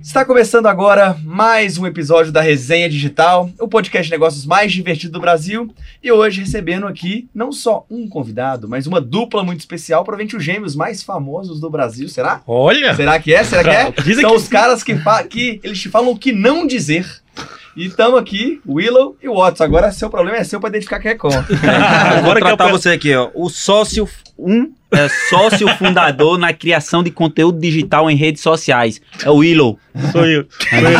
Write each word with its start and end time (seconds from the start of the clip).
Está 0.00 0.24
começando 0.24 0.66
agora 0.66 1.16
mais 1.24 1.76
um 1.76 1.86
episódio 1.86 2.30
da 2.32 2.40
Resenha 2.40 2.88
Digital, 2.88 3.50
o 3.60 3.66
podcast 3.66 4.06
de 4.06 4.12
negócios 4.12 4.46
mais 4.46 4.72
divertido 4.72 5.12
do 5.14 5.20
Brasil. 5.20 5.74
E 6.02 6.10
hoje 6.10 6.40
recebendo 6.40 6.86
aqui 6.86 7.28
não 7.34 7.50
só 7.52 7.84
um 7.90 8.08
convidado, 8.08 8.68
mas 8.68 8.86
uma 8.86 9.00
dupla 9.00 9.42
muito 9.42 9.60
especial, 9.60 10.04
provavelmente 10.04 10.36
os 10.36 10.42
gêmeos 10.44 10.74
mais 10.76 11.02
famosos 11.02 11.60
do 11.60 11.68
Brasil. 11.68 12.08
Será? 12.08 12.40
Olha! 12.46 12.94
Será 12.94 13.18
que 13.18 13.34
é? 13.34 13.42
Será 13.44 13.64
que 13.64 13.70
é? 13.70 13.90
Dizem 14.02 14.22
São 14.22 14.30
que 14.30 14.36
os 14.36 14.48
caras 14.48 14.82
que, 14.82 14.94
que 15.28 15.60
eles 15.62 15.80
te 15.80 15.88
falam 15.88 16.10
o 16.12 16.18
que 16.18 16.32
não 16.32 16.66
dizer. 16.66 17.06
E 17.76 17.86
estamos 17.86 18.18
aqui, 18.18 18.60
Willow 18.66 19.16
e 19.22 19.28
o 19.28 19.34
Watson. 19.36 19.64
Agora 19.64 19.92
seu 19.92 20.08
problema 20.08 20.38
é 20.38 20.44
seu 20.44 20.60
para 20.60 20.70
identificar 20.70 21.00
quem 21.00 21.12
é 21.12 21.14
como. 21.14 21.34
Agora 22.18 22.40
que 22.40 22.46
eu 22.46 22.56
tratar 22.56 22.66
pe- 22.66 22.72
você 22.72 22.90
aqui, 22.90 23.14
ó. 23.14 23.30
O 23.34 23.48
sócio 23.48 24.08
um 24.38 24.72
é 24.90 25.08
sócio 25.28 25.68
fundador 25.76 26.38
na 26.38 26.52
criação 26.52 27.02
de 27.02 27.10
conteúdo 27.10 27.60
digital 27.60 28.10
em 28.10 28.16
redes 28.16 28.42
sociais. 28.42 29.00
É 29.22 29.30
o 29.30 29.36
Willow. 29.36 29.78
Sou 30.12 30.24
eu. 30.24 30.46
Sou 30.70 30.78
eu. 30.78 30.98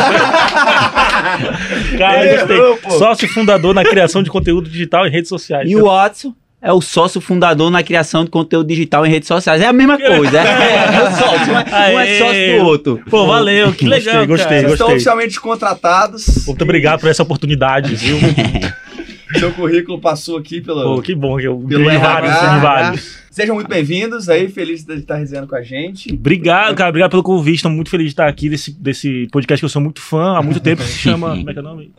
Cara, 1.97 2.37
gostei. 2.37 2.57
Sócio 2.97 3.27
fundador 3.27 3.73
na 3.73 3.83
criação 3.83 4.21
de 4.21 4.29
conteúdo 4.29 4.69
digital 4.69 5.07
em 5.07 5.09
redes 5.09 5.29
sociais. 5.29 5.69
E 5.69 5.75
o 5.75 5.85
Watson 5.85 6.33
é 6.61 6.73
o 6.73 6.81
sócio 6.81 7.21
fundador 7.21 7.71
na 7.71 7.81
criação 7.81 8.25
de 8.25 8.29
conteúdo 8.29 8.67
digital 8.67 9.05
em 9.05 9.09
redes 9.09 9.27
sociais. 9.27 9.61
É 9.61 9.65
a 9.65 9.73
mesma 9.73 9.97
coisa. 9.97 10.39
É, 10.39 10.85
é 10.95 11.03
o 11.03 11.11
sócio. 11.11 11.53
Um 11.53 11.57
é, 11.57 11.95
um 11.95 11.99
é 11.99 12.17
sócio 12.19 12.59
do 12.59 12.65
outro. 12.65 13.01
Pô, 13.09 13.25
valeu, 13.25 13.71
que 13.71 13.87
legal, 13.87 14.23
é 14.23 14.27
gostei, 14.27 14.47
cara. 14.47 14.61
Vocês 14.61 14.73
estão 14.73 14.87
gostei. 14.87 14.95
oficialmente 14.97 15.39
contratados. 15.39 16.45
Muito 16.45 16.61
obrigado 16.61 16.99
por 16.99 17.09
essa 17.09 17.23
oportunidade, 17.23 17.95
viu? 17.95 18.17
Seu 19.37 19.51
currículo 19.53 19.99
passou 19.99 20.37
aqui 20.37 20.59
pelo, 20.59 20.95
Pô, 20.95 21.01
que 21.01 21.13
bom 21.13 21.37
que 21.37 21.45
eu 21.45 21.57
pelo 21.59 21.83
ganhei 21.85 21.97
RH, 21.99 22.19
vários, 22.21 22.61
vários. 22.61 23.19
Sejam 23.29 23.55
muito 23.55 23.67
bem-vindos 23.69 24.27
aí, 24.27 24.49
feliz 24.49 24.83
de 24.83 24.95
estar 24.95 25.15
resenhando 25.17 25.47
com 25.47 25.55
a 25.55 25.61
gente. 25.61 26.11
Obrigado, 26.13 26.75
cara. 26.75 26.89
Obrigado 26.89 27.11
pelo 27.11 27.21
convite. 27.23 27.57
Estou 27.57 27.71
muito 27.71 27.89
feliz 27.89 28.07
de 28.07 28.11
estar 28.13 28.27
aqui 28.27 28.49
desse, 28.49 28.71
desse 28.71 29.27
podcast 29.31 29.61
que 29.61 29.65
eu 29.65 29.69
sou 29.69 29.81
muito 29.81 30.01
fã 30.01 30.35
há 30.37 30.41
muito 30.41 30.59
tempo. 30.59 30.81
que 30.81 30.87
se 30.89 30.97
chama. 30.97 31.37
Como 31.37 31.49
é 31.49 31.53
que 31.53 31.59
é 31.59 31.61
o 31.61 31.65
nome? 31.65 31.91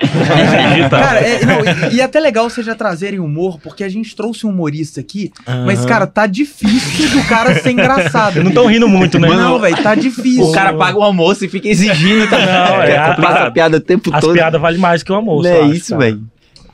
Cara, 0.90 1.20
é, 1.20 1.46
não, 1.46 1.60
e, 1.90 1.94
e 1.94 2.00
é 2.00 2.02
até 2.04 2.18
legal 2.18 2.50
vocês 2.50 2.66
já 2.66 2.74
trazerem 2.74 3.20
humor, 3.20 3.60
porque 3.62 3.84
a 3.84 3.88
gente 3.88 4.14
trouxe 4.16 4.44
um 4.44 4.50
humorista 4.50 5.00
aqui, 5.00 5.30
mas, 5.64 5.86
cara, 5.86 6.06
tá 6.08 6.26
difícil 6.26 7.08
do 7.10 7.26
cara 7.28 7.54
ser 7.54 7.70
engraçado. 7.70 8.42
não 8.42 8.48
estão 8.50 8.66
rindo 8.66 8.88
muito, 8.88 9.18
né? 9.20 9.28
Não, 9.28 9.58
velho, 9.60 9.80
tá 9.82 9.94
difícil. 9.94 10.44
O 10.44 10.52
cara 10.52 10.74
paga 10.74 10.98
o 10.98 11.02
almoço 11.02 11.44
e 11.44 11.48
fica 11.48 11.68
exigindo 11.68 12.28
também. 12.28 12.46
Não, 12.46 12.82
é, 12.82 12.98
a- 12.98 13.14
passa 13.14 13.46
a 13.46 13.50
piada 13.52 13.76
o 13.76 13.80
tempo 13.80 14.10
As 14.12 14.20
todo. 14.20 14.34
piadas 14.34 14.60
valem 14.60 14.80
mais 14.80 15.02
que 15.04 15.12
o 15.12 15.14
almoço. 15.14 15.48
Não 15.48 15.56
é 15.56 15.60
acho, 15.60 15.72
isso, 15.72 15.96
velho. 15.96 16.20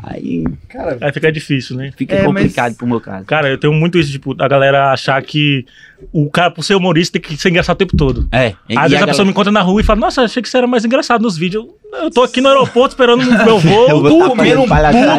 Aí 0.03 0.45
Cara, 0.69 0.99
Aí 1.01 1.13
fica 1.13 1.33
difícil, 1.33 1.77
né? 1.77 1.91
fica 1.97 2.15
É, 2.15 2.19
mas- 2.27 2.27
complicado 2.43 2.75
pro 2.77 2.87
meu 2.87 3.01
caso. 3.01 3.25
Cara, 3.25 3.49
eu 3.49 3.59
tenho 3.59 3.73
muito 3.73 3.99
isso, 3.99 4.11
tipo, 4.13 4.35
da 4.35 4.47
galera 4.47 4.93
achar 4.93 5.21
que 5.23 5.65
o 6.13 6.31
cara, 6.31 6.51
por 6.51 6.63
ser 6.63 6.75
humorista, 6.75 7.19
tem 7.19 7.23
que 7.23 7.37
ser 7.37 7.49
engraçado 7.51 7.77
o 7.77 7.79
tempo 7.79 7.97
todo. 7.97 8.29
É. 8.33 8.49
e 8.49 8.51
Às 8.51 8.53
vezes 8.53 8.77
a, 8.77 8.89
galera- 8.89 9.07
pessoa 9.09 9.25
me 9.25 9.31
encontra 9.31 9.53
na 9.53 9.63
rua 9.63 9.81
e 9.81 9.85
fala, 9.85 10.01
nossa, 10.01 10.23
achei 10.23 10.43
que 10.43 10.49
você 10.49 10.59
era 10.59 10.67
mais 10.67 10.85
engraçado 10.85 11.23
nos 11.23 11.37
vídeos. 11.37 11.65
Eu, 11.65 11.77
eu 12.05 12.11
tô 12.11 12.23
aqui 12.23 12.41
no 12.41 12.49
aeroporto 12.49 12.89
esperando 12.95 13.23
o 13.23 13.45
meu 13.45 13.59
voo, 13.61 13.89
Eu 13.89 14.03
vou 14.03 14.29
comendo 14.29 14.63
um 14.63 14.69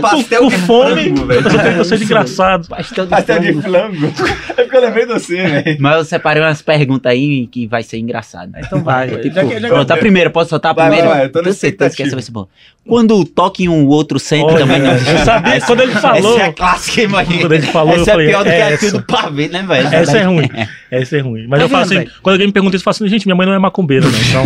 pastel 0.01 0.41
com 0.43 0.49
fome, 0.51 1.09
eu 1.09 1.43
só 1.43 1.57
tenho 1.63 1.77
que 1.77 1.83
ser 1.85 2.01
engraçado. 2.03 2.67
Pastel 2.67 3.05
de 3.05 3.09
Pastel 3.09 3.61
flango. 3.61 4.13
É 4.49 4.63
porque 4.63 4.75
eu 4.77 4.81
lembrei 4.81 5.05
de 5.05 5.13
você, 5.13 5.35
velho. 5.35 5.77
Mas 5.79 5.95
eu 5.97 6.05
separei 6.05 6.43
umas 6.43 6.61
perguntas 6.61 7.11
aí 7.11 7.47
que 7.47 7.65
vai 7.67 7.83
ser 7.83 7.97
engraçado. 7.97 8.51
Então 8.57 8.83
vai. 8.83 9.07
Tipo, 9.09 9.33
Já 9.35 9.45
que- 9.45 9.59
já 9.59 9.67
pronto, 9.67 9.91
a 9.91 9.97
primeira, 9.97 10.29
posso 10.29 10.49
soltar 10.49 10.71
a 10.71 10.75
primeira? 10.75 11.07
vai, 11.07 11.17
vai, 11.17 11.25
eu 11.27 11.31
tô 11.31 11.53
certeza 11.53 11.95
que 11.95 12.03
essa 12.03 12.15
vai 12.15 12.21
ser 12.21 12.31
boa. 12.31 12.47
Quando 12.87 13.25
toca 13.25 13.61
em 13.61 13.67
um 13.67 13.87
outro 13.87 14.17
centro 14.19 14.47
Olha, 14.47 14.59
também 14.59 14.79
não. 14.79 14.91
eu 14.93 15.25
sabia, 15.25 15.59
quando 15.61 15.81
ele 15.81 15.91
falou, 15.93 16.35
Essa 16.35 16.45
é 16.45 16.49
a 16.49 16.53
clássica, 16.53 17.01
imagina. 17.01 17.39
Quando 17.41 17.51
ele 17.53 17.67
falou, 17.67 17.93
eu 17.95 18.01
essa 18.01 18.11
falei, 18.11 18.27
é 18.27 18.29
pior 18.29 18.43
do 18.43 18.49
é 18.49 18.55
que 18.55 18.61
essa. 18.61 18.73
aquilo 18.75 18.91
do 18.99 19.03
pavê, 19.05 19.47
né, 19.49 19.63
velho? 19.63 19.87
essa 19.93 20.17
é 20.17 20.23
ruim. 20.23 20.49
Essa 20.91 21.17
é 21.17 21.19
ruim. 21.21 21.47
Mas 21.47 21.59
Tá 21.59 21.65
eu 21.65 21.69
falo 21.69 21.83
assim, 21.83 22.05
quando 22.21 22.33
alguém 22.33 22.47
me 22.47 22.53
pergunta 22.53 22.75
isso, 22.75 22.81
eu 22.81 22.93
falo 22.93 22.95
assim, 22.95 23.07
gente, 23.09 23.25
minha 23.25 23.35
mãe 23.35 23.45
não 23.47 23.53
é 23.53 23.59
macumbeira, 23.59 24.05
né? 24.07 24.17
Então, 24.29 24.43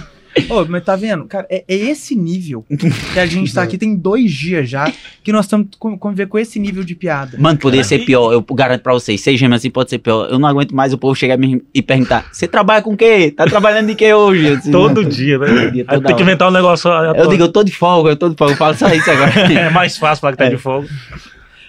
Ô, 0.50 0.64
mas 0.68 0.82
tá 0.82 0.96
vendo? 0.96 1.26
Cara, 1.26 1.46
é, 1.48 1.62
é 1.68 1.74
esse 1.76 2.16
nível 2.16 2.64
que 3.12 3.20
a 3.20 3.24
gente 3.24 3.54
tá 3.54 3.62
aqui, 3.62 3.78
tem 3.78 3.94
dois 3.94 4.32
dias 4.32 4.68
já, 4.68 4.92
que 5.22 5.30
nós 5.30 5.44
estamos 5.44 5.68
com- 5.78 5.96
conviver 5.96 6.26
com 6.26 6.36
esse 6.36 6.58
nível 6.58 6.82
de 6.82 6.92
piada. 6.96 7.36
Mano, 7.38 7.56
poderia 7.56 7.84
ser 7.84 8.00
pior, 8.00 8.32
eu 8.32 8.42
garanto 8.52 8.80
pra 8.82 8.92
vocês. 8.92 9.20
Seis 9.20 9.38
gêmeos 9.38 9.60
assim 9.60 9.70
pode 9.70 9.90
ser 9.90 9.98
pior. 9.98 10.28
Eu 10.28 10.36
não 10.40 10.48
aguento 10.48 10.74
mais 10.74 10.92
o 10.92 10.98
povo 10.98 11.14
chegar 11.14 11.38
e 11.72 11.80
perguntar: 11.80 12.26
Você 12.32 12.48
trabalha 12.48 12.82
com 12.82 12.94
o 12.94 12.96
quê? 12.96 13.30
Tá 13.30 13.44
trabalhando 13.46 13.86
de 13.86 13.94
quê 13.94 14.12
hoje? 14.12 14.44
Eu 14.44 14.56
disse, 14.56 14.72
todo 14.72 15.02
"Mano, 15.02 15.08
dia, 15.08 15.38
né? 15.38 15.46
todo 15.46 15.72
dia, 15.72 15.84
tem 15.84 16.00
que 16.00 16.12
hora." 16.12 16.22
inventar 16.22 16.48
um 16.48 16.52
negócio. 16.52 16.90
Eu 16.90 17.28
digo, 17.28 17.44
eu 17.44 17.52
tô 17.52 17.62
de 17.62 17.70
folga, 17.72 18.10
eu 18.10 18.16
tô 18.16 18.28
de 18.28 18.36
folga. 18.36 18.54
Eu 18.54 18.58
falo 18.58 18.74
só 18.74 18.92
isso 18.92 19.08
agora. 19.08 19.32
É 19.54 19.70
mais 19.70 19.96
fácil 19.96 20.20
falar 20.20 20.32
que 20.32 20.38
tá 20.38 20.46
É. 20.46 20.50
de 20.50 20.58
fogo. 20.58 20.88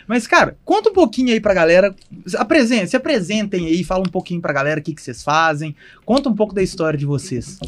Mas, 0.07 0.27
cara, 0.27 0.57
conta 0.63 0.89
um 0.89 0.93
pouquinho 0.93 1.33
aí 1.33 1.39
pra 1.39 1.53
galera. 1.53 1.93
Apresente, 2.37 2.89
se 2.89 2.95
apresentem 2.95 3.67
aí, 3.67 3.83
fala 3.83 4.01
um 4.01 4.11
pouquinho 4.11 4.41
pra 4.41 4.53
galera 4.53 4.79
o 4.79 4.83
que, 4.83 4.93
que 4.93 5.01
vocês 5.01 5.23
fazem. 5.23 5.75
Conta 6.05 6.29
um 6.29 6.35
pouco 6.35 6.53
da 6.53 6.61
história 6.61 6.97
de 6.97 7.05
vocês. 7.05 7.59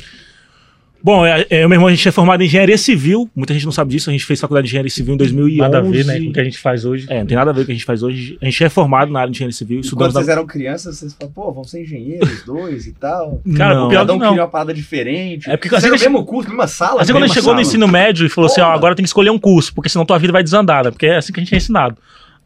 Bom, 1.02 1.26
é, 1.26 1.46
é, 1.50 1.64
eu 1.64 1.70
meu 1.70 1.76
irmão, 1.76 1.88
a 1.88 1.92
gente 1.92 2.08
é 2.08 2.12
formado 2.12 2.42
em 2.42 2.48
engenharia 2.48 2.78
civil. 2.78 3.30
Muita 3.36 3.54
gente 3.54 3.66
não 3.66 3.72
sabe 3.72 3.92
disso. 3.92 4.10
A 4.10 4.14
gente 4.14 4.26
fez 4.26 4.42
faculdade 4.42 4.66
de 4.66 4.72
engenharia 4.72 4.90
civil 4.90 5.14
em 5.14 5.18
2011. 5.18 5.58
Nada 5.58 5.78
a 5.78 5.82
ver, 5.82 6.06
né, 6.06 6.20
com 6.20 6.30
o 6.30 6.34
que 6.34 6.40
a 6.40 6.44
gente 6.44 6.58
faz 6.58 6.86
hoje. 6.86 7.06
É, 7.10 7.20
não 7.20 7.28
tem 7.28 7.38
nada 7.38 7.52
a 7.52 7.54
ver 7.54 7.60
com 7.60 7.64
o 7.64 7.66
que 7.68 7.72
a 7.72 7.76
gente 7.76 7.86
faz 7.86 8.02
hoje. 8.02 8.38
A 8.42 8.46
gente 8.46 8.64
é 8.64 8.70
formado 8.70 9.12
na 9.12 9.20
área 9.22 9.32
de 9.32 9.38
engenharia 9.38 9.56
civil. 9.56 9.82
E 9.82 9.90
quando 9.92 10.12
vocês 10.12 10.26
na... 10.28 10.34
eram 10.34 10.46
crianças, 10.48 10.98
vocês 10.98 11.14
falavam, 11.14 11.34
pô, 11.34 11.52
vamos 11.52 11.70
ser 11.70 11.84
engenheiros 11.84 12.44
dois 12.44 12.88
e 12.88 12.94
tal. 12.94 13.42
Cara, 13.56 13.76
Não. 13.76 13.86
o 13.86 13.90
pior 13.90 14.00
Cada 14.00 14.14
um 14.14 14.18
que 14.18 14.24
não. 14.24 14.30
queria 14.32 14.44
uma 14.44 14.50
parada 14.50 14.74
diferente. 14.74 15.50
É 15.50 15.56
porque 15.56 15.70
Vocês 15.70 15.84
assim 15.84 16.06
no 16.06 16.12
mesmo 16.12 16.26
curso, 16.26 16.50
mesma 16.50 16.68
sala. 16.68 17.02
Assim, 17.02 17.12
quando 17.14 17.24
a 17.24 17.28
gente 17.28 17.36
chegou 17.36 17.54
no 17.54 17.60
sala. 17.60 17.62
ensino 17.62 17.88
médio 17.88 18.26
e 18.26 18.30
falou 18.30 18.50
assim, 18.50 18.62
ó, 18.62 18.66
Porra. 18.66 18.76
agora 18.76 18.96
tem 18.96 19.04
que 19.04 19.10
escolher 19.10 19.30
um 19.30 19.40
curso, 19.40 19.74
porque 19.74 19.90
senão 19.90 20.06
tua 20.06 20.18
vida 20.18 20.34
vai 20.34 20.44
desandar, 20.44 20.84
né? 20.84 20.92
Porque 20.92 21.06
é 21.06 21.18
assim 21.18 21.32
que 21.32 21.40
a 21.40 21.44
gente 21.44 21.54
é 21.54 21.58
ensinado. 21.58 21.96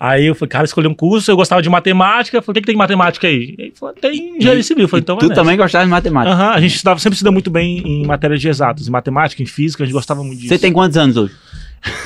Aí 0.03 0.25
eu 0.25 0.33
falei, 0.33 0.49
cara, 0.49 0.65
escolhi 0.65 0.87
um 0.87 0.95
curso, 0.95 1.29
eu 1.29 1.35
gostava 1.35 1.61
de 1.61 1.69
matemática. 1.69 2.35
Eu 2.35 2.41
falei, 2.41 2.53
o 2.53 2.55
que, 2.55 2.61
que 2.61 2.65
tem 2.65 2.75
matemática 2.75 3.27
aí? 3.27 3.53
Ele 3.55 3.71
falou, 3.79 3.93
tem 3.93 4.35
engenharia 4.35 4.63
civil. 4.63 4.85
Eu 4.85 4.89
falei, 4.89 5.01
então 5.03 5.15
tu 5.15 5.27
nessa. 5.27 5.39
também 5.39 5.55
gostava 5.55 5.85
de 5.85 5.91
matemática. 5.91 6.33
Aham, 6.33 6.49
a 6.49 6.59
gente 6.59 6.73
estudava, 6.73 6.99
sempre 6.99 7.19
se 7.19 7.23
deu 7.23 7.31
muito 7.31 7.51
bem 7.51 7.83
em 7.85 8.03
matérias 8.03 8.41
de 8.41 8.49
exatas, 8.49 8.87
em 8.87 8.89
matemática, 8.89 9.43
em 9.43 9.45
física, 9.45 9.83
a 9.83 9.85
gente 9.85 9.93
gostava 9.93 10.23
muito 10.23 10.39
disso. 10.39 10.49
Você 10.49 10.57
tem 10.57 10.73
quantos 10.73 10.97
anos 10.97 11.17
hoje? 11.17 11.35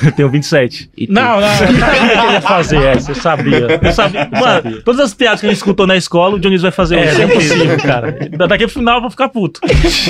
Eu 0.02 0.12
tenho 0.12 0.30
27. 0.30 0.90
E? 0.96 1.06
Não, 1.06 1.40
não, 1.40 1.48
sabia 1.48 1.76
ele 2.24 2.32
ia 2.32 2.40
fazer 2.40 2.82
essa, 2.82 3.10
eu 3.10 3.14
sabia. 3.14 3.66
Eu 3.82 3.92
sabia. 3.92 4.28
Mano, 4.32 4.82
todas 4.82 5.00
as 5.00 5.12
piadas 5.14 5.40
que 5.40 5.46
a 5.46 5.48
gente 5.50 5.58
escutou 5.58 5.86
na 5.86 5.96
escola, 5.96 6.36
o 6.36 6.38
Dionísio 6.40 6.62
vai 6.62 6.70
fazer 6.72 6.96
É, 6.96 7.02
hoje. 7.10 7.14
não 7.18 7.24
é 7.30 7.34
possível, 7.34 7.76
cara. 7.78 8.12
Da- 8.36 8.46
Daqui 8.46 8.64
pro 8.64 8.72
final 8.74 8.96
eu 8.96 9.00
vou 9.02 9.10
ficar 9.10 9.28
puto. 9.28 9.60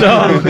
Não, 0.00 0.40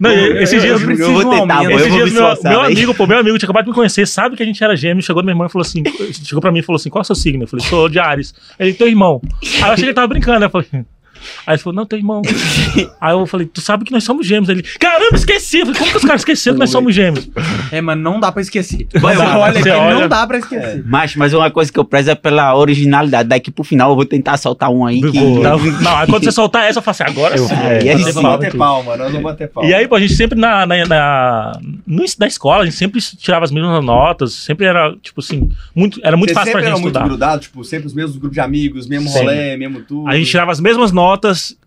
não, 0.00 0.36
esses 0.38 0.62
dias. 0.62 0.80
eu 0.80 0.86
preciso 0.86 1.12
vou 1.12 1.20
de 1.22 1.52
um 1.52 1.62
eu 1.62 1.70
Esses 1.78 1.92
dias 1.92 2.10
me 2.12 2.18
meu, 2.20 2.36
meu 2.42 2.60
amigo, 2.62 2.94
pô, 2.94 3.06
meu 3.06 3.18
amigo 3.18 3.38
tinha 3.38 3.46
acabado 3.46 3.64
de 3.64 3.70
me 3.70 3.74
conhecer, 3.74 4.06
sabe 4.06 4.36
que 4.36 4.42
a 4.42 4.46
gente 4.46 4.62
era 4.62 4.74
gêmeo, 4.76 5.02
chegou 5.02 5.22
na 5.22 5.26
minha 5.26 5.34
irmã 5.34 5.46
e 5.46 5.50
falou 5.52 5.64
assim, 5.66 5.82
chegou 6.24 6.40
pra 6.40 6.50
mim 6.52 6.60
e 6.60 6.62
falou 6.62 6.76
assim, 6.76 6.88
qual 6.90 7.00
é 7.00 7.04
o 7.04 7.06
seu 7.06 7.14
signo? 7.14 7.44
Eu 7.44 7.48
falei, 7.48 7.64
sou 7.66 7.88
de 7.88 7.98
Ares. 7.98 8.34
Ele, 8.58 8.72
teu 8.72 8.88
irmão. 8.88 9.20
Aí 9.42 9.60
eu 9.60 9.64
achei 9.66 9.76
que 9.76 9.84
ele 9.84 9.94
tava 9.94 10.08
brincando, 10.08 10.40
né? 10.40 10.46
Eu 10.46 10.50
falei, 10.50 10.66
Aí 11.46 11.54
ele 11.54 11.62
falou, 11.62 11.76
não, 11.76 11.86
teu 11.86 11.98
irmão. 11.98 12.22
Aí 13.00 13.12
eu 13.12 13.26
falei, 13.26 13.46
tu 13.46 13.60
sabe 13.60 13.84
que 13.84 13.92
nós 13.92 14.04
somos 14.04 14.26
gêmeos. 14.26 14.48
Ele, 14.48 14.62
caramba, 14.62 15.16
esqueci. 15.16 15.60
Eu 15.60 15.66
falei, 15.66 15.78
como 15.78 15.90
que 15.90 15.96
os 15.98 16.04
caras 16.04 16.20
esqueceram 16.20 16.56
que 16.56 16.60
nós 16.60 16.70
somos 16.70 16.94
gêmeos? 16.94 17.28
É, 17.70 17.80
mas 17.80 17.98
não 17.98 18.20
dá 18.20 18.30
pra 18.32 18.42
esquecer. 18.42 18.86
Você 18.92 18.98
vai, 18.98 19.16
olha 19.16 19.62
você 19.62 19.70
olha. 19.70 19.94
não 20.00 20.08
dá 20.08 20.26
pra 20.26 20.38
esquecer. 20.38 20.84
Mas, 20.86 21.16
mas 21.16 21.32
uma 21.34 21.50
coisa 21.50 21.72
que 21.72 21.78
eu 21.78 21.84
prezo 21.84 22.10
é 22.10 22.14
pela 22.14 22.54
originalidade. 22.56 23.28
Daqui 23.28 23.50
pro 23.50 23.64
final 23.64 23.90
eu 23.90 23.96
vou 23.96 24.04
tentar 24.04 24.36
soltar 24.36 24.70
um 24.70 24.84
aí 24.84 25.00
que. 25.00 25.20
Não, 25.20 25.58
não, 25.58 25.96
aí 25.96 26.06
quando 26.06 26.24
você 26.24 26.32
soltar 26.32 26.64
essa, 26.68 26.78
eu 26.78 26.82
falo 26.82 26.92
assim, 26.92 27.04
agora 27.04 27.38
sim. 27.38 27.54
É, 27.54 27.84
e 27.84 27.88
aí 27.88 28.00
Nós 28.00 28.14
vamos 28.14 28.30
bater 28.30 28.56
palma, 28.56 28.96
nós 28.96 29.08
vamos 29.08 29.22
bater 29.22 29.48
palma. 29.48 29.68
E 29.68 29.74
aí, 29.74 29.86
pô, 29.88 29.94
a 29.96 30.00
gente 30.00 30.14
sempre 30.14 30.38
na, 30.38 30.66
na, 30.66 30.84
na, 30.86 31.52
no, 31.86 32.04
na 32.18 32.26
escola, 32.26 32.62
a 32.62 32.64
gente 32.64 32.76
sempre 32.76 33.00
tirava 33.00 33.44
as 33.44 33.50
mesmas 33.50 33.84
notas, 33.84 34.32
sempre 34.32 34.66
era, 34.66 34.94
tipo 35.02 35.20
assim, 35.20 35.50
muito, 35.74 36.00
era 36.02 36.16
muito 36.16 36.30
Vocês 36.30 36.38
fácil 36.38 36.52
pra 36.52 36.60
sempre 36.60 36.66
gente 36.66 36.72
eram 36.72 36.80
muito 36.80 36.94
estudar. 36.94 37.08
grudados, 37.08 37.46
tipo, 37.46 37.64
sempre 37.64 37.86
os 37.86 37.94
mesmos 37.94 38.16
grupos 38.16 38.34
de 38.34 38.40
amigos, 38.40 38.86
mesmo 38.86 39.08
Sim. 39.08 39.18
rolê, 39.18 39.56
mesmo 39.56 39.80
tudo. 39.82 40.08
A 40.08 40.16
gente 40.16 40.30
tirava 40.30 40.52
as 40.52 40.60
mesmas 40.60 40.92
notas, 40.92 41.13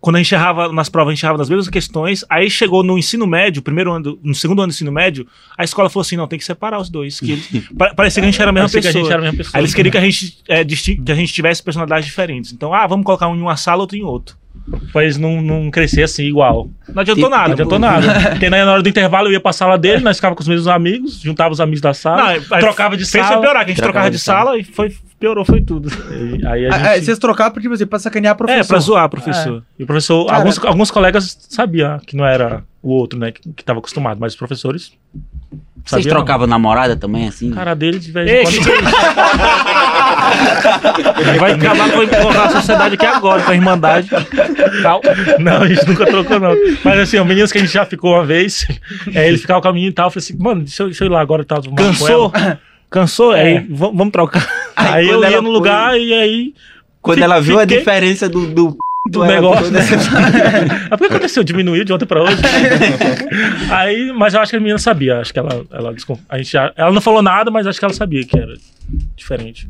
quando 0.00 0.16
a 0.16 0.18
gente 0.18 0.34
errava 0.34 0.72
nas 0.72 0.88
provas, 0.88 1.12
a 1.12 1.14
gente 1.14 1.22
errava 1.24 1.38
nas 1.38 1.48
mesmas 1.48 1.68
questões. 1.68 2.24
Aí 2.28 2.50
chegou 2.50 2.82
no 2.82 2.98
ensino 2.98 3.26
médio, 3.26 3.62
primeiro 3.62 3.92
ano, 3.92 4.18
no 4.22 4.34
segundo 4.34 4.60
ano 4.60 4.68
do 4.68 4.74
ensino 4.74 4.92
médio, 4.92 5.26
a 5.56 5.64
escola 5.64 5.88
falou 5.90 6.02
assim: 6.02 6.16
não, 6.16 6.26
tem 6.26 6.38
que 6.38 6.44
separar 6.44 6.78
os 6.78 6.88
dois. 6.90 7.20
Que 7.20 7.32
eles, 7.32 7.48
pa- 7.76 7.94
parecia 7.94 8.22
que 8.22 8.28
a 8.28 8.30
gente 8.30 8.40
era 8.40 8.50
a 8.50 8.52
mesma 8.52 8.68
Parecia 8.68 8.80
que 8.92 8.98
pessoa. 8.98 9.10
a 9.10 9.12
era 9.12 9.20
a 9.20 9.24
mesma 9.24 9.36
pessoa. 9.38 9.52
Aí 9.58 9.60
eles 9.62 9.74
queriam 9.74 9.90
que 9.92 9.98
a 9.98 10.00
gente, 10.00 10.38
é, 10.48 10.64
que 10.64 11.12
a 11.12 11.14
gente 11.14 11.32
tivesse 11.32 11.62
personalidades 11.62 12.04
diferentes. 12.06 12.52
Então, 12.52 12.72
ah, 12.74 12.86
vamos 12.86 13.04
colocar 13.04 13.28
um 13.28 13.36
em 13.36 13.40
uma 13.40 13.56
sala, 13.56 13.80
outro 13.82 13.96
em 13.96 14.02
outro. 14.02 14.36
Pra 14.92 15.02
eles 15.04 15.16
não, 15.16 15.40
não 15.40 15.70
crescer 15.70 16.02
assim, 16.02 16.24
igual. 16.24 16.68
Não 16.92 17.00
adiantou 17.00 17.24
Tipo- 17.24 17.30
nada, 17.30 17.46
não 17.48 17.52
adiantou 17.54 17.78
nada. 17.78 18.20
Porque 18.30 18.50
né, 18.50 18.64
na 18.64 18.72
hora 18.72 18.82
do 18.82 18.88
intervalo 18.88 19.28
eu 19.28 19.32
ia 19.32 19.40
pra 19.40 19.52
sala 19.52 19.78
dele, 19.78 20.02
nós 20.02 20.16
ficava 20.16 20.34
com 20.34 20.42
os 20.42 20.48
mesmos 20.48 20.68
amigos, 20.68 21.20
juntava 21.20 21.52
os 21.52 21.60
amigos 21.60 21.80
da 21.80 21.94
sala, 21.94 22.34
Não, 22.34 22.58
trocava 22.58 22.96
de 22.96 23.06
sala. 23.06 23.28
foi 23.28 23.40
piorar, 23.40 23.64
que 23.64 23.70
a 23.70 23.74
gente 23.74 23.82
trocava 23.82 23.92
trocava 23.92 24.10
de 24.10 24.16
de 24.16 24.22
sala 24.22 24.58
e 24.58 24.64
foi, 24.64 24.94
piorou, 25.18 25.44
foi 25.44 25.60
tudo. 25.60 25.90
Aí 26.46 26.66
a 26.66 26.70
gente... 26.70 26.86
Ah, 26.86 26.92
ah, 26.92 27.00
vocês 27.00 27.18
trocaram 27.18 27.50
porque, 27.52 27.66
tipo 27.66 27.74
assim, 27.74 27.86
pra 27.86 27.98
sacanear 27.98 28.32
a 28.32 28.34
professor. 28.34 28.60
É, 28.60 28.66
pra 28.66 28.78
zoar, 28.78 29.08
professor. 29.08 29.62
E 29.78 29.82
o 29.82 29.86
professor, 29.86 30.26
Cara- 30.26 30.38
alguns, 30.38 30.64
alguns 30.64 30.90
colegas 30.90 31.36
sabiam 31.48 31.98
que 31.98 32.16
não 32.16 32.26
era 32.26 32.64
o 32.82 32.90
outro, 32.90 33.18
né, 33.18 33.32
que, 33.32 33.52
que 33.52 33.64
tava 33.64 33.78
acostumado, 33.80 34.18
mas 34.20 34.32
os 34.32 34.38
professores. 34.38 34.92
Vocês 35.84 36.02
sabiam 36.02 36.14
não. 36.14 36.24
trocavam 36.24 36.46
namorada 36.46 36.96
também, 36.96 37.28
assim? 37.28 37.50
Cara 37.50 37.74
dele 37.74 37.98
de 37.98 38.12
vez 38.12 38.28
em 38.28 38.42
quando. 38.62 38.68
Ele 41.28 41.38
vai 41.40 41.52
acabar 41.52 41.90
com 41.92 42.00
a 42.28 42.50
sociedade 42.50 42.94
aqui 42.94 43.06
agora, 43.06 43.42
com 43.42 43.50
a 43.50 43.54
Irmandade. 43.54 44.10
Tal. 44.82 45.00
Não, 45.38 45.62
a 45.62 45.68
gente 45.68 45.86
nunca 45.88 46.04
trocou, 46.04 46.38
não. 46.38 46.54
Mas 46.84 46.98
assim, 47.00 47.18
o 47.18 47.24
menino 47.24 47.48
que 47.48 47.56
a 47.56 47.60
gente 47.62 47.72
já 47.72 47.86
ficou 47.86 48.12
uma 48.12 48.24
vez, 48.24 48.66
é, 49.14 49.28
ele 49.28 49.38
ficava 49.38 49.62
com 49.62 49.68
a 49.68 49.72
menina 49.72 49.90
e 49.90 49.94
tal. 49.94 50.08
Eu 50.08 50.10
falei 50.10 50.24
assim, 50.24 50.36
mano, 50.38 50.60
deixa 50.60 50.82
eu, 50.82 50.88
deixa 50.88 51.04
eu 51.04 51.06
ir 51.06 51.10
lá 51.10 51.20
agora 51.22 51.40
e 51.40 51.46
tal. 51.46 51.62
Cansou? 51.74 52.32
Cansou? 52.90 53.34
É. 53.34 53.42
Aí, 53.42 53.66
vamos, 53.70 53.96
vamos 53.96 54.12
trocar. 54.12 54.46
Aí 54.78 54.88
Aí, 54.94 55.08
eu 55.08 55.20
ia 55.22 55.36
no 55.42 55.48
foi- 55.48 55.52
lugar 55.52 55.98
e 56.00 56.14
aí. 56.14 56.54
Quando 57.02 57.22
ela 57.22 57.40
viu 57.40 57.58
a 57.58 57.64
diferença 57.64 58.28
do, 58.28 58.46
do 58.46 58.76
do 59.10 59.24
era 59.24 59.34
negócio, 59.34 59.70
né? 59.70 59.80
toda 59.86 60.88
Mas 60.90 60.98
por 60.98 60.98
que 60.98 61.04
aconteceu? 61.06 61.44
Diminuiu 61.44 61.84
de 61.84 61.92
ontem 61.92 62.06
pra 62.06 62.22
hoje? 62.22 62.36
Aí, 63.70 64.12
mas 64.12 64.34
eu 64.34 64.40
acho 64.40 64.50
que 64.50 64.56
a 64.56 64.60
menina 64.60 64.78
sabia. 64.78 65.18
Acho 65.18 65.32
que 65.32 65.38
ela, 65.38 65.64
ela, 65.70 65.94
a 66.28 66.38
gente, 66.38 66.50
já- 66.52 66.72
ela 66.76 66.92
não 66.92 67.00
falou 67.00 67.22
nada, 67.22 67.50
mas 67.50 67.66
acho 67.66 67.78
que 67.78 67.84
ela 67.84 67.94
sabia 67.94 68.24
que 68.24 68.38
era 68.38 68.54
diferente. 69.16 69.68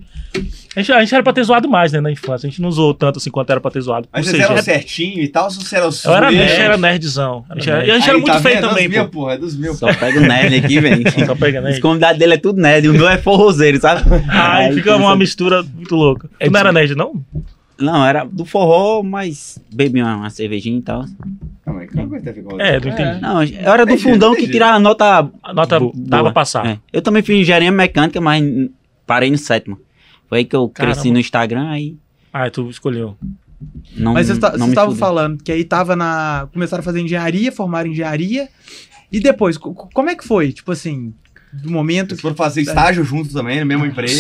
A 0.76 0.80
gente, 0.80 0.92
a 0.92 1.00
gente 1.00 1.14
era 1.14 1.22
pra 1.24 1.32
ter 1.32 1.42
zoado 1.42 1.68
mais, 1.68 1.90
né, 1.92 2.00
na 2.00 2.10
infância. 2.10 2.46
A 2.46 2.50
gente 2.50 2.62
não 2.62 2.70
zoou 2.70 2.94
tanto 2.94 3.18
assim 3.18 3.30
quanto 3.30 3.50
era 3.50 3.60
pra 3.60 3.70
ter 3.70 3.80
zoado. 3.80 4.08
Mas 4.12 4.26
vocês 4.26 4.42
eram 4.42 4.62
certinho 4.62 5.22
e 5.22 5.28
tal, 5.28 5.44
ou 5.44 5.50
vocês 5.50 5.72
eram 5.72 5.90
eu 6.04 6.14
era, 6.14 6.30
gente 6.30 6.60
era 6.60 6.76
nerdzão. 6.76 7.44
A 7.48 7.54
gente 7.54 7.70
era, 7.70 7.84
e 7.86 7.90
a 7.90 7.94
gente 7.94 8.04
Aí, 8.04 8.08
era 8.10 8.18
muito 8.18 8.32
tá 8.32 8.40
feio 8.40 8.54
vendo? 8.56 8.64
É 8.66 8.68
também, 8.68 8.88
dos 8.88 9.10
porra, 9.10 9.32
é 9.34 9.38
dos 9.38 9.56
meus. 9.56 9.78
Só 9.78 9.92
pega 9.92 10.18
o 10.18 10.22
nerd 10.22 10.54
aqui, 10.54 10.80
velho. 10.80 11.04
Só 11.26 11.34
pega, 11.34 11.60
né? 11.60 11.70
Os 11.72 11.80
convidados 11.80 12.18
dele 12.18 12.34
é 12.34 12.38
tudo 12.38 12.60
nerd. 12.60 12.88
O 12.88 12.92
meu 12.92 13.08
é 13.08 13.18
forrozeiro, 13.18 13.80
sabe? 13.80 14.02
Aí 14.28 14.72
fica 14.74 14.94
uma 14.94 15.16
mistura 15.16 15.62
muito 15.62 15.96
louca. 15.96 16.28
Tu 16.38 16.50
não 16.50 16.60
era 16.60 16.72
nerd, 16.72 16.94
não? 16.94 17.24
Não, 17.80 18.04
era 18.04 18.24
do 18.24 18.44
forró, 18.44 19.02
mas 19.02 19.58
bebi 19.72 20.02
uma, 20.02 20.16
uma 20.16 20.30
cervejinha 20.30 20.78
e 20.78 20.82
tal. 20.82 21.04
Calma 21.64 21.80
aí, 21.82 21.86
calma 21.86 22.16
aí, 22.16 22.22
tá 22.22 22.32
ficando- 22.32 22.60
É, 22.60 22.80
não 22.80 22.88
entendi. 22.88 23.20
Não, 23.20 23.42
eu 23.44 23.72
era 23.72 23.86
do 23.86 23.92
Entendi, 23.92 24.02
fundão 24.02 24.30
que 24.32 24.38
entendi. 24.38 24.52
tirava 24.52 24.78
nota. 24.80 25.30
A 25.42 25.54
nota 25.54 25.78
Bo- 25.78 25.92
dava 25.94 26.22
boa. 26.24 26.32
pra 26.32 26.40
passar. 26.42 26.66
É. 26.66 26.78
Eu 26.92 27.00
também 27.02 27.22
fiz 27.22 27.36
engenharia 27.36 27.70
mecânica, 27.70 28.20
mas 28.20 28.42
n- 28.42 28.70
parei 29.06 29.30
no 29.30 29.38
sétimo. 29.38 29.78
Foi 30.28 30.38
aí 30.38 30.44
que 30.44 30.56
eu 30.56 30.68
cresci 30.68 30.96
Caramba. 31.02 31.12
no 31.14 31.20
Instagram, 31.20 31.68
aí 31.68 31.96
Ah, 32.32 32.50
tu 32.50 32.68
escolheu. 32.68 33.16
não 33.96 34.12
Mas 34.14 34.26
vocês 34.26 34.38
ta- 34.38 34.50
não 34.50 34.56
vocês 34.58 34.66
me 34.66 34.72
estavam 34.72 34.90
fudei. 34.94 35.00
falando 35.00 35.42
que 35.42 35.52
aí 35.52 35.62
tava 35.64 35.94
na. 35.94 36.48
Começaram 36.52 36.80
a 36.80 36.84
fazer 36.84 37.00
engenharia, 37.00 37.52
formaram 37.52 37.88
engenharia. 37.90 38.48
E 39.10 39.20
depois, 39.20 39.56
co- 39.56 39.72
co- 39.72 39.88
como 39.94 40.10
é 40.10 40.14
que 40.16 40.24
foi? 40.26 40.52
Tipo 40.52 40.72
assim, 40.72 41.14
do 41.52 41.70
momento 41.70 42.10
Vocês 42.10 42.18
que. 42.18 42.22
foram 42.22 42.36
fazer 42.36 42.60
estágio 42.60 43.04
juntos 43.04 43.32
também, 43.32 43.58
na 43.58 43.64
mesma 43.64 43.86
empresa? 43.86 44.12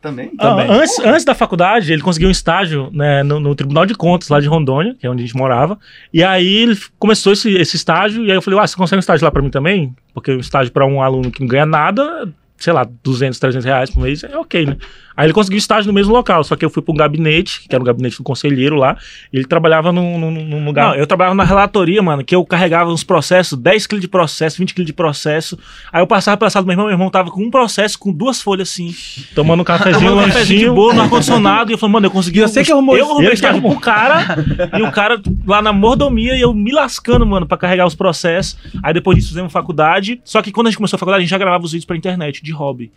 Também? 0.00 0.32
Ah, 0.38 0.66
antes, 0.68 0.98
antes 1.00 1.24
da 1.24 1.34
faculdade, 1.34 1.92
ele 1.92 2.02
conseguiu 2.02 2.28
um 2.28 2.32
estágio 2.32 2.90
né, 2.92 3.22
no, 3.22 3.38
no 3.40 3.54
Tribunal 3.54 3.86
de 3.86 3.94
Contas 3.94 4.28
lá 4.28 4.40
de 4.40 4.46
Rondônia, 4.46 4.94
que 4.98 5.06
é 5.06 5.10
onde 5.10 5.22
a 5.22 5.26
gente 5.26 5.36
morava. 5.36 5.78
E 6.12 6.22
aí 6.22 6.54
ele 6.54 6.78
começou 6.98 7.32
esse, 7.32 7.52
esse 7.54 7.76
estágio. 7.76 8.24
E 8.24 8.30
aí 8.30 8.36
eu 8.36 8.42
falei, 8.42 8.58
ah, 8.60 8.66
você 8.66 8.76
consegue 8.76 8.98
um 8.98 9.00
estágio 9.00 9.24
lá 9.24 9.30
pra 9.30 9.42
mim 9.42 9.50
também? 9.50 9.94
Porque 10.12 10.32
um 10.32 10.40
estágio 10.40 10.72
pra 10.72 10.86
um 10.86 11.02
aluno 11.02 11.30
que 11.30 11.40
não 11.40 11.48
ganha 11.48 11.66
nada, 11.66 12.28
sei 12.56 12.72
lá, 12.72 12.88
200, 13.02 13.38
300 13.38 13.64
reais 13.64 13.90
por 13.90 14.02
mês, 14.02 14.24
é 14.24 14.36
ok, 14.36 14.66
né? 14.66 14.76
Aí 15.16 15.26
ele 15.26 15.32
conseguiu 15.32 15.58
estágio 15.58 15.86
no 15.86 15.92
mesmo 15.92 16.12
local, 16.12 16.42
só 16.42 16.56
que 16.56 16.64
eu 16.64 16.70
fui 16.70 16.82
pra 16.82 16.92
um 16.92 16.96
gabinete, 16.96 17.60
que 17.68 17.74
era 17.74 17.82
o 17.82 17.86
gabinete 17.86 18.16
do 18.16 18.24
conselheiro 18.24 18.76
lá, 18.76 18.96
e 19.32 19.36
ele 19.36 19.46
trabalhava 19.46 19.92
num, 19.92 20.18
num, 20.18 20.30
num 20.30 20.64
lugar. 20.64 20.88
Não, 20.88 20.94
eu 20.96 21.06
trabalhava 21.06 21.34
na 21.36 21.44
relatoria, 21.44 22.02
mano, 22.02 22.24
que 22.24 22.34
eu 22.34 22.44
carregava 22.44 22.90
uns 22.90 23.04
processos, 23.04 23.56
10 23.58 23.86
quilos 23.86 24.02
de 24.02 24.08
processo, 24.08 24.58
20 24.58 24.74
quilos 24.74 24.86
de 24.86 24.92
processo. 24.92 25.58
Aí 25.92 26.02
eu 26.02 26.06
passava 26.06 26.36
pela 26.36 26.50
sala 26.50 26.64
do 26.64 26.66
meu 26.66 26.72
irmão, 26.72 26.86
meu 26.86 26.94
irmão 26.94 27.10
tava 27.10 27.30
com 27.30 27.42
um 27.42 27.50
processo 27.50 27.98
com 27.98 28.12
duas 28.12 28.42
folhas 28.42 28.68
assim, 28.68 28.94
tomando 29.34 29.60
um 29.60 29.64
cafezinho, 29.64 30.12
um 30.12 30.16
lanchinho 30.16 30.58
de 30.58 30.70
boa 30.70 30.92
no 30.92 31.02
ar-condicionado, 31.02 31.70
e 31.70 31.74
eu 31.74 31.78
falei, 31.78 31.92
mano, 31.92 32.06
eu 32.06 32.10
consegui. 32.10 32.40
E 32.40 32.42
você 32.42 32.64
que 32.64 32.72
arrumou 32.72 32.96
eu 32.96 33.10
arrumei 33.10 33.32
estágio 33.32 33.62
pro 33.62 33.78
cara, 33.78 34.44
e 34.76 34.82
o 34.82 34.90
cara 34.90 35.20
lá 35.46 35.62
na 35.62 35.72
mordomia, 35.72 36.36
e 36.36 36.40
eu 36.40 36.52
me 36.52 36.72
lascando, 36.72 37.24
mano, 37.24 37.46
pra 37.46 37.56
carregar 37.56 37.86
os 37.86 37.94
processos. 37.94 38.58
Aí 38.82 38.92
depois 38.92 39.16
disso 39.16 39.28
fizemos 39.28 39.52
faculdade. 39.52 40.20
Só 40.24 40.42
que 40.42 40.50
quando 40.50 40.66
a 40.66 40.70
gente 40.70 40.78
começou 40.78 40.96
a 40.96 40.98
faculdade, 40.98 41.20
a 41.20 41.24
gente 41.24 41.30
já 41.30 41.38
gravava 41.38 41.64
os 41.64 41.72
vídeos 41.72 41.84
pra 41.84 41.96
internet, 41.96 42.42
de 42.42 42.52
hobby. 42.52 42.90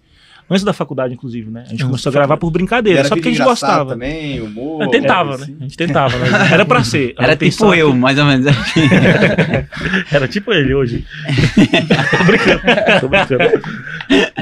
Antes 0.49 0.63
da 0.63 0.71
faculdade, 0.71 1.13
inclusive, 1.13 1.51
né? 1.51 1.63
A 1.65 1.69
gente 1.69 1.83
começou 1.83 2.09
a 2.09 2.13
gravar 2.13 2.37
por 2.37 2.49
brincadeira, 2.49 2.99
Era 2.99 3.09
só 3.09 3.15
porque 3.15 3.27
a 3.27 3.31
gente 3.31 3.43
gostava. 3.43 3.91
também, 3.91 4.39
humor. 4.39 4.81
Eu 4.81 4.89
tentava, 4.89 5.29
coisa 5.29 5.45
né? 5.45 5.51
assim. 5.51 5.57
A 5.59 5.63
gente 5.63 5.77
tentava, 5.77 6.17
né? 6.17 6.27
Era 6.53 6.65
pra 6.65 6.83
ser. 6.85 7.13
Era 7.19 7.35
tipo 7.35 7.73
eu, 7.73 7.93
mais 7.93 8.17
ou 8.17 8.25
menos. 8.25 8.45
Era 10.09 10.27
tipo 10.27 10.53
ele 10.53 10.73
hoje. 10.73 11.05
tô 12.17 12.23
brincando, 12.23 12.61
tô 13.01 13.07
brincando. 13.09 13.61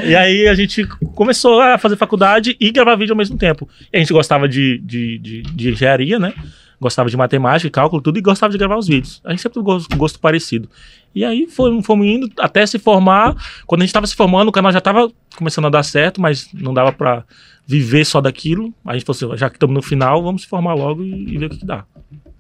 E 0.04 0.16
aí 0.16 0.48
a 0.48 0.54
gente 0.54 0.86
começou 1.16 1.60
a 1.60 1.80
fazer 1.80 1.96
faculdade 1.96 2.56
e 2.60 2.72
gravar 2.72 2.96
vídeo 2.96 3.14
ao 3.14 3.18
mesmo 3.18 3.36
tempo. 3.36 3.68
E 3.92 3.98
a 3.98 4.00
gente 4.00 4.14
gostava 4.14 4.48
de, 4.48 4.78
de, 4.84 5.18
de, 5.18 5.42
de 5.42 5.70
engenharia, 5.72 6.20
né? 6.20 6.34
Gostava 6.80 7.10
de 7.10 7.18
matemática, 7.18 7.70
cálculo, 7.70 8.02
tudo, 8.02 8.18
e 8.18 8.22
gostava 8.22 8.52
de 8.52 8.58
gravar 8.58 8.78
os 8.78 8.88
vídeos. 8.88 9.22
A 9.24 9.32
gente 9.32 9.42
sempre 9.42 9.62
teve 9.62 9.70
um 9.94 9.98
gosto, 9.98 10.20
parecido. 10.20 10.70
E 11.14 11.24
aí 11.24 11.48
fomos, 11.48 11.86
fomos 11.86 12.06
indo 12.06 12.30
até 12.40 12.66
se 12.66 12.78
formar. 12.78 13.36
Quando 13.66 13.82
a 13.82 13.86
gente 13.86 13.90
estava 13.90 14.08
se 14.08 14.16
formando, 14.16 14.50
o 14.50 14.52
canal 14.52 14.72
já 14.72 14.80
estava 14.80 15.10
começando 15.36 15.66
a 15.66 15.70
dar 15.70 15.84
certo, 15.84 16.20
mas 16.20 16.50
não 16.54 16.74
dava 16.74 16.92
pra 16.92 17.24
viver 17.66 18.06
só 18.06 18.20
daquilo. 18.22 18.74
A 18.86 18.94
gente 18.94 19.06
falou 19.06 19.34
assim, 19.34 19.40
já 19.40 19.50
que 19.50 19.56
estamos 19.56 19.74
no 19.74 19.82
final, 19.82 20.22
vamos 20.22 20.44
se 20.44 20.48
formar 20.48 20.74
logo 20.74 21.04
e, 21.04 21.34
e 21.34 21.38
ver 21.38 21.46
o 21.46 21.50
que, 21.50 21.58
que 21.58 21.66
dá. 21.66 21.86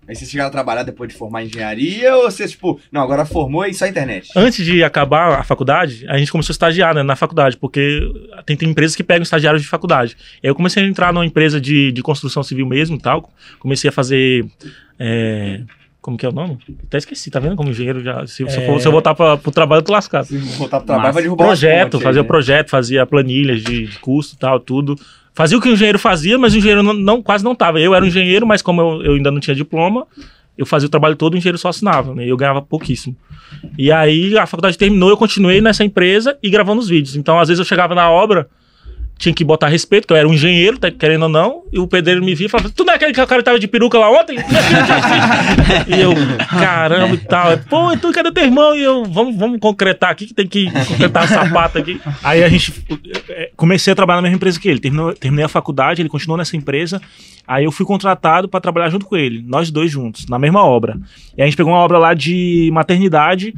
Aí 0.07 0.15
vocês 0.15 0.29
chegaram 0.29 0.49
a 0.49 0.51
trabalhar 0.51 0.83
depois 0.83 1.09
de 1.11 1.17
formar 1.17 1.43
engenharia 1.43 2.15
ou 2.15 2.23
vocês, 2.29 2.51
tipo, 2.51 2.79
não, 2.91 3.01
agora 3.01 3.25
formou 3.25 3.65
e 3.65 3.73
só 3.73 3.87
internet? 3.87 4.29
Antes 4.35 4.63
de 4.65 4.83
acabar 4.83 5.39
a 5.39 5.43
faculdade, 5.43 6.05
a 6.07 6.17
gente 6.17 6.31
começou 6.31 6.51
a 6.51 6.55
estagiar 6.55 6.93
né, 6.93 7.01
na 7.01 7.15
faculdade, 7.15 7.57
porque 7.57 7.99
tem, 8.45 8.55
tem 8.55 8.69
empresas 8.69 8.95
que 8.95 9.03
pegam 9.03 9.23
estagiários 9.23 9.61
de 9.63 9.67
faculdade. 9.67 10.15
Aí 10.43 10.49
eu 10.49 10.53
comecei 10.55 10.83
a 10.83 10.87
entrar 10.87 11.11
numa 11.11 11.25
empresa 11.25 11.59
de, 11.59 11.91
de 11.91 12.01
construção 12.03 12.43
civil 12.43 12.67
mesmo 12.67 12.97
e 12.97 12.99
tal. 12.99 13.31
Comecei 13.59 13.89
a 13.89 13.91
fazer. 13.91 14.45
é, 14.99 15.61
como 16.01 16.17
que 16.19 16.25
é 16.25 16.29
o 16.29 16.31
nome? 16.31 16.59
Até 16.85 16.99
esqueci, 16.99 17.31
tá 17.31 17.39
vendo? 17.39 17.55
Como 17.55 17.71
engenheiro 17.71 18.03
já. 18.03 18.27
Se, 18.27 18.35
se 18.35 18.43
eu, 18.43 18.65
for- 18.67 18.79
se 18.79 18.87
eu 18.87 18.91
voltar 18.91 19.15
pra, 19.15 19.37
pro 19.37 19.51
trabalho, 19.51 19.79
eu 19.79 19.83
tô 19.83 19.91
lascado. 19.91 20.25
Se 20.25 20.37
voltar 20.37 20.77
pro 20.77 20.85
trabalho, 20.85 21.07
Massa. 21.07 21.13
vai 21.15 21.23
derrubar 21.23 21.45
Projeto, 21.47 21.99
fazia 21.99 22.21
o 22.21 22.23
né? 22.23 22.27
projeto, 22.27 22.69
fazia 22.69 23.05
planilhas 23.07 23.63
de, 23.63 23.87
de 23.87 23.97
custo 23.99 24.35
e 24.35 24.37
tal, 24.37 24.59
tudo. 24.59 24.95
Fazia 25.35 25.57
o 25.57 25.61
que 25.61 25.67
o 25.69 25.73
engenheiro 25.73 25.99
fazia, 25.99 26.37
mas 26.39 26.53
o 26.53 26.57
engenheiro 26.57 26.81
não, 26.81 26.93
não- 26.93 27.21
quase 27.21 27.43
não 27.43 27.53
tava. 27.53 27.79
Eu 27.79 27.93
era 27.93 28.03
um 28.03 28.07
engenheiro, 28.07 28.47
mas 28.47 28.61
como 28.61 28.81
eu, 28.81 29.03
eu 29.03 29.13
ainda 29.15 29.29
não 29.29 29.39
tinha 29.39 29.53
diploma, 29.55 30.07
eu 30.57 30.65
fazia 30.65 30.87
o 30.87 30.89
trabalho 30.89 31.15
todo, 31.17 31.33
o 31.33 31.37
engenheiro 31.37 31.57
só 31.57 31.67
assinava, 31.67 32.15
né? 32.15 32.25
Eu 32.25 32.37
ganhava 32.37 32.61
pouquíssimo. 32.61 33.15
E 33.77 33.91
aí 33.91 34.37
a 34.37 34.45
faculdade 34.45 34.77
terminou, 34.77 35.09
eu 35.09 35.17
continuei 35.17 35.59
nessa 35.59 35.83
empresa 35.83 36.37
e 36.41 36.49
gravando 36.49 36.79
os 36.81 36.87
vídeos. 36.87 37.17
Então, 37.17 37.37
às 37.37 37.49
vezes 37.49 37.59
eu 37.59 37.65
chegava 37.65 37.93
na 37.93 38.09
obra, 38.09 38.47
tinha 39.17 39.33
que 39.33 39.43
botar 39.43 39.67
respeito, 39.67 40.07
que 40.07 40.13
eu 40.13 40.17
era 40.17 40.27
um 40.27 40.33
engenheiro, 40.33 40.77
tá 40.77 40.91
querendo 40.91 41.23
ou 41.23 41.29
não, 41.29 41.63
e 41.71 41.79
o 41.79 41.87
pedreiro 41.87 42.23
me 42.23 42.35
via 42.35 42.47
e 42.47 42.49
falava: 42.49 42.69
Tu 42.69 42.83
não 42.83 42.93
é 42.93 42.95
aquele 42.97 43.13
que 43.13 43.21
o 43.21 43.27
cara 43.27 43.41
tava 43.41 43.59
de 43.59 43.67
peruca 43.67 43.97
lá 43.97 44.09
ontem? 44.09 44.37
e 45.87 46.01
eu, 46.01 46.13
caramba 46.49 47.15
e 47.15 47.17
tal. 47.17 47.57
Pô, 47.69 47.91
então 47.91 48.11
cadê 48.11 48.31
teu 48.31 48.43
irmão? 48.43 48.75
E 48.75 48.83
eu, 48.83 49.05
vamos, 49.05 49.35
vamos 49.35 49.59
concretar 49.59 50.09
aqui, 50.09 50.27
que 50.27 50.33
tem 50.33 50.47
que 50.47 50.69
concretar 50.71 51.23
a 51.23 51.27
sapata 51.27 51.79
aqui. 51.79 51.99
Aí 52.23 52.43
a 52.43 52.49
gente 52.49 52.73
eh, 53.29 53.51
comecei 53.55 53.93
a 53.93 53.95
trabalhar 53.95 54.17
na 54.17 54.23
mesma 54.23 54.35
empresa 54.35 54.59
que 54.59 54.67
ele. 54.67 54.79
Terminou, 54.79 55.13
terminei 55.13 55.45
a 55.45 55.49
faculdade, 55.49 56.01
ele 56.01 56.09
continuou 56.09 56.37
nessa 56.37 56.57
empresa. 56.57 57.01
Aí 57.47 57.63
eu 57.63 57.71
fui 57.71 57.85
contratado 57.85 58.49
pra 58.49 58.59
trabalhar 58.59 58.89
junto 58.89 59.05
com 59.05 59.15
ele, 59.15 59.43
nós 59.45 59.71
dois 59.71 59.91
juntos, 59.91 60.27
na 60.27 60.37
mesma 60.37 60.63
obra. 60.63 60.97
E 61.37 61.41
a 61.41 61.45
gente 61.45 61.55
pegou 61.55 61.71
uma 61.71 61.79
obra 61.79 61.97
lá 61.97 62.13
de 62.13 62.69
maternidade. 62.73 63.53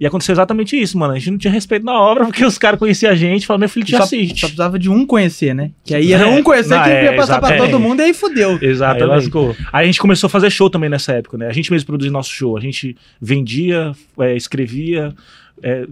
E 0.00 0.06
aconteceu 0.06 0.32
exatamente 0.32 0.80
isso, 0.80 0.96
mano. 0.96 1.12
A 1.12 1.18
gente 1.18 1.30
não 1.30 1.36
tinha 1.38 1.52
respeito 1.52 1.84
na 1.84 1.92
obra, 1.92 2.24
porque 2.26 2.42
os 2.42 2.56
caras 2.56 2.78
conheciam 2.78 3.12
a 3.12 3.14
gente 3.14 3.42
e 3.42 3.46
falaram, 3.46 3.60
meu 3.60 3.68
filho 3.68 3.84
te 3.84 3.94
Só, 3.96 4.02
assiste. 4.04 4.40
só 4.40 4.46
precisava 4.46 4.78
de 4.78 4.88
um 4.88 5.04
conhecer, 5.04 5.54
né? 5.54 5.72
Que 5.84 5.94
aí 5.94 6.12
era 6.14 6.24
É, 6.24 6.26
um 6.26 6.42
conhecer 6.42 6.74
não, 6.74 6.82
que 6.82 6.88
é, 6.88 7.04
ia 7.04 7.14
passar 7.16 7.38
pra 7.38 7.56
todo 7.58 7.78
mundo 7.78 8.00
e 8.00 8.04
aí 8.04 8.14
fudeu. 8.14 8.52
Aí 8.52 8.58
Exatamente. 8.62 9.08
lascou. 9.08 9.54
Aí 9.70 9.84
a 9.84 9.86
gente 9.86 10.00
começou 10.00 10.26
a 10.28 10.30
fazer 10.30 10.48
show 10.50 10.70
também 10.70 10.88
nessa 10.88 11.12
época, 11.12 11.36
né? 11.36 11.48
A 11.48 11.52
gente 11.52 11.70
mesmo 11.70 11.86
produzia 11.86 12.10
nosso 12.10 12.30
show. 12.30 12.56
A 12.56 12.60
gente 12.60 12.96
vendia, 13.20 13.92
é, 14.18 14.34
escrevia, 14.34 15.14
é, 15.62 15.86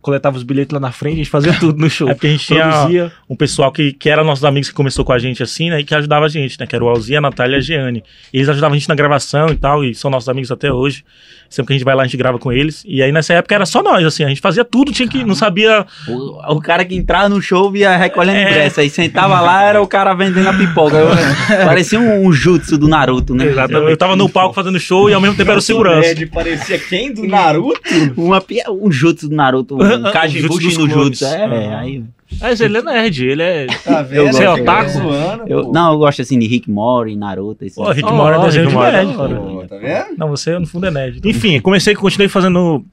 coletava 0.00 0.36
os 0.36 0.42
bilhetes 0.42 0.72
lá 0.72 0.80
na 0.80 0.92
frente, 0.92 1.14
a 1.14 1.16
gente 1.18 1.30
fazia 1.30 1.52
tudo 1.58 1.78
no 1.78 1.88
show. 1.90 2.08
É 2.10 2.14
porque 2.14 2.26
a 2.26 2.30
gente 2.30 2.46
tinha 2.46 2.68
produzia 2.68 3.12
um 3.28 3.36
pessoal 3.36 3.70
que, 3.72 3.92
que 3.92 4.08
era 4.08 4.22
nossos 4.24 4.44
amigos 4.44 4.68
que 4.68 4.74
começou 4.74 5.04
com 5.04 5.12
a 5.12 5.18
gente 5.18 5.42
assim, 5.42 5.70
né? 5.70 5.80
E 5.80 5.84
que 5.84 5.94
ajudava 5.94 6.26
a 6.26 6.28
gente, 6.28 6.58
né? 6.58 6.66
Que 6.66 6.74
era 6.74 6.84
o 6.84 6.88
Alzia, 6.88 7.18
a 7.18 7.20
Natália 7.20 7.56
e 7.56 7.58
a 7.58 7.60
Jeane. 7.60 8.02
E 8.32 8.38
eles 8.38 8.48
ajudavam 8.48 8.74
a 8.74 8.78
gente 8.78 8.88
na 8.88 8.94
gravação 8.94 9.48
e 9.48 9.56
tal, 9.56 9.84
e 9.84 9.94
são 9.94 10.10
nossos 10.10 10.28
amigos 10.28 10.50
até 10.50 10.72
hoje. 10.72 11.04
Sempre 11.48 11.66
que 11.68 11.72
a 11.72 11.76
gente 11.78 11.84
vai 11.84 11.96
lá, 11.96 12.02
a 12.02 12.06
gente 12.06 12.16
grava 12.16 12.38
com 12.38 12.52
eles. 12.52 12.84
E 12.86 13.02
aí 13.02 13.10
nessa 13.10 13.34
época 13.34 13.52
era 13.56 13.66
só 13.66 13.82
nós, 13.82 14.04
assim, 14.04 14.22
a 14.22 14.28
gente 14.28 14.40
fazia 14.40 14.64
tudo, 14.64 14.92
tinha 14.92 15.08
que. 15.08 15.24
Não 15.24 15.34
sabia. 15.34 15.84
O, 16.06 16.54
o 16.54 16.60
cara 16.60 16.84
que 16.84 16.94
entrava 16.94 17.28
no 17.28 17.42
show 17.42 17.70
via 17.72 17.96
recolhendo 17.96 18.38
É. 18.38 18.50
ingresso. 18.50 18.80
Aí 18.80 18.88
sentava 18.88 19.40
lá, 19.40 19.64
era 19.64 19.82
o 19.82 19.86
cara 19.86 20.14
vendendo 20.14 20.46
a 20.48 20.52
pipoca. 20.54 20.96
Eu- 20.96 21.10
parecia 21.66 21.98
um, 21.98 22.26
um 22.26 22.32
jutsu 22.32 22.78
do 22.78 22.86
Naruto, 22.86 23.34
né? 23.34 23.46
Eu, 23.68 23.88
eu 23.88 23.96
tava 23.96 24.14
no 24.14 24.28
palco 24.28 24.54
fazendo 24.54 24.78
show 24.78 25.10
e 25.10 25.12
ao 25.14 25.20
mesmo 25.20 25.36
tempo 25.36 25.50
era 25.50 25.58
o 25.58 25.62
segurança. 25.62 26.14
Parecia 26.32 26.78
quem 26.78 27.12
do 27.12 27.26
Naruto? 27.26 27.80
Uma, 28.16 28.40
um 28.70 28.92
jutsu 28.92 29.09
do 29.14 29.28
Naruto. 29.34 29.74
Um 29.76 29.78
O 30.08 30.12
Kajibushi 30.12 30.70
jutsu 30.70 30.86
no 30.86 30.88
jutsu. 30.88 31.24
É, 31.24 31.68
Ah. 31.74 31.78
aí... 31.80 32.02
Mas 32.40 32.60
ele 32.60 32.78
é 32.78 32.82
nerd, 32.82 33.26
ele 33.26 33.42
é. 33.42 33.66
Tá 33.66 34.02
vendo? 34.02 34.32
Você 34.32 34.44
é 34.44 34.46
Eu 34.46 34.52
otaku? 34.52 34.90
zoando, 34.90 35.44
Eu, 35.48 35.72
não, 35.72 35.92
eu 35.92 35.98
gosto 35.98 36.22
assim 36.22 36.38
de 36.38 36.46
Rick 36.46 36.70
Mori, 36.70 37.16
Naruto. 37.16 37.64
Esse 37.64 37.74
Pô, 37.74 37.90
Rick 37.90 38.08
Oh, 38.08 38.28
é 38.28 38.38
desenho 38.44 38.68
de 38.68 38.74
Mora 38.74 38.88
é 39.02 39.04
nerd. 39.04 39.16
Pô, 39.16 39.64
tá 39.68 39.76
vendo? 39.76 40.16
Não, 40.16 40.28
você 40.28 40.56
no 40.58 40.66
fundo 40.66 40.86
é 40.86 40.90
nerd. 40.92 41.20
Enfim, 41.24 41.60
comecei, 41.60 41.94
continuei 41.94 42.28
fazendo. 42.28 42.84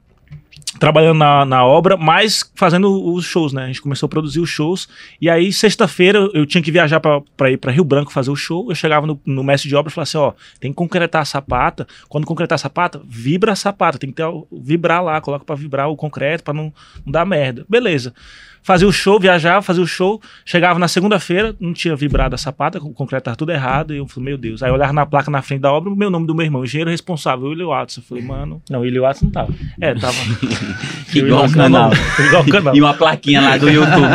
Trabalhando 0.78 1.18
na, 1.18 1.44
na 1.44 1.64
obra, 1.64 1.96
mas 1.96 2.50
fazendo 2.54 3.12
os 3.12 3.24
shows, 3.24 3.52
né? 3.52 3.64
A 3.64 3.66
gente 3.66 3.82
começou 3.82 4.06
a 4.06 4.10
produzir 4.10 4.40
os 4.40 4.48
shows. 4.48 4.88
E 5.20 5.28
aí, 5.28 5.52
sexta-feira, 5.52 6.18
eu 6.32 6.46
tinha 6.46 6.62
que 6.62 6.70
viajar 6.70 7.00
pra 7.00 7.50
ir 7.50 7.56
pra 7.56 7.72
Rio 7.72 7.84
Branco 7.84 8.12
fazer 8.12 8.30
o 8.30 8.36
show. 8.36 8.70
Eu 8.70 8.74
chegava 8.74 9.06
no, 9.06 9.20
no 9.24 9.42
mestre 9.42 9.68
de 9.68 9.76
obra 9.76 9.90
e 9.90 9.94
falava 9.94 10.08
assim: 10.08 10.18
ó, 10.18 10.32
tem 10.60 10.70
que 10.70 10.76
concretar 10.76 11.22
a 11.22 11.24
sapata. 11.24 11.86
Quando 12.08 12.26
concretar 12.26 12.54
a 12.56 12.58
sapata, 12.58 13.00
vibra 13.04 13.52
a 13.52 13.56
sapata. 13.56 13.98
Tem 13.98 14.10
que 14.10 14.16
ter, 14.16 14.26
vibrar 14.52 15.02
lá, 15.02 15.20
coloca 15.20 15.44
pra 15.44 15.56
vibrar 15.56 15.88
o 15.88 15.96
concreto 15.96 16.44
pra 16.44 16.54
não, 16.54 16.72
não 17.04 17.12
dar 17.12 17.24
merda. 17.24 17.64
Beleza. 17.68 18.14
Fazia 18.62 18.86
o 18.86 18.92
show, 18.92 19.18
viajava, 19.18 19.62
fazia 19.62 19.82
o 19.82 19.86
show. 19.86 20.20
Chegava 20.44 20.78
na 20.78 20.88
segunda-feira, 20.88 21.54
não 21.58 21.72
tinha 21.72 21.96
vibrado 21.96 22.34
a 22.34 22.38
sapata, 22.38 22.78
o 22.78 22.92
concreto 22.92 23.24
tava 23.24 23.36
tudo 23.36 23.50
errado. 23.52 23.94
E 23.94 23.98
eu 23.98 24.06
falei, 24.06 24.30
meu 24.30 24.38
Deus. 24.38 24.62
Aí 24.62 24.68
eu 24.70 24.74
olhava 24.74 24.92
na 24.92 25.06
placa 25.06 25.30
na 25.30 25.40
frente 25.40 25.60
da 25.60 25.72
obra, 25.72 25.90
o 25.90 25.96
meu 25.96 26.10
nome 26.10 26.26
do 26.26 26.34
meu 26.34 26.44
irmão, 26.44 26.64
engenheiro 26.64 26.90
responsável, 26.90 27.48
William 27.48 27.68
Watson. 27.68 28.00
Eu 28.00 28.04
falei, 28.04 28.24
mano. 28.24 28.62
Não, 28.68 28.80
William 28.80 29.02
Watson 29.02 29.24
não 29.26 29.32
tava. 29.32 29.54
É, 29.80 29.94
tava. 29.94 30.16
Igual 31.14 31.46
o 31.46 31.52
canal. 31.52 31.90
Igual 32.26 32.42
o 32.42 32.50
canal. 32.50 32.76
E 32.76 32.80
uma 32.80 32.94
plaquinha 32.94 33.40
lá 33.40 33.56
do 33.56 33.68
YouTube. 33.70 34.06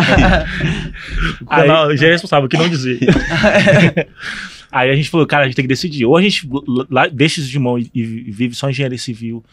O 1.42 1.46
canal, 1.46 1.92
engenheiro 1.92 2.14
responsável, 2.14 2.48
que 2.48 2.58
não 2.58 2.70
dizer. 2.70 3.00
Aí 4.72 4.90
a 4.90 4.96
gente 4.96 5.10
falou, 5.10 5.26
cara, 5.28 5.44
a 5.44 5.46
gente 5.48 5.56
tem 5.56 5.64
que 5.64 5.70
decidir. 5.70 6.06
Ou 6.06 6.18
a 6.18 6.22
gente 6.22 6.48
deixa 7.12 7.40
isso 7.40 7.50
de 7.50 7.60
mão 7.60 7.78
e, 7.78 7.90
e 7.94 8.04
vive 8.32 8.56
só 8.56 8.70
engenharia 8.70 8.98
civil, 8.98 9.44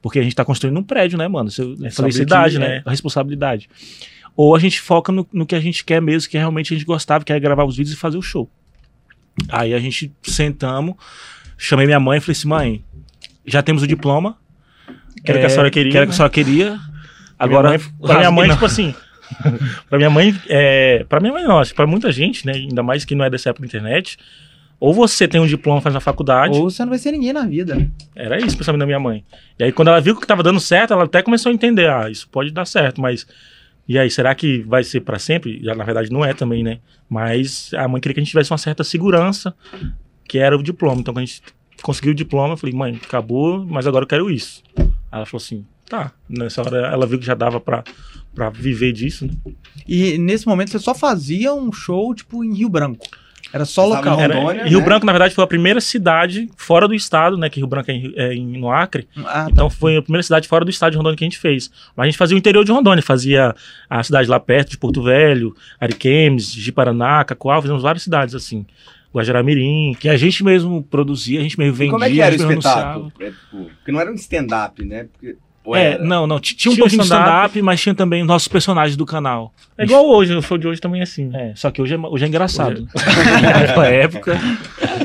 porque 0.00 0.18
a 0.18 0.22
gente 0.22 0.34
tá 0.34 0.44
construindo 0.44 0.78
um 0.78 0.82
prédio, 0.82 1.18
né, 1.18 1.28
mano? 1.28 1.48
Isso 1.50 1.76
é 1.84 1.90
felicidade, 1.90 2.54
que- 2.54 2.58
né? 2.60 2.82
A 2.84 2.90
responsabilidade. 2.90 3.68
Ou 4.36 4.54
a 4.54 4.58
gente 4.58 4.80
foca 4.80 5.12
no, 5.12 5.26
no 5.32 5.46
que 5.46 5.54
a 5.54 5.60
gente 5.60 5.84
quer 5.84 6.00
mesmo, 6.00 6.30
que 6.30 6.38
realmente 6.38 6.72
a 6.72 6.76
gente 6.76 6.86
gostava, 6.86 7.24
que 7.24 7.32
é 7.32 7.40
gravar 7.40 7.64
os 7.64 7.76
vídeos 7.76 7.94
e 7.94 7.98
fazer 7.98 8.16
o 8.16 8.22
show. 8.22 8.50
Aí 9.48 9.74
a 9.74 9.78
gente 9.78 10.12
sentamos, 10.22 10.94
chamei 11.56 11.86
minha 11.86 12.00
mãe 12.00 12.18
e 12.18 12.20
falei 12.20 12.32
assim, 12.32 12.48
mãe, 12.48 12.84
já 13.46 13.62
temos 13.62 13.82
o 13.82 13.86
diploma. 13.86 14.36
Que 15.24 15.30
era 15.30 15.38
o 15.38 15.40
que 15.40 15.46
a 15.46 15.50
senhora 15.50 15.70
queria, 15.70 15.90
Que 15.90 15.96
era 15.96 16.04
o 16.04 16.06
que 16.06 16.10
né? 16.10 16.14
a 16.14 16.16
senhora 16.16 16.32
queria. 16.32 16.80
Agora, 17.38 17.78
pra 18.00 18.18
minha 18.18 18.30
mãe, 18.30 18.50
tipo 18.50 18.64
assim. 18.64 18.94
pra 19.88 19.98
minha 19.98 20.10
mãe, 20.10 20.34
é, 20.48 21.04
pra 21.08 21.20
minha 21.20 21.32
mãe, 21.32 21.44
não, 21.44 21.58
acho 21.58 21.70
que 21.70 21.76
pra 21.76 21.86
muita 21.86 22.10
gente, 22.10 22.46
né? 22.46 22.52
Ainda 22.52 22.82
mais 22.82 23.04
que 23.04 23.14
não 23.14 23.24
é 23.24 23.30
dessa 23.30 23.50
época 23.50 23.62
da 23.62 23.66
internet. 23.66 24.18
Ou 24.78 24.94
você 24.94 25.28
tem 25.28 25.40
um 25.40 25.46
diploma, 25.46 25.80
faz 25.80 25.94
na 25.94 26.00
faculdade. 26.00 26.56
Ou 26.56 26.70
você 26.70 26.82
não 26.82 26.88
vai 26.88 26.98
ser 26.98 27.12
ninguém 27.12 27.34
na 27.34 27.44
vida, 27.44 27.74
né? 27.74 27.90
Era 28.16 28.38
isso, 28.38 28.56
pensamento 28.56 28.80
da 28.80 28.86
minha 28.86 28.98
mãe. 28.98 29.22
E 29.58 29.64
aí, 29.64 29.72
quando 29.72 29.88
ela 29.88 30.00
viu 30.00 30.18
que 30.18 30.26
tava 30.26 30.42
dando 30.42 30.58
certo, 30.58 30.94
ela 30.94 31.04
até 31.04 31.22
começou 31.22 31.50
a 31.50 31.54
entender: 31.54 31.90
ah, 31.90 32.08
isso 32.10 32.28
pode 32.28 32.50
dar 32.50 32.64
certo, 32.64 33.00
mas. 33.00 33.26
E 33.90 33.98
aí, 33.98 34.08
será 34.08 34.32
que 34.36 34.60
vai 34.60 34.84
ser 34.84 35.00
pra 35.00 35.18
sempre? 35.18 35.60
Já, 35.64 35.74
na 35.74 35.82
verdade, 35.82 36.12
não 36.12 36.24
é 36.24 36.32
também, 36.32 36.62
né? 36.62 36.78
Mas 37.08 37.72
a 37.74 37.88
mãe 37.88 38.00
queria 38.00 38.14
que 38.14 38.20
a 38.20 38.22
gente 38.22 38.30
tivesse 38.30 38.52
uma 38.52 38.56
certa 38.56 38.84
segurança, 38.84 39.52
que 40.28 40.38
era 40.38 40.56
o 40.56 40.62
diploma. 40.62 41.00
Então, 41.00 41.12
quando 41.12 41.24
a 41.24 41.26
gente 41.26 41.42
conseguiu 41.82 42.12
o 42.12 42.14
diploma, 42.14 42.52
eu 42.52 42.56
falei: 42.56 42.72
mãe, 42.72 43.00
acabou, 43.02 43.66
mas 43.66 43.88
agora 43.88 44.04
eu 44.04 44.06
quero 44.06 44.30
isso. 44.30 44.62
Ela 45.10 45.26
falou 45.26 45.42
assim: 45.42 45.66
tá. 45.88 46.12
Nessa 46.28 46.60
hora, 46.62 46.86
ela 46.86 47.04
viu 47.04 47.18
que 47.18 47.26
já 47.26 47.34
dava 47.34 47.60
pra 47.60 47.82
viver 48.54 48.92
disso, 48.92 49.26
né? 49.26 49.32
E 49.88 50.16
nesse 50.18 50.46
momento 50.46 50.70
você 50.70 50.78
só 50.78 50.94
fazia 50.94 51.52
um 51.52 51.72
show, 51.72 52.14
tipo, 52.14 52.44
em 52.44 52.54
Rio 52.54 52.68
Branco. 52.68 53.04
Era 53.52 53.64
só 53.64 53.82
Você 53.88 53.96
local. 53.96 54.20
Era- 54.20 54.34
Rondônia, 54.36 54.64
Rio 54.66 54.78
né? 54.78 54.84
Branco, 54.84 55.04
na 55.06 55.12
verdade, 55.12 55.34
foi 55.34 55.42
a 55.42 55.46
primeira 55.46 55.80
cidade 55.80 56.48
fora 56.56 56.86
do 56.86 56.94
estado, 56.94 57.36
né? 57.36 57.48
Que 57.50 57.58
Rio 57.60 57.66
Branco 57.66 57.90
é, 57.90 57.94
em- 57.94 58.12
é 58.16 58.34
em- 58.34 58.58
no 58.58 58.70
Acre. 58.70 59.08
Ah, 59.18 59.44
tá. 59.44 59.48
Então 59.50 59.68
foi 59.70 59.96
a 59.96 60.02
primeira 60.02 60.22
cidade 60.22 60.46
fora 60.46 60.64
do 60.64 60.70
estado 60.70 60.92
de 60.92 60.96
Rondônia 60.96 61.16
que 61.16 61.24
a 61.24 61.26
gente 61.28 61.38
fez. 61.38 61.70
Mas 61.96 62.04
a 62.04 62.08
gente 62.10 62.18
fazia 62.18 62.36
o 62.36 62.38
interior 62.38 62.64
de 62.64 62.70
Rondônia, 62.72 63.02
fazia 63.02 63.54
a 63.88 64.02
cidade 64.02 64.28
lá 64.28 64.38
perto 64.38 64.70
de 64.70 64.78
Porto 64.78 65.02
Velho, 65.02 65.54
Ariquemes, 65.80 66.52
Jiparaná, 66.52 67.24
Cacoal, 67.24 67.60
fizemos 67.60 67.82
várias 67.82 68.02
cidades 68.02 68.34
assim. 68.34 68.64
Guajaramirim, 69.12 69.96
que 69.98 70.08
a 70.08 70.16
gente 70.16 70.44
mesmo 70.44 70.82
produzia, 70.84 71.40
a 71.40 71.42
gente 71.42 71.58
mesmo 71.58 71.74
E 71.74 71.78
vendia. 71.78 71.90
como 71.92 72.04
é 72.04 72.10
que 72.10 72.20
era 72.20 72.32
o 72.32 72.36
espetáculo? 72.36 73.12
É, 73.18 73.26
tipo, 73.30 73.70
porque 73.76 73.90
não 73.90 74.00
era 74.00 74.10
um 74.10 74.14
stand-up, 74.14 74.84
né? 74.84 75.08
Porque, 75.12 75.36
É, 75.66 75.92
era? 75.92 76.04
não, 76.04 76.26
não. 76.26 76.40
Tinha 76.40 76.72
um 76.72 76.76
pouquinho 76.76 77.00
de 77.00 77.04
stand-up, 77.04 77.60
mas 77.60 77.80
tinha 77.80 77.94
também 77.94 78.24
nossos 78.24 78.48
personagens 78.48 78.96
do 78.96 79.04
canal. 79.04 79.52
É 79.76 79.84
igual 79.84 80.06
hoje, 80.08 80.34
o 80.34 80.40
show 80.40 80.56
de 80.56 80.66
hoje 80.66 80.80
também 80.80 81.00
é 81.00 81.04
assim. 81.04 81.30
É, 81.34 81.52
só 81.54 81.70
que 81.70 81.82
hoje 81.82 81.94
é, 81.94 81.98
hoje 81.98 82.24
é 82.24 82.28
engraçado. 82.28 82.88
Naquela 83.42 83.86
época, 83.86 84.38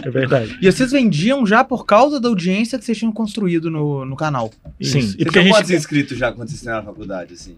é 0.04 0.10
verdade. 0.10 0.58
E 0.62 0.72
vocês 0.72 0.92
vendiam 0.92 1.46
já 1.46 1.64
por 1.64 1.86
causa 1.86 2.20
da 2.20 2.30
audiência 2.30 2.80
que 2.80 2.86
vocês 2.86 2.98
tinham 2.98 3.12
construído 3.12 3.70
no, 3.70 4.06
no 4.06 4.16
canal. 4.16 4.52
Sim, 4.82 5.02
Você 5.02 5.16
e 5.20 5.26
porque 5.26 5.40
a 5.40 5.44
gente, 5.44 5.54
quantos 5.54 5.72
inscritos 5.72 6.18
já 6.18 6.32
quando 6.32 6.48
vocês 6.48 6.62
terminaram 6.62 6.90
a 6.90 6.94
faculdade, 6.94 7.34
assim? 7.34 7.58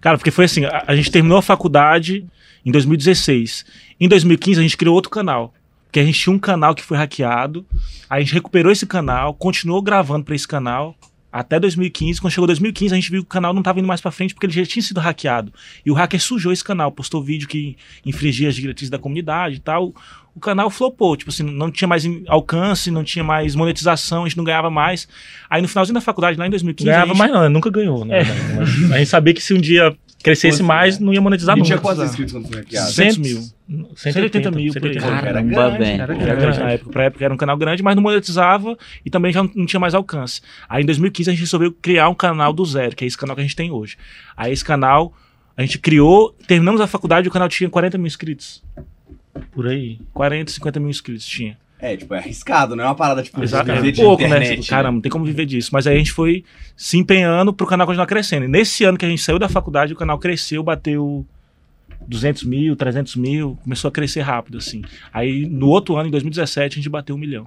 Cara, 0.00 0.18
porque 0.18 0.32
foi 0.32 0.46
assim, 0.46 0.64
a, 0.64 0.84
a 0.88 0.96
gente 0.96 1.10
terminou 1.10 1.38
a 1.38 1.42
faculdade 1.42 2.26
em 2.66 2.72
2016. 2.72 3.64
Em 4.00 4.08
2015 4.08 4.58
a 4.58 4.62
gente 4.62 4.76
criou 4.76 4.96
outro 4.96 5.10
canal. 5.10 5.54
Porque 5.86 6.00
a 6.00 6.04
gente 6.04 6.18
tinha 6.18 6.34
um 6.34 6.40
canal 6.40 6.74
que 6.74 6.82
foi 6.82 6.96
hackeado. 6.96 7.64
A 8.10 8.18
gente 8.18 8.34
recuperou 8.34 8.72
esse 8.72 8.84
canal, 8.84 9.32
continuou 9.32 9.80
gravando 9.80 10.24
pra 10.24 10.34
esse 10.34 10.48
canal 10.48 10.96
até 11.36 11.58
2015. 11.58 12.20
Quando 12.20 12.32
chegou 12.32 12.46
2015 12.46 12.94
a 12.94 12.96
gente 12.96 13.10
viu 13.10 13.22
que 13.22 13.26
o 13.26 13.28
canal 13.28 13.52
não 13.52 13.62
tava 13.62 13.80
indo 13.80 13.88
mais 13.88 14.00
pra 14.00 14.12
frente 14.12 14.32
porque 14.34 14.46
ele 14.46 14.52
já 14.52 14.64
tinha 14.64 14.82
sido 14.82 15.00
hackeado. 15.00 15.52
E 15.84 15.90
o 15.90 15.94
hacker 15.94 16.20
sujou 16.22 16.52
esse 16.52 16.62
canal, 16.62 16.92
postou 16.92 17.20
vídeo 17.22 17.48
que 17.48 17.76
infringia 18.06 18.48
as 18.48 18.54
diretrizes 18.54 18.88
da 18.90 18.98
comunidade 18.98 19.56
e 19.56 19.60
tal. 19.60 19.92
O 20.34 20.40
canal 20.40 20.68
flopou, 20.70 21.16
tipo 21.16 21.30
assim, 21.30 21.42
não 21.44 21.70
tinha 21.70 21.86
mais 21.88 22.04
alcance, 22.28 22.90
não 22.90 23.04
tinha 23.04 23.24
mais 23.24 23.54
monetização, 23.54 24.24
a 24.24 24.28
gente 24.28 24.36
não 24.36 24.44
ganhava 24.44 24.68
mais. 24.70 25.06
Aí 25.50 25.60
no 25.62 25.68
finalzinho 25.68 25.94
da 25.94 26.00
faculdade, 26.00 26.38
lá 26.38 26.46
em 26.46 26.50
2015, 26.50 26.88
a 26.88 26.92
Ganhava 26.92 27.08
gente- 27.08 27.18
mais 27.18 27.32
não, 27.32 27.48
nunca 27.50 27.70
ganhou, 27.70 28.04
né? 28.04 28.20
É. 28.20 28.24
Mas 28.56 28.92
a 28.92 28.98
gente 28.98 29.08
sabia 29.08 29.34
que 29.34 29.40
se 29.42 29.54
um 29.54 29.60
dia 29.60 29.96
crescesse 30.24 30.62
mais, 30.62 30.98
né? 30.98 31.06
não 31.06 31.12
ia 31.14 31.20
monetizar 31.20 31.54
E 31.54 31.58
nunca. 31.58 31.66
tinha 31.66 31.78
quantos 31.78 32.02
inscritos 32.04 32.32
quando 32.32 32.48
foi 32.48 32.56
hackeado? 32.56 32.86
200 32.86 33.16
mil. 33.18 33.42
180 33.96 34.50
mil, 34.50 34.72
por 34.72 34.84
aí. 34.88 35.00
180. 35.00 35.06
Era 35.06 35.20
Caramba, 35.22 35.50
grande, 35.50 35.78
velho. 35.78 36.02
Era 36.02 36.14
Era 36.14 36.34
grande 36.34 36.58
na 36.58 36.70
É. 36.70 36.74
época. 36.74 36.90
Pra 36.90 37.04
época 37.04 37.24
era 37.24 37.34
um 37.34 37.36
canal 37.36 37.56
grande, 37.56 37.82
mas 37.82 37.94
não 37.94 38.02
monetizava 38.02 38.76
e 39.04 39.10
também 39.10 39.32
já 39.32 39.42
não 39.54 39.66
tinha 39.66 39.78
mais 39.80 39.94
alcance. 39.94 40.40
Aí 40.68 40.82
em 40.82 40.86
2015 40.86 41.30
a 41.30 41.32
gente 41.32 41.40
resolveu 41.40 41.72
criar 41.72 42.08
um 42.08 42.14
canal 42.14 42.52
do 42.52 42.64
zero, 42.64 42.96
que 42.96 43.04
é 43.04 43.06
esse 43.06 43.16
canal 43.16 43.36
que 43.36 43.40
a 43.40 43.44
gente 43.44 43.54
tem 43.56 43.70
hoje. 43.70 43.96
Aí 44.36 44.52
esse 44.52 44.64
canal 44.64 45.12
a 45.56 45.62
gente 45.62 45.78
criou, 45.78 46.34
terminamos 46.48 46.80
a 46.80 46.86
faculdade 46.86 47.26
e 47.26 47.28
o 47.28 47.32
canal 47.32 47.48
tinha 47.48 47.70
40 47.70 47.96
mil 47.98 48.06
inscritos. 48.06 48.62
Por 49.52 49.66
aí. 49.68 49.98
40, 50.12 50.50
50 50.52 50.80
mil 50.80 50.90
inscritos 50.90 51.24
tinha. 51.26 51.56
É, 51.84 51.98
tipo, 51.98 52.14
é 52.14 52.18
arriscado, 52.18 52.74
não 52.74 52.82
é 52.82 52.86
uma 52.86 52.94
parada, 52.94 53.22
tipo, 53.22 53.42
Exato. 53.42 53.70
viver 53.70 53.88
É 53.88 53.90
de 53.90 54.00
pouco, 54.00 54.22
internet, 54.22 54.48
né? 54.48 54.56
Tipo, 54.56 54.68
Caramba, 54.68 54.92
não 54.92 55.00
tem 55.02 55.12
como 55.12 55.22
viver 55.22 55.44
disso. 55.44 55.68
Mas 55.70 55.86
aí 55.86 55.96
a 55.96 55.98
gente 55.98 56.12
foi 56.12 56.42
se 56.74 56.96
empenhando 56.96 57.52
pro 57.52 57.66
canal 57.66 57.86
continuar 57.86 58.06
crescendo. 58.06 58.46
E 58.46 58.48
nesse 58.48 58.84
ano 58.84 58.96
que 58.96 59.04
a 59.04 59.08
gente 59.08 59.20
saiu 59.20 59.38
da 59.38 59.50
faculdade, 59.50 59.92
o 59.92 59.96
canal 59.96 60.18
cresceu, 60.18 60.62
bateu 60.62 61.26
200 62.08 62.44
mil, 62.44 62.74
300 62.74 63.16
mil, 63.16 63.58
começou 63.62 63.90
a 63.90 63.92
crescer 63.92 64.22
rápido, 64.22 64.56
assim. 64.56 64.80
Aí 65.12 65.44
no 65.44 65.68
outro 65.68 65.94
ano, 65.96 66.08
em 66.08 66.10
2017, 66.10 66.72
a 66.72 66.76
gente 66.76 66.88
bateu 66.88 67.16
um 67.16 67.18
milhão 67.18 67.46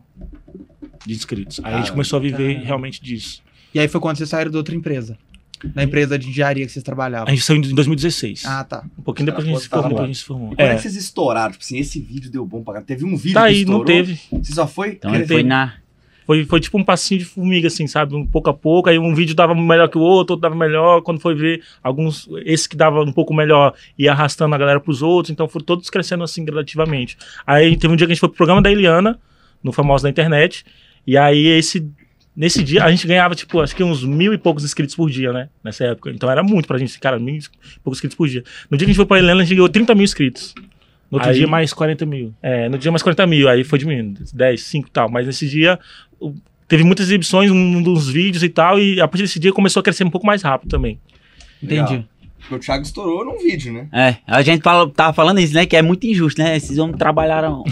de 1.03 1.15
inscritos. 1.15 1.59
Aí 1.61 1.65
a 1.65 1.67
gente 1.69 1.73
Caramba. 1.77 1.91
começou 1.93 2.17
a 2.17 2.21
viver 2.21 2.47
Caramba. 2.49 2.65
realmente 2.67 3.03
disso. 3.03 3.41
E 3.73 3.79
aí 3.79 3.87
foi 3.87 3.99
quando 3.99 4.17
vocês 4.17 4.29
saíram 4.29 4.51
da 4.51 4.59
outra 4.59 4.75
empresa. 4.75 5.17
Da 5.63 5.83
empresa 5.83 6.19
de 6.19 6.29
engenharia 6.29 6.65
que 6.65 6.71
vocês 6.71 6.83
trabalhavam. 6.83 7.27
A 7.27 7.31
gente 7.31 7.43
saiu 7.43 7.57
em 7.57 7.73
2016. 7.73 8.45
Ah, 8.45 8.63
tá. 8.63 8.83
um 8.97 9.01
pouquinho 9.01 9.25
depois 9.25 9.45
a 9.45 9.49
gente 9.49 9.61
se 9.61 9.67
formou. 9.67 10.05
gente 10.05 10.17
se 10.17 10.23
formou. 10.23 10.49
Quando 10.49 10.59
é. 10.59 10.73
É, 10.73 10.75
que 10.75 10.81
vocês 10.81 10.95
estouraram? 10.95 11.51
Tipo 11.51 11.63
assim, 11.63 11.79
esse 11.79 11.99
vídeo 11.99 12.29
deu 12.29 12.45
bom 12.45 12.63
pra 12.63 12.73
caralho. 12.73 12.85
Teve 12.85 13.05
um 13.05 13.17
vídeo 13.17 13.33
tá 13.33 13.41
que 13.41 13.47
aí, 13.47 13.59
estourou. 13.61 13.79
não 13.79 13.85
teve. 13.85 14.19
Você 14.31 14.53
só 14.53 14.67
foi... 14.67 14.89
Então 14.89 15.15
ele 15.15 15.25
foi 15.25 15.43
na. 15.43 15.73
Foi, 16.27 16.43
foi 16.43 16.59
tipo 16.59 16.77
um 16.77 16.83
passinho 16.83 17.19
de 17.19 17.25
formiga, 17.25 17.67
assim, 17.69 17.87
sabe? 17.87 18.13
Um 18.13 18.25
pouco 18.25 18.49
a 18.49 18.53
pouco. 18.53 18.89
Aí 18.89 18.99
um 18.99 19.15
vídeo 19.15 19.33
dava 19.33 19.55
melhor 19.55 19.87
que 19.87 19.97
o 19.97 20.01
outro, 20.01 20.33
outro 20.33 20.41
dava 20.41 20.55
melhor. 20.55 21.01
Quando 21.01 21.21
foi 21.21 21.33
ver, 21.33 21.63
alguns. 21.81 22.27
Esse 22.43 22.67
que 22.67 22.75
dava 22.75 23.01
um 23.01 23.13
pouco 23.13 23.33
melhor 23.33 23.73
ia 23.97 24.11
arrastando 24.11 24.53
a 24.53 24.57
galera 24.57 24.77
pros 24.81 25.01
outros. 25.01 25.31
Então 25.31 25.47
foram 25.47 25.65
todos 25.65 25.89
crescendo 25.89 26.25
assim 26.25 26.43
gradativamente. 26.43 27.17
Aí 27.45 27.77
teve 27.77 27.93
um 27.93 27.95
dia 27.95 28.05
que 28.05 28.11
a 28.11 28.13
gente 28.13 28.19
foi 28.19 28.27
pro 28.27 28.35
programa 28.35 28.61
da 28.61 28.69
Eliana, 28.69 29.17
no 29.63 29.71
Famoso 29.71 30.03
da 30.03 30.09
Internet. 30.09 30.65
E 31.07 31.17
aí 31.17 31.47
esse. 31.47 31.89
Nesse 32.37 32.63
dia 32.63 32.83
a 32.83 32.91
gente 32.91 33.07
ganhava, 33.07 33.33
tipo, 33.33 33.59
acho 33.59 33.75
que 33.75 33.83
uns 33.83 34.03
mil 34.03 34.31
e 34.31 34.37
poucos 34.37 34.63
inscritos 34.63 34.93
por 34.95 35.09
dia, 35.09 35.33
né? 35.33 35.49
Nessa 35.63 35.85
época. 35.85 36.11
Então 36.11 36.29
era 36.29 36.43
muito 36.43 36.67
pra 36.67 36.77
gente, 36.77 36.99
cara, 36.99 37.17
mil 37.17 37.35
e 37.35 37.41
poucos 37.83 37.97
inscritos 37.97 38.15
por 38.15 38.27
dia. 38.29 38.43
No 38.69 38.77
dia 38.77 38.85
que 38.85 38.91
a 38.91 38.93
gente 38.93 38.95
foi 38.97 39.07
pra 39.07 39.17
Eliana, 39.17 39.41
a 39.41 39.43
gente 39.43 39.55
ganhou 39.55 39.67
30 39.67 39.95
mil 39.95 40.03
inscritos. 40.03 40.53
No 41.09 41.17
outro 41.17 41.29
Aí- 41.31 41.37
dia, 41.37 41.47
mais 41.47 41.73
40 41.73 42.05
mil. 42.05 42.31
É, 42.43 42.69
no 42.69 42.77
dia, 42.77 42.91
mais 42.91 43.01
40 43.01 43.25
mil. 43.25 43.49
Aí 43.49 43.63
foi 43.63 43.79
diminuindo. 43.79 44.21
10, 44.33 44.61
5 44.61 44.87
e 44.87 44.91
tal. 44.91 45.09
Mas 45.09 45.25
nesse 45.25 45.47
dia, 45.49 45.79
teve 46.67 46.83
muitas 46.83 47.07
exibições, 47.07 47.49
um 47.49 47.81
dos 47.81 48.07
vídeos 48.07 48.43
e 48.43 48.49
tal. 48.49 48.79
E 48.79 49.01
a 49.01 49.07
partir 49.07 49.23
desse 49.23 49.39
dia 49.39 49.51
começou 49.51 49.79
a 49.79 49.83
crescer 49.83 50.03
um 50.03 50.09
pouco 50.11 50.27
mais 50.27 50.43
rápido 50.43 50.69
também. 50.69 50.99
Entendi. 51.63 51.81
Legal. 51.93 52.03
Porque 52.39 52.55
o 52.55 52.59
Thiago 52.59 52.83
estourou 52.83 53.25
num 53.25 53.39
vídeo, 53.39 53.73
né? 53.73 53.87
É, 53.91 54.17
a 54.27 54.41
gente 54.43 54.61
fala, 54.61 54.87
tava 54.91 55.11
falando 55.11 55.39
isso, 55.39 55.53
né? 55.55 55.65
Que 55.65 55.75
é 55.75 55.81
muito 55.81 56.05
injusto, 56.05 56.39
né? 56.41 56.55
Esses 56.55 56.77
homens 56.77 56.97
trabalharam 56.97 57.63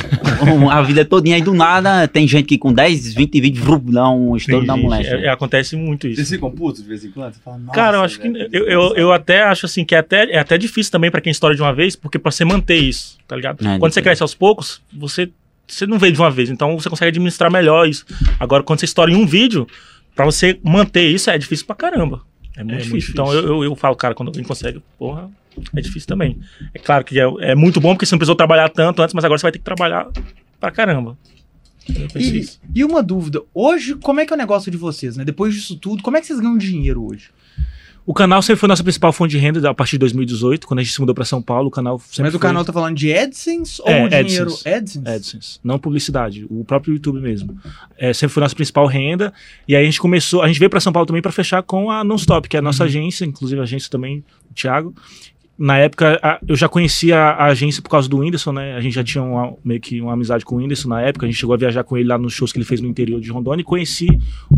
um, 0.44 0.70
a 0.72 0.82
vida 0.82 1.04
todinha 1.06 1.36
aí 1.36 1.42
do 1.42 1.54
nada. 1.54 2.08
Tem 2.08 2.28
gente 2.28 2.46
que 2.46 2.58
com 2.58 2.74
10, 2.74 3.14
20 3.14 3.42
vídeos, 3.42 3.66
dá 3.94 4.10
um 4.10 4.36
estouro 4.36 4.66
da 4.66 4.76
moleque. 4.76 5.08
é- 5.08 5.26
é, 5.26 5.30
acontece 5.30 5.76
muito 5.76 6.08
isso. 6.08 6.18
Vocês 6.18 6.30
ficam 6.30 6.52
putos 6.52 6.82
de 6.82 6.88
vez 6.90 7.04
em 7.06 7.12
quando? 7.12 7.34
Você 7.34 7.40
fala, 7.44 7.58
Nossa, 7.58 7.72
Cara, 7.74 7.98
eu 7.98 8.02
acho 8.02 8.20
que. 8.20 8.30
velho, 8.30 8.50
Eu, 8.52 8.66
eu, 8.68 8.96
eu 8.96 9.12
até 9.12 9.44
acho 9.44 9.66
assim 9.66 9.84
que 9.86 9.96
é 9.96 10.00
até, 10.00 10.32
é 10.32 10.38
até 10.40 10.58
difícil 10.58 10.92
também 10.92 11.10
pra 11.12 11.22
quem 11.22 11.32
estoura 11.32 11.56
de 11.56 11.62
uma 11.62 11.74
vez, 11.74 11.96
porque 11.96 12.18
pra 12.20 12.32
você 12.32 12.44
manter 12.46 12.78
isso, 12.78 13.18
tá 13.28 13.36
ligado? 13.36 13.66
É, 13.68 13.78
quando 13.80 13.92
você 13.94 14.02
cresce 14.02 14.22
aos 14.22 14.34
poucos, 14.36 14.82
você, 14.94 15.30
você 15.68 15.86
não 15.88 15.98
vê 16.00 16.12
de 16.12 16.20
uma 16.20 16.30
vez, 16.32 16.50
então 16.50 16.78
você 16.80 16.90
consegue 16.90 17.10
administrar 17.10 17.52
melhor 17.52 17.88
isso. 17.88 18.06
Agora, 18.40 18.64
quando 18.64 18.80
você 18.80 18.86
estoura 18.86 19.12
em 19.12 19.16
um 19.16 19.26
vídeo, 19.26 19.68
pra 20.16 20.26
você 20.26 20.60
manter 20.64 21.08
isso 21.10 21.30
é 21.30 21.38
difícil 21.38 21.66
pra 21.66 21.76
caramba. 21.76 22.22
É 22.58 22.64
muito, 22.64 22.74
muito 22.76 22.84
difícil. 22.86 23.12
Então 23.12 23.26
difícil. 23.26 23.48
eu, 23.48 23.56
eu, 23.58 23.64
eu 23.66 23.76
falo, 23.76 23.96
cara, 23.96 24.14
quando 24.16 24.30
alguém 24.30 24.44
consegue, 24.44 24.82
porra, 24.98 25.30
é 25.76 25.82
difícil 25.82 26.08
também. 26.08 26.40
É 26.74 26.80
claro 26.80 27.04
que 27.04 27.20
é, 27.20 27.24
é 27.42 27.56
muito 27.56 27.80
bom 27.80 27.94
porque 27.94 28.06
você 28.06 28.14
não 28.16 28.20
precisou 28.20 28.36
trabalhar 28.36 28.70
tanto 28.70 29.02
antes, 29.02 29.14
mas 29.14 29.24
agora 29.26 29.38
você 29.38 29.44
vai 29.44 29.52
ter 29.52 29.60
que 29.60 29.66
trabalhar 29.66 30.08
pra 30.60 30.72
caramba. 30.72 31.18
E, 32.16 32.46
e 32.74 32.84
uma 32.84 33.04
dúvida, 33.04 33.42
hoje, 33.54 33.96
como 33.96 34.20
é 34.20 34.26
que 34.26 34.34
é 34.34 34.36
o 34.36 34.38
negócio 34.38 34.72
de 34.72 34.78
vocês, 34.78 35.16
né? 35.18 35.24
Depois 35.24 35.54
disso 35.54 35.76
tudo, 35.78 36.02
como 36.02 36.18
é 36.18 36.22
que 36.22 36.28
vocês 36.28 36.40
ganham 36.40 36.58
dinheiro 36.58 37.04
hoje? 37.06 37.30
O 38.08 38.14
canal 38.14 38.40
sempre 38.42 38.60
foi 38.60 38.70
nossa 38.70 38.84
principal 38.84 39.12
fonte 39.12 39.32
de 39.32 39.40
renda 39.40 39.68
a 39.68 39.74
partir 39.74 39.94
de 39.94 40.00
2018, 40.00 40.68
quando 40.68 40.80
a 40.80 40.84
gente 40.84 40.94
se 40.94 41.00
mudou 41.00 41.16
pra 41.16 41.26
São 41.26 41.42
Paulo. 41.42 41.70
O 41.70 41.72
canal 41.72 42.00
Mas 42.20 42.30
o 42.30 42.32
foi- 42.32 42.40
canal 42.40 42.64
tá 42.64 42.72
falando 42.72 42.96
de 42.96 43.12
AdSense 43.12 43.82
ou 43.82 43.88
É, 43.90 44.24
dinheiro 44.24 44.46
AdSense. 44.46 44.70
AdSense? 44.70 45.08
AdSense, 45.10 45.60
não 45.64 45.80
publicidade, 45.80 46.46
o 46.48 46.64
próprio 46.64 46.94
YouTube 46.94 47.20
mesmo. 47.20 47.58
É, 47.98 48.14
sempre 48.14 48.34
foi 48.36 48.42
nossa 48.42 48.54
principal 48.56 48.86
renda. 48.86 49.34
E 49.68 49.76
aí 49.76 49.82
a 49.82 49.86
gente 49.86 50.00
começou, 50.00 50.44
a 50.44 50.48
gente 50.48 50.60
veio 50.60 50.70
para 50.70 50.80
São 50.80 50.94
Paulo 50.94 51.08
também 51.08 51.22
para 51.22 51.32
fechar 51.32 51.64
com 51.64 51.90
a 51.90 52.04
Nonstop, 52.04 52.48
que 52.48 52.56
é 52.56 52.60
a 52.60 52.64
nossa 52.64 52.84
agência, 52.84 53.26
inclusive 53.26 53.60
a 53.60 53.64
agência 53.64 53.90
também, 53.90 54.24
o 54.52 54.54
Thiago. 54.54 54.94
Na 55.58 55.78
época, 55.78 56.20
a- 56.22 56.38
eu 56.46 56.56
já 56.56 56.68
conhecia 56.68 57.18
a 57.18 57.46
agência 57.46 57.82
por 57.82 57.90
causa 57.90 58.10
do 58.10 58.18
Whindersson, 58.18 58.52
né? 58.52 58.76
A 58.76 58.82
gente 58.82 58.94
já 58.94 59.04
tinha 59.04 59.24
uma- 59.24 59.54
meio 59.64 59.80
que 59.80 60.02
uma 60.02 60.12
amizade 60.12 60.44
com 60.44 60.56
o 60.56 60.58
Whindersson 60.58 60.90
na 60.90 61.02
época. 61.02 61.26
A 61.26 61.30
gente 61.30 61.40
chegou 61.40 61.54
a 61.56 61.58
viajar 61.58 61.84
com 61.86 61.96
ele 61.98 62.10
lá 62.10 62.18
nos 62.18 62.34
shows 62.34 62.52
que 62.52 62.58
ele 62.58 62.66
fez 62.66 62.82
no 62.82 62.88
interior 62.90 63.22
de 63.22 63.32
Rondônia 63.32 63.62
e 63.62 63.66
conheci 63.66 64.08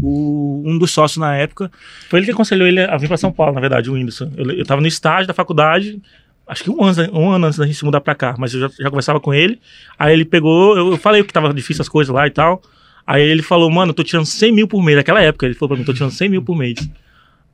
o- 0.01 0.63
um 0.65 0.75
dos 0.77 0.89
sócios 0.91 1.17
na 1.17 1.35
época. 1.35 1.71
Foi 2.09 2.19
ele 2.19 2.25
que 2.25 2.31
aconselhou 2.31 2.67
ele 2.67 2.81
a 2.81 2.97
vir 2.97 3.07
pra 3.07 3.17
São 3.17 3.31
Paulo, 3.31 3.53
na 3.53 3.61
verdade, 3.61 3.89
o 3.89 3.93
Whindersson. 3.93 4.31
Eu, 4.35 4.49
eu 4.51 4.65
tava 4.65 4.81
no 4.81 4.87
estágio 4.87 5.27
da 5.27 5.33
faculdade, 5.35 6.01
acho 6.47 6.63
que 6.63 6.69
um 6.71 6.81
ano, 6.83 6.95
um 7.13 7.29
ano 7.29 7.45
antes 7.45 7.59
da 7.59 7.65
gente 7.67 7.77
se 7.77 7.85
mudar 7.85 8.01
pra 8.01 8.15
cá, 8.15 8.33
mas 8.37 8.53
eu 8.55 8.61
já, 8.61 8.69
já 8.79 8.89
conversava 8.89 9.19
com 9.19 9.31
ele. 9.33 9.59
Aí 9.99 10.13
ele 10.13 10.25
pegou, 10.25 10.75
eu, 10.75 10.91
eu 10.91 10.97
falei 10.97 11.23
que 11.23 11.31
tava 11.31 11.53
difícil 11.53 11.81
as 11.83 11.89
coisas 11.89 12.13
lá 12.13 12.25
e 12.25 12.31
tal. 12.31 12.59
Aí 13.05 13.21
ele 13.21 13.43
falou, 13.43 13.69
mano, 13.69 13.91
eu 13.91 13.93
tô 13.93 14.03
tirando 14.03 14.25
100 14.25 14.51
mil 14.51 14.67
por 14.67 14.81
mês. 14.83 14.97
Naquela 14.97 15.21
época 15.21 15.45
ele 15.45 15.53
falou 15.53 15.69
pra 15.69 15.77
mim, 15.77 15.83
tô 15.83 15.93
tirando 15.93 16.11
100 16.11 16.27
mil 16.27 16.41
por 16.41 16.57
mês. 16.57 16.89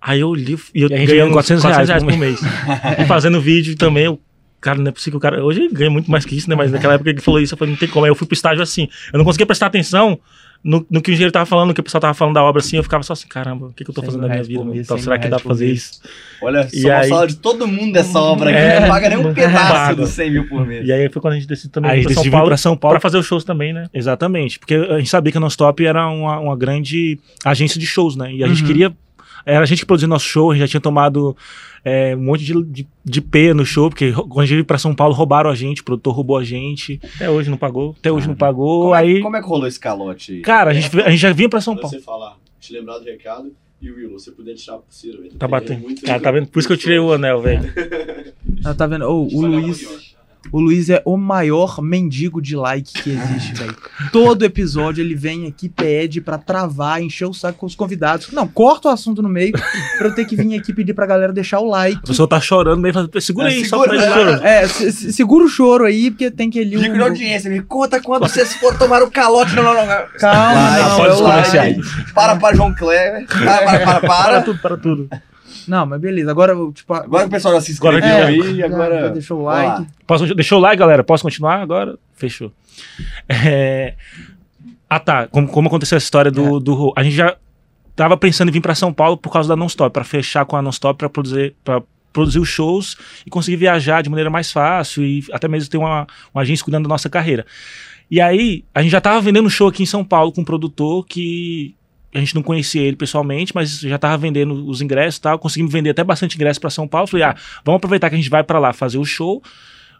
Aí 0.05 0.19
eu 0.19 0.33
li 0.35 0.57
e 0.75 0.81
eu 0.81 0.87
E 0.87 0.89
ganhando 0.89 1.07
ganhando 1.07 1.31
400 1.31 1.63
reais, 1.63 1.89
400 1.89 2.03
por 2.13 2.19
mês. 2.19 2.39
e 2.99 3.05
fazendo 3.05 3.39
vídeo 3.39 3.75
também, 3.77 4.03
eu, 4.05 4.19
cara, 4.59 4.77
não 4.77 4.89
é 4.89 4.91
possível 4.91 5.19
que 5.19 5.25
o 5.25 5.29
cara. 5.29 5.43
Hoje 5.43 5.61
ele 5.61 5.73
ganha 5.73 5.89
muito 5.89 6.11
mais 6.11 6.25
que 6.25 6.35
isso, 6.35 6.49
né? 6.49 6.55
Mas 6.55 6.71
naquela 6.71 6.95
época 6.95 7.09
ele 7.09 7.21
falou 7.21 7.39
isso, 7.39 7.53
eu 7.53 7.57
falei, 7.57 7.71
não 7.73 7.79
tem 7.79 7.87
como. 7.87 8.05
Aí 8.05 8.11
eu 8.11 8.15
fui 8.15 8.27
pro 8.27 8.33
estágio 8.35 8.61
assim. 8.61 8.89
Eu 9.13 9.17
não 9.17 9.23
conseguia 9.25 9.45
prestar 9.45 9.67
atenção 9.67 10.19
no, 10.63 10.85
no 10.89 11.01
que 11.01 11.11
o 11.11 11.13
engenheiro 11.13 11.31
tava 11.31 11.45
falando, 11.45 11.69
no 11.69 11.73
que 11.73 11.79
o 11.81 11.83
pessoal 11.83 11.99
tava 12.01 12.13
falando 12.13 12.35
da 12.35 12.43
obra 12.43 12.61
assim. 12.61 12.75
Eu 12.77 12.83
ficava 12.83 13.01
só 13.03 13.13
assim, 13.13 13.27
caramba, 13.27 13.67
o 13.67 13.73
que, 13.73 13.83
que 13.85 13.89
eu 13.91 13.93
tô 13.93 14.01
100 14.01 14.05
fazendo 14.07 14.21
na 14.21 14.27
minha 14.27 14.33
reais 14.35 14.47
vida? 14.47 14.63
mês, 14.65 14.85
Então, 14.85 14.97
100 14.97 15.03
será 15.03 15.17
que 15.17 15.23
dá 15.23 15.29
reais 15.29 15.41
pra 15.41 15.49
fazer 15.49 15.71
isso? 15.71 16.01
Olha 16.41 16.67
E 16.73 16.81
só, 16.81 16.91
aí- 16.91 17.09
salário 17.09 17.29
de 17.33 17.39
todo 17.39 17.67
mundo 17.67 17.93
dessa 17.93 18.19
obra 18.19 18.49
aqui 18.49 18.59
É, 18.59 18.79
não 18.81 18.87
paga 18.89 19.09
nem 19.09 19.17
um 19.17 19.33
pedaço 19.33 19.73
paga. 19.73 19.95
dos 19.95 20.09
100 20.09 20.31
mil 20.31 20.47
por 20.49 20.65
mês. 20.65 20.85
E 20.87 20.91
aí 20.91 21.09
foi 21.09 21.21
quando 21.21 21.33
a 21.33 21.37
gente 21.37 21.47
decidiu 21.47 21.71
também 21.71 21.91
Aí 21.91 22.01
ir 22.01 22.03
pra 22.05 22.13
São 22.13 22.29
Paulo, 22.31 22.47
pra 22.47 22.57
São 22.57 22.77
Paulo. 22.77 22.93
pra 22.95 22.99
fazer 23.01 23.17
os 23.17 23.25
shows 23.25 23.43
também, 23.43 23.71
né? 23.73 23.87
Exatamente, 23.93 24.57
porque 24.59 24.75
a 24.75 24.97
gente 24.97 25.09
sabia 25.09 25.31
que 25.31 25.37
a 25.37 25.41
Non-Stop 25.41 25.85
era 25.85 26.07
uma, 26.09 26.39
uma 26.39 26.55
grande 26.57 27.17
agência 27.43 27.77
de 27.79 27.85
shows, 27.85 28.15
né? 28.17 28.33
E 28.33 28.43
a 28.43 28.47
gente 28.47 28.61
Uhum. 28.61 28.67
queria. 28.67 28.93
Era 29.45 29.61
a 29.61 29.65
gente 29.65 29.79
que 29.79 29.85
produzia 29.85 30.07
nosso 30.07 30.25
show, 30.25 30.51
a 30.51 30.53
gente 30.53 30.61
já 30.61 30.67
tinha 30.67 30.81
tomado 30.81 31.35
é, 31.83 32.15
um 32.15 32.23
monte 32.23 32.43
de, 32.45 32.63
de, 32.63 32.87
de 33.03 33.21
P 33.21 33.53
no 33.53 33.65
show, 33.65 33.89
porque 33.89 34.11
quando 34.13 34.39
a 34.39 34.45
gente 34.45 34.55
veio 34.55 34.65
pra 34.65 34.77
São 34.77 34.95
Paulo, 34.95 35.13
roubaram 35.13 35.49
a 35.49 35.55
gente, 35.55 35.81
o 35.81 35.83
produtor 35.83 36.13
roubou 36.15 36.37
a 36.37 36.43
gente. 36.43 36.99
Até 37.15 37.29
hoje 37.29 37.49
não 37.49 37.57
pagou. 37.57 37.95
Até 37.99 38.11
hoje 38.11 38.27
não 38.27 38.35
pagou. 38.35 38.83
Como, 38.83 38.93
aí, 38.93 39.17
é, 39.17 39.21
como 39.21 39.35
é 39.37 39.41
que 39.41 39.47
rolou 39.47 39.67
esse 39.67 39.79
calote 39.79 40.33
aí? 40.33 40.41
cara, 40.41 40.71
a 40.71 40.73
gente, 40.73 41.01
a 41.01 41.09
gente 41.09 41.19
já 41.19 41.33
vinha 41.33 41.49
pra 41.49 41.59
São 41.61 41.73
Pra 41.73 41.83
Paulo. 41.83 41.97
você 41.97 42.03
falar, 42.03 42.37
te 42.59 42.71
lembrar 42.73 42.99
do 42.99 43.05
recado. 43.05 43.51
E 43.81 43.91
Will, 43.91 44.11
você 44.11 44.31
puder 44.31 44.53
tirar 44.55 44.75
a 44.75 44.79
pulseira, 44.79 45.17
velho. 45.17 45.33
Tá 45.33 45.45
batendo. 45.45 45.83
Cara, 46.05 46.17
tá 46.21 46.31
vendo? 46.31 46.47
Por 46.47 46.59
isso 46.59 46.69
que 46.69 46.73
eu 46.73 46.77
tirei 46.77 46.99
o 46.99 47.11
anel, 47.11 47.41
velho. 47.41 47.63
Ah, 48.65 48.73
tá 48.73 48.87
vendo? 48.87 49.03
Ô, 49.05 49.27
o 49.27 49.45
Luiz. 49.45 50.12
Pra. 50.49 50.57
O 50.57 50.61
Luiz 50.61 50.89
é 50.89 51.01
o 51.05 51.17
maior 51.17 51.81
mendigo 51.81 52.41
de 52.41 52.55
like 52.55 52.93
que 53.01 53.09
existe, 53.11 53.53
velho. 53.57 53.75
Todo 54.11 54.43
episódio 54.45 55.01
ele 55.03 55.15
vem 55.15 55.47
aqui, 55.47 55.67
pede 55.69 56.21
pra 56.21 56.37
travar, 56.37 57.01
encher 57.01 57.25
o 57.25 57.33
saco 57.33 57.59
com 57.59 57.65
os 57.65 57.75
convidados. 57.75 58.31
Não, 58.31 58.47
corta 58.47 58.89
o 58.89 58.91
assunto 58.91 59.21
no 59.21 59.29
meio 59.29 59.53
pra 59.97 60.07
eu 60.07 60.15
ter 60.15 60.25
que 60.25 60.35
vir 60.35 60.57
aqui 60.57 60.73
pedir 60.73 60.93
pra 60.93 61.05
galera 61.05 61.31
deixar 61.33 61.59
o 61.59 61.67
like. 61.67 61.99
A 62.03 62.07
pessoa 62.07 62.27
tá 62.27 62.39
chorando 62.39 62.79
meio 62.81 62.93
fazendo. 62.93 63.21
Segura 63.21 63.47
É, 63.51 63.55
aí, 63.55 63.65
só 63.65 63.81
segura, 63.83 64.01
pra 64.11 64.21
ele 64.21 64.31
é. 64.45 64.63
É, 64.63 64.67
se- 64.67 64.91
se- 64.91 65.13
segura 65.13 65.45
o 65.45 65.47
choro 65.47 65.85
aí, 65.85 66.11
porque 66.11 66.29
tem 66.29 66.49
que 66.49 66.59
ali. 66.59 66.77
Dica 66.77 66.93
de 66.93 66.99
um- 66.99 67.03
audiência, 67.03 67.49
me 67.49 67.61
conta 67.61 67.99
quando 68.01 68.21
vocês 68.27 68.53
foram 68.55 68.77
tomar 68.77 69.01
o 69.01 69.09
calote. 69.09 69.55
Não, 69.55 69.63
não, 69.63 69.73
não. 69.73 70.03
Calma, 70.19 70.53
Vai, 70.53 70.81
não, 70.81 70.89
só 70.97 71.05
é 71.05 71.07
like. 71.09 71.21
comerciais. 71.21 71.77
Para, 72.13 72.35
para, 72.35 72.55
João 72.55 72.73
Cleber. 72.73 73.25
Para, 73.27 73.43
para, 73.43 73.79
para, 73.79 73.85
Para 73.85 74.07
para. 74.07 74.41
tudo, 74.41 74.59
para 74.59 74.77
tudo. 74.77 75.09
Não, 75.67 75.85
mas 75.85 75.99
beleza. 75.99 76.29
Agora, 76.31 76.53
eu, 76.53 76.71
tipo, 76.71 76.93
Agora 76.93 77.27
o 77.27 77.29
pessoal 77.29 77.53
já 77.55 77.61
se 77.61 77.71
inscreveu 77.71 77.97
Agora 77.99 78.13
é, 78.21 78.25
aí, 78.25 78.55
já- 78.57 78.65
agora... 78.65 78.99
já 79.01 79.07
deixou 79.09 79.39
o 79.39 79.43
like. 79.43 79.87
Posso, 80.07 80.35
deixou 80.35 80.59
o 80.59 80.61
like, 80.61 80.77
galera? 80.77 81.03
Posso 81.03 81.23
continuar 81.23 81.61
agora? 81.61 81.97
Fechou. 82.13 82.51
É, 83.27 83.95
Ah, 84.89 84.99
tá. 84.99 85.27
Como, 85.27 85.47
como 85.47 85.67
aconteceu 85.67 85.95
essa 85.97 86.05
história 86.05 86.29
do, 86.31 86.59
do. 86.59 86.93
A 86.95 87.03
gente 87.03 87.15
já 87.15 87.35
tava 87.95 88.15
pensando 88.17 88.49
em 88.49 88.51
vir 88.51 88.61
pra 88.61 88.75
São 88.75 88.93
Paulo 88.93 89.17
por 89.17 89.31
causa 89.31 89.49
da 89.49 89.55
Non-Stop, 89.55 89.91
pra 89.93 90.03
fechar 90.03 90.45
com 90.45 90.55
a 90.55 90.61
Non-Stop, 90.61 90.97
pra 90.97 91.09
produzir, 91.09 91.55
pra 91.63 91.81
produzir 92.11 92.39
os 92.39 92.47
shows 92.49 92.95
e 93.25 93.29
conseguir 93.29 93.57
viajar 93.57 94.01
de 94.03 94.09
maneira 94.09 94.29
mais 94.29 94.51
fácil 94.51 95.03
e 95.03 95.23
até 95.31 95.47
mesmo 95.47 95.69
ter 95.69 95.77
uma, 95.77 96.05
uma 96.33 96.41
agência 96.43 96.63
cuidando 96.63 96.83
da 96.83 96.89
nossa 96.89 97.09
carreira. 97.09 97.45
E 98.11 98.21
aí, 98.21 98.63
a 98.75 98.81
gente 98.83 98.91
já 98.91 99.01
tava 99.01 99.19
vendendo 99.21 99.49
show 99.49 99.67
aqui 99.67 99.81
em 99.81 99.85
São 99.87 100.03
Paulo 100.03 100.31
com 100.31 100.41
um 100.41 100.45
produtor 100.45 101.05
que 101.07 101.75
a 102.13 102.19
gente 102.19 102.35
não 102.35 102.43
conhecia 102.43 102.81
ele 102.81 102.95
pessoalmente, 102.95 103.53
mas 103.55 103.79
já 103.79 103.97
tava 103.97 104.17
vendendo 104.17 104.67
os 104.67 104.81
ingressos 104.81 105.17
e 105.17 105.21
tal. 105.21 105.39
Conseguimos 105.39 105.71
vender 105.71 105.89
até 105.89 106.03
bastante 106.03 106.35
ingresso 106.35 106.59
pra 106.59 106.69
São 106.69 106.87
Paulo. 106.87 107.07
Falei, 107.07 107.25
ah, 107.25 107.35
vamos 107.65 107.77
aproveitar 107.77 108.09
que 108.09 108.15
a 108.15 108.17
gente 108.17 108.29
vai 108.29 108.43
pra 108.43 108.59
lá 108.59 108.73
fazer 108.73 108.97
o 108.97 109.05
show. 109.05 109.41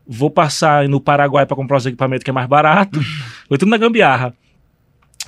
Vou 0.05 0.29
passar 0.29 0.88
no 0.88 1.00
Paraguai 1.00 1.46
pra 1.46 1.55
comprar 1.55 1.77
os 1.77 1.86
equipamentos 1.86 2.24
que 2.24 2.29
é 2.29 2.34
mais 2.34 2.48
barato. 2.48 3.00
Foi 3.48 3.58
tudo 3.58 3.70
na 3.70 3.77
gambiarra. 3.77 4.34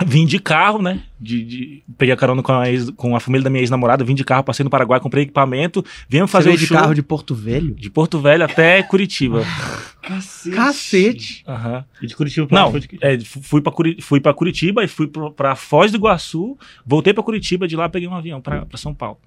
Vim 0.04 0.26
de 0.26 0.38
carro, 0.38 0.82
né? 0.82 1.02
De, 1.18 1.42
de- 1.42 1.82
peguei 1.96 2.12
a 2.12 2.16
carona 2.16 2.42
com 2.42 2.52
a, 2.52 2.70
ex- 2.70 2.90
com 2.90 3.16
a 3.16 3.20
família 3.20 3.44
da 3.44 3.48
minha 3.50 3.62
ex-namorada, 3.62 4.04
vim 4.04 4.14
de 4.14 4.24
carro, 4.24 4.44
passei 4.44 4.62
no 4.62 4.68
Paraguai, 4.68 5.00
comprei 5.00 5.22
equipamento, 5.22 5.82
viemos 6.06 6.30
Fazer 6.30 6.50
fazer 6.50 6.56
o 6.56 6.60
de 6.60 6.66
show 6.66 6.76
carro 6.76 6.94
de 6.94 7.02
Porto 7.02 7.34
Velho? 7.34 7.74
de 7.74 7.88
Porto 7.88 8.18
Velho 8.20 8.44
até 8.44 8.82
Curitiba. 8.82 9.42
Cacete. 10.02 10.54
Cacete. 10.56 11.44
Aham. 11.48 11.84
E 12.02 12.06
de 12.06 12.14
Curitiba 12.14 12.46
pra 12.46 12.60
Não, 12.60 12.70
foi 12.70 12.80
de- 12.80 12.88
é, 13.00 13.18
fui 13.20 13.60
pra, 13.62 13.72
Curi- 13.72 13.96
fui 14.00 14.20
pra 14.20 14.34
Curitiba 14.34 14.84
e 14.84 14.88
fui 14.88 15.06
pro- 15.06 15.32
pra 15.32 15.56
Foz 15.56 15.90
do 15.90 15.96
Iguaçu, 15.96 16.56
voltei 16.84 17.14
pra 17.14 17.22
Curitiba, 17.24 17.66
de 17.66 17.74
lá 17.74 17.88
peguei 17.88 18.06
um 18.08 18.14
avião 18.14 18.40
pra, 18.40 18.66
pra 18.66 18.76
São 18.78 18.94
Paulo. 18.94 19.18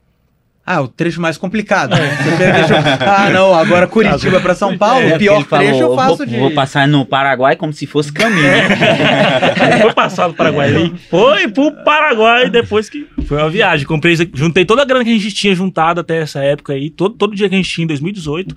Ah, 0.65 0.81
o 0.81 0.87
trecho 0.87 1.19
mais 1.19 1.35
complicado. 1.35 1.95
né? 1.95 2.15
Deixou- 2.37 2.77
Ah, 3.07 3.29
não, 3.31 3.55
agora 3.55 3.87
Curitiba 3.87 4.39
pra 4.39 4.53
São 4.53 4.77
Paulo, 4.77 5.01
É, 5.09 5.15
o 5.15 5.17
pior 5.17 5.39
porque 5.43 5.55
ele 5.55 5.63
trecho 5.65 5.79
falou, 5.79 5.93
eu 5.93 5.95
faço 5.97 6.17
vou, 6.17 6.25
de. 6.27 6.37
vou 6.37 6.51
passar 6.51 6.87
no 6.87 7.03
Paraguai 7.05 7.55
como 7.55 7.73
se 7.73 7.87
fosse 7.87 8.13
caminho. 8.13 8.43
né? 8.43 9.79
foi 9.81 9.93
passado 9.93 10.31
o 10.31 10.33
Paraguai 10.35 10.75
aí. 10.75 10.93
Foi 11.09 11.47
pro 11.47 11.71
Paraguai 11.83 12.49
depois 12.51 12.87
que. 12.87 13.07
Foi 13.25 13.37
uma 13.37 13.49
viagem. 13.49 13.87
Comprei, 13.87 14.15
juntei 14.33 14.63
toda 14.63 14.83
a 14.83 14.85
grana 14.85 15.03
que 15.03 15.09
a 15.09 15.13
gente 15.13 15.31
tinha 15.33 15.55
juntado 15.55 16.01
até 16.01 16.19
essa 16.21 16.39
época 16.43 16.73
aí, 16.73 16.89
todo, 16.91 17.15
todo 17.15 17.35
dia 17.35 17.49
que 17.49 17.55
a 17.55 17.57
gente 17.57 17.69
tinha 17.69 17.85
em 17.85 17.87
2018. 17.87 18.55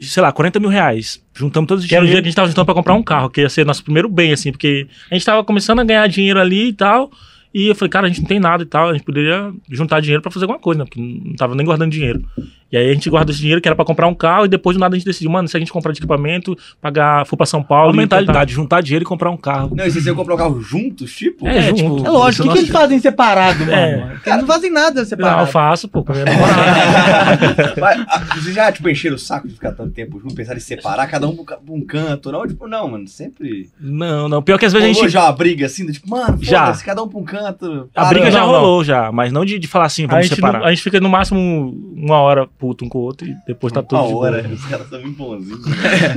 Sei 0.00 0.22
lá, 0.22 0.30
40 0.30 0.58
mil 0.60 0.68
reais. 0.68 1.22
Juntamos 1.34 1.66
todos 1.68 1.84
os 1.84 1.88
Que 1.88 1.94
era 1.94 2.04
o 2.04 2.06
dia 2.08 2.16
que 2.16 2.22
a 2.22 2.24
gente 2.24 2.34
tava 2.36 2.48
juntando 2.48 2.66
pra 2.66 2.74
comprar 2.74 2.92
um 2.94 3.02
carro, 3.02 3.30
que 3.30 3.40
ia 3.40 3.48
ser 3.48 3.64
nosso 3.64 3.82
primeiro 3.82 4.08
bem, 4.10 4.30
assim, 4.32 4.50
porque 4.52 4.86
a 5.10 5.14
gente 5.14 5.24
tava 5.24 5.42
começando 5.42 5.78
a 5.80 5.84
ganhar 5.84 6.06
dinheiro 6.06 6.38
ali 6.40 6.68
e 6.68 6.72
tal. 6.72 7.10
E 7.58 7.68
eu 7.68 7.74
falei, 7.74 7.88
cara, 7.88 8.04
a 8.04 8.10
gente 8.10 8.20
não 8.20 8.28
tem 8.28 8.38
nada 8.38 8.64
e 8.64 8.66
tal, 8.66 8.90
a 8.90 8.92
gente 8.92 9.02
poderia 9.02 9.50
juntar 9.70 10.00
dinheiro 10.00 10.20
pra 10.20 10.30
fazer 10.30 10.44
alguma 10.44 10.58
coisa, 10.58 10.80
né? 10.80 10.84
Porque 10.84 11.00
não 11.00 11.34
tava 11.36 11.54
nem 11.54 11.64
guardando 11.64 11.90
dinheiro. 11.90 12.22
E 12.70 12.76
aí 12.76 12.90
a 12.90 12.92
gente 12.94 13.08
guardou 13.08 13.30
esse 13.32 13.40
dinheiro 13.40 13.60
que 13.60 13.68
era 13.68 13.76
pra 13.76 13.84
comprar 13.84 14.08
um 14.08 14.14
carro 14.14 14.44
e 14.44 14.48
depois 14.48 14.76
do 14.76 14.80
nada 14.80 14.96
a 14.96 14.98
gente 14.98 15.06
decidiu, 15.06 15.30
mano, 15.30 15.46
se 15.46 15.56
a 15.56 15.60
gente 15.60 15.70
comprar 15.72 15.92
de 15.92 15.98
equipamento, 16.00 16.56
pagar, 16.80 17.24
for 17.24 17.36
pra 17.36 17.46
São 17.46 17.62
Paulo. 17.62 17.90
Uma 17.92 17.96
e 17.96 17.98
mentalidade, 17.98 18.52
juntar 18.52 18.80
dinheiro 18.82 19.04
e 19.04 19.06
comprar 19.06 19.30
um 19.30 19.36
carro. 19.36 19.70
Não, 19.74 19.86
e 19.86 19.90
vocês 19.90 20.04
iam 20.04 20.16
comprar 20.16 20.34
o 20.34 20.38
carro 20.38 20.60
juntos, 20.60 21.14
tipo? 21.14 21.46
É, 21.46 21.68
junto. 21.68 21.76
tipo, 21.96 22.06
É 22.06 22.10
lógico, 22.10 22.42
o 22.44 22.46
que, 22.48 22.52
que 22.54 22.58
eles 22.64 22.70
fazem 22.70 22.98
separado, 22.98 23.60
mano? 23.60 23.72
É. 23.72 24.16
Eles 24.26 24.38
não 24.40 24.46
fazem 24.46 24.72
nada 24.72 24.94
Não, 24.96 25.00
eu 25.02 25.06
separado. 25.06 25.46
faço, 25.50 25.88
pô, 25.88 26.02
com 26.02 26.12
a 26.12 26.14
minha 26.16 26.24
namorada. 26.26 27.74
Mas, 27.80 28.04
ah, 28.08 28.18
Vocês 28.34 28.54
já, 28.54 28.72
tipo, 28.72 28.88
encheram 28.88 29.16
o 29.16 29.18
saco 29.18 29.46
de 29.48 29.54
ficar 29.54 29.72
tanto 29.72 29.90
tempo 29.92 30.18
junto, 30.20 30.34
pensaram 30.34 30.56
em 30.58 30.60
separar, 30.60 31.06
cada 31.06 31.28
um 31.28 31.36
pra 31.36 31.58
um 31.68 31.76
um 31.76 31.80
canto, 31.84 32.32
não? 32.32 32.46
Tipo, 32.46 32.66
não, 32.66 32.88
mano, 32.90 33.06
sempre... 33.06 33.68
Não, 33.80 34.28
não. 34.28 34.42
Pior 34.42 34.58
que 34.58 34.64
às 34.64 34.72
vezes 34.72 34.88
a 34.88 34.92
Rolou 34.92 35.02
gente. 35.04 35.12
já 35.12 35.24
uma 35.24 35.32
briga 35.32 35.66
assim, 35.66 35.86
tipo, 35.92 36.08
mano, 36.08 36.38
Já. 36.40 36.66
foda-se, 36.66 36.84
cada 36.84 37.02
um 37.02 37.08
pra 37.08 37.18
um 37.20 37.24
canto. 37.24 37.88
A 37.94 38.04
briga 38.06 38.30
já 38.30 38.40
Não, 38.40 38.46
não. 38.52 38.60
rolou 38.60 38.82
já, 38.84 39.12
mas 39.12 39.30
não 39.32 39.44
de, 39.44 39.58
de 39.58 39.68
falar 39.68 39.84
assim, 39.86 40.04
A 40.04 40.08
vamos 40.08 40.26
gente, 40.26 40.34
separar. 40.36 40.60
não- 40.60 40.66
a 40.66 40.70
gente 40.70 40.82
fica 40.82 40.98
no 41.00 41.08
máximo 41.08 41.76
uma 41.94 42.16
hora 42.16 42.48
puto 42.58 42.84
um 42.84 42.88
com 42.88 42.98
o 42.98 43.02
outro 43.02 43.26
e 43.26 43.34
depois 43.46 43.72
tá 43.72 43.82
tudo 43.82 44.00
Uma 44.00 44.08
boa. 44.08 44.42
os 44.48 44.64
caras 44.64 44.88
são 44.88 45.00
muito 45.00 45.16
bonzinhos. 45.16 45.64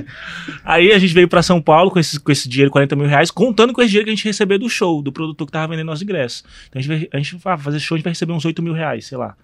Aí 0.64 0.92
a 0.92 1.00
gente 1.00 1.14
veio 1.14 1.28
pra 1.28 1.44
São 1.44 1.62
Paulo 1.62 1.92
com 1.92 2.00
esse, 2.00 2.20
com 2.20 2.32
esse 2.32 2.48
dinheiro, 2.50 2.72
40 2.72 2.96
mil 2.96 3.08
reais, 3.08 3.32
contando 3.32 3.74
com 3.74 3.82
esse 3.82 3.90
dinheiro 3.90 4.06
que 4.06 4.12
a 4.12 4.16
gente 4.16 4.26
recebeu 4.26 4.58
do 4.58 4.70
show, 4.70 5.02
do 5.02 5.12
produtor 5.12 5.48
que 5.48 5.54
tava 5.54 5.68
vendendo 5.68 5.88
nossos 5.88 6.02
ingressos. 6.02 6.44
Então 6.68 6.80
a 6.80 6.82
gente, 6.82 6.90
vai, 6.90 7.10
a 7.14 7.18
gente 7.18 7.36
vai 7.38 7.58
fazer 7.58 7.80
show, 7.80 7.96
a 7.96 7.98
gente 7.98 8.06
vai 8.06 8.12
receber 8.12 8.34
uns 8.34 8.46
8 8.46 8.62
mil 8.62 8.74
reais, 8.74 9.06
sei 9.06 9.18
lá. 9.18 9.36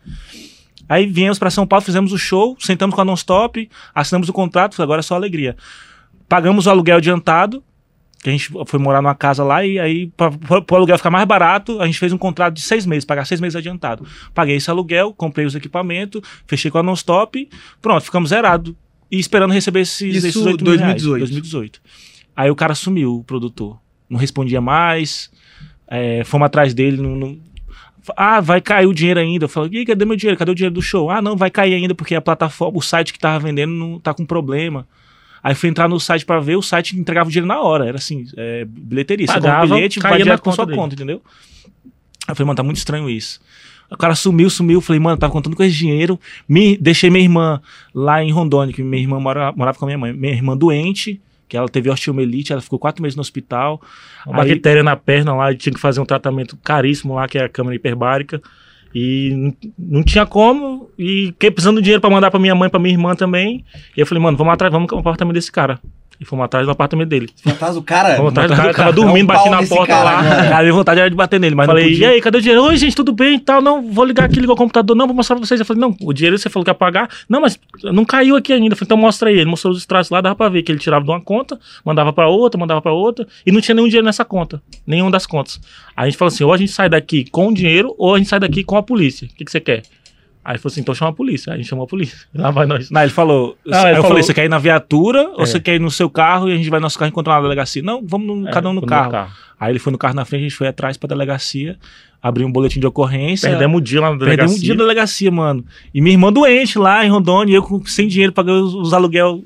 Aí 0.88 1.06
viemos 1.06 1.40
pra 1.40 1.50
São 1.50 1.66
Paulo, 1.66 1.84
fizemos 1.84 2.12
o 2.12 2.18
show, 2.18 2.56
sentamos 2.60 2.96
com 2.96 3.02
a 3.02 3.06
Non-Stop, 3.06 3.70
assinamos 3.94 4.30
o 4.30 4.34
contrato, 4.34 4.82
agora 4.82 5.00
é 5.00 5.04
só 5.04 5.16
alegria. 5.16 5.56
Pagamos 6.30 6.68
o 6.68 6.70
aluguel 6.70 6.98
adiantado, 6.98 7.64
que 8.24 8.30
a 8.30 8.32
gente 8.32 8.50
foi 8.66 8.80
morar 8.80 9.02
numa 9.02 9.14
casa 9.14 9.44
lá, 9.44 9.64
e 9.66 9.78
aí, 9.80 10.08
para 10.18 10.32
o 10.72 10.76
aluguel 10.76 10.98
ficar 10.98 11.12
mais 11.12 11.26
barato, 11.26 11.80
a 11.80 11.86
gente 11.86 12.00
fez 12.00 12.12
um 12.12 12.18
contrato 12.18 12.56
de 12.56 12.62
seis 12.62 12.86
meses, 12.86 13.06
pagar 13.06 13.26
seis 13.26 13.40
meses 13.40 13.56
adiantado. 13.56 14.06
Paguei 14.34 14.56
esse 14.56 14.70
aluguel, 14.70 15.14
comprei 15.14 15.46
os 15.46 15.54
equipamentos, 15.56 16.22
fechei 16.48 16.72
com 16.72 16.78
a 16.80 16.84
Non-Stop, 16.84 17.48
pronto, 17.82 18.04
ficamos 18.04 18.30
zerados. 18.30 18.74
E 19.12 19.20
esperando 19.20 19.52
receber 19.54 19.82
esses, 19.82 20.16
Isso, 20.16 20.28
esses 20.28 20.42
8 20.44 20.64
mil 20.64 20.76
reais. 20.78 21.04
2018. 21.04 21.20
2018. 21.20 21.82
Aí 22.36 22.50
o 22.50 22.56
cara 22.56 22.74
sumiu, 22.74 23.18
o 23.18 23.24
produtor. 23.24 23.80
Não 24.10 24.18
respondia 24.20 24.60
mais, 24.60 25.30
é, 25.88 26.24
fomos 26.24 26.48
atrás 26.48 26.74
dele, 26.74 26.98
não, 27.02 27.16
não- 27.16 27.38
Ah, 28.18 28.40
vai 28.42 28.62
cair 28.62 28.86
o 28.88 28.94
dinheiro 28.94 29.20
ainda. 29.20 29.46
Eu 29.46 29.50
falei, 29.50 29.82
"Ih, 29.82 29.86
cadê 29.86 30.06
meu 30.06 30.16
dinheiro? 30.16 30.38
Cadê 30.38 30.52
o 30.52 30.56
dinheiro 30.56 30.74
do 30.76 30.82
show? 30.82 31.10
Ah, 31.10 31.22
não, 31.22 31.36
vai 31.36 31.50
cair 31.50 31.74
ainda 31.76 31.96
porque 31.96 32.14
a 32.16 32.22
plataforma, 32.22 32.78
o 32.78 32.82
site 32.82 33.12
que 33.14 33.18
tava 33.20 33.40
vendendo 33.40 33.74
não 33.74 34.00
tá 34.00 34.14
com 34.14 34.26
problema. 34.26 34.88
Aí 35.46 35.54
fui 35.54 35.70
entrar 35.70 35.88
no 35.88 36.00
site 36.00 36.26
pra 36.26 36.40
ver, 36.40 36.56
o 36.56 36.62
site 36.64 36.98
entregava 36.98 37.30
o 37.30 37.32
dinheiro 37.32 37.46
na 37.48 37.62
hora. 37.62 37.86
Era 37.86 37.98
assim, 37.98 38.26
é, 38.36 38.66
bilheteria. 38.66 39.28
Você 39.28 39.34
Pagava, 39.34 39.66
o 39.66 39.76
bilhete, 39.76 40.00
vai 40.00 40.18
direto 40.18 40.42
com 40.42 40.52
sua 40.52 40.66
dele. 40.66 40.76
conta, 40.76 40.96
entendeu? 40.96 41.22
Aí 41.84 42.32
eu 42.32 42.36
falei, 42.36 42.48
mano, 42.48 42.58
tá 42.58 42.64
muito 42.64 42.78
estranho 42.78 43.08
isso. 43.08 43.40
O 43.92 43.96
cara 43.96 44.16
sumiu, 44.16 44.50
sumiu. 44.50 44.82
Falei, 44.82 45.00
mano, 45.00 45.18
tava 45.18 45.32
contando 45.32 45.56
com 45.56 45.62
esse 45.62 45.76
dinheiro. 45.76 46.20
Me, 46.50 46.76
deixei 46.78 47.12
minha 47.12 47.24
irmã 47.24 47.62
lá 47.94 48.24
em 48.24 48.32
Rondônia, 48.32 48.74
que 48.74 48.82
minha 48.82 49.04
irmã 49.04 49.20
mora, 49.20 49.52
morava 49.52 49.78
com 49.78 49.86
a 49.86 49.88
minha 49.88 50.00
mãe. 50.00 50.12
Minha 50.14 50.34
irmã 50.34 50.58
doente, 50.58 51.22
que 51.48 51.56
ela 51.56 51.70
teve 51.70 51.92
osteomielite, 51.92 52.52
ela 52.52 52.60
ficou 52.64 52.80
quatro 52.80 53.04
meses 53.04 53.16
no 53.16 53.22
hospital. 53.22 53.80
Uma 54.26 54.42
Aí- 54.42 54.50
bactéria 54.50 54.82
na 54.82 54.96
perna 54.96 55.36
lá, 55.36 55.54
tinha 55.54 55.72
que 55.72 55.80
fazer 55.80 56.02
um 56.02 56.06
tratamento 56.06 56.58
caríssimo 56.64 57.14
lá, 57.14 57.28
que 57.28 57.38
é 57.38 57.44
a 57.44 57.50
câmara 57.50 57.76
hiperbárica. 57.76 58.42
E 58.98 59.54
não 59.78 60.02
tinha 60.02 60.26
como, 60.26 60.90
e 60.98 61.28
fiquei 61.28 61.52
precisando 61.52 61.78
de 61.78 61.84
dinheiro 61.84 62.00
pra 62.00 62.10
mandar 62.10 62.32
pra 62.32 62.40
minha 62.40 62.56
mãe, 62.56 62.70
pra 62.70 62.80
minha 62.80 62.94
irmã 62.94 63.14
também. 63.14 63.66
E 63.96 64.00
eu 64.00 64.06
falei, 64.06 64.24
mano, 64.24 64.38
vamos 64.38 64.54
atrás, 64.54 64.72
vamos 64.72 64.90
no 64.90 65.00
apartamento 65.00 65.34
desse 65.34 65.52
cara. 65.52 65.82
E 66.20 66.26
fomos 66.26 66.46
atrás 66.46 66.66
do 66.66 66.72
apartamento 66.72 67.10
dele. 67.10 67.30
Fantasma, 67.44 67.80
o 67.80 67.84
cara. 67.84 68.16
Fomos 68.16 68.32
atrás 68.32 68.50
do 68.50 68.56
cara, 68.56 68.70
o 68.70 68.74
tava 68.74 68.94
Dá 68.94 69.02
um 69.02 69.06
dormindo, 69.06 69.28
bati 69.28 69.50
na 69.50 69.64
porta 69.66 69.88
cara 69.88 70.04
lá. 70.04 70.20
agora. 70.20 70.58
Aí 70.58 70.64
minha 70.64 70.74
vontade 70.74 71.00
era 71.00 71.10
de 71.10 71.16
bater 71.16 71.40
nele, 71.40 71.56
mas 71.56 71.66
Falei, 71.66 71.92
não 71.92 71.98
e 72.00 72.06
aí, 72.06 72.22
cadê 72.22 72.38
o 72.38 72.42
dinheiro? 72.42 72.64
Oi, 72.64 72.78
gente, 72.78 72.96
tudo 72.96 73.12
bem 73.12 73.36
e 73.36 73.40
tal? 73.40 73.62
Não, 73.62 73.82
vou 73.82 74.06
ligar 74.06 74.26
aqui, 74.26 74.40
ligar 74.40 74.54
o 74.54 74.56
computador. 74.56 74.96
Não, 74.96 75.06
vou 75.08 75.16
mostrar 75.16 75.36
pra 75.36 75.46
vocês. 75.46 75.60
Eu 75.60 75.66
falei, 75.66 75.82
não, 75.82 75.96
o 76.02 76.14
dinheiro 76.14 76.38
você 76.38 76.50
falou 76.50 76.64
que 76.64 76.70
ia 76.70 76.76
pagar. 76.76 77.10
Não, 77.28 77.42
mas 77.42 77.60
não 77.84 78.06
caiu 78.06 78.36
aqui 78.36 78.54
ainda. 78.54 78.74
Eu 78.74 78.78
falei, 78.78 78.86
então 78.88 78.98
mostra 78.98 79.30
aí. 79.30 79.36
Ele 79.36 79.50
mostrou 79.50 79.72
os 79.74 79.80
extratos 79.80 80.10
lá, 80.10 80.22
dava 80.22 80.36
pra 80.36 80.50
ver 80.50 80.64
que 80.64 80.72
ele 80.72 80.80
tirava 80.80 81.04
de 81.04 81.12
uma 81.12 81.22
conta, 81.22 81.60
mandava 81.84 82.14
pra 82.14 82.28
outra, 82.28 82.60
mandava 82.60 82.82
pra 82.82 82.92
outra, 82.92 83.28
e 83.46 83.52
não 83.52 83.60
tinha 83.62 83.76
nenhum 83.76 83.88
dinheiro 83.88 84.06
nessa 84.06 84.24
conta. 84.24 84.62
Nenhum 84.86 85.12
das 85.12 85.26
contas. 85.26 85.60
Aí 85.96 86.08
a 86.08 86.10
gente 86.10 86.18
falou 86.18 86.34
assim, 86.34 86.44
ou 86.44 86.54
a 86.54 86.58
gente 86.58 86.72
sai 86.72 86.90
daqui 86.90 87.30
com 87.30 87.48
o 87.48 87.54
dinheiro, 87.54 87.94
ou 87.98 88.16
a 88.16 88.18
gente 88.18 88.30
sai 88.30 88.40
daqui 88.40 88.64
com 88.64 88.78
a 88.78 88.84
polícia. 88.84 89.28
O 89.28 89.36
que, 89.36 89.46
que 89.46 89.52
você 89.52 89.60
quer? 89.60 89.84
Aí 90.46 90.52
ele 90.54 90.60
falou 90.60 90.72
assim, 90.72 90.82
então 90.82 90.94
chama 90.94 91.10
a 91.10 91.14
polícia. 91.14 91.52
Aí 91.52 91.56
a 91.56 91.58
gente 91.62 91.68
chamou 91.68 91.86
a 91.86 91.88
polícia. 91.88 92.16
Lá 92.36 92.52
vai 92.52 92.68
nós. 92.68 92.92
Não, 92.92 93.02
ele 93.02 93.10
falou. 93.12 93.58
Aí 93.66 93.72
ele 93.72 93.90
eu 93.90 93.96
falou- 93.96 94.08
falei, 94.10 94.24
você 94.24 94.34
quer 94.34 94.46
ir 94.46 94.50
na 94.50 94.60
viatura 94.60 95.30
ou 95.30 95.42
É. 95.42 95.46
você 95.48 95.60
quer 95.60 95.74
ir 95.76 95.80
no 95.82 95.90
seu 95.90 96.08
carro 96.10 96.48
e 96.48 96.54
a 96.54 96.56
gente 96.56 96.70
vai 96.70 96.80
no 96.80 96.84
nosso 96.84 97.00
carro 97.00 97.10
encontrar 97.10 97.34
na 97.38 97.42
delegacia? 97.42 97.82
Não, 97.82 98.06
vamos 98.06 98.28
no- 98.28 98.52
cada 98.52 98.70
um 98.70 98.74
no 98.74 98.84
É, 98.84 98.86
carro. 98.86 99.32
Aí 99.60 99.72
ele 99.72 99.80
foi 99.80 99.92
no 99.92 99.98
carro 99.98 100.14
na 100.14 100.24
frente, 100.24 100.42
a 100.42 100.44
gente 100.44 100.56
foi 100.56 100.68
atrás 100.68 100.98
pra 100.98 101.08
delegacia, 101.08 101.78
abriu 102.22 102.46
um 102.46 102.52
boletim 102.52 102.80
de 102.80 102.86
ocorrência. 102.86 103.50
Perdemos 103.50 103.78
o 103.80 103.82
dia 103.82 104.02
lá 104.02 104.12
na 104.12 104.18
delegacia. 104.18 104.38
Perdemos 104.38 104.60
um 104.60 104.64
dia 104.64 104.74
na 104.76 104.82
delegacia, 104.84 105.32
mano. 105.32 105.66
E 105.94 106.02
minha 106.02 106.14
irmã 106.14 106.32
doente 106.32 106.78
lá 106.78 107.04
em 107.06 107.10
Rondônia, 107.10 107.54
e 107.54 107.56
eu 107.56 107.64
com- 107.64 107.84
sem 107.86 108.08
dinheiro, 108.08 108.32
pagando 108.34 108.66
os, 108.66 108.74
os 108.76 108.94
aluguel 108.94 109.42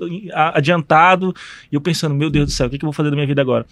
adiantado. 0.54 1.34
E 1.72 1.76
eu 1.76 1.82
pensando, 1.82 2.16
meu 2.16 2.30
Deus 2.30 2.48
do 2.48 2.52
céu, 2.52 2.68
o 2.68 2.70
que, 2.70 2.78
que 2.78 2.86
eu 2.86 2.88
vou 2.88 2.94
fazer 2.94 3.10
da 3.10 3.16
minha 3.16 3.28
vida 3.28 3.42
agora? 3.42 3.66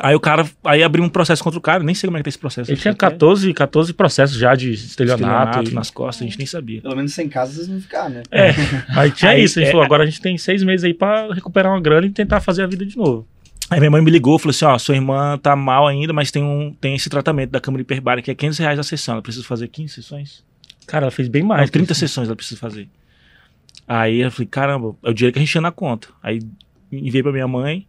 Aí 0.00 0.14
o 0.14 0.20
cara, 0.20 0.48
aí 0.64 0.82
abriu 0.82 1.02
um 1.04 1.08
processo 1.08 1.42
contra 1.42 1.58
o 1.58 1.62
cara, 1.62 1.82
nem 1.82 1.94
sei 1.94 2.06
como 2.08 2.16
é 2.16 2.20
que 2.20 2.24
tá 2.24 2.28
esse 2.28 2.38
processo. 2.38 2.70
Ele 2.70 2.80
tinha 2.80 2.92
Até 2.92 3.10
14, 3.10 3.52
14 3.52 3.92
processos 3.92 4.36
já 4.36 4.54
de 4.54 4.70
estelionato. 4.72 5.22
estelionato 5.24 5.70
e- 5.70 5.74
nas 5.74 5.90
costas, 5.90 6.22
a 6.22 6.24
gente 6.26 6.38
nem 6.38 6.46
sabia. 6.46 6.80
Pelo 6.82 6.94
menos 6.96 7.12
sem 7.12 7.28
casa 7.28 7.52
vocês 7.52 7.68
não 7.68 7.80
ficar, 7.80 8.08
né? 8.08 8.22
É, 8.30 8.50
aí 8.96 9.10
tinha 9.10 9.32
Aí, 9.32 9.42
isso. 9.42 9.58
A 9.58 9.62
gente 9.62 9.68
é, 9.68 9.72
falou, 9.72 9.84
agora 9.84 10.04
a 10.04 10.06
gente 10.06 10.20
tem 10.20 10.38
seis 10.38 10.62
meses 10.62 10.84
aí 10.84 10.94
pra 10.94 11.32
recuperar 11.34 11.72
uma 11.72 11.80
grana 11.80 12.06
e 12.06 12.10
tentar 12.10 12.40
fazer 12.40 12.62
a 12.62 12.66
vida 12.66 12.86
de 12.86 12.96
novo. 12.96 13.26
Aí 13.70 13.78
minha 13.80 13.90
mãe 13.90 14.00
me 14.00 14.10
ligou, 14.10 14.38
falou 14.38 14.50
assim, 14.50 14.64
ó, 14.64 14.78
sua 14.78 14.94
irmã 14.94 15.36
tá 15.36 15.54
mal 15.56 15.86
ainda, 15.86 16.12
mas 16.12 16.30
tem, 16.30 16.42
um, 16.42 16.72
tem 16.80 16.94
esse 16.94 17.10
tratamento 17.10 17.50
da 17.50 17.60
câmara 17.60 17.82
hiperbárica 17.82 18.24
que 18.26 18.30
é 18.30 18.34
500 18.34 18.58
reais 18.58 18.78
a 18.78 18.82
sessão. 18.82 19.14
Ela 19.14 19.22
precisa 19.22 19.44
fazer 19.44 19.68
15 19.68 19.92
sessões? 19.94 20.42
Cara, 20.86 21.04
ela 21.04 21.10
fez 21.10 21.28
bem 21.28 21.42
Não, 21.42 21.48
mais. 21.48 21.68
30 21.70 21.92
sessões 21.92 22.28
ela 22.28 22.36
precisa 22.36 22.58
fazer. 22.58 22.88
Aí 23.86 24.20
eu 24.20 24.30
falei, 24.30 24.46
caramba, 24.48 24.94
é 25.02 25.10
o 25.10 25.14
dinheiro 25.14 25.32
que 25.32 25.38
a 25.38 25.42
gente 25.42 25.50
tinha 25.50 25.60
na 25.60 25.70
conta. 25.72 26.08
Aí 26.22 26.40
enviei 26.90 27.22
pra 27.22 27.32
minha 27.32 27.48
mãe, 27.48 27.86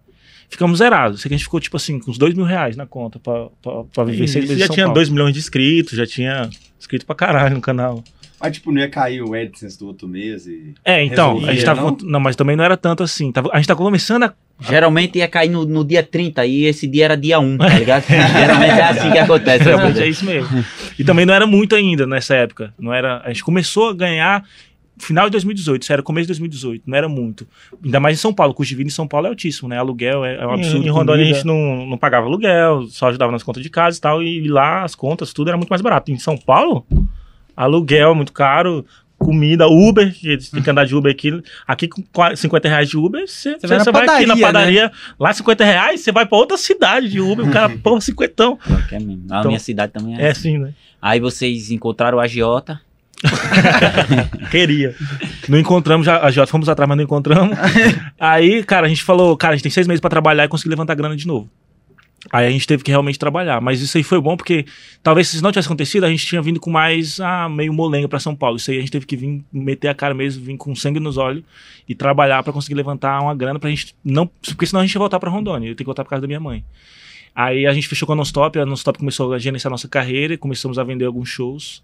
ficamos 0.50 0.80
zerados. 0.80 1.22
Sei 1.22 1.30
que 1.30 1.36
a 1.36 1.38
gente 1.38 1.46
ficou, 1.46 1.60
tipo 1.60 1.78
assim, 1.78 2.00
com 2.00 2.12
uns 2.12 2.18
2 2.18 2.34
mil 2.34 2.46
reais 2.46 2.76
na 2.76 2.86
conta 2.86 3.20
pra, 3.20 3.48
pra, 3.62 3.84
pra 3.94 4.04
viver 4.04 4.26
Isso, 4.26 4.34
seis 4.34 4.46
meses 4.46 4.60
já 4.60 4.68
São 4.68 4.74
tinha 4.74 4.86
Paulo. 4.88 4.96
2 4.96 5.10
milhões 5.10 5.34
de 5.34 5.40
inscritos, 5.40 5.98
já 5.98 6.06
tinha 6.06 6.50
inscrito 6.78 7.06
pra 7.06 7.16
caralho 7.16 7.56
no 7.56 7.62
canal. 7.62 8.04
Mas, 8.42 8.54
tipo, 8.54 8.72
não 8.72 8.80
ia 8.80 8.90
cair 8.90 9.22
o 9.22 9.34
AdSense 9.34 9.78
do 9.78 9.88
outro 9.88 10.08
mês 10.08 10.48
e... 10.48 10.74
É, 10.86 11.04
então, 11.04 11.34
Resolvia, 11.34 11.50
a 11.50 11.54
gente 11.54 11.66
tava... 11.66 11.82
não? 11.82 11.92
Não? 11.92 11.98
não, 12.10 12.20
mas 12.22 12.36
também 12.38 12.56
não 12.56 12.64
era 12.64 12.78
tanto 12.78 13.04
assim. 13.04 13.32
Tava, 13.34 13.50
a 13.52 13.58
gente 13.58 13.68
tá 13.68 13.76
começando 13.76 14.24
a... 14.24 14.34
Geralmente 14.62 15.18
ia 15.18 15.28
cair 15.28 15.50
no, 15.50 15.66
no 15.66 15.86
dia 15.86 16.04
30 16.04 16.46
e 16.46 16.66
esse 16.66 16.86
dia 16.88 17.06
era 17.06 17.16
dia 17.16 17.40
1, 17.40 17.58
tá 17.58 17.80
ligado? 17.80 18.04
Geralmente 18.08 18.72
é 18.72 18.84
assim 18.84 19.12
que 19.12 19.18
acontece. 19.18 19.64
Realmente 19.66 20.02
é 20.02 20.08
isso 20.08 20.26
mesmo. 20.26 20.66
E 20.98 21.04
também 21.04 21.26
não 21.26 21.34
era 21.34 21.48
muito 21.48 21.76
ainda 21.76 22.06
nessa 22.06 22.36
época. 22.36 22.74
Não 22.78 22.94
era, 22.94 23.22
a 23.24 23.30
gente 23.30 23.44
começou 23.44 23.90
a 23.90 23.94
ganhar 23.94 24.44
final 25.00 25.26
de 25.26 25.32
2018, 25.32 25.82
isso 25.82 25.94
era 25.94 26.04
começo 26.04 26.26
de 26.26 26.28
2018, 26.28 26.84
não 26.86 26.98
era 26.98 27.10
muito. 27.10 27.48
Ainda 27.84 28.00
mais 28.00 28.18
em 28.18 28.22
São 28.22 28.34
Paulo, 28.34 28.52
o 28.52 28.56
custo 28.56 28.70
de 28.70 28.76
vida 28.76 28.88
em 28.88 28.92
São 28.92 29.08
Paulo 29.08 29.26
é 29.28 29.30
altíssimo, 29.30 29.68
né? 29.68 29.78
Aluguel 29.78 30.24
é, 30.24 30.36
é 30.36 30.46
um 30.46 30.52
absurdo. 30.54 30.86
Em, 30.86 30.90
Rondônia 30.90 31.24
a 31.24 31.26
comida. 31.28 31.36
gente 31.36 31.48
não, 31.48 31.86
não 31.88 31.98
pagava 31.98 32.28
aluguel, 32.28 32.86
só 32.90 33.08
ajudava 33.08 33.32
nas 33.32 33.42
contas 33.44 33.64
de 33.64 33.70
casa 33.70 33.98
e 33.98 34.02
tal. 34.02 34.22
E 34.22 34.48
lá 34.48 34.84
as 34.84 34.94
contas, 34.96 35.34
tudo 35.34 35.48
era 35.48 35.58
muito 35.58 35.70
mais 35.70 35.82
barato. 35.82 36.12
Em 36.12 36.20
São 36.20 36.38
Paulo, 36.38 36.86
aluguel 37.56 38.12
é 38.12 38.16
muito 38.16 38.34
caro. 38.34 38.86
Comida, 39.18 39.68
Uber, 39.68 40.14
que 40.18 40.38
tem 40.38 40.64
que 40.64 40.70
andar 40.70 40.86
de 40.86 40.96
Uber 40.96 41.12
aqui. 41.12 41.44
Aqui 41.68 41.90
com 41.90 42.02
40, 42.14 42.38
50 42.38 42.70
reais 42.70 42.88
de 42.88 42.96
Uber, 42.98 43.28
você, 43.28 43.58
vai 43.68 43.78
na 43.78 43.84
você 43.84 43.92
vai 43.92 44.04
aqui 44.04 44.26
na 44.26 44.38
padaria, 44.38 44.42
padaria, 44.48 44.92
lá 45.20 45.34
50 45.34 45.66
reais, 45.66 46.00
você 46.00 46.10
vai 46.14 46.26
pra 46.26 46.38
outra 46.38 46.56
cidade 46.56 47.10
de 47.10 47.20
Uber, 47.20 47.46
o 47.46 47.52
cara, 47.52 47.68
porra, 47.84 48.00
cinquentão. 48.00 48.58
É 48.90 48.98
mesmo. 48.98 49.26
A 49.30 49.40
Então, 49.40 49.52
minha 49.52 49.60
cidade 49.60 49.92
também 49.92 50.18
é. 50.18 50.28
É 50.28 50.30
assim, 50.32 50.58
né? 50.58 50.74
Aí 51.02 51.20
vocês 51.20 51.70
encontraram 51.70 52.18
o 52.18 52.22
agiota. 52.22 52.80
Queria. 54.52 54.96
Não 55.48 55.60
encontramos, 55.60 56.06
já, 56.06 56.22
a 56.24 56.32
Jota 56.32 56.52
fomos 56.52 56.70
atrás, 56.70 56.88
mas 56.88 56.98
não 56.98 57.04
encontramos. 57.04 57.58
Aí, 58.20 58.64
cara, 58.64 58.86
a 58.86 58.90
gente 58.90 59.04
falou, 59.04 59.36
cara, 59.36 59.54
a 59.54 59.56
gente 59.56 59.64
tem 59.64 59.72
seis 59.72 59.88
meses 59.88 60.00
pra 60.00 60.10
trabalhar 60.10 60.46
e 60.46 60.48
conseguir 60.48 60.70
levantar 60.70 60.96
grana 60.96 61.16
de 61.16 61.28
novo. 61.28 61.50
Aí 62.32 62.46
a 62.46 62.50
gente 62.50 62.68
teve 62.68 62.84
que 62.84 62.92
realmente 62.92 63.18
trabalhar. 63.18 63.62
Mas 63.62 63.82
isso 63.82 63.98
aí 63.98 64.04
foi 64.04 64.20
bom 64.20 64.36
porque 64.36 64.66
talvez 65.02 65.30
se 65.30 65.36
isso 65.36 65.44
não 65.44 65.52
tivesse 65.52 65.68
acontecido, 65.68 66.04
a 66.04 66.10
gente 66.10 66.26
tinha 66.26 66.42
vindo 66.42 66.60
com 66.60 66.70
mais 66.70 67.20
ah, 67.20 67.48
meio 67.48 67.72
molenga 67.72 68.10
pra 68.10 68.20
São 68.20 68.36
Paulo. 68.36 68.58
Isso 68.58 68.70
aí 68.70 68.78
a 68.78 68.82
gente 68.82 68.92
teve 68.92 69.06
que 69.06 69.16
vir 69.16 69.44
meter 69.52 69.88
a 69.88 69.96
cara 69.96 70.14
mesmo, 70.14 70.44
vir 70.44 70.58
com 70.58 70.76
sangue 70.76 71.00
nos 71.00 71.18
olhos 71.18 71.44
e 71.88 71.96
trabalhar 71.96 72.44
pra 72.44 72.52
conseguir 72.52 72.76
levantar 72.76 73.22
uma 73.22 73.34
grana 73.34 73.58
pra 73.58 73.70
gente 73.70 73.96
não. 74.04 74.28
Porque 74.28 74.66
senão 74.66 74.82
a 74.82 74.86
gente 74.86 74.94
ia 74.94 75.00
voltar 75.00 75.18
pra 75.18 75.30
Rondônia. 75.30 75.68
Eu 75.68 75.76
tenho 75.76 75.78
que 75.78 75.86
voltar 75.86 76.04
pra 76.04 76.10
casa 76.10 76.22
da 76.22 76.28
minha 76.28 76.42
mãe. 76.42 76.64
Aí 77.34 77.66
a 77.66 77.74
gente 77.74 77.88
fechou 77.88 78.06
com 78.06 78.14
a 78.14 78.16
Nonstop, 78.16 78.60
a 78.60 78.66
Nonstop 78.66 79.00
começou 79.00 79.32
a 79.34 79.40
gerenciar 79.40 79.70
a 79.70 79.74
nossa 79.74 79.88
carreira, 79.88 80.34
e 80.34 80.38
começamos 80.38 80.78
a 80.78 80.84
vender 80.84 81.06
alguns 81.06 81.30
shows. 81.30 81.82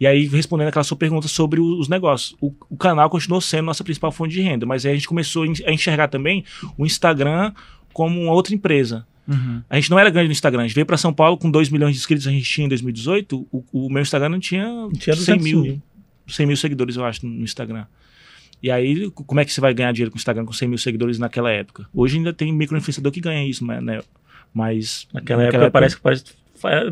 E 0.00 0.06
aí, 0.06 0.26
respondendo 0.28 0.68
aquela 0.68 0.84
sua 0.84 0.96
pergunta 0.96 1.26
sobre 1.26 1.60
os 1.60 1.88
negócios, 1.88 2.36
o, 2.40 2.52
o 2.70 2.76
canal 2.76 3.10
continuou 3.10 3.40
sendo 3.40 3.64
nossa 3.66 3.82
principal 3.82 4.12
fonte 4.12 4.32
de 4.34 4.40
renda, 4.40 4.64
mas 4.64 4.86
aí 4.86 4.92
a 4.92 4.94
gente 4.94 5.08
começou 5.08 5.42
a 5.42 5.46
en- 5.46 5.64
a 5.66 5.72
enxergar 5.72 6.06
também 6.08 6.44
o 6.76 6.86
Instagram 6.86 7.52
como 7.92 8.20
uma 8.22 8.32
outra 8.32 8.54
empresa. 8.54 9.04
Uhum. 9.26 9.60
A 9.68 9.74
gente 9.76 9.90
não 9.90 9.98
era 9.98 10.08
grande 10.08 10.28
no 10.28 10.32
Instagram, 10.32 10.62
a 10.62 10.66
gente 10.66 10.74
veio 10.74 10.86
para 10.86 10.96
São 10.96 11.12
Paulo 11.12 11.36
com 11.36 11.50
2 11.50 11.68
milhões 11.68 11.94
de 11.94 11.98
inscritos, 11.98 12.26
a 12.26 12.30
gente 12.30 12.48
tinha 12.48 12.64
em 12.64 12.68
2018, 12.68 13.46
o, 13.52 13.64
o 13.72 13.90
meu 13.90 14.00
Instagram 14.02 14.28
não 14.30 14.40
tinha, 14.40 14.64
Tinha 14.98 15.16
100 15.16 15.36
200 15.36 15.44
mil, 15.44 15.62
mil. 15.62 15.82
100 16.28 16.46
mil 16.46 16.56
seguidores, 16.56 16.96
eu 16.96 17.04
acho, 17.04 17.26
no 17.26 17.42
Instagram. 17.44 17.84
E 18.62 18.70
aí, 18.70 19.10
como 19.10 19.40
é 19.40 19.44
que 19.44 19.52
você 19.52 19.60
vai 19.60 19.74
ganhar 19.74 19.92
dinheiro 19.92 20.10
com 20.10 20.16
o 20.16 20.18
Instagram 20.18 20.44
com 20.44 20.52
100 20.52 20.68
mil 20.68 20.78
seguidores 20.78 21.18
naquela 21.18 21.50
época? 21.50 21.86
Hoje 21.92 22.16
ainda 22.18 22.32
tem 22.32 22.52
micro-influenciador 22.52 23.10
que 23.12 23.20
ganha 23.20 23.46
isso, 23.48 23.64
né? 23.66 24.00
Mas 24.54 25.06
Naquela, 25.12 25.42
época, 25.44 25.70
parece 25.70 25.96
que 25.96 26.02
parece 26.02 26.24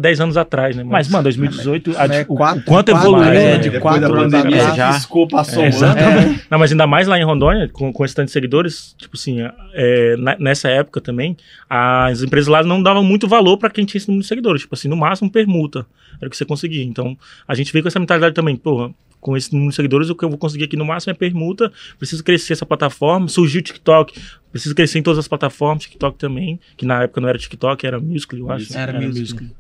10 0.01 0.21
anos 0.21 0.37
atrás, 0.37 0.75
né? 0.77 0.85
Mas, 0.85 1.09
mano, 1.09 1.25
2018, 1.25 1.95
a- 1.97 2.07
É, 2.07 2.23
o, 2.29 2.35
quatro- 2.35 2.61
o 2.61 2.65
quanto 2.65 2.93
quatro, 2.93 3.09
evoluiu, 3.09 3.31
né? 3.33 3.53
né? 3.53 3.59
de 3.59 3.79
quatro 3.81 4.15
anos 4.21 4.35
atrás. 4.35 4.77
já. 4.77 4.93
piscou, 4.95 5.27
passou 5.29 5.63
É, 5.65 5.71
um 5.71 5.77
ano. 5.85 5.99
É, 5.99 6.41
Não, 6.51 6.59
mas 6.59 6.71
ainda 6.73 6.87
mais 6.87 7.07
lá 7.09 7.19
em 7.19 7.25
Rondônia, 7.25 7.69
com, 7.73 7.93
com 7.93 8.05
esse 8.05 8.15
tanto 8.15 8.27
de 8.27 8.33
seguidores, 8.33 8.95
tipo 8.99 9.17
assim, 9.17 9.39
é, 9.75 10.17
na- 10.17 10.37
nessa 10.39 10.69
época 10.69 11.01
também, 11.01 11.37
as 11.69 12.23
empresas 12.23 12.49
lá 12.49 12.63
não 12.63 12.83
davam 12.83 13.03
muito 13.05 13.27
valor 13.29 13.57
pra 13.59 13.71
quem 13.71 13.85
tinha 13.85 13.99
esse 13.99 14.09
número 14.09 14.23
de 14.23 14.29
seguidores. 14.29 14.63
Tipo 14.63 14.75
assim, 14.75 14.89
no 14.89 14.97
máximo 14.97 15.31
permuta. 15.31 15.87
Era 16.21 16.29
o 16.29 16.31
que 16.31 16.37
você 16.37 16.45
conseguia. 16.45 16.83
Então, 16.85 17.17
a 17.47 17.55
gente 17.55 17.73
veio 17.73 17.83
com 17.83 17.89
essa 17.89 18.01
mentalidade 18.01 18.35
também, 18.35 18.57
porra, 18.57 18.91
com 19.27 19.37
esse 19.37 19.53
número 19.53 19.71
de 19.71 19.75
seguidores, 19.75 20.09
o 20.09 20.15
que 20.15 20.25
eu 20.25 20.29
vou 20.29 20.39
conseguir 20.39 20.63
aqui 20.63 20.77
no 20.77 20.85
máximo 20.85 21.11
é 21.11 21.15
permuta. 21.15 21.73
Preciso 21.99 22.23
crescer 22.23 22.53
essa 22.53 22.65
plataforma. 22.65 23.27
Surgiu 23.27 23.59
o 23.59 23.65
TikTok. 23.65 24.17
Preciso 24.53 24.73
crescer 24.73 25.01
em 25.01 25.03
todas 25.03 25.19
as 25.19 25.27
plataformas, 25.27 25.83
TikTok 25.83 26.17
também, 26.17 26.61
que 26.77 26.87
na 26.87 27.03
época 27.03 27.21
não 27.21 27.29
era 27.29 27.37
TikTok, 27.37 27.85
era 27.85 27.99
Musical.ly, 27.99 28.41
eu 28.41 28.51
acho. 28.53 28.79
Era 28.79 29.01
Musical.ly. 29.01 29.51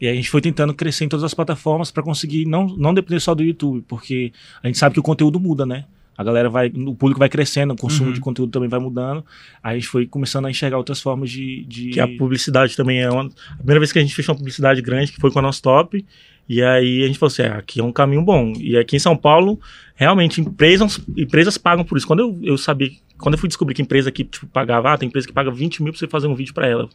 E 0.00 0.08
a 0.08 0.14
gente 0.14 0.30
foi 0.30 0.40
tentando 0.40 0.72
crescer 0.72 1.04
em 1.04 1.08
todas 1.08 1.24
as 1.24 1.34
plataformas 1.34 1.90
para 1.90 2.02
conseguir 2.02 2.46
não, 2.46 2.66
não 2.68 2.94
depender 2.94 3.20
só 3.20 3.34
do 3.34 3.42
YouTube, 3.42 3.84
porque 3.86 4.32
a 4.62 4.66
gente 4.66 4.78
sabe 4.78 4.94
que 4.94 5.00
o 5.00 5.02
conteúdo 5.02 5.38
muda, 5.38 5.66
né? 5.66 5.84
A 6.16 6.24
galera 6.24 6.48
vai, 6.48 6.68
o 6.68 6.94
público 6.94 7.18
vai 7.18 7.28
crescendo, 7.28 7.74
o 7.74 7.76
consumo 7.76 8.08
Uhum. 8.08 8.14
de 8.14 8.20
conteúdo 8.20 8.50
também 8.50 8.70
vai 8.70 8.80
mudando. 8.80 9.22
Aí 9.62 9.72
a 9.72 9.78
gente 9.78 9.88
foi 9.88 10.06
começando 10.06 10.46
a 10.46 10.50
enxergar 10.50 10.78
outras 10.78 11.00
formas 11.02 11.30
de. 11.30 11.66
de... 11.66 11.90
Que 11.90 12.00
a 12.00 12.08
publicidade 12.08 12.74
também 12.74 13.00
é 13.02 13.10
uma. 13.10 13.24
A 13.26 13.56
primeira 13.58 13.78
vez 13.78 13.92
que 13.92 13.98
a 13.98 14.02
gente 14.02 14.14
fechou 14.14 14.32
uma 14.34 14.38
publicidade 14.38 14.80
grande, 14.80 15.12
que 15.12 15.20
foi 15.20 15.30
com 15.30 15.38
a 15.38 15.42
nossa 15.42 15.60
top. 15.60 16.02
E 16.48 16.62
aí 16.62 17.02
a 17.02 17.06
gente 17.06 17.18
falou 17.18 17.32
assim: 17.32 17.42
é, 17.42 17.48
aqui 17.48 17.80
é 17.80 17.84
um 17.84 17.92
caminho 17.92 18.22
bom. 18.22 18.52
E 18.56 18.76
aqui 18.76 18.96
em 18.96 19.00
São 19.00 19.16
Paulo, 19.16 19.60
realmente, 19.94 20.40
empresas, 20.40 21.00
empresas 21.16 21.58
pagam 21.58 21.84
por 21.84 21.98
isso. 21.98 22.06
Quando 22.06 22.20
eu, 22.20 22.38
eu 22.42 22.58
sabia, 22.58 22.90
quando 23.18 23.34
eu 23.34 23.38
fui 23.38 23.48
descobrir 23.48 23.74
que 23.74 23.82
empresa 23.82 24.08
aqui 24.08 24.24
tipo, 24.24 24.46
pagava, 24.46 24.92
ah, 24.92 24.98
tem 24.98 25.08
empresa 25.08 25.26
que 25.26 25.32
paga 25.32 25.50
20 25.50 25.82
mil 25.82 25.92
pra 25.92 25.98
você 25.98 26.06
fazer 26.06 26.26
um 26.26 26.34
vídeo 26.34 26.54
pra 26.54 26.66
ela. 26.66 26.88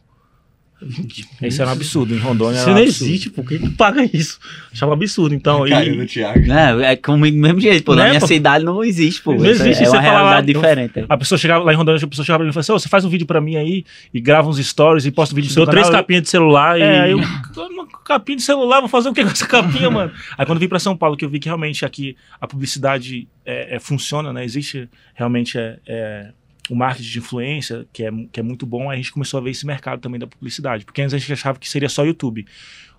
20 0.86 1.26
mil. 1.40 1.48
Isso 1.48 1.60
era 1.62 1.70
um 1.70 1.72
absurdo. 1.74 2.14
Em 2.14 2.18
Rondônia. 2.18 2.56
Isso 2.56 2.62
era 2.64 2.72
um 2.72 2.74
não 2.74 2.82
absurdo. 2.82 3.08
existe, 3.10 3.30
por 3.30 3.44
que 3.46 3.58
que 3.58 3.68
paga 3.70 4.08
isso? 4.12 4.38
Achava 4.72 4.90
um 4.92 4.94
absurdo. 4.94 5.34
Então, 5.34 5.66
Caiu 5.68 5.94
e, 5.94 5.96
no 5.96 6.06
Thiago. 6.06 6.40
Né? 6.46 6.92
É 6.92 6.96
comigo 6.96 7.36
do 7.36 7.42
mesmo 7.42 7.60
jeito, 7.60 7.84
pô. 7.84 7.94
Na 7.94 8.04
Né, 8.04 8.08
minha 8.10 8.20
pô? 8.20 8.26
cidade 8.26 8.64
não 8.64 8.82
existe, 8.84 9.22
pô. 9.22 9.34
Não 9.34 9.44
Isso 9.44 9.62
existe, 9.62 9.82
É 9.82 9.86
você 9.86 9.96
uma 9.96 10.02
fala 10.02 10.12
lá, 10.22 10.30
realidade 10.30 10.52
eu- 10.52 10.60
diferente. 10.60 11.04
A 11.08 11.16
pessoa 11.16 11.38
chegava 11.38 11.64
lá 11.64 11.72
em 11.72 11.76
Rondônia, 11.76 12.02
a 12.02 12.06
pessoa 12.08 12.24
chegava 12.24 12.38
pra 12.38 12.44
mim 12.44 12.50
e 12.50 12.52
falava 12.52 12.60
assim: 12.64 12.72
"Ô, 12.72 12.78
você 12.78 12.88
faz 12.88 13.04
um 13.04 13.08
vídeo 13.08 13.26
pra 13.26 13.40
mim 13.40 13.56
aí 13.56 13.84
e 14.12 14.20
grava 14.20 14.48
uns 14.48 14.58
stories 14.58 15.06
e 15.06 15.10
posta 15.10 15.34
um 15.34 15.36
vídeo 15.36 15.48
no 15.48 15.54
seu 15.54 15.64
deu 15.64 15.70
três. 15.72 15.86
Eu- 15.86 15.92
capinhas 15.92 16.22
de 16.22 16.28
celular 16.30 16.78
e. 16.78 16.82
É, 16.82 17.00
aí 17.00 17.10
eu, 17.12 17.18
uma 17.70 17.86
capinha 18.04 18.36
de 18.36 18.42
celular, 18.42 18.80
vou 18.80 18.88
fazer 18.88 19.08
o 19.08 19.12
que 19.14 19.22
com 19.24 19.30
essa 19.30 19.46
capinha, 19.46 19.90
mano? 19.90 20.10
Aí 20.36 20.44
quando 20.46 20.56
eu 20.58 20.60
vim 20.60 20.68
pra 20.68 20.78
São 20.78 20.96
Paulo, 20.96 21.16
que 21.16 21.24
eu 21.24 21.28
vi 21.28 21.38
que 21.38 21.46
realmente 21.48 21.84
aqui 21.84 22.16
a 22.40 22.46
publicidade 22.46 23.28
é, 23.46 23.76
é, 23.76 23.80
funciona, 23.80 24.32
né? 24.32 24.44
Existe 24.44 24.88
realmente 25.14 25.58
é, 25.58 25.78
é, 25.86 26.26
o 26.70 26.74
marketing 26.74 27.10
de 27.10 27.18
influência, 27.18 27.86
que 27.92 28.04
é, 28.04 28.10
que 28.30 28.40
é 28.40 28.42
muito 28.42 28.64
bom, 28.64 28.90
aí 28.90 28.94
a 28.94 28.96
gente 28.96 29.12
começou 29.12 29.38
a 29.38 29.42
ver 29.42 29.50
esse 29.50 29.66
mercado 29.66 30.00
também 30.00 30.18
da 30.18 30.26
publicidade. 30.26 30.84
Porque 30.84 31.02
antes 31.02 31.14
a 31.14 31.18
gente 31.18 31.32
achava 31.32 31.58
que 31.58 31.68
seria 31.68 31.88
só 31.88 32.04
YouTube. 32.04 32.46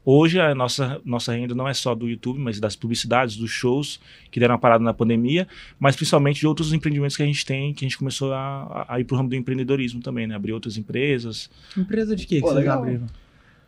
Hoje 0.05 0.37
a 0.39 0.53
nossa, 0.53 0.99
nossa 1.05 1.31
renda 1.33 1.55
não 1.55 1.65
é 1.65 1.73
só 1.73 1.95
do 1.95 2.09
YouTube, 2.09 2.37
mas 2.37 2.59
das 2.59 2.75
publicidades, 2.75 3.37
dos 3.37 3.51
shows 3.51 4.01
que 4.29 4.37
deram 4.37 4.55
uma 4.55 4.59
parada 4.59 4.83
na 4.83 4.93
pandemia, 4.93 5.47
mas 5.79 5.95
principalmente 5.95 6.41
de 6.41 6.47
outros 6.47 6.73
empreendimentos 6.73 7.15
que 7.15 7.23
a 7.23 7.25
gente 7.25 7.45
tem, 7.45 7.73
que 7.73 7.85
a 7.85 7.87
gente 7.87 7.97
começou 7.97 8.33
a, 8.33 8.85
a 8.89 8.99
ir 8.99 9.05
pro 9.05 9.15
ramo 9.15 9.29
do 9.29 9.35
empreendedorismo 9.35 10.01
também, 10.01 10.27
né? 10.27 10.35
Abrir 10.35 10.51
outras 10.51 10.77
empresas, 10.77 11.49
Empresa 11.77 12.17
de 12.17 12.25
quê 12.25 12.35
que 12.35 12.41
Pô, 12.41 12.47
vocês 12.47 12.59
legal. 12.59 12.79
abriram? 12.79 13.07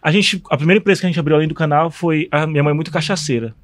a 0.06 0.12
gente, 0.12 0.40
a 0.52 0.56
primeira 0.56 0.80
empresa 0.80 1.02
que 1.02 1.08
a 1.08 1.10
gente 1.10 1.20
abriu 1.20 1.36
além 1.36 1.48
do 1.48 1.56
canal 1.56 1.90
foi 1.90 2.28
a 2.30 2.46
minha 2.46 2.62
mãe 2.62 2.72
é 2.72 2.76
muito 2.76 2.92
cachaceira. 2.92 3.56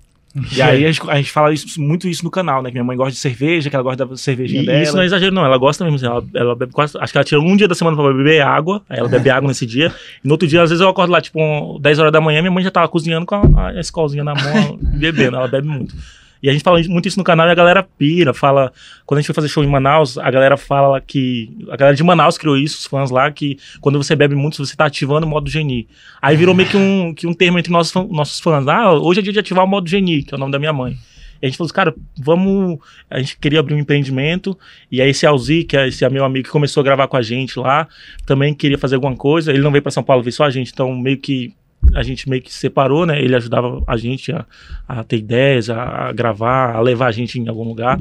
E 0.56 0.62
aí 0.62 0.86
a 0.86 0.91
gente, 0.91 1.02
a 1.10 1.15
gente 1.17 1.32
fala 1.32 1.52
isso- 1.54 1.82
muito 1.82 2.08
isso 2.08 2.24
no 2.24 2.32
canal, 2.32 2.62
né? 2.63 2.70
Que 2.70 2.76
minha 2.76 2.84
mãe 2.84 2.96
gosta 2.96 3.12
de 3.12 3.17
cerveja, 3.17 3.70
que 3.70 3.76
ela 3.76 3.84
gosta 3.84 4.06
da 4.06 4.15
cervejinha 4.15 4.63
E 4.63 4.65
dela. 4.65 4.82
isso 4.84 4.96
não 4.96 5.02
é 5.02 5.06
exagero, 5.06 5.34
não. 5.36 5.44
Ela 5.46 5.58
gosta 5.58 5.84
mesmo. 5.84 5.98
assim, 5.98 6.06
Ela, 6.06 6.24
ela 6.34 6.56
bebe 6.56 6.72
quase. 6.72 6.98
Acho 6.98 7.12
que 7.12 7.17
ela 7.17 7.26
tira 7.26 7.41
um 7.41 7.56
dia 7.58 7.67
da 7.67 7.76
semana 7.76 7.98
pra 7.98 8.13
beber 8.13 8.41
água. 8.41 8.82
Aí 8.89 8.98
ela 9.00 9.10
bebe 9.10 9.30
água 9.30 9.48
nesse 9.48 9.65
dia. 9.65 9.94
E 10.24 10.28
no 10.28 10.34
outro 10.34 10.48
dia, 10.48 10.62
às 10.62 10.70
vezes, 10.70 10.82
eu 10.82 10.89
acordo 10.89 11.12
lá, 11.12 11.20
tipo, 11.20 11.39
um, 11.41 11.80
10 11.82 12.00
horas 12.00 12.12
da 12.13 12.22
manhã, 12.22 12.41
minha 12.41 12.52
mãe 12.52 12.63
já 12.63 12.72
tava 12.72 12.88
cozinhando 12.88 13.26
com 13.26 13.36
a, 13.36 13.70
a 13.70 13.80
escolzinha 13.80 14.24
na 14.24 14.34
mão, 14.34 14.78
bebendo. 14.98 15.36
Ela 15.36 15.48
bebe 15.48 15.67
muito. 15.67 15.94
E 16.41 16.49
a 16.49 16.51
gente 16.51 16.63
fala 16.63 16.82
muito 16.88 17.08
isso 17.08 17.19
no 17.19 17.23
canal 17.23 17.47
e 17.47 17.51
a 17.51 17.56
galera 17.56 17.84
pira, 17.84 18.34
fala. 18.34 18.73
Quando 19.06 19.19
a 19.19 19.21
gente 19.21 19.27
foi 19.27 19.36
fazer 19.36 19.47
show 19.47 19.63
em 19.63 19.67
Manaus, 19.67 20.17
a 20.17 20.32
galera 20.32 20.58
fala 20.58 20.99
que. 20.99 21.56
A 21.69 21.77
galera 21.77 21.95
de 21.95 22.04
Manaus 22.04 22.38
criou 22.38 22.58
isso, 22.58 22.80
os 22.80 22.86
fãs 22.86 23.12
lá, 23.12 23.32
que 23.32 23.58
quando 23.80 24.01
você 24.01 24.15
bebe 24.15 24.36
muito, 24.36 24.65
você 24.65 24.75
tá 24.75 24.86
ativando 24.86 25.25
o 25.27 25.30
modo 25.30 25.49
geni. 25.49 25.88
Aí 26.21 26.36
virou 26.36 26.56
meio 26.56 26.69
que 26.69 26.77
um, 26.77 27.13
que 27.13 27.27
um 27.27 27.34
termo 27.34 27.60
entre 27.60 27.71
nossos, 27.71 27.93
nossos 28.10 28.39
fãs. 28.39 28.67
Ah, 28.67 28.91
hoje 28.93 29.19
é 29.19 29.23
dia 29.23 29.34
de 29.34 29.39
ativar 29.39 29.63
o 29.63 29.67
modo 29.67 29.88
geni, 29.88 30.23
que 30.23 30.34
é 30.34 30.38
o 30.38 30.39
nome 30.39 30.51
da 30.51 30.60
minha 30.60 30.73
mãe. 30.73 30.97
E 31.41 31.45
a 31.45 31.49
gente 31.49 31.58
falou 31.58 31.67
assim, 31.67 31.75
cara, 31.75 31.95
vamos. 32.17 32.80
A 33.10 33.19
gente 33.19 33.38
queria 33.38 33.60
abrir 33.60 33.73
um 33.73 33.80
empreendimento. 33.80 34.58
E 34.91 35.01
aí 35.01 35.10
esse 35.10 35.25
Alzi, 35.25 35.63
que 35.63 35.75
é 35.75 35.88
esse 35.88 36.08
meu 36.10 36.23
amigo 36.23 36.45
que 36.45 36.51
começou 36.51 36.82
a 36.82 36.84
gravar 36.84 37.08
com 37.08 37.17
a 37.17 37.21
gente 37.21 37.60
lá, 37.60 37.88
também 38.25 38.54
queria 38.54 38.77
fazer 38.77 38.95
alguma 38.95 39.15
coisa. 39.15 39.51
Ele 39.51 39.62
não 39.62 39.71
veio 39.71 39.82
para 39.82 39.91
São 39.91 40.04
Paulo, 40.04 40.21
veio 40.21 40.34
só 40.34 40.43
a 40.43 40.49
gente. 40.49 40.71
Então 40.71 40.95
meio 40.95 41.17
que 41.17 41.54
a 41.94 42.04
gente 42.04 42.30
meio 42.30 42.41
que 42.41 42.52
se 42.52 42.60
separou, 42.60 43.06
né? 43.06 43.22
Ele 43.22 43.36
ajudava 43.36 43.84
a 43.88 43.98
gente 43.98 44.32
a, 44.32 44.46
a 44.88 45.04
ter 45.04 45.17
ideias, 45.17 45.70
a, 45.70 46.10
a 46.10 46.12
gravar, 46.12 46.76
a 46.76 46.80
levar 46.80 47.08
a 47.08 47.12
gente 47.12 47.39
em 47.39 47.48
algum 47.48 47.63
lugar. 47.63 48.00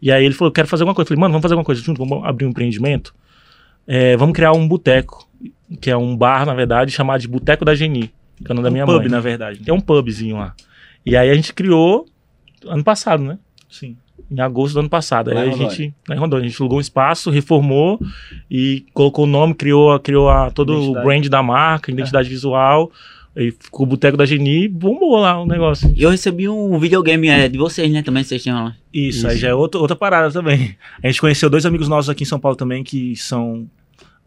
E 0.00 0.12
aí 0.12 0.24
ele 0.24 0.34
falou, 0.34 0.52
quero 0.52 0.68
fazer 0.68 0.82
alguma 0.82 0.94
coisa. 0.94 1.06
Eu 1.06 1.08
falei, 1.08 1.20
mano, 1.20 1.32
vamos 1.32 1.42
fazer 1.42 1.54
alguma 1.54 1.64
coisa 1.64 1.80
junto, 1.82 2.04
vamos 2.04 2.24
abrir 2.24 2.46
um 2.46 2.50
empreendimento. 2.50 3.14
É, 3.86 4.16
vamos 4.16 4.34
criar 4.34 4.52
um 4.52 4.66
boteco, 4.68 5.28
que 5.80 5.90
é 5.90 5.96
um 5.96 6.16
bar, 6.16 6.46
na 6.46 6.54
verdade, 6.54 6.92
chamado 6.92 7.20
de 7.20 7.28
Boteco 7.28 7.64
da 7.64 7.74
Geni, 7.74 8.12
que 8.36 8.50
é 8.50 8.52
o 8.52 8.54
nome 8.54 8.64
da 8.64 8.70
minha 8.70 8.86
pub, 8.86 8.96
mãe. 9.00 9.08
na 9.08 9.20
verdade. 9.20 9.60
É 9.66 9.72
um 9.72 9.80
pubzinho 9.80 10.36
lá. 10.36 10.54
E 11.04 11.16
aí 11.16 11.30
a 11.30 11.34
gente 11.34 11.52
criou 11.52 12.06
ano 12.66 12.84
passado, 12.84 13.24
né? 13.24 13.38
Sim. 13.68 13.96
Em 14.30 14.40
agosto 14.40 14.74
do 14.74 14.80
ano 14.80 14.88
passado. 14.88 15.30
Aí 15.30 15.34
Lá 15.34 15.46
em 15.46 15.50
a 15.50 15.52
gente, 15.56 15.94
lá 16.08 16.14
em 16.14 16.18
Rondônia, 16.18 16.46
a 16.46 16.48
gente 16.48 16.60
alugou 16.60 16.78
um 16.78 16.80
espaço, 16.80 17.30
reformou 17.30 18.00
e 18.50 18.86
colocou 18.94 19.24
o 19.24 19.28
nome, 19.28 19.54
criou, 19.54 19.98
criou 19.98 20.28
a, 20.30 20.50
todo 20.50 20.72
Identidade. 20.74 20.98
o 20.98 21.02
brand 21.04 21.26
da 21.28 21.42
marca, 21.42 21.90
identidade 21.90 22.28
visual. 22.28 22.90
E 23.34 23.50
ficou 23.50 23.86
o 23.86 23.88
Boteco 23.88 24.16
da 24.16 24.26
Geni, 24.26 24.68
bombou 24.68 25.16
lá 25.18 25.40
o 25.40 25.46
negócio. 25.46 25.92
E 25.96 26.02
eu 26.02 26.10
recebi 26.10 26.48
um 26.48 26.78
videogame 26.78 27.28
é, 27.28 27.48
de 27.48 27.56
vocês, 27.56 27.90
né? 27.90 28.02
Também 28.02 28.22
vocês 28.22 28.42
tinham 28.42 28.62
lá. 28.64 28.76
Isso, 28.92 29.26
aí 29.26 29.38
já 29.38 29.48
é 29.48 29.54
outra, 29.54 29.80
outra 29.80 29.96
parada 29.96 30.30
também. 30.30 30.76
A 31.02 31.06
gente 31.06 31.20
conheceu 31.20 31.48
dois 31.48 31.64
amigos 31.64 31.88
nossos 31.88 32.10
aqui 32.10 32.24
em 32.24 32.26
São 32.26 32.38
Paulo 32.38 32.56
também, 32.56 32.84
que 32.84 33.16
são 33.16 33.66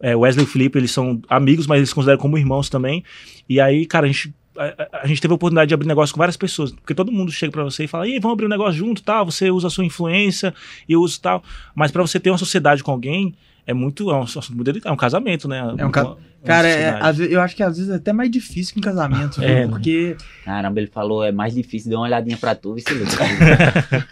é, 0.00 0.16
Wesley 0.16 0.44
e 0.44 0.48
Felipe, 0.48 0.76
eles 0.78 0.90
são 0.90 1.20
amigos, 1.28 1.66
mas 1.68 1.78
eles 1.78 1.88
se 1.90 1.94
consideram 1.94 2.18
como 2.18 2.36
irmãos 2.36 2.68
também. 2.68 3.04
E 3.48 3.60
aí, 3.60 3.86
cara, 3.86 4.06
a 4.06 4.08
gente, 4.08 4.34
a, 4.58 4.88
a- 5.02 5.06
gente 5.06 5.20
teve 5.22 5.30
a 5.32 5.36
oportunidade 5.36 5.68
de 5.68 5.74
abrir 5.74 5.86
negócio 5.86 6.12
com 6.12 6.18
várias 6.18 6.36
pessoas, 6.36 6.72
porque 6.72 6.92
todo 6.94 7.12
mundo 7.12 7.30
chega 7.30 7.52
pra 7.52 7.62
você 7.62 7.84
e 7.84 7.86
fala, 7.86 8.08
e 8.08 8.14
aí, 8.14 8.18
vamos 8.18 8.32
abrir 8.34 8.46
um 8.46 8.50
negócio 8.50 8.74
junto, 8.74 9.04
tal, 9.04 9.24
você 9.24 9.52
usa 9.52 9.68
a 9.68 9.70
sua 9.70 9.84
influência, 9.84 10.52
e 10.88 10.94
eu 10.94 11.00
uso 11.00 11.20
tal. 11.20 11.44
Mas 11.76 11.92
pra 11.92 12.02
você 12.02 12.18
ter 12.18 12.30
uma 12.30 12.38
sociedade 12.38 12.82
com 12.82 12.90
alguém, 12.90 13.34
é 13.66 13.74
muito, 13.74 14.10
é 14.10 14.14
um, 14.14 14.22
assunto 14.22 14.54
muito 14.54 14.64
delicado, 14.64 14.90
é 14.90 14.94
um 14.94 14.96
casamento, 14.96 15.48
né? 15.48 15.58
É 15.76 15.84
um 15.84 15.90
ca- 15.90 16.16
Cara, 16.44 16.68
é, 16.68 16.90
às 17.00 17.18
eu 17.18 17.40
acho 17.40 17.56
que 17.56 17.62
às 17.62 17.76
vezes 17.76 17.90
é 17.92 17.96
até 17.96 18.12
mais 18.12 18.30
difícil 18.30 18.72
que 18.74 18.78
um 18.78 18.82
casamento, 18.82 19.40
viu? 19.40 19.48
É, 19.48 19.66
porque 19.66 20.16
Caramba, 20.44 20.78
ele 20.80 20.86
falou, 20.86 21.24
é 21.24 21.32
mais 21.32 21.52
difícil, 21.52 21.90
deu 21.90 21.98
uma 21.98 22.06
olhadinha 22.06 22.36
pra 22.36 22.54
tu, 22.54 22.76
e 22.78 22.80
se 22.80 22.94
liga. 22.94 23.10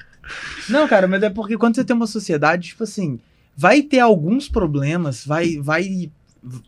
Não, 0.68 0.88
cara, 0.88 1.06
mas 1.06 1.22
é 1.22 1.30
porque 1.30 1.56
quando 1.56 1.76
você 1.76 1.84
tem 1.84 1.94
uma 1.94 2.06
sociedade, 2.06 2.68
tipo 2.68 2.82
assim, 2.82 3.20
vai 3.56 3.82
ter 3.82 4.00
alguns 4.00 4.48
problemas, 4.48 5.24
vai, 5.24 5.58
vai, 5.58 6.10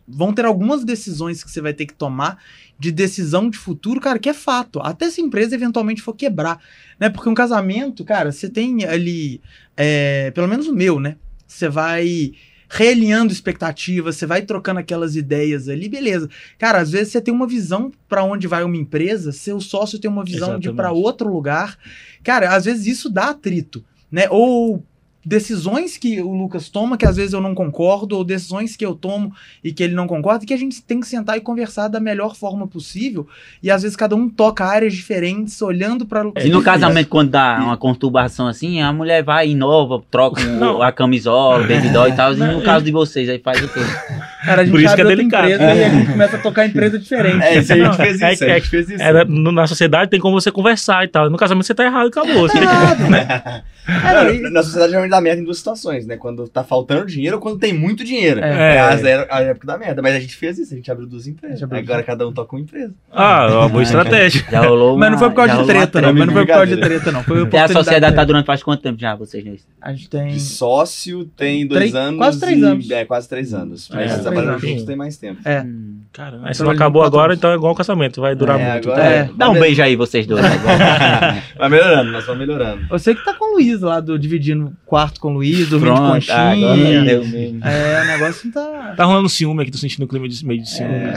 vão 0.07 0.33
ter 0.33 0.45
algumas 0.45 0.85
decisões 0.85 1.43
que 1.43 1.51
você 1.51 1.61
vai 1.61 1.73
ter 1.73 1.87
que 1.87 1.95
tomar 1.95 2.39
de 2.79 2.93
decisão 2.93 3.49
de 3.49 3.57
futuro, 3.59 4.01
cara, 4.01 4.19
que 4.19 4.29
é 4.29 4.35
fato. 4.35 4.79
Até 4.81 5.11
se 5.11 5.21
a 5.21 5.25
empresa 5.25 5.55
eventualmente 5.55 6.03
for 6.03 6.15
quebrar, 6.15 6.61
né? 7.01 7.09
Porque 7.09 7.29
um 7.29 7.35
casamento, 7.35 8.05
cara, 8.05 8.31
você 8.31 8.49
tem 8.49 8.85
ali, 8.85 9.41
é, 9.77 10.31
pelo 10.33 10.47
menos 10.47 10.67
o 10.69 10.75
meu, 10.75 11.01
né? 11.01 11.17
Você 11.47 11.69
vai 11.69 12.33
realinhando 12.69 13.33
expectativas, 13.33 14.17
você 14.17 14.27
vai 14.27 14.43
trocando 14.43 14.81
aquelas 14.81 15.17
ideias 15.17 15.69
ali, 15.69 15.89
beleza. 15.89 16.29
Cara, 16.59 16.79
às 16.81 16.91
vezes 16.91 17.13
você 17.13 17.21
tem 17.21 17.33
uma 17.33 17.47
visão 17.47 17.93
pra 18.09 18.25
onde 18.25 18.47
vai 18.47 18.65
uma 18.65 18.77
empresa, 18.77 19.33
seu 19.33 19.61
sócio 19.61 19.99
tem 19.99 20.11
uma 20.11 20.25
visão 20.25 20.59
de 20.59 20.69
ir 20.69 20.73
pra 20.75 20.87
Exatamente. 20.87 21.05
outro 21.05 21.33
lugar. 21.33 21.79
Cara, 22.23 22.55
às 22.55 22.65
vezes 22.65 22.87
isso 22.87 23.09
dá 23.09 23.31
atrito, 23.31 23.85
né? 24.11 24.29
Ou 24.31 24.85
decisões 25.27 25.99
que 25.99 26.23
o 26.23 26.33
Lucas 26.33 26.69
toma 26.69 26.97
que 26.97 27.05
às 27.05 27.17
vezes 27.17 27.33
eu 27.33 27.41
não 27.41 27.53
concordo, 27.53 28.17
ou 28.17 28.23
decisões 28.23 28.77
que 28.77 28.87
eu 28.87 28.95
tomo 28.95 29.35
e 29.63 29.73
que 29.73 29.83
ele 29.83 29.93
não 29.93 30.07
concorda, 30.07 30.45
e 30.45 30.47
que 30.47 30.55
a 30.55 30.57
gente 30.57 30.81
tem 30.81 31.01
que 31.01 31.07
sentar 31.09 31.37
e 31.37 31.41
conversar 31.41 31.89
da 31.89 31.99
melhor 31.99 32.37
forma 32.37 32.69
possível. 32.69 33.27
E 33.61 33.69
às 33.69 33.83
vezes 33.83 33.97
cada 33.97 34.15
um 34.15 34.29
toca 34.29 34.65
áreas 34.65 34.95
diferentes, 34.95 35.61
olhando 35.61 36.07
pra. 36.07 36.23
E 36.37 36.49
no 36.49 36.63
casamento, 36.63 37.09
quando 37.09 37.31
dá 37.31 37.59
uma 37.61 37.77
conturbação 37.77 38.47
assim, 38.47 38.81
a 38.81 38.93
mulher 38.93 39.25
vai, 39.25 39.49
inova, 39.49 40.01
troca 40.09 40.45
Não. 40.45 40.81
a 40.81 40.93
camisola, 40.93 41.65
o 41.65 41.69
baby 41.69 41.89
doll 41.89 42.09
e 42.09 42.13
tal. 42.15 42.33
E 42.33 42.37
no 42.37 42.63
caso 42.63 42.85
de 42.85 42.93
vocês, 42.93 43.29
aí 43.29 43.41
faz 43.41 43.61
o 43.65 43.69
quê? 43.69 43.81
Cara, 44.47 44.63
a 44.63 44.65
gente 44.65 44.73
Por 44.73 44.81
isso 44.81 44.95
que 44.95 45.01
é 45.01 45.05
delicado. 45.05 45.45
empresa 45.51 45.75
e 45.75 45.85
a 45.85 45.89
gente 45.91 46.11
começa 46.13 46.37
a 46.37 46.41
tocar 46.41 46.67
empresa 46.67 46.99
diferente. 46.99 47.43
É, 47.43 47.59
isso 47.59 47.73
a 47.73 47.77
gente 47.77 47.97
fez 47.97 48.23
é 48.23 48.33
isso, 48.33 48.45
que- 48.45 48.51
a 48.51 48.55
gente 48.59 48.69
fez 48.71 48.91
isso. 48.91 49.03
Era, 49.03 49.25
no- 49.25 49.53
na 49.53 49.67
sociedade 49.67 50.11
tem 50.11 50.21
como 50.21 50.41
você 50.41 50.51
conversar 50.51 51.05
e 51.05 51.09
tal. 51.09 51.29
No 51.29 51.37
casamento 51.37 51.67
você 51.67 51.75
tá 51.75 51.85
errado, 51.85 52.07
acabou. 52.09 52.49
Você 52.49 52.59
tem 52.59 52.67
que- 52.67 53.67
É, 53.89 54.33
não, 54.41 54.51
na 54.51 54.63
sociedade 54.65 54.91
geralmente 54.91 55.13
dá 55.13 55.21
merda 55.21 55.41
em 55.41 55.45
duas 55.45 55.59
situações, 55.59 56.09
né? 56.09 56.17
Quando 56.17 56.49
tá 56.49 56.65
faltando 56.65 57.07
dinheiro 57.07 57.37
ou 57.37 57.41
quando 57.41 57.57
tem 57.57 57.73
muito 57.73 58.03
dinheiro. 58.03 58.41
É. 58.43 58.75
É, 58.75 58.81
as- 58.81 59.05
é 59.05 59.27
a 59.31 59.41
época 59.43 59.65
da 59.65 59.79
merda. 59.79 60.03
Mas 60.03 60.17
a 60.17 60.19
gente 60.19 60.35
fez 60.35 60.59
isso, 60.59 60.75
a 60.75 60.77
gente 60.77 60.91
abriu 60.91 61.07
duas 61.07 61.29
empresas. 61.29 61.63
abriu 61.63 61.79
Agora 61.83 62.03
cada 62.03 62.27
um 62.27 62.33
toca 62.33 62.57
uma 62.57 62.63
empresa. 62.63 62.93
Ah, 63.13 63.47
é 63.49 63.53
uma 63.55 63.69
boa 63.69 63.83
estratégia. 63.85 64.45
Já 64.51 64.63
rolou 64.63 64.95
uma, 64.97 64.99
Mas 64.99 65.11
não 65.13 65.19
foi 65.21 65.29
por 65.31 65.37
causa 65.37 65.57
de 65.63 65.67
treta, 65.69 66.03
não. 66.03 66.13
Mas 66.13 66.27
não 66.27 66.33
foi 66.35 66.47
por 66.47 66.53
causa 66.53 66.67
de 66.67 66.81
treta, 66.83 67.13
não. 67.13 67.23
Foi 67.23 67.49
E 67.53 67.57
a 67.57 67.69
sociedade 67.69 68.17
tá 68.17 68.25
durando 68.25 68.45
faz 68.45 68.61
quanto 68.61 68.83
tempo 68.83 68.99
já, 69.01 69.15
vocês 69.15 69.45
dois? 69.45 69.65
A 69.81 69.93
gente 69.93 70.11
tem. 70.11 70.29
De 70.33 70.41
sócio 70.41 71.25
tem 71.37 71.65
dois 71.65 71.79
Três- 71.83 71.95
anos. 71.95 72.19
quase 72.19 72.41
três 72.41 72.59
e- 72.59 72.65
anos. 72.65 72.91
É, 72.91 73.05
quase 73.05 73.29
três 73.29 73.55
anos. 73.55 73.89
Mas 73.95 74.11
É, 74.11 74.15
é, 74.15 74.19
trabalhando 74.43 74.61
juntos 74.67 74.85
tem 74.85 74.97
mais 74.97 75.17
tempo. 75.17 75.41
É. 75.45 75.63
Hum. 75.63 76.01
Cara, 76.13 76.39
se 76.39 76.55
Então 76.55 76.67
não 76.67 76.73
acabou 76.73 77.03
não 77.03 77.11
conta 77.11 77.17
agora, 77.19 77.35
então 77.35 77.51
é 77.51 77.55
igual 77.57 77.73
o 77.73 77.77
casamento, 77.77 78.21
vai 78.23 78.35
durar 78.35 78.59
É, 78.59 78.73
muito. 78.73 78.91
agora-? 78.91 79.05
É. 79.05 79.31
Dá 79.37 79.51
um 79.51 79.61
beijo 79.61 79.83
aí, 79.83 79.97
vocês 79.97 80.27
dois. 80.27 80.43
agora. 80.45 81.43
Vai 81.59 81.69
melhorando, 81.69 82.11
nós 82.13 82.25
vamos 82.25 82.41
melhorando. 82.41 82.87
Você 82.89 83.15
que 83.15 83.23
tá 83.25 83.35
com 83.35 83.51
o 83.53 83.55
Luiz 83.55 83.81
lá, 83.81 84.01
do, 84.01 84.19
dividindo 84.19 84.73
quarto 84.87 85.21
com 85.21 85.29
o 85.33 85.35
Luiz, 85.35 85.69
dormindo 85.69 85.95
Pronto, 85.95 86.31
ah, 86.31 86.53
agora 86.53 86.71
conchinha. 86.75 87.05
deu 87.05 87.27
mesmo. 87.27 87.65
É, 87.67 88.03
o 88.03 88.07
negócio 88.07 88.51
tá. 88.53 88.95
Tá 88.97 89.05
rolando 89.05 89.29
ciúme 89.29 89.63
aqui, 89.63 89.71
tô 89.71 89.79
sentindo 89.79 90.05
um 90.05 90.09
clima 90.09 90.27
de 90.29 90.47
meio 90.47 90.63
de 90.63 90.71
ciúme. 90.71 91.13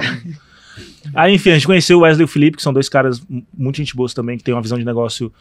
Aí, 1.13 1.33
enfim, 1.33 1.51
a 1.51 1.53
gente 1.53 1.65
conheceu 1.65 1.97
o 1.97 2.01
Wesley 2.01 2.23
e 2.23 2.25
o 2.25 2.27
Felipe, 2.27 2.57
que 2.57 2.63
são 2.63 2.73
dois 2.73 2.89
caras 2.89 3.25
muito 3.57 3.77
gente 3.77 3.95
boas 3.95 4.13
também, 4.13 4.37
que 4.37 4.43
tem 4.43 4.53
uma 4.53 4.61
visão 4.61 4.77
de 4.77 4.85
negócio 4.85 5.31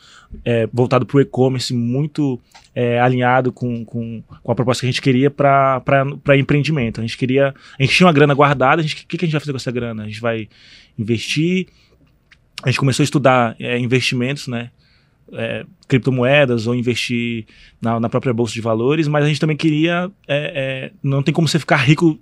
é, 0.45 0.69
voltado 0.73 1.05
pro 1.05 1.21
e-commerce, 1.21 1.75
muito 1.75 2.41
é, 2.75 3.01
alinhado 3.01 3.53
com, 3.53 3.85
com, 3.85 4.23
com 4.43 4.53
a 4.53 4.55
proposta 4.55 4.81
que 4.81 4.87
a 4.87 4.91
gente 4.91 5.03
queria 5.03 5.31
para 5.31 6.37
empreendimento. 6.39 7.01
A 7.01 7.03
gente 7.03 7.17
queria. 7.17 7.55
A 7.79 7.83
gente 7.83 7.95
tinha 7.95 8.07
uma 8.07 8.13
grana 8.13 8.35
guardada, 8.35 8.83
o 8.83 8.85
que, 8.85 9.17
que 9.19 9.25
a 9.25 9.27
gente 9.27 9.33
vai 9.33 9.41
fazer 9.41 9.53
com 9.53 9.59
essa 9.59 9.73
grana? 9.73 10.05
A 10.05 10.07
gente 10.07 10.21
vai 10.21 10.49
investir. 10.99 11.67
A 12.63 12.71
gente 12.71 12.79
começou 12.79 13.03
a 13.03 13.05
estudar 13.05 13.57
é, 13.59 13.79
investimentos, 13.79 14.49
né? 14.49 14.71
é, 15.33 15.65
criptomoedas 15.87 16.67
ou 16.67 16.75
investir 16.75 17.47
na, 17.81 18.01
na 18.01 18.09
própria 18.09 18.33
bolsa 18.33 18.53
de 18.53 18.61
valores, 18.61 19.09
mas 19.09 19.25
a 19.25 19.29
gente 19.29 19.41
também 19.41 19.57
queria. 19.57 20.11
é, 20.27 20.53
é, 20.87 20.93
não 21.03 21.23
tem 21.23 21.35
como 21.35 21.49
você 21.49 21.59
ficar 21.59 21.77
rico 21.77 22.19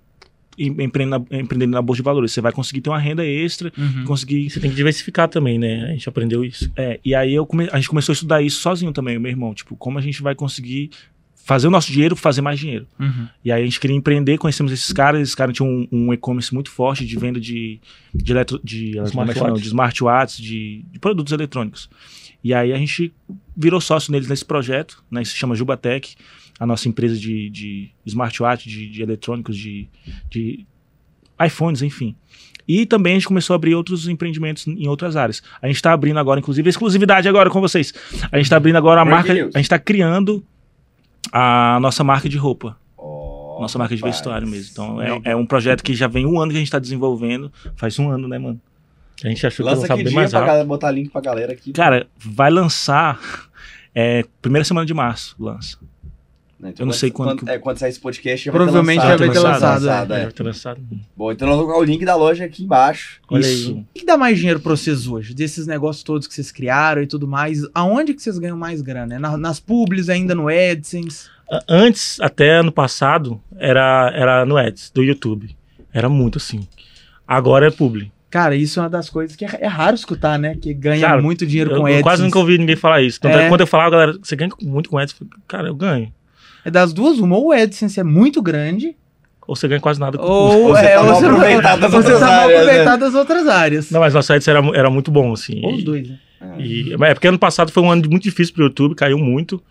empreendendo 0.59 1.27
na, 1.31 1.39
empreendendo 1.39 1.73
na 1.73 1.83
bolsa 1.83 1.99
de 1.99 2.05
valores. 2.05 2.33
Você 2.33 2.41
vai 2.41 2.53
conseguir 2.53 2.81
ter 2.81 2.91
uma 2.91 2.99
renda 2.99 3.25
extra, 3.25 3.73
conseguir. 4.05 4.51
Você 4.51 4.61
tem 4.61 4.71
que 4.71 4.77
diversificar 4.77 5.29
também, 5.29 5.59
né? 5.59 5.85
A 5.85 5.93
gente 5.93 6.09
aprendeu 6.09 6.45
isso. 6.45 6.71
É, 6.77 6.99
e 7.05 7.15
aí 7.15 7.35
eu 7.35 7.47
come- 7.47 7.69
a 7.73 7.77
gente 7.77 7.89
começou 7.89 8.13
a 8.13 8.15
estudar 8.15 8.43
isso 8.43 8.61
sozinho 8.61 8.93
também, 8.93 9.17
o 9.17 9.21
meu 9.21 9.31
irmão. 9.31 9.55
Tipo, 9.55 9.77
como 9.77 9.99
a 9.99 10.03
gente 10.03 10.23
vai 10.23 10.35
conseguir 10.35 10.91
fazer 11.47 11.69
o 11.69 11.71
nosso 11.71 11.93
dinheiro 11.93 12.17
fazer 12.17 12.41
mais 12.41 12.59
dinheiro. 12.59 12.89
Uhum. 12.99 13.29
E 13.45 13.53
aí 13.53 13.63
a 13.63 13.65
gente 13.65 13.79
queria 13.79 13.97
empreender, 13.97 14.37
conhecemos 14.37 14.73
esses 14.73 14.93
caras, 14.93 15.21
esses 15.23 15.35
caras 15.35 15.55
tinham 15.55 15.71
um, 15.71 15.89
um 15.93 16.13
e-commerce 16.13 16.53
muito 16.53 16.71
forte 16.71 17.07
de 17.07 17.17
venda 17.17 17.39
de, 17.39 17.79
de, 18.13 18.33
eletro, 18.33 18.61
de, 18.65 18.95
fala? 18.95 19.07
Smartwatches. 19.09 19.63
de 19.63 19.67
smartwatches, 19.69 20.39
de, 20.39 20.85
de 20.91 20.99
produtos 20.99 21.33
eletrônicos. 21.33 21.89
E 22.43 22.53
aí 22.53 22.73
a 22.73 22.77
gente 22.77 23.13
virou 23.57 23.81
sócio 23.81 24.11
neles 24.11 24.29
nesse 24.29 24.45
projeto, 24.45 25.05
né? 25.09 25.25
Se 25.25 25.37
chama 25.37 25.55
Jubatec, 25.55 26.17
a 26.59 26.67
nossa 26.67 26.89
empresa 26.89 27.17
de, 27.17 27.51
de 27.51 27.91
smartwatch, 28.05 28.69
de, 28.69 28.89
de 28.89 29.03
eletrônicos, 29.03 29.57
de, 29.57 29.89
de 30.31 30.67
iPhones, 31.45 31.83
enfim. 31.83 32.15
E 32.69 32.85
também 32.85 33.13
a 33.13 33.17
gente 33.17 33.29
começou 33.29 33.55
a 33.55 33.57
abrir 33.57 33.75
outros 33.75 34.09
empreendimentos 34.09 34.67
em 34.67 34.89
outras 34.89 35.15
áreas. 35.15 35.43
A 35.63 35.67
gente 35.67 35.77
está 35.77 35.93
abrindo 35.93 36.19
agora, 36.19 36.41
inclusive, 36.41 36.69
exclusividade 36.69 37.29
agora 37.29 37.49
com 37.49 37.61
vocês. 37.61 37.95
A 38.33 38.37
gente 38.37 38.47
está 38.47 38.57
abrindo 38.57 38.77
agora 38.77 39.03
a 39.03 39.05
marca, 39.05 39.33
news. 39.33 39.55
a 39.55 39.59
gente 39.59 39.67
está 39.67 39.79
criando 39.79 40.45
a 41.33 41.79
nossa 41.81 42.03
marca 42.03 42.29
de 42.29 42.37
roupa 42.37 42.77
Ó, 42.97 43.61
nossa 43.61 43.79
marca 43.79 43.95
de 43.95 44.01
rapaz. 44.01 44.17
vestuário 44.17 44.49
mesmo. 44.49 44.71
Então 44.73 45.03
é, 45.03 45.21
é 45.25 45.37
um 45.37 45.47
projeto 45.47 45.83
que 45.83 45.95
já 45.95 46.09
vem 46.09 46.27
um 46.27 46.41
ano 46.41 46.51
que 46.51 46.57
a 46.57 46.61
gente 46.61 46.71
tá 46.71 46.79
desenvolvendo. 46.79 47.53
Faz 47.77 47.99
um 47.99 48.11
ano, 48.11 48.27
né, 48.27 48.39
mano? 48.39 48.61
A 49.25 49.29
gente 49.29 49.47
achou 49.47 49.65
que 49.65 49.71
Lança 49.71 49.83
lançava 49.83 50.01
aqui 50.01 50.05
bem 50.05 50.15
mais 50.15 50.33
rápido. 50.33 50.47
galera, 50.47 50.65
botar 50.67 50.91
link 50.91 51.11
pra 51.11 51.21
galera 51.21 51.53
aqui. 51.53 51.73
Cara, 51.73 52.07
vai 52.19 52.51
lançar. 52.51 53.19
É, 53.95 54.25
primeira 54.43 54.65
semana 54.65 54.85
de 54.85 54.93
março 54.93 55.35
lança. 55.39 55.79
Né? 56.59 56.73
Eu 56.79 56.87
não 56.87 56.93
sei 56.93 57.11
quando 57.11 57.45
que- 57.45 57.51
É, 57.51 57.59
quando 57.59 57.77
sair 57.79 57.91
esse 57.91 58.01
podcast 58.01 58.47
já 58.47 58.51
Provavelmente 58.53 58.99
vai 58.99 59.09
já 59.09 59.17
ter 59.19 59.27
vai 59.27 59.35
ter 59.37 59.41
lançado. 59.41 59.85
lançado, 59.85 60.15
é. 60.15 60.23
É, 60.23 60.31
tá 60.31 60.43
lançado. 60.45 60.81
Bom, 61.15 61.31
então 61.31 61.47
nós 61.47 61.57
vamos 61.57 61.71
colocar 61.71 61.85
o 61.87 61.93
link 61.93 62.03
da 62.05 62.17
loja 62.17 62.45
aqui 62.47 62.65
embaixo. 62.65 63.21
Olha 63.29 63.41
Isso. 63.47 63.71
aí. 63.73 63.75
O 63.75 63.87
que 63.95 64.07
dá 64.07 64.17
mais 64.17 64.39
dinheiro 64.39 64.59
pra 64.61 64.71
vocês 64.71 65.07
hoje? 65.07 65.35
Desses 65.35 65.67
negócios 65.67 66.03
todos 66.03 66.27
que 66.27 66.33
vocês 66.35 66.51
criaram 66.51 67.03
e 67.03 67.07
tudo 67.07 67.29
mais. 67.29 67.61
Aonde 67.75 68.15
que 68.15 68.23
vocês 68.23 68.39
ganham 68.39 68.57
mais 68.57 68.81
grana? 68.81 69.17
É 69.17 69.19
na- 69.19 69.37
nas 69.37 69.61
publis, 69.61 70.09
ainda 70.09 70.35
no 70.35 70.49
AdSense? 70.49 71.29
Antes, 71.69 72.19
até 72.21 72.51
ano 72.59 72.73
passado, 72.73 73.41
era, 73.59 74.11
era 74.15 74.47
no 74.47 74.57
Ads, 74.57 74.91
do 74.95 75.03
YouTube. 75.03 75.55
Era 75.93 76.09
muito 76.09 76.39
assim. 76.39 76.67
Agora 77.29 77.67
é 77.69 77.71
publi. 77.71 78.11
Cara, 78.31 78.57
isso 78.57 78.81
é 78.81 78.83
uma 78.83 78.91
das 78.91 79.09
coisas 79.09 79.37
que 79.37 79.45
é, 79.45 79.49
é 79.61 79.67
raro 79.67 79.95
escutar, 79.95 80.39
né? 80.39 80.57
Que 80.61 80.75
ganha 80.75 81.07
Cara, 81.07 81.23
muito 81.23 81.47
dinheiro 81.47 81.71
Eu, 81.71 81.77
com 81.77 81.83
eu 81.83 81.87
AdSense. 81.87 82.03
quase 82.03 82.23
nunca 82.23 82.39
ouvi 82.39 82.59
ninguém 82.59 82.77
falar 82.77 83.01
isso. 83.03 83.21
Tanto 83.21 83.37
é 83.39 83.49
quando 83.49 83.61
eu 83.61 83.67
falava, 83.67 83.91
galera, 83.91 84.19
você 84.21 84.35
ganha 84.35 84.51
muito 84.63 84.91
com 84.91 84.99
Ads? 84.99 85.15
Eu 85.15 85.19
falei, 85.27 85.33
Cara, 85.47 85.69
eu 85.69 85.75
ganho. 85.75 86.13
É 86.67 86.71
das 86.71 86.93
duas, 86.93 87.21
uma, 87.21 87.37
ou 87.37 87.49
o 87.49 87.53
AdSense 87.53 88.01
é 88.01 88.03
muito 88.03 88.43
grande, 88.43 88.97
Ou 89.47 89.55
você 89.55 89.69
ganha 89.69 89.81
quase 89.81 90.01
nada 90.01 90.19
com 90.19 90.25
ou, 90.25 90.63
Ou 90.65 90.69
você 90.71 90.85
é, 90.87 90.95
tá 90.95 91.01
ou 91.01 91.07
mal 91.07 91.15
você 91.15 91.27
não- 91.29 91.37
aproveitado 91.37 91.81
das 91.81 91.95
outras 91.95 92.19
tá 92.19 92.27
áreas, 92.29 92.49
né? 92.49 92.57
aproveitado 92.57 93.01
das 93.01 93.15
outras 93.15 93.47
áreas. 93.47 93.91
Não, 93.93 94.01
mas 94.01 94.15
nosso 94.15 94.33
Ads 94.33 94.49
era, 94.49 94.59
era 94.75 94.91
muito 94.91 95.11
bom, 95.13 95.33
assim. 95.33 95.61
Ou 95.65 95.75
os 95.75 95.85
dois, 95.85 96.09
né? 96.09 96.19
E, 96.59 96.93
é 97.01 97.15
porque 97.15 97.29
ano 97.29 97.39
passado 97.39 97.71
foi 97.71 97.83
um 97.83 97.91
ano 97.91 98.03
muito 98.11 98.25
difícil 98.25 98.53
pro 98.53 98.65
YouTube, 98.65 98.97
caiu 98.97 99.17
muito 99.19 99.63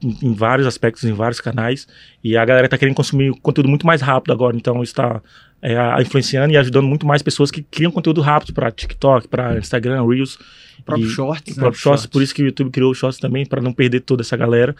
em, 0.00 0.16
em 0.22 0.32
vários 0.34 0.66
aspectos, 0.68 1.02
em 1.02 1.12
vários 1.12 1.40
canais. 1.40 1.88
E 2.22 2.36
a 2.36 2.44
galera 2.44 2.68
tá 2.68 2.78
querendo 2.78 2.94
consumir 2.94 3.32
conteúdo 3.42 3.68
muito 3.68 3.84
mais 3.84 4.00
rápido 4.00 4.32
agora. 4.32 4.56
Então 4.56 4.82
isso 4.84 4.94
tá 4.94 5.20
é, 5.60 5.74
influenciando 6.00 6.52
e 6.52 6.56
ajudando 6.56 6.86
muito 6.86 7.04
mais 7.04 7.22
pessoas 7.22 7.50
que 7.50 7.62
criam 7.62 7.90
conteúdo 7.90 8.20
rápido 8.20 8.52
para 8.54 8.70
TikTok, 8.70 9.26
para 9.26 9.58
Instagram, 9.58 10.06
Reels. 10.06 10.38
Próprio 10.86 11.06
e- 11.06 11.10
Shorts, 11.10 11.54
o 11.54 11.56
né? 11.58 11.62
próprio 11.64 11.80
Shorts, 11.82 12.06
por 12.06 12.22
isso 12.22 12.34
que 12.34 12.42
o 12.42 12.46
YouTube 12.46 12.70
criou 12.70 12.90
o 12.92 12.94
Shorts 12.94 13.18
também, 13.18 13.44
para 13.44 13.60
não 13.60 13.72
perder 13.72 14.00
toda 14.00 14.22
essa 14.22 14.36
galera. 14.36 14.74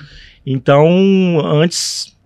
Então, 0.47 0.88
antes, 1.45 2.16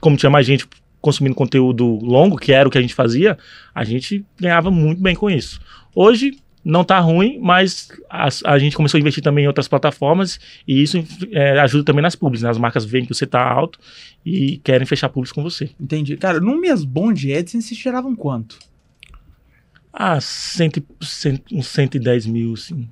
como 0.00 0.16
tinha 0.16 0.30
mais 0.30 0.46
gente 0.46 0.68
consumindo 1.00 1.34
conteúdo 1.34 1.84
longo, 2.02 2.36
que 2.36 2.52
era 2.52 2.68
o 2.68 2.70
que 2.70 2.76
a 2.78 2.82
gente 2.82 2.94
fazia, 2.94 3.36
a 3.74 3.82
gente 3.82 4.24
ganhava 4.38 4.70
muito 4.70 5.00
bem 5.00 5.14
com 5.14 5.30
isso. 5.30 5.58
Hoje, 5.94 6.38
não 6.64 6.84
tá 6.84 6.98
ruim, 6.98 7.38
mas 7.40 7.88
a, 8.10 8.28
a 8.44 8.58
gente 8.58 8.76
começou 8.76 8.98
a 8.98 9.00
investir 9.00 9.22
também 9.22 9.44
em 9.44 9.46
outras 9.46 9.68
plataformas 9.68 10.38
e 10.66 10.82
isso 10.82 11.02
é, 11.32 11.58
ajuda 11.60 11.84
também 11.84 12.02
nas 12.02 12.14
públicas. 12.14 12.42
Né? 12.42 12.50
As 12.50 12.58
marcas 12.58 12.84
veem 12.84 13.06
que 13.06 13.14
você 13.14 13.26
tá 13.26 13.40
alto 13.40 13.78
e 14.26 14.58
querem 14.58 14.86
fechar 14.86 15.08
públicos 15.08 15.32
com 15.32 15.42
você. 15.42 15.70
Entendi. 15.80 16.16
Cara, 16.18 16.40
num 16.40 16.60
mês 16.60 16.84
bom 16.84 17.10
de 17.12 17.32
AdSense, 17.32 17.68
vocês 17.68 17.80
tiravam 17.80 18.14
quanto? 18.14 18.58
Ah, 19.92 20.20
cento, 20.20 20.78
e- 20.78 21.04
cento, 21.06 21.42
uns 21.54 21.68
110 21.68 22.26
mil, 22.26 22.52
assim. 22.52 22.88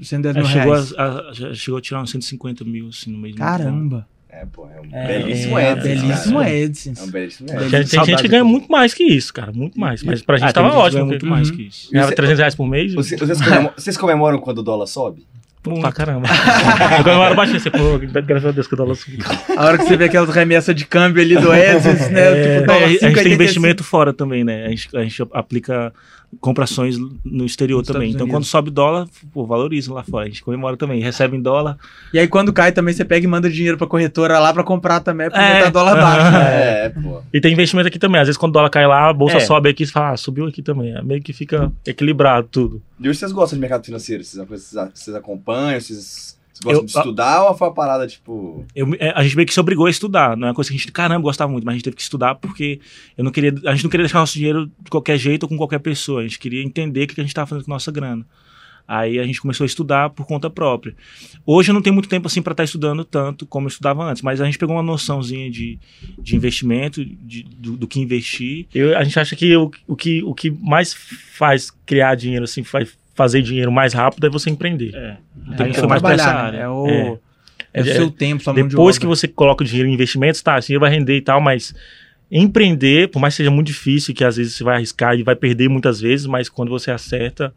110 0.00 0.36
É, 0.36 0.38
mil 0.40 0.48
chegou, 0.48 0.72
reais. 0.72 0.94
a, 0.96 1.04
a- 1.04 1.32
já 1.32 1.54
chegou 1.54 1.78
a 1.78 1.80
tirar 1.80 2.02
uns 2.02 2.10
150 2.10 2.64
mil, 2.64 2.88
assim, 2.88 3.10
no 3.10 3.18
mês. 3.18 3.34
Caramba. 3.34 4.06
É, 4.30 4.46
pô, 4.46 4.66
é 4.66 4.80
um 4.80 4.96
É, 4.96 5.06
belíssimo 5.06 5.58
é, 5.58 5.70
AdSense, 5.72 6.00
belíssimo 6.06 6.38
cara. 6.38 6.64
AdSense. 6.64 7.00
É 7.00 7.04
um 7.04 7.10
belíssimo 7.10 7.48
Tem- 7.48 7.56
AdSense. 7.58 7.70
Tem, 7.90 8.00
tem 8.00 8.04
gente 8.06 8.22
que 8.22 8.28
ganha 8.28 8.44
muito 8.44 8.68
mais 8.72 8.94
que 8.94 9.04
isso, 9.04 9.32
cara. 9.34 9.52
Muito 9.52 9.78
mais. 9.78 10.02
Mas 10.02 10.22
pra 10.22 10.38
gente 10.38 10.48
Ah, 10.48 10.52
tava 10.52 10.74
ótimo. 10.74 11.04
muito 11.04 11.26
mais 11.26 11.50
Uhum. 11.50 11.56
que 11.56 11.62
isso. 11.64 11.90
Ganhava 11.92 12.08
Você- 12.10 12.16
300 12.16 12.38
reais 12.38 12.54
por 12.54 12.66
mês. 12.66 12.94
Vocês, 12.94 13.20
vocês 13.20 13.40
comemor- 13.42 13.72
vocês 13.76 13.96
comemoram 13.98 14.38
quando 14.38 14.58
o 14.58 14.62
dólar 14.62 14.86
sobe? 14.86 15.26
Pra 15.62 15.92
caramba. 15.92 16.26
eu 16.98 17.04
comemoro 17.04 17.36
bastante. 17.36 17.60
Você, 17.62 17.70
pô, 17.70 17.98
graças 18.24 18.46
a 18.46 18.50
Deus 18.52 18.66
que 18.66 18.74
o 18.74 18.76
dólar 18.76 18.94
subiu. 18.96 19.20
A 19.56 19.64
hora 19.64 19.78
que 19.78 19.84
você 19.84 19.96
vê 19.96 20.06
aquelas 20.06 20.34
remessas 20.34 20.74
de 20.74 20.84
câmbio 20.86 21.22
ali 21.22 21.36
do 21.36 21.52
AdSense, 21.52 22.10
né? 22.10 22.20
É, 22.20 22.54
tipo, 22.54 22.66
dólar 22.66 22.84
a 22.84 22.88
gente 22.88 23.00
tem 23.00 23.08
5,85. 23.10 23.34
investimento 23.34 23.84
fora 23.84 24.12
também, 24.12 24.42
né? 24.42 24.64
A 24.66 24.70
gente, 24.70 24.96
a 24.96 25.02
gente 25.04 25.22
aplica 25.32 25.92
comprações 26.40 26.96
no 27.24 27.44
exterior 27.44 27.78
Nos 27.78 27.86
também. 27.88 28.10
Então, 28.10 28.26
quando 28.26 28.44
sobe 28.44 28.70
dólar, 28.70 29.06
pô, 29.32 29.46
valoriza 29.46 29.92
lá 29.92 30.02
fora. 30.02 30.24
A 30.24 30.28
gente 30.28 30.42
comemora 30.42 30.76
também. 30.76 31.00
Recebe 31.02 31.36
em 31.36 31.42
dólar. 31.42 31.76
E 32.12 32.18
aí 32.18 32.26
quando 32.26 32.52
cai 32.52 32.72
também, 32.72 32.94
você 32.94 33.04
pega 33.04 33.24
e 33.24 33.28
manda 33.28 33.50
dinheiro 33.50 33.76
pra 33.76 33.86
corretora 33.86 34.38
lá 34.38 34.52
pra 34.52 34.64
comprar 34.64 35.00
também, 35.00 35.28
porque 35.28 35.42
É. 35.44 35.64
tá 35.64 35.70
dólar 35.70 35.94
baixo. 35.96 36.30
Né? 36.32 36.42
É, 36.82 36.88
pô. 36.88 37.22
E 37.32 37.40
tem 37.40 37.52
investimento 37.52 37.86
aqui 37.88 37.98
também. 37.98 38.20
Às 38.20 38.26
vezes, 38.28 38.38
quando 38.38 38.50
o 38.50 38.54
dólar 38.54 38.70
cai 38.70 38.86
lá, 38.86 39.08
a 39.08 39.12
bolsa 39.12 39.36
É. 39.36 39.40
sobe 39.40 39.68
aqui 39.68 39.82
e 39.82 39.86
você 39.86 39.92
fala, 39.92 40.10
ah, 40.12 40.16
subiu 40.16 40.46
aqui 40.46 40.62
também. 40.62 40.94
É 40.96 41.02
meio 41.02 41.22
que 41.22 41.32
fica 41.32 41.70
equilibrado 41.86 42.48
tudo. 42.50 42.82
E 42.98 43.08
hoje 43.08 43.18
vocês 43.18 43.30
gostam 43.32 43.56
de 43.56 43.60
mercado 43.60 43.84
financeiro? 43.84 44.24
Vocês, 44.24 44.44
vocês, 44.48 44.90
vocês 44.94 45.16
acompanham? 45.16 45.78
Vocês, 45.80 46.38
gostam 46.64 46.82
Eu- 46.82 46.86
de 46.86 46.92
estudar 46.92 47.44
ou 47.48 47.54
foi 47.56 47.68
uma 47.68 47.74
parada 47.74 48.06
tipo. 48.06 48.64
Eu, 48.74 48.94
é, 48.98 49.10
a 49.14 49.22
gente 49.22 49.36
meio 49.36 49.46
que 49.46 49.54
se 49.54 49.60
obrigou 49.60 49.86
a 49.86 49.90
estudar. 49.90 50.36
Não 50.36 50.46
é 50.46 50.50
uma 50.50 50.54
coisa 50.54 50.70
que 50.70 50.76
a 50.76 50.78
gente, 50.78 50.90
caramba, 50.92 51.20
gostava 51.22 51.50
muito, 51.50 51.64
mas 51.64 51.72
a 51.72 51.76
gente 51.76 51.84
teve 51.84 51.96
que 51.96 52.02
estudar 52.02 52.34
porque 52.36 52.80
eu 53.16 53.24
não 53.24 53.30
queria, 53.30 53.52
a 53.66 53.74
gente 53.74 53.84
não 53.84 53.90
queria 53.90 54.04
deixar 54.04 54.18
nosso 54.20 54.34
dinheiro 54.34 54.66
de 54.80 54.90
qualquer 54.90 55.18
jeito 55.18 55.44
ou 55.44 55.48
com 55.48 55.56
qualquer 55.56 55.78
pessoa. 55.80 56.20
A 56.20 56.22
gente 56.24 56.38
queria 56.38 56.62
entender 56.62 57.04
o 57.04 57.06
que 57.08 57.20
a 57.20 57.24
gente 57.24 57.30
estava 57.30 57.46
fazendo 57.46 57.64
com 57.64 57.72
a 57.72 57.74
nossa 57.76 57.90
grana. 57.92 58.26
Aí 58.86 59.20
a 59.20 59.24
gente 59.24 59.40
começou 59.40 59.64
a 59.64 59.66
estudar 59.66 60.10
por 60.10 60.26
conta 60.26 60.50
própria. 60.50 60.94
Hoje 61.46 61.70
eu 61.70 61.74
não 61.74 61.80
tenho 61.80 61.94
muito 61.94 62.08
tempo 62.08 62.26
assim 62.26 62.42
para 62.42 62.52
estar 62.52 62.64
estudando 62.64 63.04
tanto 63.04 63.46
como 63.46 63.66
eu 63.66 63.68
estudava 63.68 64.02
antes, 64.02 64.22
mas 64.22 64.40
a 64.40 64.44
gente 64.44 64.58
pegou 64.58 64.74
uma 64.74 64.82
noçãozinha 64.82 65.48
de, 65.48 65.78
de 66.18 66.34
investimento, 66.34 67.02
de, 67.04 67.44
do, 67.44 67.76
do 67.76 67.86
que 67.86 68.00
investir. 68.00 68.66
Eu- 68.74 68.98
a 68.98 69.04
gente 69.04 69.18
acha 69.20 69.36
que 69.36 69.56
o, 69.56 69.70
o 69.86 69.94
que 69.94 70.22
o 70.24 70.34
que 70.34 70.50
mais 70.50 70.92
faz 70.94 71.70
criar 71.86 72.16
dinheiro, 72.16 72.44
assim, 72.44 72.64
faz 72.64 72.92
fazer 73.14 73.42
dinheiro 73.42 73.70
mais 73.70 73.92
rápido 73.92 74.26
é 74.26 74.30
você 74.30 74.50
empreender. 74.50 74.94
É. 74.94 75.16
Então, 75.48 75.74
foi 75.74 75.84
é 75.84 75.86
mais 75.86 76.02
pra 76.02 76.14
essa 76.14 76.24
trabalhar, 76.24 76.52
né? 76.52 76.58
área. 76.58 76.58
É 76.58 76.68
o, 76.68 76.86
É. 76.86 77.18
é 77.74 77.82
o 77.82 77.88
É, 77.88 77.94
seu 77.94 78.10
tempo, 78.10 78.42
sua 78.42 78.52
mão 78.52 78.62
de 78.62 78.68
Depois 78.70 78.98
que 78.98 79.06
você 79.06 79.28
coloca 79.28 79.62
o 79.62 79.66
dinheiro 79.66 79.88
em 79.88 79.94
investimentos, 79.94 80.40
tá, 80.42 80.58
dinheiro 80.58 80.80
vai 80.80 80.90
render 80.90 81.16
e 81.16 81.20
tal, 81.22 81.40
mas 81.40 81.74
empreender, 82.30 83.08
por 83.08 83.20
mais 83.20 83.34
que 83.34 83.38
seja 83.38 83.50
muito 83.50 83.66
difícil, 83.66 84.14
que 84.14 84.24
às 84.24 84.36
vezes 84.36 84.54
você 84.54 84.64
vai 84.64 84.76
arriscar 84.76 85.14
e 85.14 85.22
vai 85.22 85.36
perder 85.36 85.68
muitas 85.68 86.00
vezes, 86.00 86.26
mas 86.26 86.48
quando 86.48 86.70
você 86.70 86.90
acerta, 86.90 87.52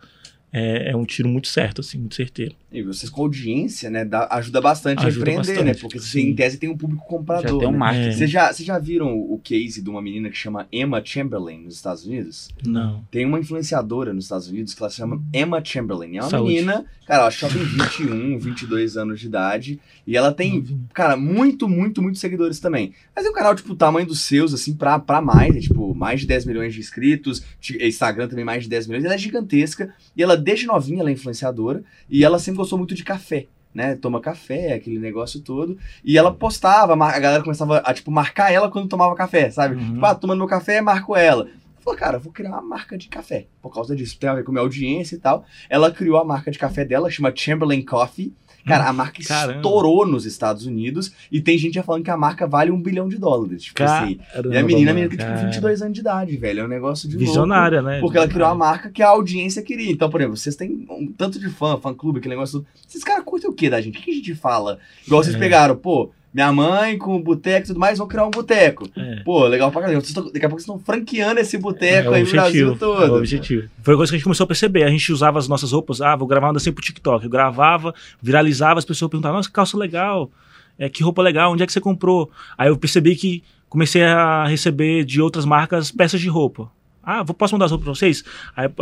é, 0.51 0.91
é 0.91 0.95
um 0.95 1.05
tiro 1.05 1.29
muito 1.29 1.47
certo, 1.47 1.81
assim, 1.81 1.97
muito 1.97 2.15
certeiro. 2.15 2.53
E 2.77 2.83
vocês 2.83 3.09
com 3.09 3.21
audiência, 3.21 3.89
né? 3.89 4.03
dá- 4.05 4.27
ajuda 4.31 4.59
bastante 4.61 5.03
a 5.03 5.07
Ajuda 5.07 5.21
empreender, 5.31 5.47
bastante, 5.47 5.63
né? 5.65 5.73
Porque 5.73 5.99
você, 5.99 6.09
sim. 6.21 6.29
em 6.29 6.35
tese 6.35 6.57
tem 6.57 6.69
um 6.69 6.77
público 6.77 7.03
Já 7.03 7.07
comprador. 7.09 7.59
tem 7.59 7.67
um 7.67 7.71
né? 7.71 7.77
marketing. 7.77 8.17
Vocês 8.17 8.29
já, 8.29 8.51
vocês 8.51 8.65
já 8.67 8.77
viram 8.79 9.17
o 9.17 9.39
case 9.43 9.81
de 9.81 9.89
uma 9.89 10.01
menina 10.01 10.29
que 10.29 10.37
chama 10.37 10.67
Emma 10.71 11.01
Chamberlain 11.03 11.61
nos 11.61 11.75
Estados 11.75 12.05
Unidos? 12.05 12.49
Não. 12.65 13.03
Tem 13.09 13.25
uma 13.25 13.39
influenciadora 13.39 14.13
nos 14.13 14.25
Estados 14.25 14.47
Unidos 14.49 14.73
que 14.73 14.81
ela 14.81 14.89
se 14.89 14.97
chama 14.97 15.21
Emma 15.33 15.63
Chamberlain. 15.63 16.17
É 16.17 16.21
uma 16.21 16.29
Saúde. 16.29 16.53
menina, 16.53 16.85
cara, 17.07 17.21
ela 17.23 17.33
ela 17.41 17.51
tem 17.53 17.63
21, 17.63 18.39
22 18.39 18.97
anos 18.97 19.19
de 19.19 19.27
idade. 19.27 19.79
E 20.05 20.15
ela 20.17 20.31
tem, 20.33 20.63
cara, 20.93 21.15
muito, 21.17 21.67
muito, 21.67 22.01
muito 22.01 22.17
seguidores 22.19 22.59
também. 22.59 22.93
Mas 23.15 23.25
é 23.25 23.29
um 23.29 23.33
canal, 23.33 23.55
tipo, 23.55 23.73
o 23.73 23.75
tamanho 23.75 24.05
dos 24.07 24.21
seus, 24.21 24.53
assim, 24.53 24.73
pra, 24.75 24.99
pra 24.99 25.21
mais. 25.21 25.55
É, 25.55 25.59
tipo, 25.59 25.93
mais 25.95 26.21
de 26.21 26.27
10 26.27 26.45
milhões 26.45 26.73
de 26.73 26.79
inscritos. 26.79 27.43
Instagram 27.81 28.27
também 28.27 28.45
mais 28.45 28.63
de 28.63 28.69
10 28.69 28.87
milhões. 28.87 29.05
Ela 29.05 29.15
é 29.15 29.17
gigantesca. 29.17 29.93
E 30.15 30.21
ela, 30.21 30.35
desde 30.37 30.65
novinha, 30.65 30.99
ela 31.01 31.09
é 31.09 31.13
influenciadora. 31.13 31.83
E 32.09 32.23
ela 32.23 32.37
sempre 32.39 32.57
gostou 32.65 32.77
muito 32.77 32.95
de 32.95 33.03
café. 33.03 33.47
Né, 33.73 33.93
toma 33.93 34.21
café, 34.21 34.71
aquele 34.71 34.97
negócio 34.97 35.41
todo. 35.41 35.77
E 36.01 36.17
ela 36.17 36.33
postava, 36.33 36.93
a 36.93 37.19
galera 37.19 37.43
começava 37.43 37.79
a, 37.79 37.93
tipo, 37.93 38.09
marcar 38.09 38.49
ela 38.49 38.71
quando 38.71 38.87
tomava 38.87 39.13
café, 39.15 39.51
sabe? 39.51 39.75
Uhum. 39.75 39.95
Tipo, 39.95 40.05
ah, 40.05 40.15
tomando 40.15 40.37
meu 40.37 40.47
café, 40.47 40.79
marco 40.79 41.13
ela. 41.13 41.49
Falou, 41.81 41.99
cara, 41.99 42.15
eu 42.15 42.21
vou 42.21 42.31
criar 42.31 42.51
uma 42.51 42.61
marca 42.61 42.97
de 42.97 43.09
café. 43.09 43.47
Por 43.61 43.73
causa 43.73 43.93
disso, 43.93 44.17
tem 44.17 44.29
a 44.29 44.33
ver 44.33 44.45
com 44.45 44.51
a 44.51 44.53
minha 44.53 44.63
audiência 44.63 45.15
e 45.15 45.19
tal. 45.19 45.43
Ela 45.69 45.91
criou 45.91 46.17
a 46.17 46.23
marca 46.23 46.49
de 46.49 46.57
café 46.57 46.85
dela, 46.85 47.11
chama 47.11 47.33
Chamberlain 47.35 47.83
Coffee. 47.83 48.33
Cara, 48.65 48.89
a 48.89 48.93
marca 48.93 49.21
Caramba. 49.23 49.57
estourou 49.57 50.07
nos 50.07 50.25
Estados 50.25 50.65
Unidos 50.65 51.11
e 51.31 51.39
tem 51.39 51.57
gente 51.57 51.75
já 51.75 51.83
falando 51.83 52.03
que 52.03 52.09
a 52.09 52.17
marca 52.17 52.47
vale 52.47 52.71
um 52.71 52.81
bilhão 52.81 53.07
de 53.07 53.17
dólares. 53.17 53.63
Tipo 53.63 53.83
assim. 53.83 54.19
E 54.51 54.57
a 54.57 54.63
menina, 54.63 54.91
a 54.91 54.93
menina 54.93 55.09
tem 55.09 55.19
tipo 55.19 55.31
cara. 55.31 55.45
22 55.45 55.81
anos 55.83 55.93
de 55.93 55.99
idade, 55.99 56.35
velho. 56.37 56.61
É 56.61 56.63
um 56.65 56.67
negócio 56.67 57.07
de 57.07 57.15
louco. 57.15 57.27
Visionária, 57.27 57.81
né? 57.81 57.99
Porque 57.99 58.17
ela 58.17 58.27
criou 58.27 58.47
uma 58.49 58.55
marca 58.55 58.89
que 58.89 59.03
a 59.03 59.09
audiência 59.09 59.61
queria. 59.61 59.91
Então, 59.91 60.09
por 60.09 60.19
exemplo, 60.19 60.35
vocês 60.37 60.55
têm 60.55 60.85
um 60.89 61.07
tanto 61.15 61.39
de 61.39 61.47
fã, 61.49 61.77
fã 61.77 61.93
clube, 61.93 62.17
aquele 62.19 62.33
negócio. 62.33 62.65
Esses 62.89 63.03
caras 63.03 63.23
curtem 63.23 63.49
o 63.49 63.53
que 63.53 63.69
da 63.69 63.79
gente? 63.79 63.99
O 63.99 64.01
que 64.01 64.09
a 64.11 64.13
gente 64.15 64.33
fala? 64.35 64.79
Igual 65.05 65.23
vocês 65.23 65.35
É. 65.35 65.39
pegaram, 65.39 65.75
pô, 65.75 66.11
minha 66.35 66.51
mãe 66.51 66.97
com 66.97 67.19
boteco 67.21 67.65
e 67.65 67.67
tudo 67.67 67.79
mais, 67.79 67.97
vão 67.97 68.07
criar 68.07 68.25
um 68.25 68.29
boteco. 68.29 68.89
É. 68.97 69.21
Pô, 69.23 69.47
legal 69.47 69.71
pra 69.71 69.81
caramba. 69.83 70.01
Tão- 70.13 70.25
Daqui 70.25 70.45
a 70.45 70.49
pouco 70.49 70.61
vocês 70.61 70.63
estão 70.63 70.77
franqueando 70.79 71.39
esse 71.39 71.57
boteco 71.57 72.13
É 72.13 72.17
aí 72.17 72.23
o 72.23 72.25
no 72.25 72.31
Brasil 72.33 72.75
todo. 72.77 73.03
é 73.03 73.09
o 73.09 73.15
objetivo. 73.15 73.69
Foi 73.81 73.93
uma 73.93 73.99
coisa 73.99 74.11
que 74.11 74.15
a 74.15 74.17
gente 74.17 74.23
começou 74.25 74.43
a 74.43 74.47
perceber. 74.47 74.83
A 74.83 74.89
gente 74.89 75.13
usava 75.13 75.39
as 75.39 75.47
nossas 75.47 75.71
roupas, 75.71 76.01
ah, 76.01 76.13
vou 76.15 76.27
gravar 76.27 76.47
uma 76.47 76.53
dancinha 76.53 76.73
pro 76.73 76.83
TikTok. 76.83 77.23
Eu 77.23 77.29
gravava, 77.31 77.95
viralizava, 78.21 78.77
as 78.79 78.83
pessoas 78.85 79.09
perguntavam, 79.09 79.37
nossa, 79.37 79.47
que 79.47 79.53
calça 79.55 79.77
legal, 79.77 80.29
é, 80.77 80.89
que 80.89 81.01
roupa 81.01 81.21
legal, 81.21 81.53
onde 81.53 81.63
é 81.63 81.65
que 81.65 81.71
você 81.71 81.79
comprou? 81.79 82.29
Aí 82.57 82.67
eu 82.67 82.75
percebi 82.77 83.15
que 83.15 83.41
comecei 83.69 84.03
a 84.03 84.45
receber 84.45 85.05
de 85.05 85.21
outras 85.21 85.45
marcas 85.45 85.89
peças 85.89 86.19
de 86.19 86.27
roupa. 86.27 86.69
Ah, 87.01 87.23
vou, 87.23 87.33
posso 87.33 87.53
mandar 87.53 87.65
as 87.65 87.71
roupas 87.71 87.85
pra 87.85 87.93
vocês? 87.95 88.23
Aí 88.57 88.69
a- 88.79 88.81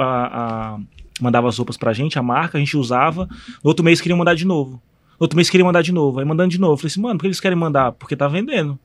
a- 0.76 0.80
mandava 1.22 1.48
as 1.50 1.58
roupas 1.58 1.78
pra 1.78 1.94
gente, 1.94 2.18
a 2.18 2.24
marca, 2.24 2.58
a 2.58 2.60
gente 2.60 2.76
usava. 2.76 3.28
No 3.64 3.70
outro 3.70 3.86
mês 3.86 4.02
queriam 4.02 4.18
mandar 4.18 4.34
de 4.34 4.46
novo. 4.46 4.82
Outro 5.20 5.36
mês 5.36 5.50
queriam 5.50 5.66
mandar 5.68 5.82
de 5.82 5.92
novo. 5.92 6.20
Aí 6.20 6.26
mandando 6.26 6.50
de 6.50 6.60
novo. 6.60 6.78
Falei 6.78 6.88
assim, 6.92 7.02
mano, 7.02 7.16
por 7.18 7.22
que 7.24 7.28
eles 7.28 7.40
querem 7.40 7.58
mandar? 7.58 7.92
Porque 7.94 8.16
tá 8.16 8.28
vendendo. 8.28 8.78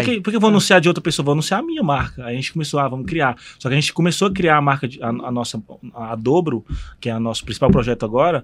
Por 0.00 0.06
que, 0.06 0.20
por 0.22 0.30
que 0.30 0.36
eu 0.36 0.40
vou 0.40 0.48
anunciar 0.48 0.80
de 0.80 0.88
outra 0.88 1.02
pessoa? 1.02 1.24
Vou 1.24 1.32
anunciar 1.32 1.60
a 1.60 1.62
minha 1.62 1.82
marca. 1.82 2.24
Aí 2.24 2.32
a 2.34 2.36
gente 2.36 2.52
começou, 2.52 2.80
ah, 2.80 2.88
vamos 2.88 3.06
criar. 3.06 3.36
Só 3.58 3.68
que 3.68 3.74
a 3.74 3.78
gente 3.80 3.92
começou 3.92 4.28
a 4.28 4.30
criar 4.32 4.56
a 4.56 4.60
marca, 4.62 4.88
de- 4.88 5.02
a, 5.02 5.08
a 5.08 5.30
nossa, 5.30 5.62
a 5.94 6.14
Dobro, 6.16 6.64
que 7.00 7.10
é 7.10 7.16
o 7.16 7.20
nosso 7.20 7.44
principal 7.44 7.70
projeto 7.70 8.04
agora, 8.04 8.42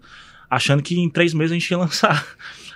achando 0.51 0.83
que 0.83 0.98
em 1.01 1.09
três 1.09 1.33
meses 1.33 1.53
a 1.53 1.55
gente 1.55 1.70
ia 1.70 1.79
lançar. 1.79 2.22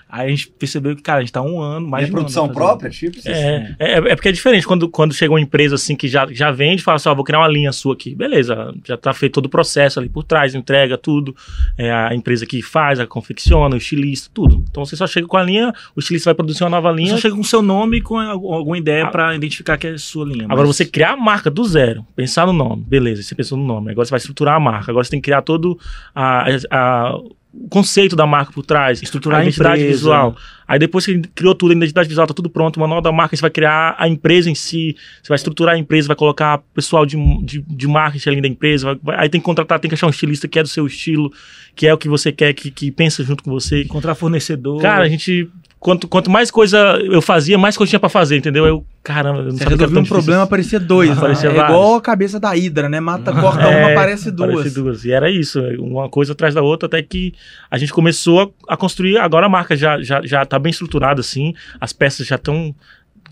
Aí 0.09 0.29
a 0.29 0.31
gente 0.31 0.49
percebeu 0.49 0.95
que, 0.95 1.03
cara, 1.03 1.19
a 1.19 1.21
gente 1.23 1.33
tá 1.33 1.42
um 1.42 1.61
ano, 1.61 1.88
mais 1.88 2.05
é 2.05 2.07
de 2.07 2.12
um 2.12 2.14
ano 2.16 2.23
produção 2.23 2.45
fazendo. 2.45 2.55
própria, 2.57 2.90
tipo? 2.90 3.21
Vocês- 3.21 3.37
É, 3.37 3.75
é, 3.79 3.92
é 3.97 4.14
porque 4.14 4.29
é 4.29 4.33
diferente 4.33 4.64
quando, 4.66 4.88
quando 4.88 5.12
chega 5.12 5.33
uma 5.33 5.40
empresa 5.40 5.75
assim 5.75 5.97
que 5.97 6.07
já, 6.07 6.27
já 6.31 6.51
vende 6.53 6.81
e 6.81 6.85
fala 6.85 6.97
assim, 6.97 7.09
ó, 7.09 7.14
vou 7.14 7.25
criar 7.25 7.40
uma 7.40 7.49
linha 7.49 7.73
sua 7.73 7.95
aqui. 7.95 8.14
Beleza, 8.14 8.73
já 8.85 8.97
tá 8.97 9.12
feito 9.12 9.33
todo 9.35 9.46
o 9.46 9.48
processo 9.48 9.98
ali 9.98 10.09
por 10.09 10.23
trás, 10.23 10.54
entrega 10.54 10.96
tudo. 10.96 11.35
É 11.77 11.90
a 11.92 12.15
empresa 12.15 12.46
que 12.46 12.63
faz, 12.63 13.00
a 13.00 13.07
confecciona, 13.07 13.75
o 13.75 13.79
estilista, 13.79 14.31
tudo. 14.33 14.65
Então 14.71 14.85
você 14.85 14.94
só 14.96 15.07
chega 15.09 15.27
com 15.27 15.37
a 15.37 15.42
linha, 15.42 15.73
o 15.96 15.98
estilista 16.00 16.31
vai 16.31 16.35
produzir 16.37 16.63
uma 16.63 16.71
nova 16.71 16.92
linha. 16.92 17.11
Só 17.11 17.19
chega 17.19 17.35
com 17.35 17.42
seu 17.42 17.61
nome 17.61 17.96
e 17.98 18.00
com 18.00 18.19
algum- 18.19 18.52
alguma 18.52 18.79
ideia 18.79 19.09
pra 19.11 19.35
identificar 19.35 19.77
que 19.77 19.88
é 19.88 19.90
a 19.90 19.98
sua 19.98 20.25
linha. 20.25 20.44
Agora 20.44 20.67
mas- 20.69 20.77
você 20.77 20.85
criar 20.87 21.15
a 21.15 21.17
marca 21.17 21.50
do 21.50 21.65
zero, 21.65 22.07
pensar 22.15 22.46
no 22.46 22.52
nome, 22.52 22.85
beleza, 22.87 23.23
você 23.25 23.35
pensou 23.35 23.59
no 23.59 23.65
nome, 23.65 23.90
agora 23.90 24.04
você 24.04 24.11
vai 24.11 24.19
estruturar 24.19 24.54
a 24.54 24.61
marca, 24.61 24.90
agora 24.92 25.02
você 25.04 25.11
tem 25.11 25.21
que 25.21 25.25
criar 25.25 25.42
todo 25.42 25.77
a, 26.15 26.46
a- 26.71 27.19
o 27.65 27.69
conceito 27.69 28.15
da 28.15 28.27
marca 28.27 28.52
por 28.52 28.65
trás, 28.65 29.02
estruturar 29.02 29.38
a, 29.38 29.40
A 29.40 29.44
identidade 29.44 29.81
empresa. 29.81 29.92
visual. 29.98 30.37
Aí 30.69 30.79
depois 30.79 31.07
que 31.07 31.19
criou 31.35 31.54
tudo, 31.54 31.73
a 31.73 31.75
identidade 31.75 32.09
visual 32.09 32.27
tá 32.27 32.35
tudo 32.35 32.50
pronto, 32.50 32.77
o 32.77 32.81
manual 32.81 33.00
da 33.00 33.11
marca, 33.13 33.35
você 33.37 33.40
vai 33.40 33.50
criar 33.50 33.94
a 33.98 34.09
empresa 34.09 34.50
em 34.50 34.54
si, 34.54 34.96
você 35.23 35.29
vai 35.29 35.37
estruturar 35.37 35.75
a 35.75 35.79
empresa, 35.79 36.09
vai 36.09 36.17
colocar 36.17 36.59
pessoal 36.75 37.07
de, 37.07 37.17
de, 37.44 37.61
de 37.63 37.87
marketing 37.87 38.29
ali 38.29 38.40
da 38.40 38.48
empresa, 38.48 38.87
vai- 38.87 38.98
vai- 39.02 39.23
aí 39.25 39.29
tem 39.29 39.40
que 39.40 39.44
contratar, 39.44 39.79
tem 39.79 39.88
que 39.88 39.94
achar 39.94 40.07
um 40.07 40.11
estilista 40.11 40.46
que 40.48 40.59
é 40.59 40.63
do 40.63 40.69
seu 40.69 40.87
estilo, 40.87 41.33
que 41.75 41.87
é 41.87 41.94
o 41.94 41.98
que 41.98 42.09
você 42.09 42.33
quer, 42.33 42.52
que, 42.52 42.71
que 42.71 42.90
pensa 42.90 43.23
junto 43.25 43.42
com 43.44 43.50
você. 43.50 43.83
encontrar 43.83 44.15
fornecedor. 44.15 44.81
Cara, 44.83 45.04
a 45.04 45.09
gente. 45.09 45.48
Quanto, 45.79 46.08
quanto 46.08 46.31
mais 46.31 46.50
coisa 46.50 46.98
eu 47.04 47.20
fazia, 47.20 47.58
mais 47.58 47.77
coisa 47.77 47.90
tinha 47.90 48.00
pra 48.00 48.08
fazer, 48.08 48.38
entendeu? 48.38 48.66
Eu, 48.66 48.85
caramba, 49.04 49.40
eu 49.40 49.44
não 49.44 49.50
Você 49.52 49.64
sabia 49.64 49.88
tão 49.88 50.02
um 50.02 50.04
problema, 50.04 50.42
aparecia 50.42 50.81
dois. 50.81 51.10
né? 51.10 51.16
Aparecia 51.16 51.50
é 51.50 51.52
vários. 51.52 51.77
igual 51.77 51.94
a 51.96 52.00
cabeça 52.00 52.40
da 52.40 52.56
Hidra, 52.56 52.88
né? 52.88 52.98
Mata, 52.98 53.33
corta 53.33 53.68
uma, 53.68 53.70
É, 53.90 53.92
aparece 53.92 54.31
duas. 54.31 54.54
Parece 54.54 54.74
duas. 54.74 55.04
E 55.04 55.12
era 55.12 55.31
isso, 55.31 55.60
uma 55.79 56.08
coisa 56.08 56.33
atrás 56.33 56.54
da 56.54 56.62
outra, 56.62 56.87
até 56.87 57.02
que 57.02 57.35
a 57.70 57.77
gente 57.79 57.92
começou 57.92 58.54
a, 58.68 58.74
a 58.74 58.77
construir. 58.77 59.18
Agora 59.18 59.46
a 59.46 59.48
marca 59.48 59.77
já, 59.77 60.00
já, 60.02 60.22
já 60.24 60.44
tá 60.46 60.58
bem 60.58 60.70
estruturada, 60.70 61.20
assim, 61.20 61.54
as 61.81 61.92
peças 61.92 62.27
já 62.27 62.37
estão. 62.37 62.74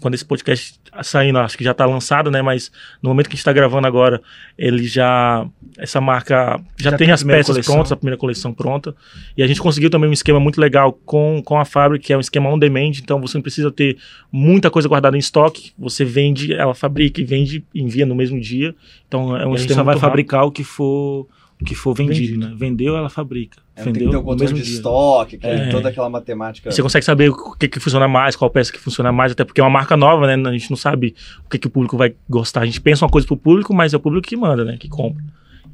Quando 0.00 0.14
esse 0.14 0.24
podcast 0.24 0.74
saindo, 1.02 1.38
acho 1.38 1.56
que 1.58 1.64
já 1.64 1.74
tá 1.74 1.84
lançado, 1.86 2.30
né? 2.30 2.40
Mas 2.42 2.70
no 3.02 3.08
momento 3.10 3.28
que 3.28 3.34
a 3.34 3.36
gente 3.36 3.44
tá 3.44 3.52
gravando 3.52 3.86
agora, 3.86 4.20
ele 4.56 4.84
já. 4.84 5.46
Essa 5.78 6.00
marca 6.00 6.60
já, 6.76 6.90
Já 6.90 6.96
tem 6.96 7.06
tem 7.06 7.12
as 7.12 7.22
peças 7.22 7.46
coleção. 7.54 7.74
prontas, 7.74 7.92
a 7.92 7.96
primeira 7.96 8.16
coleção 8.16 8.52
pronta. 8.52 8.94
E 9.36 9.42
a 9.42 9.46
gente 9.46 9.60
conseguiu 9.60 9.90
também 9.90 10.08
um 10.08 10.12
esquema 10.12 10.38
muito 10.38 10.60
legal 10.60 10.92
com, 10.92 11.42
com 11.44 11.58
a 11.58 11.64
fábrica, 11.64 12.04
que 12.06 12.12
é 12.12 12.16
um 12.16 12.20
esquema 12.20 12.48
on 12.50 12.58
demand, 12.58 12.92
então 13.02 13.20
você 13.20 13.36
não 13.36 13.42
precisa 13.42 13.70
ter 13.70 13.96
muita 14.30 14.70
coisa 14.70 14.88
guardada 14.88 15.16
em 15.16 15.20
estoque. 15.20 15.72
Você 15.78 16.04
vende, 16.04 16.52
ela 16.52 16.74
fabrica 16.74 17.20
e 17.20 17.24
vende, 17.24 17.64
envia 17.74 18.06
no 18.06 18.14
mesmo 18.14 18.40
dia. 18.40 18.74
Então 19.08 19.36
é 19.36 19.46
um 19.46 19.54
a 19.54 19.56
gente 19.56 19.60
esquema 19.62 19.80
só 19.80 19.84
vai 19.84 19.94
rápido. 19.94 20.00
fabricar 20.08 20.44
o 20.44 20.52
que 20.52 20.62
for, 20.62 21.26
que 21.64 21.74
for 21.74 21.94
vendido, 21.94 22.18
Vendido. 22.34 22.48
né? 22.48 22.54
Vendeu, 22.56 22.96
ela 22.96 23.08
fabrica. 23.10 23.58
É, 23.76 23.82
tem 23.82 23.92
que 23.92 23.98
Vendeu 24.00 24.10
ter 24.12 24.16
um 24.18 24.22
controle 24.22 24.52
mesmo 24.52 24.58
de 24.58 24.64
dia. 24.70 24.74
estoque, 24.76 25.38
que 25.38 25.46
É. 25.46 25.68
toda 25.70 25.88
aquela 25.88 26.08
matemática. 26.08 26.70
Você 26.70 26.82
consegue 26.82 27.04
saber 27.04 27.30
o 27.30 27.52
que, 27.56 27.68
que 27.68 27.80
funciona 27.80 28.08
mais, 28.08 28.36
qual 28.36 28.50
peça 28.50 28.72
que 28.72 28.78
funciona 28.78 29.12
mais, 29.12 29.32
até 29.32 29.44
porque 29.44 29.60
é 29.60 29.64
uma 29.64 29.70
marca 29.70 29.96
nova, 29.96 30.26
né? 30.36 30.48
A 30.48 30.52
gente 30.52 30.70
não 30.70 30.76
sabe 30.76 31.14
o 31.44 31.48
que, 31.50 31.58
que 31.58 31.66
o 31.66 31.70
público 31.70 31.96
vai 31.96 32.14
gostar. 32.28 32.62
A 32.62 32.66
gente 32.66 32.80
pensa 32.80 33.04
uma 33.04 33.10
coisa 33.10 33.26
pro 33.26 33.36
público, 33.36 33.74
mas 33.74 33.92
é 33.94 33.96
o 33.96 34.00
público 34.00 34.26
que 34.28 34.36
manda, 34.36 34.64
né? 34.64 34.76
Que 34.78 34.88
compra. 34.88 35.22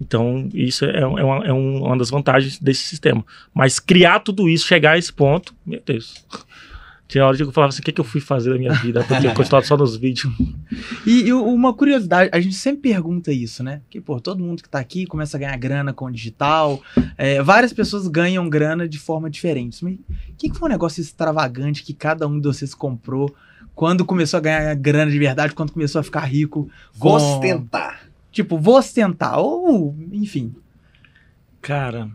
Então, 0.01 0.49
isso 0.55 0.87
é, 0.87 1.01
é 1.01 1.07
uma, 1.07 1.45
é 1.47 1.53
um- 1.53 1.85
uma 1.85 1.97
das 1.99 2.09
vantagens 2.09 2.59
desse 2.59 2.85
sistema. 2.85 3.23
Mas 3.53 3.79
criar 3.79 4.21
tudo 4.21 4.49
isso, 4.49 4.67
chegar 4.67 4.93
a 4.93 4.99
esse 4.99 5.13
ponto, 5.13 5.55
meu 5.67 5.81
Deus. 5.85 6.25
Tinha 7.11 7.27
hora 7.27 7.37
que 7.37 7.43
eu 7.43 7.51
falava 7.51 7.71
assim, 7.71 7.81
o 7.81 7.83
que, 7.85 7.91
que 7.91 8.01
eu 8.01 8.05
fui 8.05 8.21
fazer 8.21 8.51
da 8.53 8.57
minha 8.59 8.73
vida? 8.73 9.03
Pra 9.03 9.21
ter 9.21 9.35
continuado 9.35 9.67
só 9.67 9.77
nos 9.77 9.97
vídeos. 9.97 10.33
E, 11.05 11.23
e 11.23 11.33
uma 11.33 11.75
curiosidade, 11.75 12.31
a 12.33 12.39
gente 12.41 12.55
sempre 12.55 12.83
pergunta 12.93 13.33
isso, 13.33 13.65
né? 13.65 13.83
Que, 13.91 14.01
pô, 14.01 14.21
todo 14.21 14.43
mundo 14.45 14.63
que 14.63 14.69
tá 14.69 14.79
aqui 14.79 15.07
começa 15.07 15.37
a 15.37 15.41
ganhar 15.41 15.57
grana 15.57 15.93
com 15.93 16.05
o 16.05 16.11
digital. 16.11 16.81
é, 17.19 17.43
várias 17.43 17.73
pessoas 17.73 18.07
ganham 18.07 18.49
grana 18.49 18.89
de 18.89 18.97
forma 18.97 19.29
diferente. 19.29 19.83
Mas 19.85 19.95
o 19.95 19.99
que, 20.39 20.51
que 20.51 20.57
foi 20.57 20.69
um 20.69 20.73
negócio 20.73 21.01
extravagante 21.01 21.83
que 21.83 21.93
cada 21.93 22.29
um 22.29 22.39
de 22.39 22.47
vocês 22.47 22.75
comprou 22.75 23.35
quando 23.75 24.05
começou 24.05 24.39
a 24.39 24.41
ganhar 24.41 24.73
grana 24.77 25.11
de 25.11 25.19
verdade, 25.19 25.53
quando 25.53 25.73
começou 25.73 26.01
a 26.01 26.05
ficar 26.05 26.21
rico? 26.21 26.71
Vou 26.95 27.19
com- 27.19 27.37
ostentar. 27.37 28.03
Tipo, 28.31 28.57
vou 28.57 28.79
ostentar, 28.79 29.41
ou, 29.41 29.97
enfim. 30.13 30.55
Cara, 31.61 32.09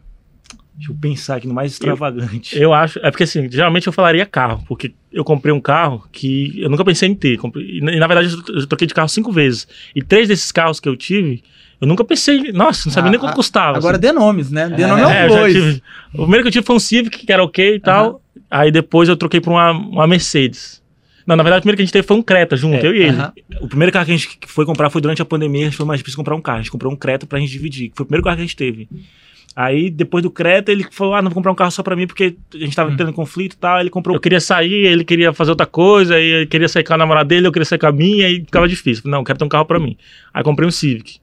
deixa 0.78 0.92
eu 0.92 0.96
pensar 1.00 1.36
aqui 1.38 1.48
no 1.48 1.54
mais 1.54 1.72
extravagante. 1.74 2.58
Eu 2.60 2.74
acho, 2.74 3.00
é 3.00 3.10
porque 3.10 3.24
assim, 3.24 3.50
geralmente 3.50 3.88
eu 3.88 3.94
falaria 3.94 4.26
carro, 4.26 4.64
porque 4.68 4.94
eu 5.12 5.24
comprei 5.24 5.54
um 5.54 5.62
carro 5.62 6.04
que 6.12 6.54
eu 6.62 6.70
nunca 6.70 6.84
pensei 6.84 7.10
em 7.10 7.16
ter. 7.16 7.38
Comprei- 7.38 7.78
e, 7.78 7.82
na- 7.82 8.08
verdade 8.08 8.34
eu 8.48 8.56
eu 8.62 8.68
troquei 8.68 8.88
de 8.88 8.94
carro 8.94 9.10
cinco 9.10 9.32
vezes. 9.32 9.68
E 9.96 10.02
três 10.04 10.28
desses 10.28 10.52
carros 10.52 10.80
que 10.80 10.88
eu 10.90 10.96
tive, 10.96 11.44
eu 11.80 11.88
nunca 11.88 12.04
pensei, 12.04 12.52
nossa, 12.52 12.88
não 12.88 12.94
sabia 12.94 13.10
Ah, 13.10 13.12
nem 13.12 13.20
quanto 13.20 13.32
ah, 13.34 13.36
custava. 13.36 13.78
Agora 13.78 13.98
assim. 13.98 14.02
dê 14.02 14.12
nomes, 14.12 14.52
né? 14.52 14.70
Dê 14.70 14.84
É, 14.84 14.88
nome 14.88 15.02
É, 15.02 15.26
eu 15.26 15.30
dois. 15.30 15.54
tive- 15.54 15.82
o 16.14 16.18
primeiro 16.24 16.44
que 16.44 16.48
eu 16.50 16.52
tive 16.52 16.66
foi 16.66 16.76
um 16.76 16.80
Civic, 16.80 17.26
que 17.26 17.32
era 17.32 17.44
ok 17.44 17.76
e 17.76 17.80
tal. 17.80 18.22
Aí 18.52 18.72
depois 18.72 19.08
eu 19.10 19.16
troquei 19.16 19.40
pra 19.42 19.52
uma, 19.52 19.72
uma 19.72 20.08
Mercedes. 20.08 20.84
Não, 21.26 21.36
na 21.36 21.42
verdade, 21.42 21.60
o 21.60 21.62
primeiro 21.64 21.78
que 21.78 21.82
a 21.82 21.86
gente 21.86 21.94
teve 21.94 22.08
foi 22.08 22.16
um 22.16 22.22
Creta 22.22 22.56
junto, 22.56 22.76
É, 22.76 22.86
eu 22.88 22.94
e 22.94 23.00
ele. 23.00 23.18
Aham. 23.18 23.34
O 23.62 23.68
primeiro 23.68 23.92
carro 23.92 24.06
que 24.06 24.12
a 24.12 24.16
gente 24.18 24.38
foi 24.46 24.64
comprar 24.66 24.90
foi 24.92 25.02
durante 25.02 25.22
a 25.22 25.26
pandemia, 25.26 25.62
a 25.62 25.70
gente 25.70 25.78
foi 25.78 25.86
mais 25.86 26.00
difícil 26.00 26.18
comprar 26.18 26.36
um 26.36 26.42
carro. 26.42 26.60
A 26.60 26.62
gente 26.62 26.70
comprou 26.72 26.92
um 26.94 26.96
Creta 26.96 27.26
pra 27.26 27.40
gente 27.40 27.50
dividir, 27.50 27.90
que 27.90 27.96
foi 27.96 28.04
o 28.04 28.08
primeiro 28.08 28.24
carro 28.24 28.36
que 28.36 28.44
a 28.44 28.46
gente 28.46 28.56
teve. 28.56 28.88
Aí, 29.56 29.90
depois 29.90 30.22
do 30.22 30.30
Creta, 30.30 30.70
ele 30.72 30.86
falou: 30.92 31.14
Ah, 31.16 31.22
não 31.22 31.30
vou 31.30 31.36
comprar 31.36 31.52
um 31.52 31.56
carro 31.56 31.72
só 31.72 31.82
pra 31.82 31.96
mim, 31.96 32.06
porque 32.06 32.36
a 32.54 32.58
gente 32.58 32.76
tava 32.76 32.94
tendo 32.98 33.14
conflito 33.14 33.54
e 33.54 33.58
tal. 33.58 33.80
Ele 33.80 33.90
comprou 33.90 34.14
Eu 34.16 34.20
queria 34.20 34.42
sair, 34.42 34.86
ele 34.86 35.06
queria 35.06 35.32
fazer 35.32 35.52
outra 35.52 35.66
coisa, 35.66 36.16
aí 36.16 36.24
ele 36.26 36.46
queria 36.46 36.68
sair 36.68 36.84
com 36.84 36.94
a 36.94 36.98
namorada 36.98 37.30
dele, 37.30 37.48
eu 37.48 37.52
queria 37.54 37.66
sair 37.66 37.80
com 37.80 37.88
a 37.88 37.92
minha, 37.92 38.28
aí 38.28 38.42
ficava 38.42 38.68
difícil. 38.68 39.04
Falei, 39.04 39.14
Não, 39.14 39.20
eu 39.20 39.24
quero 39.24 39.40
ter 39.40 39.46
um 39.46 39.50
carro 39.50 39.66
pra 39.66 39.80
mim. 39.80 39.96
Aí 40.34 40.44
comprei 40.44 40.68
um 40.68 40.72
Civic. 40.72 41.20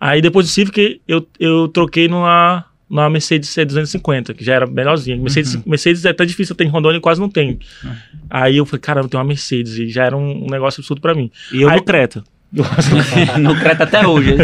Aí 0.00 0.22
depois 0.22 0.46
do 0.46 0.50
Civic, 0.50 1.00
eu, 1.06 1.26
eu 1.38 1.68
troquei 1.68 2.08
numa, 2.08 2.64
numa 2.88 3.10
Mercedes 3.10 3.50
C250, 3.50 4.32
que 4.34 4.42
já 4.42 4.54
era 4.54 4.66
melhorzinha. 4.66 5.16
Mercedes, 5.18 5.56
Mercedes 5.66 6.04
é 6.06 6.10
até 6.10 6.24
difícil, 6.24 6.54
eu 6.54 6.56
tenho 6.56 6.68
em 6.68 6.72
Rondônia 6.72 6.96
e 6.96 7.00
quase 7.02 7.20
não 7.20 7.28
tenho. 7.28 7.58
Aí 8.30 8.56
eu 8.56 8.64
falei, 8.64 8.80
caramba, 8.80 9.06
eu 9.06 9.10
tenho 9.10 9.20
uma 9.22 9.28
Mercedes, 9.28 9.76
e 9.76 9.88
já 9.88 10.04
era 10.04 10.16
um, 10.16 10.44
um 10.44 10.46
negócio 10.46 10.80
absurdo 10.80 11.02
pra 11.02 11.14
mim. 11.14 11.30
E 11.52 11.60
eu 11.62 11.68
Aí- 11.68 11.76
no 11.76 11.84
Creta. 11.84 12.24
no 13.38 13.54
Creta 13.60 13.84
até 13.84 14.06
hoje. 14.06 14.34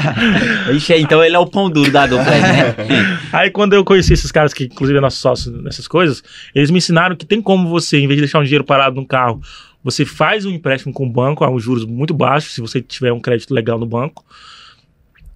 Ixi, 0.74 0.94
então 0.94 1.22
ele 1.22 1.36
é 1.36 1.38
o 1.38 1.46
pão 1.46 1.68
duro 1.68 1.90
da 1.90 2.06
dupla, 2.06 2.24
né? 2.24 2.74
Aí 3.32 3.50
quando 3.50 3.74
eu 3.74 3.84
conheci 3.84 4.14
esses 4.14 4.32
caras 4.32 4.54
que 4.54 4.64
inclusive 4.64 4.96
é 4.98 5.00
nosso 5.00 5.18
sócio 5.18 5.52
nessas 5.52 5.86
coisas, 5.86 6.22
eles 6.54 6.70
me 6.70 6.78
ensinaram 6.78 7.14
que 7.14 7.26
tem 7.26 7.42
como 7.42 7.68
você, 7.68 7.98
em 7.98 8.06
vez 8.06 8.16
de 8.16 8.22
deixar 8.22 8.40
um 8.40 8.44
dinheiro 8.44 8.64
parado 8.64 8.96
no 8.96 9.06
carro, 9.06 9.40
você 9.84 10.04
faz 10.04 10.46
um 10.46 10.50
empréstimo 10.50 10.94
com 10.94 11.06
o 11.06 11.10
banco 11.10 11.44
a 11.44 11.50
um 11.50 11.60
juros 11.60 11.84
muito 11.84 12.14
baixos, 12.14 12.54
se 12.54 12.60
você 12.60 12.80
tiver 12.80 13.12
um 13.12 13.20
crédito 13.20 13.52
legal 13.52 13.78
no 13.78 13.86
banco. 13.86 14.24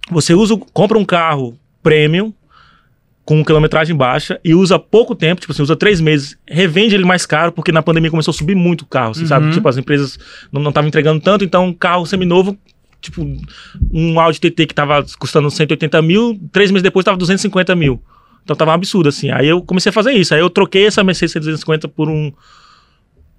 Você 0.09 0.33
usa, 0.33 0.57
compra 0.73 0.97
um 0.97 1.05
carro 1.05 1.57
premium 1.83 2.33
com 3.23 3.43
quilometragem 3.45 3.95
baixa 3.95 4.39
e 4.43 4.53
usa 4.55 4.79
pouco 4.79 5.13
tempo, 5.15 5.39
tipo 5.41 5.53
assim, 5.53 5.61
usa 5.61 5.75
três 5.75 6.01
meses, 6.01 6.37
revende 6.47 6.95
ele 6.95 7.05
mais 7.05 7.25
caro, 7.25 7.51
porque 7.51 7.71
na 7.71 7.81
pandemia 7.83 8.09
começou 8.09 8.31
a 8.31 8.35
subir 8.35 8.55
muito 8.55 8.81
o 8.81 8.85
carro, 8.85 9.13
você 9.13 9.21
Uhum. 9.21 9.27
sabe? 9.27 9.51
Tipo, 9.51 9.67
as 9.69 9.77
empresas 9.77 10.17
não 10.51 10.67
estavam 10.69 10.87
entregando 10.87 11.21
tanto, 11.21 11.45
então 11.45 11.65
um 11.67 11.73
carro 11.73 12.05
seminovo, 12.05 12.57
tipo, 12.99 13.21
um 13.93 14.19
Audi 14.19 14.39
TT 14.39 14.65
que 14.67 14.73
tava 14.73 15.05
custando 15.19 15.49
180 15.51 16.01
mil, 16.01 16.39
três 16.51 16.71
meses 16.71 16.83
depois 16.83 17.03
tava 17.05 17.17
250 17.17 17.75
mil. 17.75 18.01
Então 18.43 18.55
tava 18.55 18.71
um 18.71 18.73
absurdo, 18.73 19.07
assim. 19.09 19.29
Aí 19.29 19.47
eu 19.47 19.61
comecei 19.61 19.91
a 19.91 19.93
fazer 19.93 20.13
isso. 20.13 20.33
Aí 20.33 20.39
eu 20.39 20.49
troquei 20.49 20.87
essa 20.87 21.03
Mercedes 21.03 21.33
250 21.35 21.87
por 21.87 22.09
um. 22.09 22.31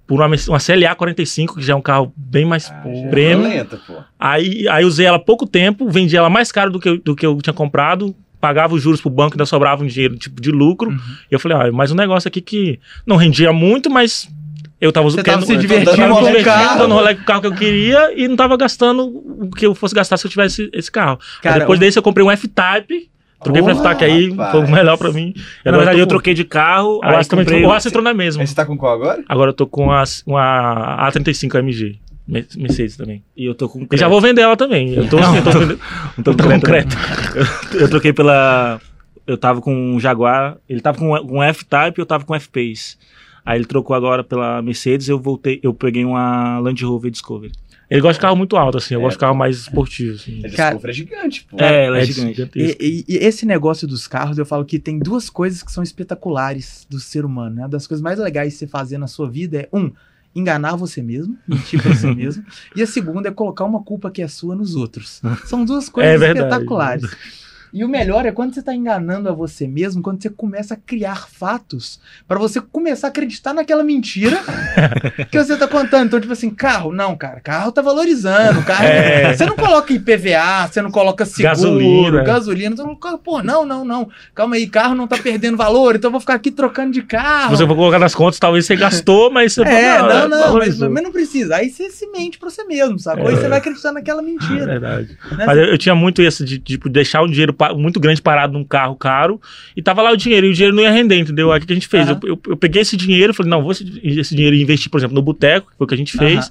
Por 0.07 0.19
uma, 0.19 0.27
Merce- 0.29 0.49
uma 0.49 0.59
CLA 0.59 0.95
45, 0.95 1.55
que 1.55 1.61
já 1.61 1.73
é 1.73 1.75
um 1.75 1.81
carro 1.81 2.13
bem 2.15 2.45
mais 2.45 2.69
premium. 3.09 3.43
Lenta, 3.49 3.77
pô. 3.87 3.95
Aí, 4.19 4.67
aí 4.67 4.83
usei 4.85 5.05
ela 5.05 5.15
há 5.17 5.19
pouco 5.19 5.45
tempo, 5.47 5.89
vendi 5.89 6.15
ela 6.15 6.29
mais 6.29 6.51
caro 6.51 6.71
do 6.71 6.79
que, 6.79 6.89
eu- 6.89 6.97
do 7.01 7.15
que 7.15 7.25
eu 7.25 7.37
tinha 7.41 7.53
comprado, 7.53 8.13
pagava 8.43 8.75
os 8.75 8.81
juros 8.83 8.99
pro 8.99 9.09
banco, 9.09 9.35
ainda 9.35 9.45
sobrava 9.45 9.81
um 9.81 9.87
dinheiro 9.87 10.17
tipo 10.17 10.41
de 10.41 10.51
lucro. 10.51 10.89
Uhum. 10.89 10.97
E 11.31 11.33
eu 11.33 11.39
falei, 11.39 11.57
ah, 11.57 11.71
mais 11.71 11.91
um 11.93 11.95
negócio 11.95 12.27
aqui 12.27 12.41
que 12.41 12.77
não 13.07 13.15
rendia 13.15 13.53
muito, 13.53 13.89
mas 13.89 14.27
eu 14.81 14.91
tava 14.91 15.09
Você 15.09 15.23
tava 15.23 15.45
se 15.45 15.53
eu 15.53 15.57
divertindo 15.59 15.95
tava 15.97 16.13
me 16.19 16.27
divertindo, 16.27 16.43
carro. 16.43 16.77
dando 16.79 16.93
rolê 16.93 17.15
com 17.15 17.21
o 17.21 17.25
carro 17.25 17.39
que 17.39 17.47
eu 17.47 17.55
queria 17.55 18.11
e 18.19 18.27
não 18.27 18.35
tava 18.35 18.57
gastando 18.57 19.05
o 19.05 19.49
que 19.49 19.65
eu 19.65 19.73
fosse 19.73 19.95
gastar 19.95 20.17
se 20.17 20.27
eu 20.27 20.29
tivesse 20.29 20.69
esse 20.73 20.91
carro. 20.91 21.17
Cara, 21.41 21.59
depois 21.59 21.79
desse 21.79 21.97
eu 21.97 22.03
comprei 22.03 22.25
um 22.25 22.29
F-Type, 22.31 23.09
troquei 23.41 23.63
pro 23.63 23.71
Porra, 23.75 23.91
F-Type 23.91 24.03
aí, 24.11 24.29
rapaz. 24.31 24.51
foi 24.51 24.59
o 24.65 24.69
melhor 24.69 24.97
pra 24.97 25.09
mim. 25.13 25.33
E 25.65 25.71
Na 25.71 25.77
verdade, 25.77 25.99
eu 25.99 26.05
com- 26.05 26.09
troquei 26.09 26.33
de 26.33 26.43
carro. 26.43 26.99
Agora 27.01 27.19
aí 27.19 27.25
comprei 27.25 27.65
o 27.65 27.71
Astra 27.71 27.89
entrou 27.91 28.03
na 28.03 28.13
mesma. 28.13 28.45
Você 28.45 28.53
tá 28.53 28.65
com 28.65 28.77
qual 28.77 28.91
agora? 28.93 29.23
Agora 29.29 29.51
eu 29.51 29.53
tô 29.53 29.65
com 29.65 29.89
a, 29.89 30.03
uma 30.27 31.09
A35 31.09 31.55
AMG. 31.55 31.97
Me- 32.27 32.45
Mercedes 32.57 32.95
também. 32.95 33.23
E 33.35 33.45
eu 33.45 33.53
tô 33.53 33.67
com 33.67 33.85
E 33.91 33.97
já 33.97 34.07
vou 34.07 34.21
vender 34.21 34.41
ela 34.41 34.55
também. 34.55 34.93
Eu 34.93 35.09
tô, 35.09 35.19
eu 35.19 35.43
tô 35.43 35.51
vendendo- 35.59 35.79
Não 36.17 36.23
tô 36.23 36.31
eu 36.31 36.37
tô 36.37 36.43
com 36.49 36.59
Creta. 36.61 36.95
Eu, 37.73 37.79
eu 37.81 37.89
troquei 37.89 38.13
pela. 38.13 38.79
Eu 39.27 39.37
tava 39.37 39.61
com 39.61 39.73
um 39.75 39.99
Jaguar. 39.99 40.57
Ele 40.67 40.79
tava 40.81 40.97
com 40.97 41.11
um 41.11 41.43
F-Type 41.43 41.99
e 41.99 42.01
eu 42.01 42.05
tava 42.05 42.23
com 42.25 42.33
F-Pace. 42.35 42.97
Aí 43.45 43.57
ele 43.57 43.65
trocou 43.65 43.95
agora 43.95 44.23
pela 44.23 44.61
Mercedes. 44.61 45.09
Eu 45.09 45.19
voltei. 45.19 45.59
Eu 45.61 45.73
peguei 45.73 46.05
uma 46.05 46.59
Land 46.59 46.83
Rover 46.85 47.11
Discovery. 47.11 47.51
Ele 47.89 47.99
gosta 48.01 48.13
de 48.13 48.21
carro 48.21 48.35
muito 48.37 48.55
alto, 48.55 48.77
assim. 48.77 48.93
Eu 48.95 49.01
É. 49.01 49.03
gosto 49.03 49.17
de 49.17 49.19
carro 49.19 49.35
mais 49.35 49.57
esportivo, 49.57 50.15
assim. 50.15 50.41
Cara- 50.55 50.71
Discovery 50.75 50.89
é 50.91 50.93
gigante, 50.93 51.43
pô. 51.49 51.57
É, 51.59 51.85
ela 51.85 51.97
é, 51.99 52.01
É 52.01 52.05
gigante. 52.05 52.49
E, 52.55 52.77
e- 52.79 53.05
e 53.07 53.17
esse 53.17 53.45
negócio 53.45 53.85
dos 53.87 54.07
carros, 54.07 54.37
eu 54.37 54.45
falo 54.45 54.63
que 54.65 54.79
tem 54.79 54.97
duas 54.97 55.29
coisas 55.29 55.61
que 55.61 55.71
são 55.71 55.83
espetaculares 55.83 56.87
do 56.89 56.99
ser 56.99 57.25
humano. 57.25 57.57
Né? 57.57 57.61
Uma 57.63 57.69
das 57.69 57.85
coisas 57.85 58.01
mais 58.01 58.17
legais 58.17 58.53
de 58.53 58.59
você 58.59 58.67
fazer 58.67 58.97
na 58.97 59.07
sua 59.07 59.29
vida 59.29 59.57
é, 59.59 59.69
um, 59.73 59.91
enganar 60.35 60.75
você 60.75 61.01
mesmo, 61.01 61.37
mentir 61.47 61.81
pra 61.81 61.93
você 61.93 62.09
mesmo. 62.15 62.43
E 62.75 62.81
a 62.81 62.87
segunda 62.87 63.29
é 63.29 63.31
colocar 63.31 63.65
uma 63.65 63.83
culpa 63.83 64.09
que 64.11 64.21
é 64.21 64.27
sua 64.27 64.55
nos 64.55 64.75
outros. 64.75 65.21
São 65.45 65.63
duas 65.65 65.89
coisas 65.89 66.13
É 66.13 66.17
verdade. 66.17 66.47
espetaculares. 66.47 67.03
E 67.73 67.83
o 67.83 67.87
melhor 67.89 68.25
é 68.25 68.31
quando 68.31 68.53
você 68.53 68.61
tá 68.61 68.73
enganando 68.75 69.27
a 69.27 69.31
você 69.31 69.67
mesmo, 69.67 70.01
quando 70.03 70.21
você 70.21 70.29
começa 70.29 70.75
a 70.75 70.77
criar 70.77 71.27
fatos 71.27 71.99
pra 72.27 72.37
você 72.37 72.61
começar 72.61 73.07
a 73.07 73.09
acreditar 73.09 73.51
naquela 73.53 73.83
mentira 73.83 74.37
que 75.31 75.37
você 75.43 75.57
tá 75.57 75.67
contando. 75.67 76.05
Então, 76.05 76.19
tipo 76.19 76.31
assim, 76.33 76.49
carro, 76.51 76.91
não, 76.93 77.15
cara, 77.17 77.39
carro 77.39 77.71
tá 77.71 77.81
valorizando. 77.81 78.61
Carro, 78.63 78.83
É. 78.85 79.33
Você 79.33 79.45
não 79.45 79.55
coloca 79.55 79.91
IPVA, 79.91 80.67
você 80.71 80.81
não 80.81 80.91
coloca 80.91 81.25
seguro, 81.25 81.49
Gasolina. 81.49 82.23
gasolina. 82.23 82.75
Você 82.75 82.83
não 82.83 82.95
coloca, 82.95 83.17
pô, 83.23 83.41
não, 83.41 83.65
não, 83.65 83.83
não. 83.83 84.07
Calma 84.35 84.55
aí, 84.55 84.67
carro 84.67 84.93
não 84.93 85.07
tá 85.07 85.17
perdendo 85.17 85.57
valor, 85.57 85.95
então 85.95 86.09
eu 86.09 86.11
vou 86.13 86.19
ficar 86.21 86.35
aqui 86.35 86.51
trocando 86.51 86.91
de 86.91 87.01
carro. 87.01 87.55
Se 87.55 87.57
você 87.61 87.67
for 87.67 87.75
colocar 87.75 87.97
nas 87.99 88.13
contas, 88.13 88.37
talvez 88.39 88.65
você 88.65 88.75
gastou, 88.75 89.31
mas 89.31 89.53
você 89.53 89.63
É, 89.63 89.97
fala, 89.97 90.27
não, 90.27 90.29
não, 90.29 90.53
mas, 90.59 90.77
mas 90.77 91.03
não 91.03 91.11
precisa. 91.11 91.55
Aí 91.55 91.69
você 91.69 91.89
se 91.89 92.05
mente 92.11 92.37
pra 92.37 92.49
você 92.49 92.63
mesmo? 92.65 92.97
Aí 93.07 93.19
É. 93.19 93.31
você 93.35 93.47
vai 93.47 93.57
acreditar 93.57 93.91
naquela 93.91 94.21
É 94.21 94.25
mentira. 94.25 94.65
verdade. 94.65 95.17
né? 95.31 95.45
Mas 95.47 95.57
eu, 95.57 95.65
eu 95.65 95.77
tinha 95.77 95.95
muito 95.95 96.21
isso 96.21 96.45
de 96.45 96.59
tipo, 96.59 96.87
deixar 96.87 97.23
um 97.23 97.27
dinheiro 97.27 97.53
muito 97.71 97.99
grande 97.99 98.21
parado 98.21 98.51
num 98.53 98.63
carro 98.63 98.95
caro 98.95 99.39
e 99.77 99.81
tava 99.81 100.01
lá 100.01 100.11
o 100.11 100.17
dinheiro 100.17 100.47
e 100.47 100.49
o 100.49 100.53
dinheiro 100.53 100.75
não 100.75 100.81
ia 100.83 100.91
render, 100.91 101.17
entendeu? 101.19 101.51
Aí 101.51 101.59
o 101.61 101.65
que 101.65 101.71
a 101.71 101.75
gente 101.75 101.87
fez? 101.87 102.09
Aham. 102.09 102.19
Eu, 102.23 102.29
eu- 102.29 102.41
eu 102.49 102.57
peguei 102.57 102.81
esse 102.81 102.97
dinheiro, 102.97 103.33
falei, 103.33 103.49
não, 103.49 103.61
vou 103.61 103.71
esse, 103.71 104.01
esse 104.03 104.35
dinheiro 104.35 104.55
investir, 104.55 104.89
por 104.91 104.97
exemplo, 104.99 105.13
no 105.15 105.21
boteco, 105.21 105.71
que 105.71 105.77
foi 105.77 105.85
o 105.85 105.87
que 105.87 105.93
a 105.93 105.97
gente 105.97 106.17
fez. 106.17 106.39
Aham. 106.39 106.49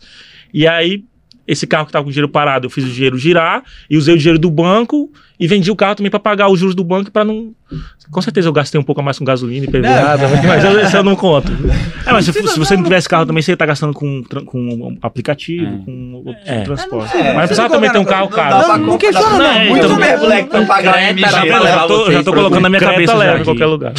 E 0.54 0.66
aí, 0.66 1.04
esse 1.46 1.66
carro 1.66 1.86
que 1.86 1.92
tava 1.92 2.04
com 2.04 2.08
o 2.10 2.12
dinheiro 2.12 2.28
parado, 2.28 2.66
eu 2.66 2.70
fiz 2.70 2.84
o 2.84 2.88
dinheiro 2.88 3.18
girar 3.18 3.64
e 3.90 3.96
usei 3.96 4.14
o 4.14 4.18
dinheiro 4.18 4.38
do 4.38 4.50
banco 4.50 5.10
e 5.42 5.46
vendi 5.48 5.70
o 5.70 5.76
carro 5.76 5.94
também 5.96 6.10
pra 6.10 6.20
pagar 6.20 6.48
os 6.48 6.58
juros 6.60 6.74
do 6.74 6.84
banco 6.84 7.10
pra 7.10 7.24
não. 7.24 7.52
Com 8.10 8.20
certeza 8.22 8.48
eu 8.48 8.52
gastei 8.52 8.80
um 8.80 8.84
pouco 8.84 9.00
a 9.00 9.04
mais 9.04 9.18
com 9.18 9.24
gasolina 9.24 9.66
e 9.66 9.80
Não. 9.80 10.46
mas 10.46 10.64
eu, 10.64 10.78
esse 10.80 10.96
eu 10.96 11.02
não 11.02 11.16
conto. 11.16 11.50
É, 12.04 12.12
mas 12.12 12.24
se, 12.24 12.32
se 12.32 12.58
você 12.58 12.76
não 12.76 12.82
tivesse 12.82 13.08
carro 13.08 13.24
também, 13.24 13.40
você 13.42 13.52
ia 13.52 13.54
estar 13.54 13.64
gastando 13.64 13.94
com, 13.94 14.22
com 14.44 14.98
aplicativo, 15.00 15.64
É. 15.66 15.84
com 15.84 16.12
outro 16.26 16.42
É. 16.44 16.60
transporte. 16.62 17.16
É, 17.16 17.32
mas 17.32 17.46
precisava 17.46 17.72
também 17.72 17.90
ter 17.92 17.98
um 17.98 18.04
carro 18.04 18.24
não 18.28 18.36
caro. 18.36 18.68
Não, 18.68 18.78
não 18.78 18.98
questiona, 18.98 19.38
não. 19.38 19.38
Não, 19.38 19.64
Muito 19.70 19.84
então- 19.86 19.96
bem, 19.98 20.16
moleque, 20.18 20.48
pra 20.50 20.64
pagar 20.66 21.14
já 21.16 21.30
Tá 21.30 21.86
tô, 21.86 22.10
já 22.10 22.22
tô 22.24 22.32
pra 22.32 22.40
colocando 22.40 22.60
na 22.62 22.68
minha 22.68 22.80
cabeça 22.80 23.12
já 23.12 23.18
leve 23.18 23.40
em 23.40 23.44
qualquer 23.44 23.66
lugar. 23.66 23.92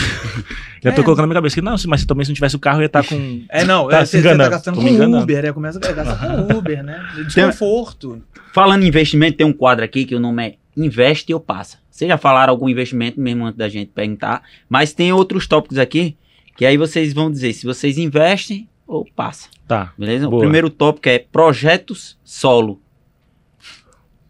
Já 0.84 0.92
tô 0.92 1.00
É. 1.00 1.04
colocando 1.06 1.22
na 1.24 1.28
minha 1.28 1.36
cabeça 1.36 1.56
que 1.56 1.62
não, 1.62 1.76
mas 1.88 2.06
também 2.06 2.26
se 2.26 2.32
não 2.32 2.36
tivesse 2.36 2.56
o 2.58 2.60
carro 2.60 2.80
eu 2.80 2.82
ia 2.82 2.86
estar 2.88 3.04
com. 3.08 3.42
É, 3.50 3.64
não, 3.64 3.88
Tá 3.88 4.00
é, 4.00 4.06
se 4.06 4.12
você, 4.12 4.18
você 4.18 4.24
tá 4.24 4.30
enganando. 4.34 4.50
gastando 4.52 4.76
Tô 4.76 4.82
com 4.82 4.88
enganando. 4.90 5.24
Uber, 5.24 5.46
é, 5.46 5.54
começa 5.54 5.80
a 5.82 5.92
gastar 5.94 6.28
com 6.46 6.54
Uber, 6.60 6.84
né? 6.84 7.02
Desconforto. 7.26 8.22
Falando 8.54 8.84
em 8.84 8.88
investimento, 8.88 9.38
tem 9.38 9.48
um 9.48 9.54
quadro 9.54 9.84
aqui 9.86 10.04
que 10.06 10.14
o 10.14 10.20
nome 10.20 10.46
é 10.46 10.54
Investe 10.76 11.34
ou 11.34 11.40
Passa. 11.40 11.78
Vocês 11.90 12.08
já 12.10 12.18
falaram 12.18 12.52
algum 12.52 12.68
investimento 12.68 13.20
mesmo 13.20 13.46
antes 13.46 13.58
da 13.58 13.70
gente 13.70 13.92
perguntar, 13.94 14.42
mas 14.68 14.94
tem 14.94 15.14
outros 15.14 15.46
tópicos 15.48 15.78
aqui 15.78 16.18
que 16.58 16.66
aí 16.66 16.78
vocês 16.78 17.14
vão 17.14 17.32
dizer 17.32 17.54
se 17.54 17.66
vocês 17.66 17.98
investem 17.98 18.68
ou 18.88 19.06
passa, 19.16 19.48
Tá. 19.68 19.92
beleza? 19.98 20.28
Boa. 20.28 20.38
O 20.38 20.42
primeiro 20.42 20.70
tópico 20.70 21.08
é 21.10 21.18
projetos 21.20 22.18
solo. 22.24 22.80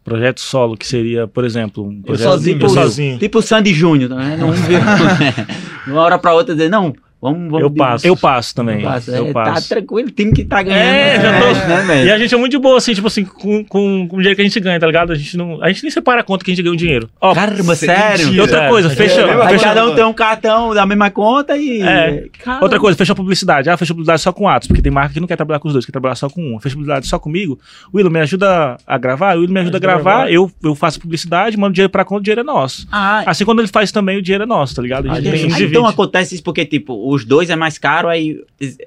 Projeto 0.04 0.42
solo, 0.42 0.76
que 0.78 0.86
seria, 0.86 1.26
por 1.28 1.46
exemplo, 1.46 1.86
um 1.86 2.02
projeto 2.02 2.28
sozinho. 2.30 2.62
eu 2.62 2.70
sozinho. 2.70 3.18
Tipo 3.20 3.40
o 3.40 3.42
Sandy 3.42 3.74
Júnior, 3.74 4.10
viu, 4.68 4.80
de 5.86 5.92
uma 5.92 6.02
hora 6.02 6.20
pra 6.20 6.34
outra 6.34 6.54
dizer, 6.54 6.70
não, 6.70 6.94
vamos... 7.24 7.50
vamos 7.52 7.62
Eu 7.62 7.72
passo. 7.72 8.08
Eu 8.08 8.16
passo 8.18 8.54
também. 8.56 8.82
Passa. 8.84 9.12
Eu 9.12 9.28
É, 9.28 9.34
passo. 9.34 9.70
Tá 9.70 9.76
tranquilo, 9.76 10.12
time 10.12 10.32
que 10.34 10.44
tá 10.46 10.62
ganhando. 10.62 10.80
É, 10.84 11.20
já 11.22 11.40
tô- 11.40 11.68
né, 11.68 11.82
velho? 11.88 12.08
E 12.08 12.12
a 12.12 12.18
gente 12.20 12.36
é 12.36 12.38
muito 12.38 12.52
de 12.52 12.60
boa, 12.60 12.78
assim, 12.78 12.94
tipo 12.94 13.08
assim, 13.08 13.24
com, 13.26 13.64
com, 13.66 14.08
com 14.08 14.16
o 14.18 14.20
dinheiro 14.20 14.36
que 14.36 14.42
a 14.42 14.46
gente 14.46 14.60
ganha, 14.60 14.80
tá 14.80 14.86
ligado? 14.86 15.12
A 15.12 15.16
gente 15.16 15.36
não. 15.38 15.62
A 15.64 15.70
gente 15.70 15.82
nem 15.84 15.92
separa 15.92 16.22
a 16.22 16.24
conta 16.24 16.44
que 16.46 16.52
a 16.52 16.54
gente 16.54 16.64
ganha 16.64 16.74
o 16.74 16.78
dinheiro. 16.78 17.10
Ó, 17.20 17.34
Caramba, 17.34 17.76
sério? 17.76 18.32
e 18.34 18.40
outra 18.40 18.70
coisa, 18.70 18.90
fecha. 18.90 19.22
É, 19.22 19.48
fecha- 19.50 19.64
cada 19.66 19.88
um 19.90 19.96
tem 19.96 20.04
um 20.04 20.14
cartão 20.14 20.74
da 20.74 20.86
mesma 20.86 21.10
conta 21.10 21.58
e... 21.58 21.82
É. 21.82 22.26
Caramba. 22.44 22.66
Outra 22.66 22.80
coisa, 22.80 22.98
fecha 22.98 23.14
a 23.14 23.16
publicidade. 23.16 23.70
Ah, 23.70 23.78
fecha 23.78 23.94
a 23.94 23.96
publicidade 23.96 24.22
só 24.22 24.32
com 24.34 24.48
atos, 24.48 24.68
porque 24.68 24.82
tem 24.82 24.92
marca 24.92 25.14
que 25.14 25.20
não 25.20 25.28
quer 25.28 25.36
trabalhar 25.36 25.60
com 25.60 25.68
os 25.68 25.74
dois, 25.74 25.86
quer 25.86 25.92
trabalhar 25.92 26.16
só 26.16 26.30
com 26.30 26.42
um. 26.56 26.60
Fecha 26.60 26.76
a 26.76 26.78
publicidade 26.78 27.08
só 27.08 27.18
comigo. 27.18 27.58
O 27.92 27.98
Willo 27.98 28.12
me 28.12 28.20
ajuda 28.20 28.78
a 28.86 28.98
gravar, 28.98 29.38
o 29.38 29.42
Willo 29.42 29.54
me 29.54 29.60
ajuda 29.62 29.78
a 29.78 29.80
a 29.80 29.82
gravar, 29.82 30.04
gravar. 30.04 30.32
eu, 30.32 30.52
eu 30.64 30.76
faço 30.76 31.00
publicidade, 31.00 31.58
mando 31.58 31.74
dinheiro 31.74 31.90
pra 31.90 32.04
conta, 32.04 32.20
o 32.20 32.24
dinheiro 32.24 32.42
é 32.42 32.44
nosso. 32.44 32.88
Ah, 32.92 33.24
Assim, 33.26 33.46
quando 33.46 33.60
ele 33.60 33.68
faz 33.68 33.92
também, 33.92 34.18
o 34.18 34.22
dinheiro 34.22 34.44
é 34.44 34.48
nosso, 34.48 34.76
tá 34.76 34.82
ligado? 34.82 35.10
A 35.10 35.16
gente, 35.22 35.28
Ah, 35.30 35.32
tem- 35.32 35.46
então 35.46 35.58
divide. 35.58 35.86
acontece 35.88 36.36
isso 36.36 36.44
porque, 36.44 36.66
tipo, 36.66 36.94
os 37.14 37.26
dois 37.26 37.50
é 37.50 37.56
mais 37.56 37.78
caro, 37.78 38.08
aí 38.10 38.42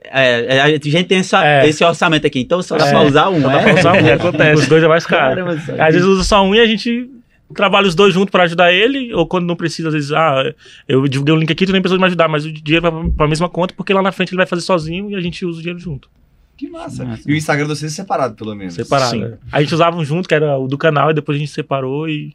é, 0.04 0.56
é, 0.56 0.60
a 0.62 0.68
gente 0.68 1.04
tem 1.04 1.18
essa- 1.18 1.44
É. 1.46 1.68
esse 1.68 1.84
orçamento 1.84 2.26
aqui, 2.26 2.40
então 2.40 2.62
só 2.62 2.76
dá 2.76 2.86
É. 2.86 2.90
pra 2.90 3.02
usar 3.02 3.28
um, 3.30 3.40
Só 3.40 3.48
dá 3.48 3.60
é? 3.60 3.62
pra 3.62 3.74
usar 3.80 3.92
um, 3.92 4.12
acontece. 4.12 4.62
Os 4.62 4.68
dois 4.68 4.82
é 4.82 4.88
mais 4.88 5.06
caro. 5.06 5.36
Caramba, 5.44 5.52
Às 5.84 5.94
vezes 5.94 6.04
usa 6.04 6.24
só 6.24 6.44
um 6.44 6.54
e 6.54 6.60
a 6.60 6.66
gente 6.66 7.10
trabalha 7.54 7.86
os 7.86 7.94
dois 7.94 8.12
juntos 8.12 8.30
pra 8.30 8.42
ajudar 8.42 8.72
ele, 8.72 9.14
ou 9.14 9.26
quando 9.26 9.46
não 9.46 9.54
precisa, 9.54 9.88
às 9.88 9.94
vezes, 9.94 10.12
ah, 10.12 10.52
eu 10.88 11.06
divulguei 11.06 11.34
um 11.34 11.38
link 11.38 11.52
aqui, 11.52 11.64
tu 11.66 11.72
nem 11.72 11.80
precisa 11.80 11.98
me 12.00 12.06
ajudar, 12.06 12.26
mas 12.28 12.44
o 12.44 12.52
dinheiro 12.52 12.90
vai 12.90 13.10
pra- 13.10 13.28
mesma 13.28 13.48
conta, 13.48 13.72
porque 13.76 13.92
lá 13.94 14.02
na 14.02 14.10
frente 14.12 14.30
ele 14.30 14.38
vai 14.38 14.46
fazer 14.46 14.62
sozinho 14.62 15.10
e 15.10 15.14
a 15.14 15.20
gente 15.20 15.44
usa 15.46 15.58
o 15.58 15.62
dinheiro 15.62 15.78
junto. 15.78 16.08
Que 16.56 16.68
massa. 16.70 17.04
Massa. 17.04 17.22
E 17.30 17.32
o 17.34 17.36
Instagram 17.36 17.66
de 17.66 17.76
vocês 17.76 17.92
é 17.92 17.94
separado, 17.94 18.34
pelo 18.34 18.54
menos. 18.54 18.74
Separado. 18.74 19.10
Sim. 19.10 19.20
né? 19.20 19.34
A 19.52 19.60
gente 19.60 19.74
usava 19.74 19.96
um 19.96 20.04
junto, 20.04 20.26
que 20.28 20.34
era 20.34 20.56
o 20.58 20.66
do 20.66 20.78
canal, 20.78 21.10
e 21.10 21.14
depois 21.14 21.36
a 21.36 21.38
gente 21.38 21.50
separou 21.52 22.08
e. 22.08 22.34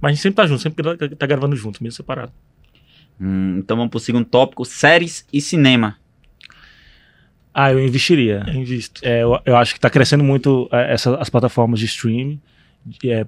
Mas 0.00 0.10
a 0.10 0.14
gente 0.14 0.22
sempre 0.22 0.36
tá 0.36 0.46
junto, 0.46 0.60
sempre 0.62 0.82
tá 1.16 1.26
gravando 1.26 1.54
junto, 1.54 1.82
mesmo 1.82 1.94
separado. 1.96 2.32
Hum, 3.20 3.58
então 3.58 3.76
vamos 3.76 3.90
pro 3.90 4.00
segundo 4.00 4.24
tópico, 4.24 4.64
séries 4.64 5.26
e 5.32 5.40
cinema. 5.40 5.96
Ah, 7.52 7.72
eu 7.72 7.84
investiria. 7.84 8.44
Eu 8.46 8.54
invisto. 8.54 9.00
É, 9.04 9.22
eu, 9.22 9.38
eu 9.44 9.56
acho 9.56 9.74
que 9.74 9.80
tá 9.80 9.90
crescendo 9.90 10.22
muito 10.22 10.68
é, 10.70 10.94
essa, 10.94 11.16
as 11.16 11.28
plataformas 11.28 11.80
de 11.80 11.86
streaming. 11.86 12.40
É, 13.04 13.26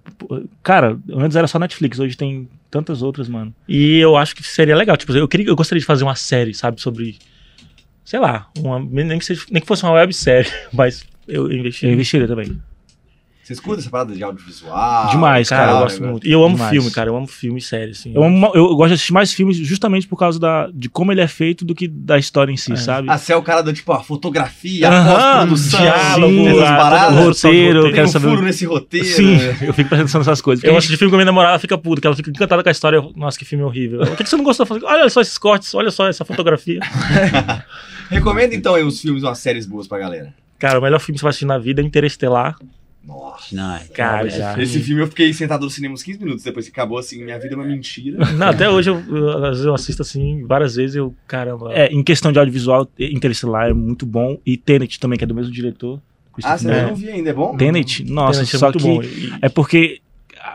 cara, 0.63 0.99
antes 1.13 1.37
era 1.37 1.49
só 1.49 1.59
Netflix, 1.59 1.99
hoje 1.99 2.17
tem 2.17 2.49
tantas 2.71 3.03
outras, 3.03 3.29
mano. 3.29 3.53
E 3.69 3.99
eu 3.99 4.17
acho 4.17 4.35
que 4.37 4.43
seria 4.43 4.77
legal. 4.77 4.97
Tipo, 4.97 5.13
eu, 5.13 5.27
queria, 5.27 5.49
eu 5.49 5.57
gostaria 5.57 5.81
de 5.81 5.87
fazer 5.87 6.05
uma 6.05 6.15
série, 6.15 6.55
sabe, 6.55 6.81
sobre. 6.81 7.19
Sei 8.05 8.19
lá, 8.19 8.49
uma, 8.59 8.79
nem, 8.79 9.19
que 9.19 9.25
seja, 9.25 9.45
nem 9.51 9.61
que 9.61 9.67
fosse 9.67 9.83
uma 9.83 9.93
websérie, 9.93 10.51
mas 10.73 11.05
eu, 11.27 11.51
investi, 11.51 11.87
eu 11.87 11.93
investiria 11.93 12.27
também. 12.29 12.61
Vocês 13.51 13.59
curtem 13.59 13.81
essa 13.81 13.91
parada 13.91 14.15
de 14.15 14.23
audiovisual? 14.23 15.09
Demais, 15.11 15.49
cara, 15.49 15.65
eu 15.65 15.75
tal, 15.75 15.83
gosto 15.83 16.05
muito. 16.05 16.25
E 16.25 16.31
eu 16.31 16.45
amo 16.45 16.55
Demais. 16.55 16.71
filme, 16.71 16.89
cara, 16.93 17.11
eu 17.11 17.17
amo 17.17 17.27
filme 17.27 17.59
e 17.59 17.63
série, 17.63 17.91
assim. 17.91 18.13
Eu, 18.15 18.23
amo- 18.23 18.53
eu 18.55 18.69
gosto 18.77 18.91
de 18.91 18.95
assistir 18.95 19.13
mais 19.13 19.33
filmes 19.33 19.57
justamente 19.57 20.07
por 20.07 20.17
causa 20.17 20.39
da, 20.39 20.69
de 20.73 20.89
como 20.89 21.11
ele 21.11 21.21
é 21.21 21.27
feito 21.27 21.65
do 21.65 21.75
que 21.75 21.89
da 21.89 22.17
história 22.17 22.53
em 22.53 22.57
si, 22.57 22.75
É. 22.75 22.77
sabe? 22.77 23.09
Ah, 23.11 23.19
você 23.19 23.33
é 23.33 23.37
o 23.37 23.43
cara 23.43 23.61
do 23.61 23.73
tipo, 23.73 23.93
a 23.93 24.01
fotografia, 24.05 24.89
a 24.89 25.05
pós-produção, 25.05 25.81
diálogo, 25.81 26.49
essas 26.49 26.61
paradas. 26.69 27.19
o 27.19 27.23
roteiro, 27.25 27.83
Tem 27.83 27.93
quero 27.93 28.07
um 28.09 28.11
saber- 28.13 28.29
furo 28.29 28.43
nesse 28.43 28.65
roteiro. 28.67 29.07
Sim, 29.07 29.37
né? 29.37 29.59
eu 29.67 29.75
fico 29.75 29.93
atenção 29.93 30.21
nessas 30.21 30.41
coisas. 30.41 30.63
Eu 30.65 30.77
assisto 30.77 30.97
filme 30.97 31.11
com 31.11 31.17
a 31.17 31.19
minha 31.19 31.27
namorada, 31.27 31.55
ela 31.55 31.59
fica 31.59 31.77
puta, 31.77 32.01
que 32.01 32.07
ela 32.07 32.15
fica 32.15 32.31
encantada 32.31 32.63
com 32.63 32.69
a 32.69 32.73
história. 32.73 32.99
Eu, 32.99 33.13
Nossa, 33.17 33.37
que 33.37 33.45
filme 33.45 33.65
horrível. 33.65 34.03
O 34.03 34.15
que, 34.17 34.23
que 34.23 34.31
você 34.31 34.37
não 34.37 34.45
gostou? 34.45 34.65
Eu 34.71 34.87
olha 34.87 35.09
só 35.11 35.21
esses 35.21 35.37
cortes, 35.37 35.75
olha 35.75 35.91
só 35.91 36.07
essa 36.07 36.25
fotografia. 36.25 36.79
Recomenda 38.09 38.55
então 38.55 38.75
aí 38.77 38.85
uns 38.85 39.01
filmes, 39.01 39.23
umas 39.25 39.39
séries 39.39 39.67
boas 39.67 39.89
pra 39.89 39.99
galera. 39.99 40.33
Cara, 40.59 40.79
o 40.79 40.83
melhor 40.83 41.01
filme 41.01 41.15
que 41.15 41.21
você 41.21 41.25
vai 41.25 41.31
assistir 41.31 41.47
na 41.47 41.59
vida 41.59 41.81
é 41.81 41.85
Interestelar. 41.85 42.55
Nossa. 43.05 43.55
Não, 43.57 43.77
é- 43.77 43.85
Cara, 43.95 44.29
já. 44.29 44.61
Esse 44.63 44.79
filme 44.81 45.03
eu 45.03 45.07
fiquei 45.07 45.33
sentado 45.33 45.65
no 45.65 45.71
cinema 45.71 45.95
uns 45.95 46.03
15 46.03 46.19
minutos 46.19 46.45
depois 46.45 46.67
que 46.67 46.73
acabou, 46.73 46.99
assim, 46.99 47.25
minha 47.25 47.39
vida 47.39 47.55
é 47.55 47.57
uma 47.57 47.65
mentira. 47.67 48.19
Não, 48.35 48.47
até 48.49 48.69
hoje 48.69 48.91
eu, 48.91 49.01
eu- 49.09 49.45
às 49.45 49.51
vezes 49.53 49.65
eu 49.65 49.75
assisto 49.75 50.03
assim, 50.03 50.45
várias 50.47 50.77
vezes 50.77 50.97
eu, 50.97 51.15
caramba. 51.27 51.73
É, 51.73 51.87
em 51.87 52.03
questão 52.03 52.31
de 52.31 52.39
audiovisual, 52.39 52.89
Interestelar 52.99 53.71
é 53.71 53.73
muito 53.73 54.05
bom. 54.05 54.39
E 54.45 54.57
Tenet 54.57 55.01
também, 55.01 55.17
que 55.19 55.25
é 55.25 55.27
do 55.27 55.35
mesmo 55.35 55.51
diretor. 55.53 56.01
Ah, 56.45 56.57
você 56.57 56.71
É. 56.71 56.87
não 56.87 56.95
viu 56.95 57.13
ainda, 57.13 57.31
é 57.31 57.33
bom? 57.33 57.57
Tenet, 57.57 58.05
nossa, 58.05 58.41
Tenet 58.41 58.57
é 58.57 58.59
só 58.59 58.67
muito 58.71 58.79
que 58.79 59.29
bom. 59.31 59.37
É 59.43 59.49
porque 59.49 60.01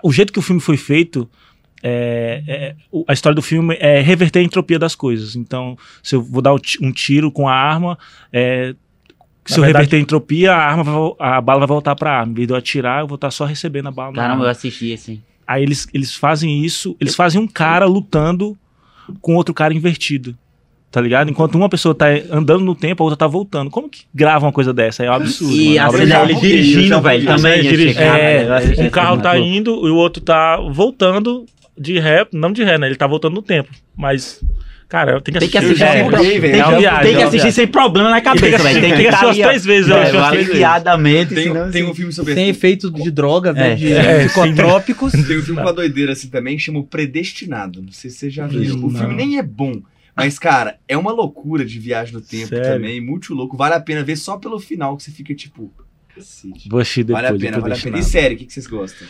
o 0.04 0.12
jeito 0.14 0.32
que 0.32 0.40
o 0.40 0.42
filme 0.42 0.62
foi 0.62 0.78
feito, 0.78 1.30
é, 1.84 2.44
é- 2.48 2.76
a 3.08 3.14
história 3.14 3.36
do 3.36 3.42
filme 3.42 3.76
é 3.80 4.02
reverter 4.02 4.40
a 4.40 4.44
entropia 4.44 4.80
das 4.80 4.96
coisas. 4.96 5.36
Então, 5.36 5.78
se 6.02 6.16
eu 6.16 6.22
vou 6.22 6.42
dar 6.42 6.54
um 6.82 6.92
tiro 6.92 7.32
com 7.32 7.48
a 7.48 7.54
arma, 7.54 7.98
é, 8.32 8.74
se 9.46 9.60
eu 9.60 9.64
verdade- 9.64 9.84
reverter 9.84 9.98
a 9.98 10.00
entropia, 10.00 10.54
a, 10.54 10.58
arma 10.58 10.84
vai 10.84 10.94
a 11.20 11.42
bala 11.42 11.60
vai 11.60 11.68
voltar 11.68 11.96
pra 11.96 12.20
arma. 12.20 12.32
Em 12.32 12.36
vez 12.36 12.48
de 12.48 12.54
eu 12.54 12.58
atirar, 12.58 13.02
eu 13.02 13.08
vou 13.08 13.16
estar 13.16 13.32
só 13.32 13.46
recebendo 13.46 13.88
a 13.88 13.92
bala. 13.92 14.14
Caramba, 14.14 14.46
eu 14.46 14.50
assisti 14.50 14.94
assim. 14.94 15.22
Aí 15.48 15.62
eles, 15.62 15.88
eles 15.94 16.16
fazem 16.16 16.64
isso, 16.64 16.96
eles 17.00 17.16
fazem 17.16 17.40
um 17.40 17.48
cara 17.48 17.86
lutando 17.86 18.58
com 19.22 19.36
outro 19.36 19.54
cara 19.54 19.74
invertido. 19.74 20.36
Tá 20.92 21.02
ligado? 21.02 21.30
Enquanto 21.30 21.56
uma 21.56 21.68
pessoa 21.68 21.94
tá 21.94 22.06
andando 22.32 22.64
no 22.64 22.74
tempo, 22.74 23.04
a 23.04 23.06
outra 23.06 23.18
tá 23.18 23.28
voltando. 23.28 23.70
Como 23.70 23.90
que 23.90 24.04
grava 24.16 24.46
uma 24.46 24.52
coisa 24.52 24.74
dessa? 24.74 25.04
É 25.04 25.12
um 25.12 25.14
absurdo. 25.14 25.54
E 25.54 25.76
mano. 25.76 25.82
a 25.82 25.90
Obra 25.90 25.98
cena 26.00 26.16
já 26.16 26.24
ele 26.24 26.36
dirigindo, 26.36 27.02
velho, 27.02 27.26
também. 27.26 27.64
Chegar, 27.64 28.18
é, 28.18 28.48
um 28.82 28.90
carro 28.90 29.22
tá 29.22 29.38
indo 29.38 29.72
e 29.86 29.92
o 29.92 29.96
outro 29.96 30.24
tá 30.24 30.56
voltando 30.58 31.46
de 31.78 32.00
ré, 32.00 32.26
não 32.32 32.54
de 32.54 32.64
ré, 32.64 32.78
né? 32.78 32.88
Ele 32.88 32.96
tá 32.96 33.06
voltando 33.08 33.34
no 33.34 33.42
tempo. 33.42 33.70
Mas, 33.94 34.42
cara, 34.88 35.12
eu 35.14 35.22
tenho 35.22 35.34
que 35.36 35.40
Tem 35.40 35.50
que 35.50 35.58
assistir. 35.58 35.84
assistir, 35.84 36.12
já 36.12 36.20
sem, 36.22 36.40
velho, 36.40 36.54
tem 36.54 36.64
que, 36.64 36.70
buguei, 36.72 36.90
tem 37.02 37.16
que 37.16 37.24
assistir 37.24 37.52
sem 37.52 37.68
problema 37.68 38.10
na 38.10 38.22
cabeça, 38.22 38.64
velho. 38.64 38.82
Tem 38.82 38.94
Tem 38.94 39.02
que 39.02 39.08
assistir 39.08 39.44
ó. 39.44 39.48
três 39.48 39.66
vezes, 39.66 39.92
É, 39.92 40.18
aliviadamente, 40.18 41.34
Tem, 41.36 41.44
senão... 41.48 41.72
tem 41.72 41.84
um 41.84 41.94
filme 41.94 42.12
sobre 42.14 42.34
Sem 42.34 42.50
efeito 42.50 42.92
de 42.92 43.12
droga, 43.12 43.54
né? 43.54 43.74
É. 43.74 43.76
De 43.76 43.94
É, 43.94 44.26
psicotrópicos. 44.26 45.12
Tem 45.12 45.40
um 45.40 45.42
filme 45.44 45.62
com 45.62 45.68
a 45.70 45.72
doideira 45.72 46.14
assim 46.14 46.28
também, 46.30 46.58
chama 46.60 46.80
O 46.80 46.84
Predestinado. 46.84 47.82
Não 47.82 47.92
sei 47.92 48.10
se 48.10 48.18
vocês 48.18 48.34
já 48.34 48.48
viram. 48.48 48.84
O 48.86 48.90
filme 48.90 49.16
nem 49.16 49.38
é 49.38 49.44
bom. 49.44 49.82
Mas, 50.16 50.40
cara, 50.40 50.78
é 50.88 50.96
uma 50.96 51.12
loucura 51.12 51.66
de 51.66 51.78
viagem 51.78 52.14
no 52.14 52.22
tempo 52.22 52.48
Sério? 52.48 52.64
também, 52.66 53.02
muito 53.02 53.34
louco. 53.34 53.58
Vale 53.58 53.76
a 53.76 53.80
pena 53.82 54.02
ver 54.02 54.16
só 54.16 54.38
pelo 54.38 54.60
final, 54.60 54.96
que 54.96 55.04
você 55.04 55.12
fica 55.12 55.36
tipo. 55.36 55.74
Cacete. 56.16 56.70
Vou 56.70 56.80
assistir 56.80 57.04
depois. 57.04 57.22
Vale 57.24 57.36
a 57.36 57.40
pena, 57.40 57.60
vale 57.60 57.74
a 57.74 57.78
pena. 57.78 58.00
E 58.00 58.04
série, 58.04 58.36
o 58.36 58.38
que, 58.38 58.46
que 58.46 58.54
vocês 58.54 58.66
gostam? 58.68 59.06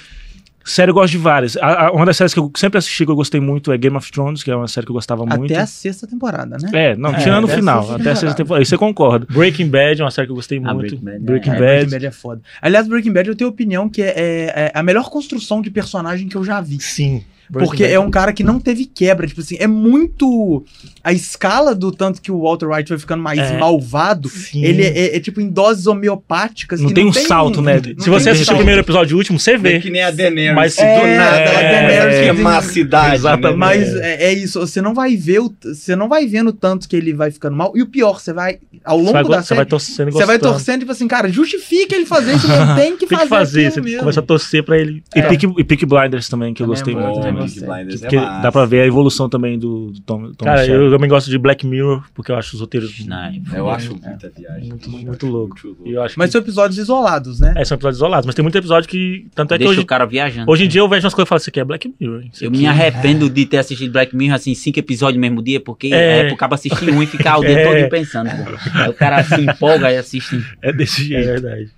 Série 0.65 0.89
eu 0.89 0.95
gosto 0.95 1.11
de 1.11 1.17
várias. 1.19 1.55
A- 1.57 1.85
a- 1.87 1.91
uma 1.91 2.05
das 2.05 2.17
séries 2.17 2.33
que 2.33 2.39
eu 2.39 2.51
sempre 2.57 2.77
assisti 2.79 3.05
que 3.05 3.11
eu 3.11 3.15
gostei 3.15 3.39
muito 3.39 3.71
é 3.71 3.77
Game 3.77 3.95
of 3.95 4.11
Thrones, 4.11 4.41
que 4.43 4.49
é 4.49 4.55
uma 4.55 4.67
série 4.67 4.85
que 4.85 4.91
eu 4.91 4.95
gostava 4.95 5.23
muito. 5.25 5.45
Até 5.45 5.57
a 5.61 5.65
sexta 5.67 6.07
temporada, 6.07 6.57
né? 6.59 6.69
É, 6.73 6.95
não, 6.95 7.11
É, 7.11 7.19
tirando 7.19 7.43
o 7.43 7.45
até 7.45 7.53
a 7.53 7.57
final, 7.57 7.91
até 7.95 8.11
a 8.11 8.15
sexta 8.15 8.35
temporada. 8.35 8.61
Aí 8.61 8.65
você 8.65 8.77
concorda. 8.77 9.27
Breaking 9.29 9.67
Bad 9.69 10.01
é 10.01 10.03
uma 10.03 10.09
série 10.11 10.25
que 10.27 10.31
eu 10.31 10.35
gostei 10.35 10.57
Ah, 10.63 10.73
muito. 10.73 10.97
Breaking 10.97 11.05
Bad, 11.05 11.19
Breaking 11.23 11.49
é. 11.51 11.53
É, 11.53 11.59
Bad. 11.59 11.67
Breaking 11.75 11.91
Bad 11.91 12.05
é 12.07 12.11
foda. 12.11 12.41
Aliás, 12.61 12.87
Breaking 12.87 13.13
Bad 13.13 13.29
eu 13.29 13.35
tenho 13.35 13.49
opinião 13.49 13.87
que 13.87 14.01
é, 14.01 14.07
é- 14.17 14.53
é 14.55 14.71
a 14.73 14.81
melhor 14.81 15.09
construção 15.09 15.61
de 15.61 15.69
personagem 15.69 16.27
que 16.27 16.35
eu 16.35 16.43
já 16.43 16.59
vi. 16.59 16.79
Sim. 16.81 17.23
Porque 17.51 17.83
é 17.83 17.99
um 17.99 18.09
cara 18.09 18.33
que 18.33 18.43
não 18.43 18.59
teve 18.59 18.85
quebra. 18.85 19.27
Tipo 19.27 19.41
assim, 19.41 19.55
é 19.59 19.67
muito. 19.67 20.63
A 21.03 21.13
escala 21.13 21.75
do 21.75 21.91
tanto 21.91 22.21
que 22.21 22.31
o 22.31 22.41
Walter 22.41 22.67
White 22.67 22.89
vai 22.89 22.97
ficando 22.97 23.21
mais 23.21 23.39
É. 23.39 23.57
malvado, 23.59 24.27
Sim. 24.29 24.63
ele 24.63 24.83
é, 24.83 24.87
é- 24.97 25.15
é 25.17 25.19
tipo 25.19 25.39
em 25.39 25.49
doses 25.49 25.85
homeopáticas. 25.87 26.81
Não 26.81 26.89
tem 26.91 27.05
um 27.05 27.13
salto, 27.13 27.61
né? 27.61 27.75
não 27.75 27.81
Se 27.81 27.93
tem 27.93 27.95
você 28.13 28.29
um 28.29 28.31
assistir 28.33 28.53
o 28.53 28.57
primeiro 28.57 28.81
episódio 28.81 29.13
e 29.13 29.15
o 29.15 29.17
último, 29.17 29.39
você 29.39 29.57
vê. 29.57 29.75
É 29.75 29.79
que 29.79 29.89
nem 29.89 30.01
a 30.01 30.11
Daenerys. 30.11 30.55
Mas 30.55 30.77
é, 30.77 30.99
do 30.99 31.07
nada 31.17 31.37
ela 31.37 31.59
a 31.59 31.61
Daenerys 31.61 32.15
que 32.27 32.33
queimar 32.33 32.57
a 32.57 32.61
tem- 32.61 32.69
cidade. 32.71 33.15
Exatamente. 33.15 33.51
né? 33.51 33.57
Mas 33.57 33.95
é, 33.95 34.23
é 34.25 34.33
isso, 34.33 34.59
você 34.59 34.81
não 34.81 34.93
vai 34.93 35.15
ver 35.15 35.39
o, 35.41 35.53
você 35.63 35.95
não 35.95 36.09
vai 36.09 36.25
vendo 36.25 36.51
tanto 36.51 36.87
que 36.89 36.95
ele 36.95 37.13
vai 37.13 37.29
ficando 37.31 37.55
mal. 37.55 37.71
E 37.75 37.81
o 37.81 37.87
pior, 37.87 38.19
você 38.19 38.33
vai 38.33 38.57
ao 38.83 38.97
Você 38.97 39.03
longo 39.05 39.13
vai, 39.13 39.23
da 39.23 39.41
você 39.41 39.47
série, 39.49 39.57
vai 39.57 39.65
torcendo 39.65 40.07
e 40.09 40.11
você 40.11 40.25
vai 40.25 40.39
torcendo 40.39 40.79
tipo 40.79 40.91
assim, 40.91 41.07
cara, 41.07 41.29
justifica 41.29 41.95
ele 41.95 42.05
fazer 42.05 42.35
isso, 42.35 42.47
não 42.49 42.75
tem 42.75 42.97
que 42.97 43.05
Tem 43.05 43.17
fazer, 43.17 43.23
que 43.23 43.29
fazer, 43.29 43.71
você 43.71 43.81
mesmo. 43.81 43.99
começa 43.99 44.19
a 44.19 44.23
torcer 44.23 44.63
pra 44.63 44.77
ele. 44.77 45.03
E, 45.15 45.19
É. 45.19 45.21
Peaky, 45.27 45.47
e 45.57 45.63
Peaky 45.63 45.85
Blinders 45.85 46.27
também, 46.29 46.53
que 46.53 46.61
eu 46.63 46.67
gostei 46.67 46.93
é 46.93 46.97
muito. 46.97 47.27
Peaky. 47.37 47.59
Blinders 47.59 48.03
é 48.03 48.15
massa. 48.15 48.41
dá 48.41 48.51
pra 48.51 48.65
ver 48.65 48.81
a 48.81 48.85
evolução 48.87 49.27
também 49.29 49.57
do, 49.59 49.91
do 49.91 49.99
Tom, 50.01 50.31
Tom 50.33 50.45
Cara, 50.45 50.65
Shelby. 50.65 50.85
eu 50.85 50.91
também 50.91 51.09
gosto 51.09 51.29
de 51.29 51.37
Black 51.37 51.65
Mirror, 51.65 52.03
porque 52.13 52.31
eu 52.31 52.35
acho 52.35 52.55
os 52.55 52.61
roteiros 52.61 53.05
Não, 53.05 53.31
Eu 53.53 53.69
acho 53.69 53.91
muita 53.91 54.29
viagem. 54.29 54.69
muito, 54.69 54.89
muito 54.89 55.27
louco. 55.27 55.55
muito 55.63 55.87
eu 55.89 56.01
acho 56.03 56.17
Mas 56.17 56.27
que 56.27 56.31
são 56.33 56.41
episódios 56.41 56.77
isolados, 56.77 57.39
né? 57.39 57.53
é, 57.57 57.65
são 57.65 57.75
episódios 57.75 57.97
isolados, 57.97 58.25
mas 58.25 58.35
tem 58.35 58.43
muito 58.43 58.57
episódio 58.57 58.87
que. 58.89 59.27
Tanto 59.35 59.53
é 59.53 59.57
que 59.57 59.59
Deixa 59.63 59.71
hoje, 59.71 59.81
o 59.81 59.85
cara 59.85 60.05
viajando. 60.05 60.49
hoje 60.51 60.65
em 60.65 60.67
dia 60.67 60.81
eu 60.81 60.89
vejo 60.89 61.05
umas 61.05 61.13
coisas 61.13 61.27
e 61.27 61.29
falo, 61.29 61.39
isso 61.39 61.49
aqui 61.49 61.59
é 61.59 61.63
Black 61.65 61.93
Mirror. 61.99 62.21
Eu 62.41 62.49
aqui- 62.49 62.57
me 62.57 62.67
arrependo 62.67 63.29
de 63.29 63.45
ter 63.45 63.57
assistido 63.57 63.91
Black 63.91 64.15
Mirror, 64.15 64.35
assim, 64.35 64.53
cinco 64.55 64.79
episódios 64.79 65.15
no 65.15 65.21
mesmo 65.21 65.41
dia, 65.41 65.59
porque 65.59 65.87
É. 65.93 66.19
é, 66.19 66.27
pro 66.27 66.37
cabo 66.37 66.55
assistir 66.55 66.89
um 66.89 67.01
e 67.01 67.05
ficar 67.05 67.37
o 67.37 67.41
dia 67.41 67.57
É. 67.59 67.81
todo 67.81 67.89
pensando. 67.89 68.29
Aí 68.73 68.89
o 68.89 68.93
cara 68.93 69.23
se 69.23 69.41
empolga 69.41 69.91
e 69.91 69.97
assiste. 69.97 70.43
É 70.61 70.71
desse 70.73 71.03
É 71.15 71.23
jeito. 71.23 71.41
verdade. 71.41 71.69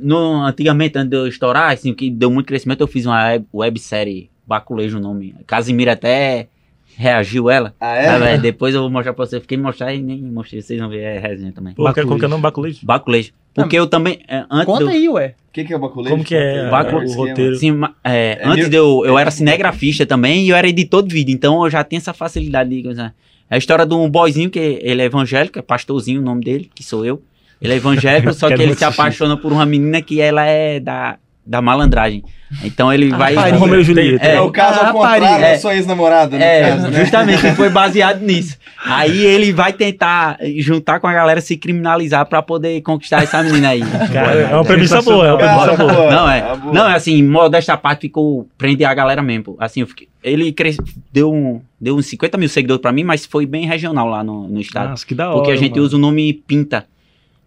No, 0.00 0.42
antigamente, 0.44 0.98
antes 0.98 1.10
de 1.10 1.16
eu 1.16 1.26
estourar, 1.28 1.72
assim, 1.72 1.94
que 1.94 2.10
deu 2.10 2.30
muito 2.30 2.46
crescimento, 2.46 2.80
eu 2.80 2.88
fiz 2.88 3.06
uma 3.06 3.22
web, 3.24 3.44
websérie, 3.54 4.30
Baculejo 4.46 4.98
o 4.98 5.00
nome. 5.00 5.34
Casimiro 5.46 5.90
até 5.90 6.48
reagiu 6.96 7.48
ela. 7.50 7.74
Ah, 7.80 7.94
é? 7.96 8.18
velho? 8.18 8.42
Depois 8.42 8.74
eu 8.74 8.80
vou 8.82 8.90
mostrar 8.90 9.12
pra 9.14 9.24
você. 9.24 9.40
Fiquei 9.40 9.56
mostrar 9.56 9.94
e 9.94 10.02
nem 10.02 10.20
mostrei. 10.22 10.60
Vocês 10.60 10.78
vão 10.78 10.88
ver, 10.88 11.00
é 11.00 11.18
resenha 11.18 11.52
também. 11.52 11.74
Pô, 11.74 11.90
quero 11.92 12.06
colocar 12.06 12.28
nome 12.28 12.42
Baculejo. 12.42 12.80
Baculejo. 12.84 13.32
Porque 13.54 13.76
eu 13.78 13.86
também, 13.86 14.20
é, 14.28 14.44
antes 14.50 14.66
Conta 14.66 14.84
do, 14.84 14.90
aí, 14.90 15.08
ué. 15.08 15.34
O 15.48 15.52
que, 15.52 15.64
que 15.64 15.72
é 15.72 15.76
o 15.76 15.78
baculejo? 15.78 16.10
Como 16.14 16.24
que 16.24 16.34
é 16.34 16.70
Bacu- 16.70 16.96
o 16.96 17.12
roteiro? 17.12 17.54
Sim, 17.56 17.78
é, 18.02 18.38
É 18.40 18.46
antes 18.46 18.60
mil- 18.60 18.70
de 18.70 18.76
eu, 18.76 19.02
eu 19.04 19.18
era 19.18 19.30
cinegrafista 19.30 20.06
também 20.06 20.46
e 20.46 20.48
eu 20.48 20.56
era 20.56 20.66
editor 20.66 21.02
de 21.02 21.12
vídeo, 21.14 21.34
então 21.34 21.62
eu 21.62 21.70
já 21.70 21.84
tenho 21.84 21.98
essa 22.00 22.14
facilidade 22.14 22.70
de 22.70 22.82
coisa. 22.82 23.14
É 23.50 23.54
a 23.54 23.58
história 23.58 23.84
de 23.84 23.94
um 23.94 24.08
boyzinho 24.08 24.48
que 24.48 24.58
ele 24.58 25.02
é 25.02 25.04
evangélico, 25.04 25.58
é 25.58 25.62
pastorzinho 25.62 26.22
o 26.22 26.24
nome 26.24 26.42
dele, 26.42 26.70
que 26.74 26.82
sou 26.82 27.04
eu. 27.04 27.22
Ele 27.60 27.74
é 27.74 27.76
evangélico, 27.76 28.32
só 28.34 28.48
que 28.48 28.62
ele 28.62 28.74
se 28.74 28.84
apaixona 28.84 29.36
por 29.36 29.52
uma 29.52 29.66
menina 29.66 30.00
que 30.00 30.18
ela 30.22 30.46
é 30.46 30.80
da, 30.80 31.18
da 31.44 31.60
malandragem. 31.60 32.22
Então 32.62 32.92
ele 32.92 33.08
vai. 33.10 33.34
rapariga. 33.34 33.58
Romeu 33.58 33.80
e 33.80 33.84
Julieta. 33.84 34.24
É, 34.26 34.40
o 34.40 34.50
caso 34.52 34.80
Ah, 34.80 34.88
ao 34.88 34.92
contrário 34.92 35.40
da 35.40 35.58
sua 35.58 35.74
ex-namorada, 35.74 36.36
no 36.36 36.42
É, 36.42 36.68
caso, 36.70 36.88
né? 36.88 37.00
justamente, 37.00 37.52
foi 37.54 37.68
baseado 37.70 38.20
nisso. 38.20 38.56
Aí 38.84 39.24
ele 39.24 39.52
vai 39.52 39.72
tentar 39.72 40.36
juntar 40.58 41.00
com 41.00 41.06
a 41.06 41.12
galera, 41.12 41.40
se 41.40 41.56
criminalizar 41.56 42.26
pra 42.26 42.42
poder 42.42 42.80
conquistar 42.82 43.22
essa 43.22 43.42
menina 43.42 43.70
aí. 43.70 43.80
Cara, 44.12 44.32
é 44.34 44.54
uma 44.54 44.64
premissa 44.64 45.00
boa, 45.02 45.26
é 45.26 45.32
uma 45.32 45.38
premissa 45.38 45.76
boa. 45.76 45.92
boa. 45.92 46.10
Não, 46.10 46.30
é. 46.30 46.40
Ah, 46.40 46.56
boa. 46.56 46.74
Não, 46.74 46.88
é 46.90 46.94
assim, 46.94 47.22
modesta 47.22 47.76
parte 47.76 48.02
ficou 48.02 48.46
prender 48.58 48.86
a 48.86 48.92
galera 48.94 49.22
mesmo. 49.22 49.44
pô. 49.44 49.56
Assim, 49.58 49.80
eu 49.80 49.86
fiquei- 49.86 50.08
ele 50.22 50.52
cres... 50.52 50.76
deu, 51.12 51.32
um, 51.32 51.60
deu 51.80 51.96
uns 51.96 52.06
50 52.06 52.36
mil 52.38 52.48
seguidores 52.48 52.80
pra 52.82 52.92
mim, 52.92 53.02
mas 53.02 53.24
foi 53.26 53.46
bem 53.46 53.66
regional 53.66 54.06
lá 54.08 54.22
no, 54.22 54.46
no 54.46 54.60
estado. 54.60 54.90
Nossa, 54.90 55.06
que 55.06 55.14
da 55.14 55.28
hora. 55.28 55.36
porque 55.38 55.50
a 55.52 55.56
gente 55.56 55.72
mano. 55.72 55.82
usa 55.84 55.96
o 55.96 55.98
nome 55.98 56.32
Pinta. 56.46 56.84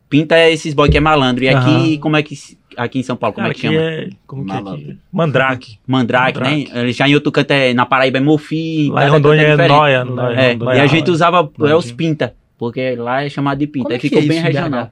Pinta 0.09 0.35
é 0.35 0.51
esses 0.51 0.73
boy 0.73 0.87
que 0.89 0.97
é 0.97 0.99
malandro. 0.99 1.43
E 1.43 1.49
aqui, 1.49 1.97
como 1.99 2.15
é 2.15 2.23
que. 2.23 2.35
Aqui 2.77 2.99
em 2.99 3.03
São 3.03 3.15
Paulo, 3.15 3.33
como 3.33 3.45
Cara, 3.47 3.53
é 3.57 3.59
que 3.59 3.67
aqui 3.67 3.75
chama? 3.75 3.89
é. 3.89 4.09
Como 4.27 4.45
que 4.45 4.51
é 4.51 4.55
aqui? 4.55 4.99
Mandrake. 5.11 5.79
Mandrake, 5.87 6.39
Mandrake. 6.39 6.71
né? 6.73 6.91
Já 6.91 7.07
em 7.07 7.15
outro 7.15 7.31
canto 7.31 7.51
é. 7.51 7.73
Na 7.73 7.85
Paraíba 7.85 8.17
é 8.17 8.21
Mofi. 8.21 8.89
Lá 8.89 9.01
em 9.01 9.05
cada 9.05 9.11
Rondônia 9.11 9.41
canto 9.45 9.47
é 9.47 9.51
diferente. 9.63 9.77
Noia. 9.79 10.05
Noia, 10.05 10.35
É, 10.39 10.51
Rondônia 10.53 10.75
e 10.77 10.79
a 10.79 10.83
é 10.85 10.87
gente 10.87 11.11
usava 11.11 11.49
é, 11.59 11.75
os. 11.75 11.91
Pinta. 11.91 12.35
Porque 12.57 12.95
lá 12.95 13.23
é 13.23 13.29
chamado 13.29 13.57
de 13.59 13.67
Pinta. 13.67 13.83
Como 13.89 13.93
Aí 13.93 13.97
é 13.97 13.99
que 13.99 14.09
ficou 14.09 14.23
é 14.23 14.27
bem 14.27 14.39
regional. 14.41 14.91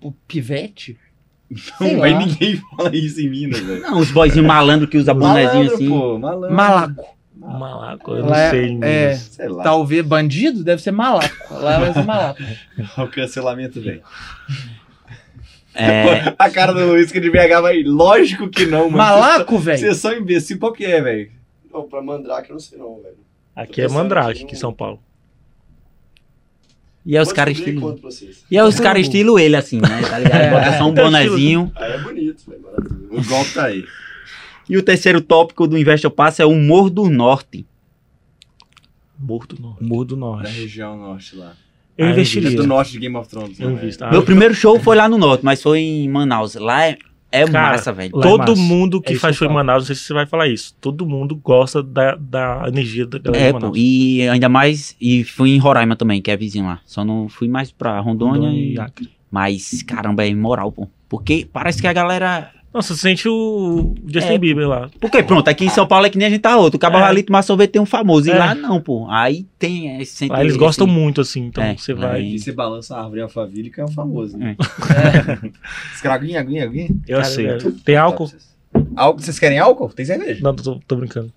O 0.00 0.12
pivete? 0.12 0.96
Não, 1.80 1.96
mas 1.98 2.12
lá. 2.12 2.18
ninguém 2.18 2.56
fala 2.76 2.94
isso 2.94 3.20
em 3.20 3.28
Minas, 3.30 3.58
velho. 3.60 3.80
Não, 3.80 3.98
os 3.98 4.10
boyzinhos 4.10 4.46
malandro 4.46 4.86
que 4.86 4.98
usa 4.98 5.14
bonezinho 5.14 5.72
assim. 5.74 5.88
pô, 5.88 6.18
malandro. 6.18 6.54
Malaco. 6.54 7.04
Malaco, 7.40 8.10
eu 8.12 8.22
não 8.22 8.28
Lá 8.30 8.38
é- 8.40 8.50
sei. 8.50 8.78
é. 8.82 9.14
Sei 9.14 9.48
lá. 9.48 9.62
Talvez 9.62 10.04
bandido 10.04 10.62
deve 10.62 10.82
ser 10.82 10.90
malaco. 10.90 11.34
Lá 11.54 11.78
vai 11.78 11.92
ser 11.94 12.04
malaco. 12.04 12.42
O 12.98 13.06
cancelamento 13.08 13.80
vem. 13.80 14.00
É, 15.78 16.34
A 16.38 16.50
cara 16.50 16.72
do 16.72 16.84
Luiz 16.86 17.10
que 17.12 17.20
de 17.20 17.30
BH 17.30 17.60
vai. 17.62 17.82
Lógico 17.82 18.48
que 18.48 18.66
não, 18.66 18.84
mano. 18.84 18.96
Malaco, 18.96 19.58
Vocês 19.58 19.80
velho. 19.80 19.94
são 19.94 20.12
imbecil. 20.16 20.58
Qual 20.58 20.72
que 20.72 20.84
é, 20.84 21.00
velho? 21.00 21.30
Não, 21.72 21.88
pra 21.88 22.02
Mandrake 22.02 22.50
eu 22.50 22.54
não 22.54 22.60
sei 22.60 22.78
não, 22.78 23.00
velho. 23.02 23.16
Aqui 23.54 23.80
é 23.82 23.88
Mandrake, 23.88 24.44
aqui 24.44 24.54
em 24.54 24.58
São 24.58 24.72
Paulo. 24.72 25.00
e 27.04 27.16
é 27.16 27.22
os 27.22 27.32
caras 27.32 27.56
estilo. 27.58 27.80
conto 27.80 28.00
pra 28.00 28.10
vocês. 28.10 28.44
E 28.50 28.56
é 28.58 28.64
os 28.64 28.78
caras 28.78 29.02
estilo 29.02 29.38
ele, 29.38 29.56
assim, 29.56 29.80
né? 29.80 29.88
Tá 30.08 30.18
ligado? 30.18 30.50
Bota 30.50 30.78
só 30.78 30.84
um 30.84 30.88
um 30.90 30.94
bonezinho. 30.94 31.72
Aí 31.74 31.92
é 31.92 31.98
bonito, 31.98 32.42
velho. 32.48 32.62
O 33.10 33.24
golpe 33.24 33.54
tá 33.54 33.64
aí. 33.66 33.84
E 34.68 34.76
o 34.76 34.82
terceiro 34.82 35.20
tópico 35.20 35.66
do 35.66 35.78
Investe 35.78 36.06
ou 36.06 36.10
Passa 36.10 36.42
é 36.42 36.46
o 36.46 36.50
humor 36.50 36.90
do 36.90 37.08
norte. 37.08 37.66
Morro 39.18 39.46
do 39.48 39.60
Norte. 39.60 39.82
Morro 39.84 40.04
do 40.04 40.14
Da 40.14 40.20
Norte. 40.20 40.52
região 40.60 40.96
norte 40.96 41.34
lá. 41.34 41.56
Eu 41.98 42.06
Ah, 42.06 42.08
eu 42.08 42.10
É 42.10 42.12
investiria. 42.12 42.56
do 42.56 42.66
norte 42.66 42.92
de 42.92 42.98
Game 43.00 43.16
of 43.16 43.28
Thrones. 43.28 43.58
Eu 43.58 43.70
né. 43.70 43.90
Ah, 44.00 44.10
Meu 44.12 44.22
primeiro 44.22 44.54
show 44.54 44.78
foi 44.78 44.96
lá 44.96 45.08
no 45.08 45.18
norte, 45.18 45.44
mas 45.44 45.60
foi 45.60 45.80
em 45.80 46.08
Manaus. 46.08 46.54
Lá 46.54 46.86
é, 46.86 46.96
é 47.32 47.44
Cara, 47.44 47.72
massa, 47.72 47.92
velho. 47.92 48.10
Todo 48.12 48.38
Lá 48.38 48.44
é 48.44 48.48
massa. 48.50 48.62
mundo 48.62 49.02
que 49.02 49.14
É 49.14 49.16
faz 49.16 49.34
show 49.36 49.48
em. 49.50 49.52
Manaus, 49.52 49.82
não 49.82 49.86
sei 49.88 49.96
se 49.96 50.02
você 50.02 50.14
vai 50.14 50.24
falar 50.24 50.46
isso. 50.46 50.74
Todo 50.80 51.04
mundo 51.04 51.34
gosta 51.34 51.82
da, 51.82 52.14
da 52.14 52.64
energia 52.68 53.04
da 53.04 53.18
galera 53.18 53.44
É, 53.44 53.46
de 53.48 53.52
pô, 53.52 53.58
Manaus. 53.60 53.76
e 53.76 54.28
ainda 54.28 54.48
mais, 54.48 54.96
e 55.00 55.24
fui 55.24 55.50
em 55.50 55.58
Roraima 55.58 55.96
também, 55.96 56.22
que 56.22 56.30
é 56.30 56.36
vizinho 56.36 56.66
lá. 56.66 56.80
Só 56.86 57.04
não 57.04 57.28
fui 57.28 57.48
mais 57.48 57.72
pra 57.72 57.98
Rondônia, 57.98 58.42
Rondônia 58.48 58.60
e... 58.60 58.74
e 58.74 58.80
Acre. 58.80 59.10
Mas, 59.30 59.82
caramba, 59.82 60.22
é 60.24 60.28
imoral, 60.28 60.70
pô. 60.72 60.88
Porque 61.08 61.46
parece 61.52 61.80
que 61.80 61.86
a 61.88 61.92
galera... 61.92 62.50
Nossa, 62.72 62.94
você 62.94 63.00
sente 63.00 63.26
o 63.28 63.94
Justin 64.06 64.34
É, 64.34 64.38
Bieber 64.38 64.68
lá. 64.68 64.90
Porque, 65.00 65.22
pronto, 65.22 65.48
aqui 65.48 65.64
em 65.64 65.68
São 65.70 65.86
Paulo 65.86 66.04
é 66.06 66.10
que 66.10 66.18
nem 66.18 66.26
a 66.26 66.30
gente 66.30 66.40
tá 66.42 66.56
outro. 66.56 66.76
O 66.76 66.80
cabo 66.80 66.98
É. 66.98 67.02
ali 67.02 67.22
tomar 67.22 67.42
sorvete 67.42 67.70
tem 67.72 67.80
um 67.82 67.86
famoso. 67.86 68.28
E 68.28 68.30
É. 68.30 68.38
lá 68.38 68.54
não, 68.54 68.80
pô. 68.80 69.06
Aí 69.10 69.46
tem 69.58 70.00
esse 70.00 70.28
Lá 70.28 70.40
eles 70.40 70.52
esse- 70.52 70.58
gostam 70.58 70.86
muito, 70.86 71.20
assim. 71.20 71.46
Então 71.46 71.64
É, 71.64 71.74
você 71.76 71.94
vai. 71.94 72.22
E 72.22 72.38
você 72.38 72.52
balança 72.52 72.94
a 72.94 73.02
árvore 73.02 73.22
alfavílica 73.22 73.80
é 73.80 73.84
o 73.84 73.88
famoso, 73.88 74.36
né? 74.36 74.54
É. 74.60 75.50
Querem 76.02 76.14
aguinha, 76.16 76.40
aguinha, 76.40 76.64
aguinha? 76.64 76.88
Eu 77.06 77.16
Cara, 77.16 77.20
aceito. 77.20 77.72
Tem 77.84 77.96
álcool? 77.96 78.30
Álcool, 78.94 79.22
vocês 79.22 79.38
querem 79.38 79.58
álcool? 79.58 79.88
Tem 79.88 80.04
cerveja. 80.04 80.40
Não, 80.42 80.54
tô, 80.54 80.78
tô 80.86 80.96
brincando. 80.96 81.32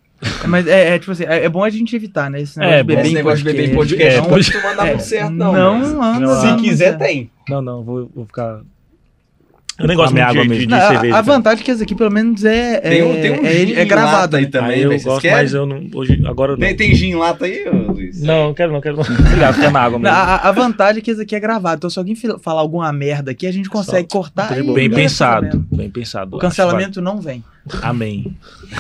Mas 0.48 0.68
é, 0.68 0.96
é, 0.96 1.00
tipo 1.00 1.12
assim, 1.14 1.24
é, 1.24 1.46
é 1.46 1.50
bom 1.50 1.64
a 1.64 1.70
gente 1.70 1.96
evitar, 1.96 2.30
né? 2.30 2.42
Esse 2.42 2.60
É, 2.62 2.84
negócio 2.84 2.84
de 2.84 2.84
beber 2.94 3.06
Esse 3.06 3.14
negócio 3.16 3.38
de 3.40 3.44
beber 3.46 3.70
em 3.72 3.76
podcast. 3.76 4.14
É, 4.16 4.18
não 4.22 4.26
pode- 4.30 4.52
costuma 4.52 4.74
dar 4.76 4.86
muito 4.86 5.04
certo, 5.04 5.32
não. 5.32 5.54
Não, 5.54 5.80
mas 5.98 6.18
anda. 6.18 6.36
Se 6.42 6.48
não, 6.48 6.58
quiser, 6.58 6.92
não. 6.92 7.00
tem. 7.00 7.32
Não, 7.50 7.62
não, 7.62 7.84
vou, 7.84 8.12
vou 8.14 8.26
ficar. 8.26 8.62
Eu 9.82 9.88
nem 9.88 9.98
gosto 9.98 10.14
muito 10.14 10.16
de, 10.32 10.40
água 10.40 10.48
de, 10.48 10.60
de 10.60 10.68
Não, 10.68 10.78
a- 10.78 10.88
cerveja. 10.88 11.18
a 11.18 11.22
vantagem 11.22 11.62
é 11.62 11.64
que 11.64 11.72
esse 11.72 11.84
aqui, 11.84 11.96
pelo 11.96 12.12
menos, 12.12 12.44
é, 12.46 12.76
é, 12.76 12.80
Tem 12.82 13.04
um, 13.04 13.22
tem 13.22 13.32
um 13.32 13.46
é, 13.46 13.52
gin 13.54 13.74
é 13.74 13.82
aí 13.82 14.42
né? 14.42 14.46
também, 14.52 14.72
Aí 14.72 14.82
eu. 14.82 14.90
Vocês 14.92 15.04
gosto, 15.04 15.22
querem? 15.22 15.38
mas 15.38 15.54
eu 15.54 15.66
não. 15.66 15.88
Hoje, 15.94 16.22
agora 16.26 16.52
não. 16.54 16.60
Tem, 16.60 16.76
tem 16.76 16.94
gin 16.96 17.16
lata 17.16 17.46
aí, 17.46 17.66
Luiz? 17.70 18.22
Não, 18.22 18.54
quero 18.54 18.72
não, 18.72 18.82
quero 18.82 18.98
não. 18.98 19.04
Obrigado, 19.28 19.56
fica 19.56 19.72
na 19.72 19.80
água 19.82 20.00
Não, 20.00 20.04
mesmo. 20.12 20.18
A, 20.18 20.36
a 20.36 20.52
vantagem 20.52 21.00
é 21.00 21.02
que 21.02 21.12
esse 21.12 21.22
aqui 21.22 21.36
é 21.36 21.40
gravado. 21.40 21.78
Então, 21.78 21.90
se 21.90 21.98
alguém 22.00 22.16
falar 22.16 22.62
alguma 22.62 22.92
merda 22.92 23.32
aqui, 23.32 23.48
a 23.48 23.52
gente 23.52 23.70
consegue 23.70 24.08
cortar. 24.08 24.58
e 24.58 24.74
Bem 24.74 24.90
pensado, 24.90 25.66
bem 25.72 25.90
pensado. 25.90 26.36
O 26.36 26.40
cancelamento 26.40 27.02
não 27.02 27.20
vem. 27.20 27.44
Amém. 27.82 28.36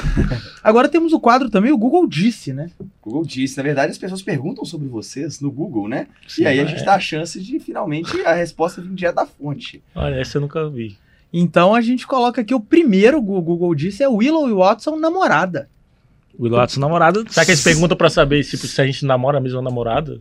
Agora 0.63 0.89
temos 0.89 1.13
o 1.13 1.19
quadro 1.19 1.49
também, 1.49 1.71
o 1.71 1.77
Google 1.77 2.07
disse, 2.07 2.53
né? 2.53 2.69
Google 3.01 3.23
disse. 3.23 3.57
Na 3.57 3.63
verdade, 3.63 3.91
as 3.91 3.97
pessoas 3.97 4.21
perguntam 4.21 4.65
sobre 4.65 4.87
vocês 4.87 5.39
no 5.39 5.51
Google, 5.51 5.87
né? 5.87 6.07
Sim, 6.27 6.43
e 6.43 6.47
aí 6.47 6.59
a 6.59 6.63
é. 6.63 6.67
gente 6.67 6.83
dá 6.83 6.95
a 6.95 6.99
chance 6.99 7.39
de, 7.39 7.59
finalmente, 7.59 8.19
a 8.21 8.33
resposta 8.33 8.81
vir 8.81 8.93
direto 8.93 9.15
da 9.15 9.25
fonte. 9.25 9.83
Olha, 9.95 10.15
essa 10.15 10.37
eu 10.37 10.41
nunca 10.41 10.67
vi. 10.69 10.97
Então 11.33 11.73
a 11.73 11.81
gente 11.81 12.05
coloca 12.05 12.41
aqui 12.41 12.53
o 12.53 12.59
primeiro 12.59 13.17
o 13.17 13.21
Google 13.21 13.73
disse 13.73 14.03
é 14.03 14.07
Willow 14.07 14.49
e 14.49 14.53
Watson 14.53 14.97
namorada. 14.97 15.69
Willow 16.41 16.57
Watson 16.59 16.79
namorada. 16.79 17.23
Será 17.29 17.45
que 17.45 17.51
eles 17.51 17.63
perguntam 17.63 17.95
pra 17.95 18.09
saber 18.09 18.43
tipo, 18.43 18.65
se 18.65 18.81
a 18.81 18.85
gente 18.85 19.05
namora 19.05 19.37
a 19.37 19.41
mesma 19.41 19.61
namorada? 19.61 20.19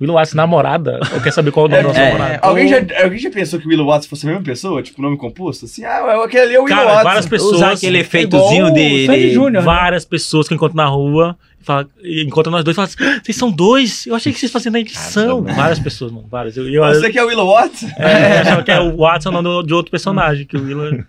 Willow 0.00 0.16
Watson 0.16 0.36
namorada? 0.36 0.98
Ou 1.12 1.20
quer 1.20 1.32
saber 1.32 1.50
qual 1.52 1.66
é 1.66 1.68
o 1.68 1.70
nome 1.72 1.82
da 1.82 1.88
nossa 1.88 2.00
é, 2.00 2.12
namorada? 2.12 2.38
Alguém 2.42 2.66
já, 2.68 2.76
alguém 3.04 3.18
já 3.18 3.30
pensou 3.30 3.60
que 3.60 3.66
o 3.66 3.68
Willow 3.68 3.86
Watson 3.86 4.08
fosse 4.08 4.26
a 4.26 4.30
mesma 4.30 4.42
pessoa? 4.44 4.82
Tipo, 4.82 5.02
nome 5.02 5.18
composto? 5.18 5.66
Assim, 5.66 5.84
ah, 5.84 6.24
aquele 6.24 6.42
ali 6.44 6.54
é 6.54 6.60
o 6.60 6.64
Willow 6.64 6.78
Cara, 6.78 6.88
Watson. 6.90 7.04
várias 7.04 7.26
pessoas. 7.26 7.56
Usar 7.56 7.72
aquele 7.72 7.98
efeitozinho 7.98 8.68
igual 8.68 8.72
de... 8.72 9.08
o 9.08 9.12
de- 9.12 9.30
Júnior. 9.34 9.52
né? 9.52 9.60
Várias 9.60 10.04
pessoas 10.06 10.48
que 10.48 10.54
eu 10.54 10.56
encontro 10.56 10.76
na 10.76 10.86
rua 10.86 11.36
e 11.60 11.64
fala, 11.64 11.86
e 12.02 12.22
encontram 12.24 12.50
nós 12.52 12.64
dois 12.64 12.74
e 12.74 12.76
falam 12.76 12.88
assim: 12.90 13.04
"Ah, 13.18 13.20
vocês 13.22 13.36
são 13.36 13.50
dois? 13.50 14.06
Eu 14.06 14.14
achei 14.14 14.32
que 14.32 14.38
vocês 14.38 14.50
faziam 14.50 14.72
na 14.72 14.80
edição. 14.80 15.42
Várias 15.42 15.78
pessoas, 15.78 16.10
mano. 16.10 16.26
Várias. 16.30 16.56
Eu, 16.56 16.66
eu, 16.70 16.82
Você 16.84 17.10
que 17.10 17.18
é 17.18 17.22
o 17.24 17.26
Willow 17.26 17.52
Watson? 17.54 17.86
é, 17.98 18.36
eu 18.36 18.40
achava 18.40 18.62
que 18.62 18.70
é 18.70 18.80
o 18.80 18.96
Watson 18.96 19.30
não 19.30 19.42
do- 19.42 19.62
de 19.62 19.74
outro 19.74 19.90
personagem, 19.90 20.46
que 20.46 20.56
o 20.56 20.62
Willow. 20.64 21.04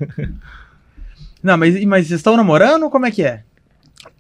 Não, 1.43 1.57
mas, 1.57 1.83
mas 1.85 2.07
vocês 2.07 2.19
estão 2.19 2.37
namorando 2.37 2.83
ou 2.83 2.89
como 2.91 3.05
é 3.05 3.11
que 3.11 3.23
é? 3.23 3.41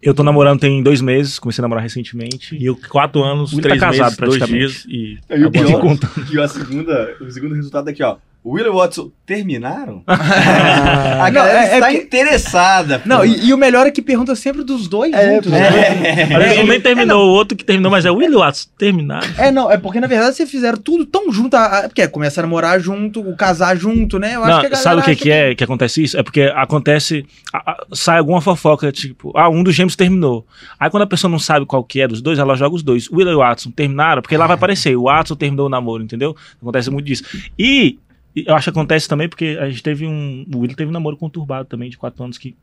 Eu 0.01 0.13
tô 0.13 0.23
namorando 0.23 0.59
tem 0.59 0.81
dois 0.81 0.99
meses, 0.99 1.37
comecei 1.37 1.61
a 1.61 1.63
namorar 1.63 1.83
recentemente. 1.83 2.55
E 2.55 2.65
eu, 2.65 2.75
quatro 2.89 3.23
anos, 3.23 3.53
Ele 3.53 3.61
três 3.61 3.79
tá 3.79 3.87
casado, 3.87 4.19
meses, 4.19 4.39
dois 4.39 4.49
dias 4.49 4.85
e. 4.87 5.19
E 5.29 5.45
o 5.45 5.51
pior, 5.51 5.97
e 6.31 6.39
a 6.39 6.47
segunda, 6.47 7.15
o 7.21 7.29
segundo 7.29 7.53
resultado 7.53 7.87
aqui, 7.87 8.03
ó. 8.03 8.17
O 8.43 8.53
Will 8.53 8.65
e 8.65 8.69
o 8.69 8.75
Watson 8.77 9.11
terminaram? 9.25 10.03
Ah, 10.11 11.25
a 11.25 11.31
não, 11.31 11.31
galera 11.33 11.59
é- 11.59 11.61
é 11.61 11.73
está 11.75 11.85
porque- 11.87 11.97
interessada. 12.01 12.99
pô. 12.99 13.07
Não, 13.09 13.23
e, 13.23 13.45
e 13.47 13.53
o 13.53 13.57
melhor 13.57 13.85
é 13.85 13.91
que 13.91 14.01
pergunta 14.01 14.35
sempre 14.35 14.63
dos 14.63 14.87
dois 14.87 15.11
juntos. 15.15 15.51
né? 15.51 15.67
Aliás, 16.35 16.57
um 16.59 16.65
nem 16.67 16.81
terminou, 16.81 17.27
o 17.27 17.31
outro 17.31 17.55
que 17.55 17.63
terminou, 17.63 17.91
mas 17.91 18.05
é 18.05 18.11
o 18.11 18.15
Willy 18.15 18.35
Watson. 18.35 18.67
Terminaram. 18.77 19.27
É, 19.37 19.51
não, 19.51 19.69
é 19.71 19.77
porque 19.77 19.99
na 19.99 20.07
verdade 20.07 20.35
vocês 20.35 20.49
fizeram 20.49 20.77
tudo 20.79 21.05
tão 21.05 21.31
junto, 21.31 21.55
a- 21.55 21.65
a- 21.65 21.81
porque 21.83 22.01
é, 22.01 22.07
começaram 22.07 22.47
a 22.47 22.49
morar 22.49 22.79
junto, 22.79 23.21
o 23.21 23.35
casar 23.35 23.77
junto, 23.77 24.17
né? 24.17 24.35
Eu 24.35 24.43
acho 24.43 24.51
Não, 24.53 24.59
que 24.61 24.65
a 24.65 24.69
galera 24.69 24.77
sabe 24.83 25.01
o 25.01 25.03
que, 25.05 25.15
que 25.15 25.29
é 25.31 25.53
que 25.55 25.63
acontece 25.63 26.03
isso? 26.03 26.17
É 26.17 26.23
porque 26.23 26.41
acontece. 26.55 27.25
a- 27.53 27.71
a- 27.71 27.83
sai 27.93 28.17
alguma 28.17 28.41
fofoca, 28.41 28.91
tipo, 28.91 29.31
ah, 29.35 29.49
um 29.49 29.61
dos 29.63 29.75
gêmeos 29.75 29.95
terminou. 29.95 30.45
Aí 30.79 30.89
quando 30.89 31.03
a 31.03 31.07
pessoa 31.07 31.29
não 31.29 31.39
sabe 31.39 31.65
qual 31.65 31.83
que 31.83 32.01
é 32.01 32.07
dos 32.07 32.21
dois, 32.21 32.39
ela 32.39 32.55
joga 32.55 32.75
os 32.75 32.81
dois. 32.83 33.09
Will 33.11 33.29
e 33.29 33.35
Watson 33.35 33.69
terminaram, 33.71 34.21
porque 34.21 34.35
lá 34.37 34.47
vai 34.47 34.55
aparecer. 34.55 34.95
O 34.95 35.03
Watson 35.03 35.35
terminou 35.35 35.67
o 35.67 35.69
namoro, 35.69 36.01
entendeu? 36.03 36.35
Acontece 36.61 36.89
muito 36.89 37.05
disso. 37.05 37.23
E 37.59 37.99
eu 38.35 38.55
acho 38.55 38.65
que 38.65 38.69
acontece 38.69 39.07
também 39.07 39.27
porque 39.27 39.57
a 39.59 39.69
gente 39.69 39.83
teve 39.83 40.07
um. 40.07 40.45
O 40.53 40.59
Will 40.59 40.75
teve 40.75 40.89
um 40.89 40.93
namoro 40.93 41.17
conturbado 41.17 41.67
também, 41.67 41.89
de 41.89 41.97
quatro 41.97 42.23
anos, 42.23 42.37
que 42.37 42.55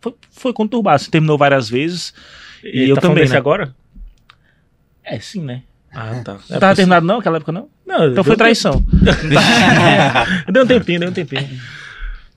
foi, 0.00 0.14
foi 0.30 0.52
conturbado. 0.52 0.96
Assim, 0.96 1.10
terminou 1.10 1.36
várias 1.36 1.68
vezes. 1.68 2.14
E, 2.62 2.82
Ele 2.82 2.92
eu 2.92 2.94
tá 2.94 3.02
também. 3.02 3.28
Né? 3.28 3.36
agora? 3.36 3.74
É, 5.04 5.18
sim, 5.18 5.42
né? 5.42 5.62
Ah, 5.92 6.20
tá. 6.24 6.38
Não 6.50 6.58
tava 6.60 6.74
terminado, 6.76 7.06
não, 7.06 7.18
aquela 7.18 7.36
época 7.38 7.52
não? 7.52 7.68
Não, 7.86 8.10
Então 8.10 8.22
foi 8.22 8.36
traição. 8.36 8.84
deu 10.52 10.64
um 10.64 10.66
tempinho, 10.66 11.00
deu 11.00 11.08
um 11.08 11.12
tempinho. 11.12 11.48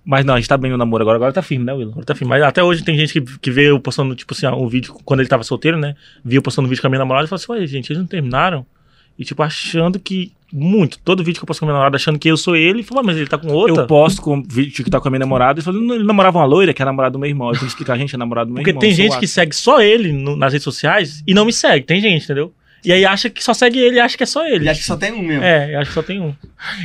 Mas 0.06 0.24
não, 0.26 0.36
a 0.36 0.38
gente 0.38 0.48
tá 0.48 0.58
bem 0.58 0.72
no 0.72 0.78
namoro 0.78 1.04
agora. 1.04 1.18
Agora 1.18 1.34
tá 1.34 1.42
firme, 1.42 1.66
né, 1.66 1.74
Will? 1.74 1.90
Agora 1.90 2.06
tá 2.06 2.16
firme. 2.16 2.30
Mas 2.30 2.42
até 2.42 2.64
hoje 2.64 2.84
tem 2.84 2.98
gente 2.98 3.14
que, 3.14 3.40
que 3.40 3.52
vê 3.52 3.70
eu 3.70 3.80
postando, 3.80 4.16
tipo 4.16 4.34
assim, 4.34 4.48
um 4.48 4.68
vídeo 4.68 4.96
quando 5.04 5.20
ele 5.20 5.30
tava 5.30 5.44
solteiro, 5.44 5.78
né? 5.78 5.96
Viu 6.24 6.40
eu 6.40 6.42
postando 6.42 6.68
um 6.68 6.70
vídeo 6.70 6.82
com 6.82 6.88
a 6.88 6.90
minha 6.90 7.00
namorada 7.00 7.26
e 7.26 7.30
falou 7.30 7.42
assim: 7.42 7.52
Ué, 7.52 7.68
gente, 7.68 7.92
eles 7.92 8.00
não 8.00 8.08
terminaram? 8.08 8.66
E, 9.20 9.24
tipo, 9.26 9.44
achando 9.44 10.00
que. 10.00 10.32
Muito. 10.52 10.98
Todo 11.06 11.24
vídeo 11.24 11.38
que 11.40 11.44
eu 11.44 11.46
posto 11.48 11.60
com 11.60 11.66
a 11.66 11.68
minha 11.68 11.74
namorada, 11.74 11.96
achando 11.98 12.18
que 12.18 12.28
eu 12.28 12.36
sou 12.36 12.56
ele. 12.56 12.82
Falou, 12.82 13.02
"Ah, 13.04 13.06
mas 13.06 13.18
ele 13.18 13.28
tá 13.28 13.38
com 13.38 13.50
outra. 13.50 13.84
Eu 13.84 13.86
posto 13.88 14.20
com 14.20 14.42
vídeo 14.42 14.84
que 14.84 14.90
tá 14.90 15.00
com 15.00 15.08
a 15.08 15.12
minha 15.12 15.20
namorada 15.20 15.60
e 15.60 15.64
falou: 15.64 15.80
"Não, 15.80 15.94
ele 15.94 16.04
namorava 16.04 16.40
uma 16.40 16.46
loira, 16.46 16.74
que 16.74 16.82
é 16.82 16.84
a 16.84 16.88
namorada 16.88 17.14
do 17.14 17.20
meu 17.20 17.30
irmão. 17.30 17.50
Eu 17.50 17.54
tenho 17.54 17.66
que 17.66 17.68
explicar, 17.68 17.96
gente, 18.00 18.16
é 18.16 18.18
namorado 18.18 18.48
do 18.50 18.54
meu 18.56 18.62
Porque 18.64 18.72
irmão. 18.72 18.80
tem 18.80 18.90
eu 18.90 18.96
sou 18.96 19.06
gente 19.06 19.20
que 19.20 19.28
segue 19.28 19.56
só 19.56 19.80
ele 19.80 20.12
no- 20.12 20.36
nas 20.36 20.52
redes 20.52 20.64
sociais 20.64 21.22
e 21.28 21.36
não 21.36 21.46
me 21.46 21.54
segue. 21.54 21.86
Tem 21.86 22.02
gente, 22.02 22.24
entendeu? 22.24 22.52
E 22.84 22.92
aí 22.92 23.06
acha 23.06 23.30
que 23.30 23.44
só 23.44 23.54
segue 23.54 23.80
ele 23.80 23.98
e 23.98 24.00
acha 24.00 24.18
que 24.18 24.24
é 24.24 24.26
só 24.26 24.46
ele. 24.46 24.58
Ele 24.58 24.70
acha 24.70 24.80
que 24.80 24.86
só 24.86 24.96
tem 24.96 25.12
um 25.12 25.22
mesmo. 25.22 25.44
É, 25.44 25.76
eu 25.76 25.80
acho 25.80 25.90
que 25.90 25.94
só 25.94 26.04
tem 26.04 26.20
um. 26.20 26.34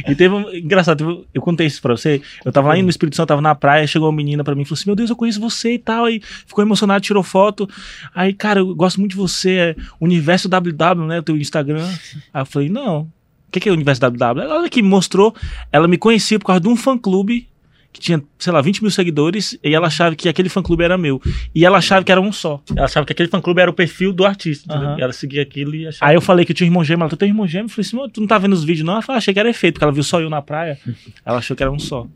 E 0.08 0.14
teve 0.14 0.34
um. 0.34 0.52
Engraçado, 0.54 0.98
teve 0.98 1.24
eu 1.32 1.42
contei 1.42 1.66
isso 1.66 1.80
pra 1.80 1.96
você. 1.96 2.20
Eu 2.44 2.52
tava 2.52 2.68
lá 2.68 2.82
no 2.82 2.88
Espírito 2.88 3.16
Santo, 3.16 3.28
tava 3.28 3.40
na 3.40 3.54
praia, 3.54 3.86
chegou 3.86 4.08
uma 4.08 4.16
menina 4.16 4.42
pra 4.42 4.54
mim 4.54 4.62
e 4.62 4.64
falou 4.64 4.78
assim: 4.78 4.88
Meu 4.88 4.96
Deus, 4.96 5.10
eu 5.10 5.16
conheço 5.16 5.40
você 5.40 5.74
e 5.74 5.78
tal. 5.78 6.06
Aí 6.06 6.20
ficou 6.20 6.64
emocionado, 6.64 7.02
tirou 7.02 7.22
foto. 7.22 7.68
Aí, 8.14 8.32
cara, 8.32 8.60
eu 8.60 8.74
gosto 8.74 8.98
muito 8.98 9.12
de 9.12 9.16
você. 9.16 9.50
É 9.56 9.76
Universo 10.00 10.48
WW, 10.48 11.06
né? 11.06 11.18
O 11.20 11.22
teu 11.22 11.36
Instagram. 11.36 11.88
Aí 12.32 12.42
eu 12.42 12.46
falei: 12.46 12.68
Não. 12.68 13.02
O 13.48 13.54
que, 13.54 13.60
que 13.60 13.68
é 13.68 13.72
o 13.72 13.74
Universo 13.74 14.00
WW? 14.00 14.42
Ela 14.42 14.68
que 14.68 14.82
me 14.82 14.88
mostrou, 14.88 15.32
ela 15.70 15.86
me 15.86 15.96
conhecia 15.96 16.40
por 16.40 16.46
causa 16.46 16.60
de 16.60 16.66
um 16.66 16.74
fã 16.74 16.98
clube 16.98 17.46
que 17.94 18.00
tinha, 18.00 18.20
sei 18.40 18.52
lá, 18.52 18.60
20 18.60 18.82
mil 18.82 18.90
seguidores, 18.90 19.56
e 19.62 19.72
ela 19.72 19.86
achava 19.86 20.16
que 20.16 20.28
aquele 20.28 20.48
fã 20.48 20.60
clube 20.60 20.82
era 20.82 20.98
meu. 20.98 21.22
E 21.54 21.64
ela 21.64 21.78
achava 21.78 22.04
que 22.04 22.10
era 22.10 22.20
um 22.20 22.32
só. 22.32 22.60
Ela 22.76 22.86
achava 22.86 23.06
que 23.06 23.12
aquele 23.12 23.28
fã 23.28 23.40
clube 23.40 23.60
era 23.60 23.70
o 23.70 23.74
perfil 23.74 24.12
do 24.12 24.26
artista. 24.26 24.74
E 24.98 25.00
ela 25.02 25.12
seguia 25.12 25.42
aquilo 25.42 25.74
e 25.76 25.86
achava. 25.86 26.10
Aí 26.10 26.16
eu 26.16 26.20
falei 26.20 26.44
que 26.44 26.50
eu 26.50 26.56
tinha 26.56 26.66
um 26.66 26.70
irmão 26.72 26.82
gêmeo, 26.84 27.02
ela, 27.04 27.08
tu 27.10 27.16
tem 27.16 27.28
irmão 27.28 27.46
gêmeo? 27.46 27.66
Eu 27.66 27.68
falei 27.70 27.86
assim, 27.86 27.96
"Não, 27.96 28.08
tu 28.10 28.20
não 28.20 28.26
tá 28.26 28.36
vendo 28.36 28.52
os 28.52 28.64
vídeos 28.64 28.84
não? 28.84 28.94
Ela 28.94 29.02
falou, 29.02 29.16
achei 29.18 29.32
que 29.32 29.38
era 29.38 29.48
efeito, 29.48 29.74
porque 29.74 29.84
ela 29.84 29.92
viu 29.92 30.02
só 30.02 30.20
eu 30.20 30.28
na 30.28 30.42
praia. 30.42 30.76
Ela 31.24 31.38
achou 31.38 31.56
que 31.56 31.62
era 31.62 31.70
um 31.70 31.78
só. 31.78 32.06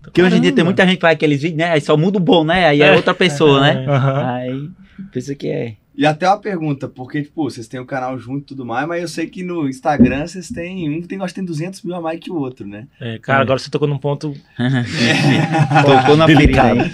Porque 0.00 0.22
hoje 0.22 0.36
em 0.36 0.40
dia 0.40 0.52
tem 0.52 0.62
muita 0.64 0.84
gente 0.86 0.96
que 0.96 1.00
faz 1.00 1.14
aqueles 1.14 1.42
vídeos, 1.42 1.58
né? 1.58 1.70
Aí 1.72 1.80
só 1.80 1.96
muda 1.96 2.18
o 2.18 2.20
bom, 2.20 2.44
né? 2.44 2.66
Aí 2.68 2.80
é, 2.82 2.86
É. 2.88 2.92
outra 2.94 3.12
pessoa, 3.14 3.60
né? 3.60 3.84
Aham. 3.88 4.34
Aí 4.34 4.70
pensa 5.12 5.34
que 5.34 5.48
é. 5.48 5.74
E 5.96 6.04
até 6.04 6.28
uma 6.28 6.38
pergunta, 6.38 6.88
porque, 6.88 7.22
tipo, 7.22 7.48
vocês 7.48 7.68
têm 7.68 7.78
o 7.78 7.86
canal 7.86 8.18
junto 8.18 8.42
e 8.42 8.46
tudo 8.46 8.66
mais, 8.66 8.86
mas 8.88 9.00
eu 9.00 9.08
sei 9.08 9.26
que 9.28 9.44
no 9.44 9.68
Instagram 9.68 10.26
vocês 10.26 10.48
têm. 10.48 10.90
Um 10.90 11.00
tem, 11.00 11.20
acho 11.20 11.28
que 11.32 11.40
tem 11.40 11.44
200 11.44 11.82
mil 11.82 11.94
a 11.94 12.00
mais 12.00 12.18
que 12.18 12.30
o 12.30 12.36
outro, 12.36 12.66
né? 12.66 12.88
É, 13.00 13.18
cara, 13.18 13.42
agora 13.42 13.58
você 13.58 13.70
tocou 13.70 13.86
num 13.86 13.98
ponto. 13.98 14.34
Tocou 15.86 16.16
na 16.16 16.26
ferida 16.26 16.62
aí. 16.62 16.90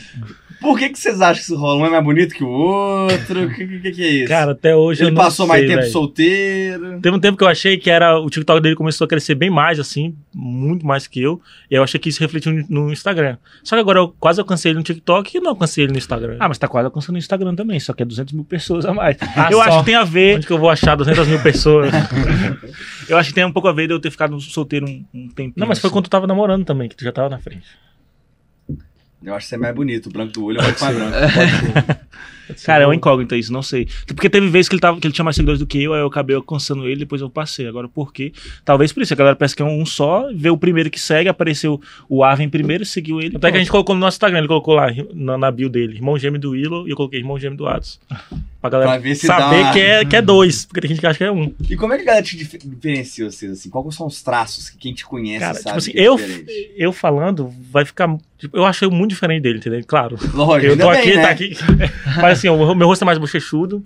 Por 0.60 0.78
que, 0.78 0.90
que 0.90 0.98
vocês 0.98 1.20
acham 1.20 1.34
que 1.36 1.40
isso 1.40 1.56
rola? 1.56 1.80
Um 1.80 1.86
é 1.86 1.90
mais 1.90 2.04
bonito 2.04 2.34
que 2.34 2.44
o 2.44 2.48
outro? 2.48 3.44
O 3.44 3.54
que, 3.54 3.66
que, 3.80 3.90
que 3.92 4.02
é 4.02 4.08
isso? 4.08 4.28
Cara, 4.28 4.52
até 4.52 4.76
hoje 4.76 5.02
Ele 5.02 5.10
eu 5.10 5.14
não 5.14 5.22
passou 5.22 5.46
mais 5.46 5.60
sei, 5.60 5.68
tempo 5.68 5.80
velho. 5.80 5.92
solteiro. 5.92 7.00
Teve 7.00 7.16
um 7.16 7.20
tempo 7.20 7.38
que 7.38 7.44
eu 7.44 7.48
achei 7.48 7.78
que 7.78 7.88
era 7.90 8.18
o 8.18 8.28
TikTok 8.28 8.60
dele 8.60 8.76
começou 8.76 9.04
a 9.04 9.08
crescer 9.08 9.34
bem 9.34 9.48
mais, 9.48 9.80
assim, 9.80 10.14
muito 10.34 10.86
mais 10.86 11.06
que 11.06 11.22
eu. 11.22 11.40
E 11.70 11.74
eu 11.74 11.82
achei 11.82 11.98
que 11.98 12.08
isso 12.08 12.20
refletiu 12.20 12.52
no- 12.68 12.92
Instagram. 12.92 13.36
Só 13.64 13.74
que 13.76 13.80
agora 13.80 13.98
eu 14.00 14.14
quase 14.20 14.40
alcancei 14.40 14.70
ele 14.72 14.78
no 14.78 14.84
TikTok 14.84 15.36
e 15.36 15.40
não 15.40 15.50
alcancei 15.50 15.84
ele 15.84 15.92
no 15.92 15.98
Instagram. 15.98 16.36
Ah, 16.38 16.48
mas 16.48 16.58
tá 16.58 16.68
quase 16.68 16.84
alcançando 16.86 17.12
no 17.12 17.18
Instagram 17.18 17.54
também, 17.54 17.80
só 17.80 17.92
que 17.92 18.02
é 18.02 18.06
200 18.06 18.34
mil 18.34 18.44
pessoas 18.44 18.84
a 18.84 18.92
mais. 18.92 19.16
eu 19.50 19.58
só. 19.58 19.62
acho 19.62 19.78
que 19.80 19.84
tem 19.86 19.94
a 19.94 20.04
ver. 20.04 20.36
Onde 20.36 20.46
que 20.46 20.52
eu 20.52 20.58
vou 20.58 20.68
achar 20.70 20.94
200 20.96 21.26
mil 21.26 21.40
pessoas? 21.42 21.90
eu 23.08 23.16
acho 23.16 23.30
que 23.30 23.34
tem 23.34 23.44
um 23.44 23.52
pouco 23.52 23.68
a 23.68 23.72
ver 23.72 23.86
de 23.86 23.94
eu 23.94 24.00
ter 24.00 24.10
ficado 24.10 24.38
solteiro 24.40 24.86
um, 24.86 25.04
um 25.14 25.28
tempinho. 25.28 25.54
Não, 25.56 25.66
mas 25.66 25.78
foi 25.78 25.88
assim. 25.88 25.94
quando 25.94 26.04
tu 26.04 26.10
tava 26.10 26.26
namorando 26.26 26.64
também, 26.64 26.88
que 26.88 26.96
tu 26.96 27.04
já 27.04 27.12
tava 27.12 27.28
na 27.28 27.38
frente. 27.38 27.66
Eu 29.22 29.34
acho 29.34 29.46
que 29.46 29.50
você 29.50 29.54
é 29.56 29.58
mais 29.58 29.74
bonito. 29.74 30.06
O 30.06 30.10
branco 30.10 30.32
do 30.32 30.44
olho 30.44 30.58
é 30.60 30.62
mais 30.62 30.78
Cara, 32.64 32.84
é 32.84 32.86
uma 32.86 32.94
incógnita 32.94 33.36
isso, 33.36 33.52
não 33.52 33.62
sei. 33.62 33.86
Porque 34.06 34.28
teve 34.30 34.48
vezes 34.48 34.68
que 34.68 34.74
ele, 34.74 34.80
tava, 34.80 35.00
que 35.00 35.06
ele 35.06 35.14
tinha 35.14 35.24
mais 35.24 35.36
seguidores 35.36 35.58
do 35.60 35.66
que 35.66 35.82
eu, 35.82 35.92
aí 35.94 36.00
eu 36.00 36.06
acabei 36.06 36.36
alcançando 36.36 36.86
ele, 36.86 37.00
depois 37.00 37.20
eu 37.20 37.30
passei. 37.30 37.66
Agora, 37.66 37.88
por 37.88 38.12
quê? 38.12 38.32
Talvez 38.64 38.92
por 38.92 39.02
isso. 39.02 39.12
A 39.12 39.16
galera 39.16 39.36
pensa 39.36 39.54
que 39.56 39.62
é 39.62 39.64
um 39.64 39.84
só, 39.86 40.28
vê 40.34 40.50
o 40.50 40.56
primeiro 40.56 40.90
que 40.90 41.00
segue, 41.00 41.28
apareceu 41.28 41.80
o 42.08 42.22
Arvin 42.24 42.48
primeiro, 42.48 42.84
seguiu 42.84 43.20
ele. 43.20 43.36
Até 43.36 43.50
que 43.50 43.56
a 43.56 43.60
gente 43.60 43.70
colocou 43.70 43.94
no 43.94 44.00
nosso 44.00 44.16
Instagram, 44.16 44.38
ele 44.38 44.48
colocou 44.48 44.74
lá 44.74 44.88
na, 45.14 45.36
na 45.38 45.50
bio 45.50 45.68
dele, 45.68 45.94
irmão 45.94 46.18
gêmeo 46.18 46.40
do 46.40 46.50
Willow, 46.50 46.86
e 46.86 46.90
eu 46.90 46.96
coloquei 46.96 47.20
irmão 47.20 47.38
gêmeo 47.38 47.56
do 47.58 47.66
Atos. 47.66 48.00
Pra 48.60 48.68
galera 48.68 48.90
Pra 48.90 48.98
ver 49.00 49.14
se 49.14 49.26
dá 49.26 49.38
saber 49.38 49.72
que, 49.72 49.80
é, 49.80 50.04
que 50.04 50.14
é 50.16 50.20
dois, 50.20 50.66
porque 50.66 50.82
tem 50.82 50.90
gente 50.90 51.00
que 51.00 51.06
acha 51.06 51.16
que 51.16 51.24
é 51.24 51.32
um. 51.32 51.50
E 51.68 51.76
como 51.76 51.94
é 51.94 51.96
que 51.96 52.02
a 52.02 52.06
galera 52.06 52.22
te 52.26 52.36
dif- 52.36 52.58
diferencia 52.58 53.24
vocês, 53.30 53.50
assim? 53.52 53.70
Quais 53.70 53.94
são 53.94 54.06
os 54.06 54.20
traços 54.22 54.68
que 54.68 54.76
quem 54.76 54.92
te 54.92 55.02
conhece 55.06 55.40
Cara, 55.40 55.54
sabe 55.54 55.64
tipo 55.64 55.78
assim, 55.78 55.92
que 55.92 55.98
é 55.98 56.06
eu, 56.08 56.16
diferente? 56.16 56.72
eu 56.76 56.92
falando, 56.92 57.50
vai 57.72 57.86
ficar. 57.86 58.14
tipo, 58.38 58.54
eu 58.54 58.66
achei 58.66 58.86
muito 58.90 59.10
diferente 59.12 59.42
dele, 59.44 59.58
entendeu? 59.60 59.80
Claro. 59.86 60.18
Lógico, 60.34 60.72
Eu 60.72 60.78
tô 60.78 60.90
bem, 60.90 60.98
aqui, 61.00 61.14
né? 61.16 61.22
tá 61.22 61.30
aqui. 61.30 61.56
Mas 62.20 62.38
assim, 62.48 62.48
o 62.48 62.74
meu 62.74 62.86
rosto 62.86 63.02
é 63.02 63.06
mais 63.06 63.18
bochechudo. 63.18 63.82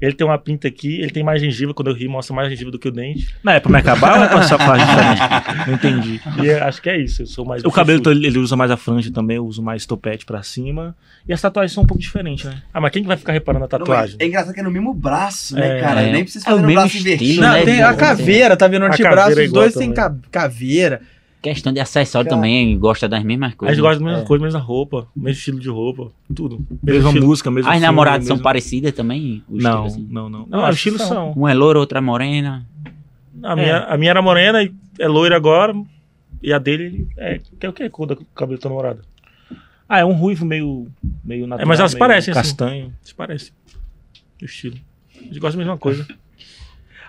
Ele 0.00 0.12
tem 0.12 0.26
uma 0.26 0.36
pinta 0.36 0.66
aqui, 0.66 1.00
ele 1.00 1.10
tem 1.10 1.22
mais 1.22 1.40
gengiva. 1.40 1.72
Quando 1.72 1.88
eu 1.88 1.94
rio, 1.94 2.10
mostra 2.10 2.34
mais 2.34 2.50
gengiva 2.50 2.70
do 2.72 2.78
que 2.78 2.88
o 2.88 2.90
dente. 2.90 3.28
Não, 3.42 3.52
é 3.52 3.60
pra 3.60 3.70
me 3.70 3.78
acabar 3.78 4.18
ou 4.18 4.24
é 4.24 4.28
pra 4.28 4.42
só 4.42 4.58
falar 4.58 4.78
diferente? 4.78 5.20
Não 5.68 5.74
entendi. 5.74 6.20
E 6.42 6.46
eu 6.46 6.64
acho 6.64 6.82
que 6.82 6.90
é 6.90 6.98
isso. 6.98 7.22
Eu 7.22 7.26
sou 7.26 7.44
mais. 7.44 7.64
O 7.64 7.70
cabelo 7.70 8.02
ele 8.10 8.38
usa 8.38 8.56
mais 8.56 8.70
a 8.70 8.76
franja 8.76 9.12
também, 9.12 9.36
eu 9.36 9.46
uso 9.46 9.62
mais 9.62 9.86
topete 9.86 10.26
pra 10.26 10.42
cima. 10.42 10.94
E 11.28 11.32
as 11.32 11.40
tatuagens 11.40 11.72
são 11.72 11.84
um 11.84 11.86
pouco 11.86 12.02
diferentes, 12.02 12.44
né? 12.44 12.60
Ah, 12.74 12.80
mas 12.80 12.90
quem 12.90 13.02
que 13.02 13.08
vai 13.08 13.16
ficar 13.16 13.32
reparando 13.32 13.64
a 13.64 13.68
Não, 13.70 13.78
tatuagem? 13.78 14.16
é 14.18 14.26
engraçado 14.26 14.52
que 14.52 14.60
é 14.60 14.62
no 14.64 14.70
mesmo 14.72 14.92
braço, 14.92 15.54
né, 15.54 15.78
É, 15.78 15.80
cara? 15.80 16.02
é. 16.02 16.12
Nem 16.12 16.24
precisa 16.24 16.44
É 16.46 16.48
o 16.48 16.50
fazer 16.56 16.60
no 16.62 16.66
mesmo 16.66 16.80
braço 16.82 16.96
estilo, 16.96 17.14
invertido. 17.14 17.40
né? 17.40 17.58
Não, 17.58 17.64
tem 17.64 17.82
a 17.82 17.94
caveira, 17.94 18.56
tá 18.56 18.66
vendo? 18.66 18.82
O 18.82 18.86
A 18.86 18.88
antebraço, 18.88 19.38
é 19.40 19.44
os 19.44 19.52
dois 19.52 19.74
têm 19.74 19.92
caveira. 20.32 21.00
Questão 21.42 21.72
de 21.72 21.80
acessório 21.80 22.30
também, 22.30 22.78
gosta 22.78 23.08
das 23.08 23.24
mesmas 23.24 23.52
A 23.52 23.56
coisas. 23.56 23.76
gente 23.76 23.82
gosta 23.82 23.98
da 23.98 24.04
mesma 24.06 24.22
É. 24.22 24.24
coisa, 24.26 24.44
mesma 24.44 24.60
roupa, 24.60 25.08
mesmo 25.16 25.30
estilo 25.38 25.58
de 25.58 25.68
roupa, 25.68 26.12
tudo. 26.32 26.64
Mesma 26.80 27.08
estilo. 27.08 27.26
música, 27.26 27.50
mesmo 27.50 27.68
As 27.68 27.74
filme, 27.74 27.86
namoradas 27.86 28.26
são 28.28 28.36
mesmo- 28.36 28.44
parecidas 28.44 28.92
também? 28.92 29.42
Não, 29.48 29.84
assim? 29.86 30.06
não, 30.08 30.28
não. 30.28 30.38
Não, 30.40 30.46
Não, 30.48 30.60
acho 30.60 30.70
os 30.70 30.76
estilos 30.76 31.02
são. 31.02 31.34
Um 31.36 31.48
é 31.48 31.52
louro, 31.54 31.80
outra 31.80 31.98
é 31.98 32.00
morena. 32.00 32.64
A 33.42 33.56
minha, 33.56 33.78
a 33.78 33.98
minha 33.98 34.10
era 34.10 34.22
morena 34.22 34.62
e 34.62 34.72
é 35.00 35.08
loira 35.08 35.34
agora. 35.36 35.74
E 36.40 36.52
a 36.52 36.58
dele 36.58 37.08
é. 37.16 37.40
Que 37.58 37.66
é 37.66 37.68
o 37.68 37.72
que? 37.72 37.88
Cor 37.90 38.06
do 38.06 38.16
cabelo 38.34 38.60
da 38.60 38.68
namorada? 38.68 39.00
Ah, 39.88 39.98
é 39.98 40.04
um 40.04 40.12
ruivo 40.12 40.44
meio, 40.44 40.86
meio 41.24 41.46
natural. 41.46 41.64
É, 41.64 41.68
mas 41.68 41.80
elas 41.80 41.92
meio 41.92 41.98
parecem, 41.98 42.32
assim. 42.32 42.40
Castanho. 42.40 42.92
Se 43.02 43.12
parece. 43.14 43.52
O 44.40 44.44
estilo. 44.44 44.76
A 45.20 45.24
gente 45.24 45.40
gosta 45.40 45.56
da 45.58 45.64
mesma 45.64 45.76
coisa. 45.78 46.06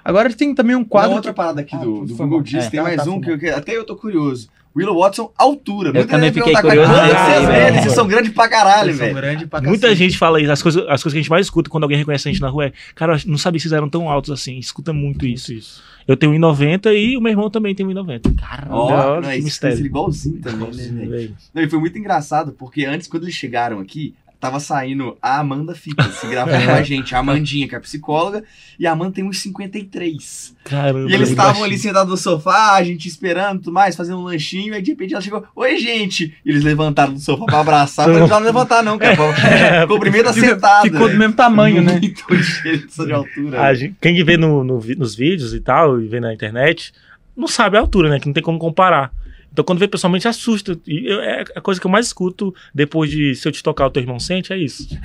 Agora 0.03 0.31
tem 0.33 0.53
também 0.53 0.75
um 0.75 0.79
Uma 0.79 0.85
quadro. 0.85 1.11
outra 1.15 1.33
parada 1.33 1.61
aqui 1.61 1.75
Ah, 1.75 1.79
do, 1.79 2.05
do 2.05 2.15
Google. 2.15 2.41
Diz, 2.41 2.65
É. 2.65 2.69
tem 2.69 2.79
Ah, 2.79 2.83
mais 2.83 3.03
tá, 3.03 3.09
um 3.09 3.21
que, 3.21 3.31
eu- 3.31 3.37
que 3.39 3.47
até 3.49 3.75
eu 3.77 3.85
tô 3.85 3.95
curioso. 3.95 4.49
Willow 4.75 4.99
Watson, 4.99 5.31
altura. 5.37 5.89
Eu 5.89 5.93
Muita 5.93 6.09
também 6.09 6.29
gente 6.33 6.39
fiquei 6.39 6.51
pergunta, 6.53 6.67
curioso 6.75 6.91
"Quanto 6.91 7.09
também, 7.11 7.25
vocês 7.35 7.45
velho. 7.47 7.75
Vocês 7.83 7.93
são 7.93 8.07
grandes 8.07 8.33
pra 8.33 8.49
caralho, 8.49 8.93
velho. 8.95 9.13
grandes 9.15 9.47
pra 9.47 9.61
Muita 9.61 9.81
cacete. 9.81 9.95
gente 9.99 10.17
fala 10.17 10.41
isso. 10.41 10.51
As 10.51 10.63
coisas, 10.63 10.81
as 10.89 11.03
coisas 11.03 11.13
que 11.13 11.19
a 11.19 11.21
gente 11.21 11.29
mais 11.29 11.45
escuta 11.45 11.69
quando 11.69 11.83
alguém 11.83 11.99
reconhece 11.99 12.27
a 12.27 12.31
gente 12.31 12.41
na 12.41 12.49
rua 12.49 12.65
é: 12.65 12.73
Cara, 12.95 13.15
não 13.27 13.37
sabia 13.37 13.59
que 13.59 13.61
vocês 13.61 13.71
eram 13.71 13.87
tão 13.87 14.09
altos 14.09 14.31
assim. 14.31 14.57
Escuta 14.57 14.91
muito 14.91 15.27
isso. 15.27 15.53
isso. 15.53 15.83
Eu 16.07 16.17
tenho 16.17 16.33
1,90 16.33 16.91
e 16.91 17.15
o 17.15 17.21
meu 17.21 17.29
irmão 17.29 17.51
também 17.51 17.75
tem 17.75 17.85
1,90. 17.85 18.33
Caramba. 18.35 18.75
Ó, 18.75 18.85
Olha 18.87 19.21
não, 19.21 19.29
que 19.29 19.35
isso 19.35 19.43
mistério. 19.45 19.85
igualzinho 19.85 20.41
também, 20.41 20.71
né? 20.91 21.05
Velho. 21.05 21.35
Não, 21.53 21.61
e 21.61 21.69
foi 21.69 21.79
muito 21.79 21.97
engraçado, 21.99 22.51
porque 22.51 22.83
antes, 22.83 23.07
quando 23.07 23.23
eles 23.23 23.35
chegaram 23.35 23.79
aqui, 23.79 24.15
tava 24.43 24.59
saindo 24.59 25.17
a 25.21 25.39
Amanda 25.39 25.73
Fica, 25.73 26.03
se 26.03 26.27
gravando 26.27 26.65
com 26.65 26.71
a 26.71 26.83
gente, 26.83 27.15
a 27.15 27.19
Amandinha, 27.19 27.65
que 27.65 27.75
é 27.75 27.79
psicóloga, 27.79 28.43
e 28.77 28.85
a 28.85 28.91
Amanda 28.91 29.13
tem 29.13 29.23
uns 29.23 29.39
53. 29.39 30.53
Caramba. 30.65 31.09
E 31.09 31.13
eles 31.13 31.29
estavam 31.29 31.63
ali 31.63 31.77
sentados 31.77 32.09
no 32.11 32.17
sofá, 32.17 32.73
a 32.73 32.83
gente 32.83 33.07
esperando 33.07 33.59
tudo 33.59 33.71
mais, 33.71 33.95
fazendo 33.95 34.19
um 34.19 34.23
lanchinho, 34.23 34.73
aí 34.73 34.81
de 34.81 34.91
repente 34.91 35.13
ela 35.13 35.21
chegou, 35.21 35.45
oi 35.55 35.77
gente! 35.77 36.35
E 36.43 36.49
eles 36.49 36.61
levantaram 36.61 37.13
do 37.13 37.19
sofá 37.21 37.45
pra 37.45 37.59
abraçar, 37.61 38.09
mas 38.09 38.29
não 38.29 38.39
levantar 38.39 38.83
não, 38.83 38.97
cara. 38.97 39.15
Cumprimenta 39.87 40.33
sentada. 40.33 40.81
Ficou 40.81 41.07
do 41.07 41.17
mesmo 41.17 41.35
tamanho, 41.35 41.81
né? 41.81 42.01
Muito 42.01 43.05
de 43.05 43.13
altura. 43.13 43.75
Gente- 43.75 43.95
quem 44.01 44.21
vê 44.25 44.35
no, 44.35 44.61
no 44.61 44.81
nos 44.97 45.15
vídeos 45.15 45.53
e 45.53 45.61
tal, 45.61 46.01
e 46.01 46.07
vê 46.07 46.19
na 46.19 46.33
internet, 46.33 46.91
não 47.33 47.47
sabe 47.47 47.77
a 47.77 47.79
altura, 47.79 48.09
né? 48.09 48.19
Que 48.19 48.25
não 48.25 48.33
tem 48.33 48.43
como 48.43 48.59
comparar. 48.59 49.13
Então, 49.53 49.63
quando 49.63 49.77
vê 49.79 49.87
pessoalmente, 49.87 50.27
assusta. 50.27 50.75
E 50.87 51.05
eu- 51.07 51.21
é 51.21 51.43
a 51.55 51.61
coisa 51.61 51.79
que 51.79 51.85
eu 51.87 51.91
mais 51.91 52.07
escuto 52.07 52.53
depois 52.73 53.09
de 53.11 53.35
se 53.35 53.47
eu 53.47 53.51
te 53.51 53.61
tocar, 53.61 53.85
o 53.85 53.91
teu 53.91 54.01
irmão 54.01 54.19
sente, 54.19 54.51
é 54.51 54.57
isso. 54.57 54.87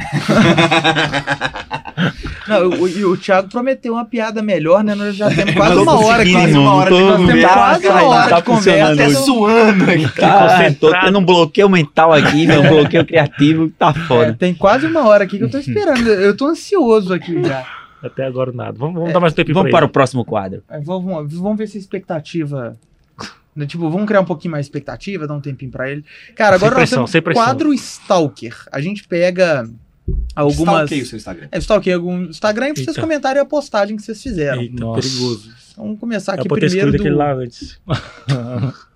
Não, 2.49 2.69
o, 2.71 2.89
e 2.89 3.05
o 3.05 3.17
Thiago 3.17 3.49
prometeu 3.49 3.93
uma 3.93 4.05
piada 4.07 4.41
melhor, 4.43 4.83
né? 4.83 4.95
Nós 4.95 5.15
já 5.15 5.29
temos 5.29 5.55
quase 5.55 5.77
uma 5.77 5.99
hora 6.03 6.23
aqui. 6.23 6.33
quase 6.33 6.57
uma 6.57 6.75
hora 6.75 6.91
conversa. 6.91 7.27
Temos 7.27 7.45
quase 7.53 7.87
uma 7.89 8.03
hora 8.05 8.29
tá 8.31 8.37
de 8.37 8.43
conversa. 8.43 8.71
funcionando 8.71 9.01
Até 9.01 9.09
isso. 9.11 9.25
suando 9.25 9.85
aqui. 9.91 10.09
Cara, 10.13 10.73
tô 10.75 10.91
tendo 11.01 11.19
um 11.19 11.25
bloqueio 11.25 11.69
mental 11.69 12.13
aqui, 12.13 12.47
meu 12.47 12.63
um 12.63 12.69
bloqueio 12.69 13.05
criativo, 13.05 13.69
tá 13.79 13.91
É, 13.91 14.01
foda. 14.07 14.37
tem 14.39 14.55
quase 14.55 14.87
uma 14.87 15.07
hora 15.07 15.25
aqui 15.25 15.37
que 15.37 15.45
eu 15.45 15.51
tô 15.51 15.59
esperando. 15.59 16.09
Eu 16.09 16.35
tô 16.37 16.47
ansioso 16.47 17.13
aqui 17.13 17.43
já. 17.45 17.67
Até 18.03 18.25
agora 18.25 18.51
nada. 18.53 18.79
Vamos, 18.79 18.95
vamos 18.95 19.13
dar 19.13 19.21
mais 19.21 19.33
um 19.33 19.37
tempinho 19.37 19.55
Vamos 19.55 19.71
pra 19.71 19.79
para 19.81 19.85
ele. 19.85 19.91
o 19.91 19.93
próximo 19.93 20.25
quadro. 20.25 20.63
Aí, 20.71 20.81
Vamos, 20.83 21.35
vamos 21.35 21.59
ver 21.59 21.67
se 21.67 21.77
a 21.77 21.81
expectativa. 21.81 22.77
Né, 23.59 23.67
Tipo, 23.67 23.91
vamos 23.91 24.07
criar 24.07 24.21
um 24.21 24.25
pouquinho 24.25 24.53
mais 24.53 24.65
de 24.67 24.71
expectativa, 24.71 25.27
dar 25.27 25.35
um 25.35 25.41
tempinho 25.41 25.71
pra 25.71 25.91
ele. 25.91 26.05
Cara, 26.35 26.57
agora 26.57 26.71
Sem 26.75 26.81
nós 26.81 26.89
pressão, 26.89 26.99
temos 26.99 27.11
sem 27.11 27.23
pressão. 27.23 27.45
quadro 27.45 27.73
Stalker. 27.75 28.57
A 28.73 28.81
gente 28.81 29.07
pega 29.07 29.69
algumas. 30.35 30.75
Stalkeia 30.85 31.03
o 31.03 31.07
seu 31.07 31.17
Instagram. 31.17 31.49
É, 31.51 31.59
stalkeia 31.59 31.97
algum 31.97 32.23
Instagram 32.25 32.69
e 32.69 32.75
vocês 32.77 32.89
Eita. 32.89 33.01
comentarem 33.01 33.43
a 33.43 33.45
postagem 33.45 33.97
que 33.97 34.03
vocês 34.03 34.23
fizeram. 34.23 34.63
Eita, 34.63 34.81
Nossa. 34.81 35.01
perigoso. 35.09 35.55
Vamos 35.77 36.01
começar 36.01 36.33
Eu 36.33 36.41
aqui 36.41 36.49
primeiro 36.49 36.91
do... 36.93 36.97
aquele 36.97 37.15
lá 37.15 37.33
antes. 37.35 37.81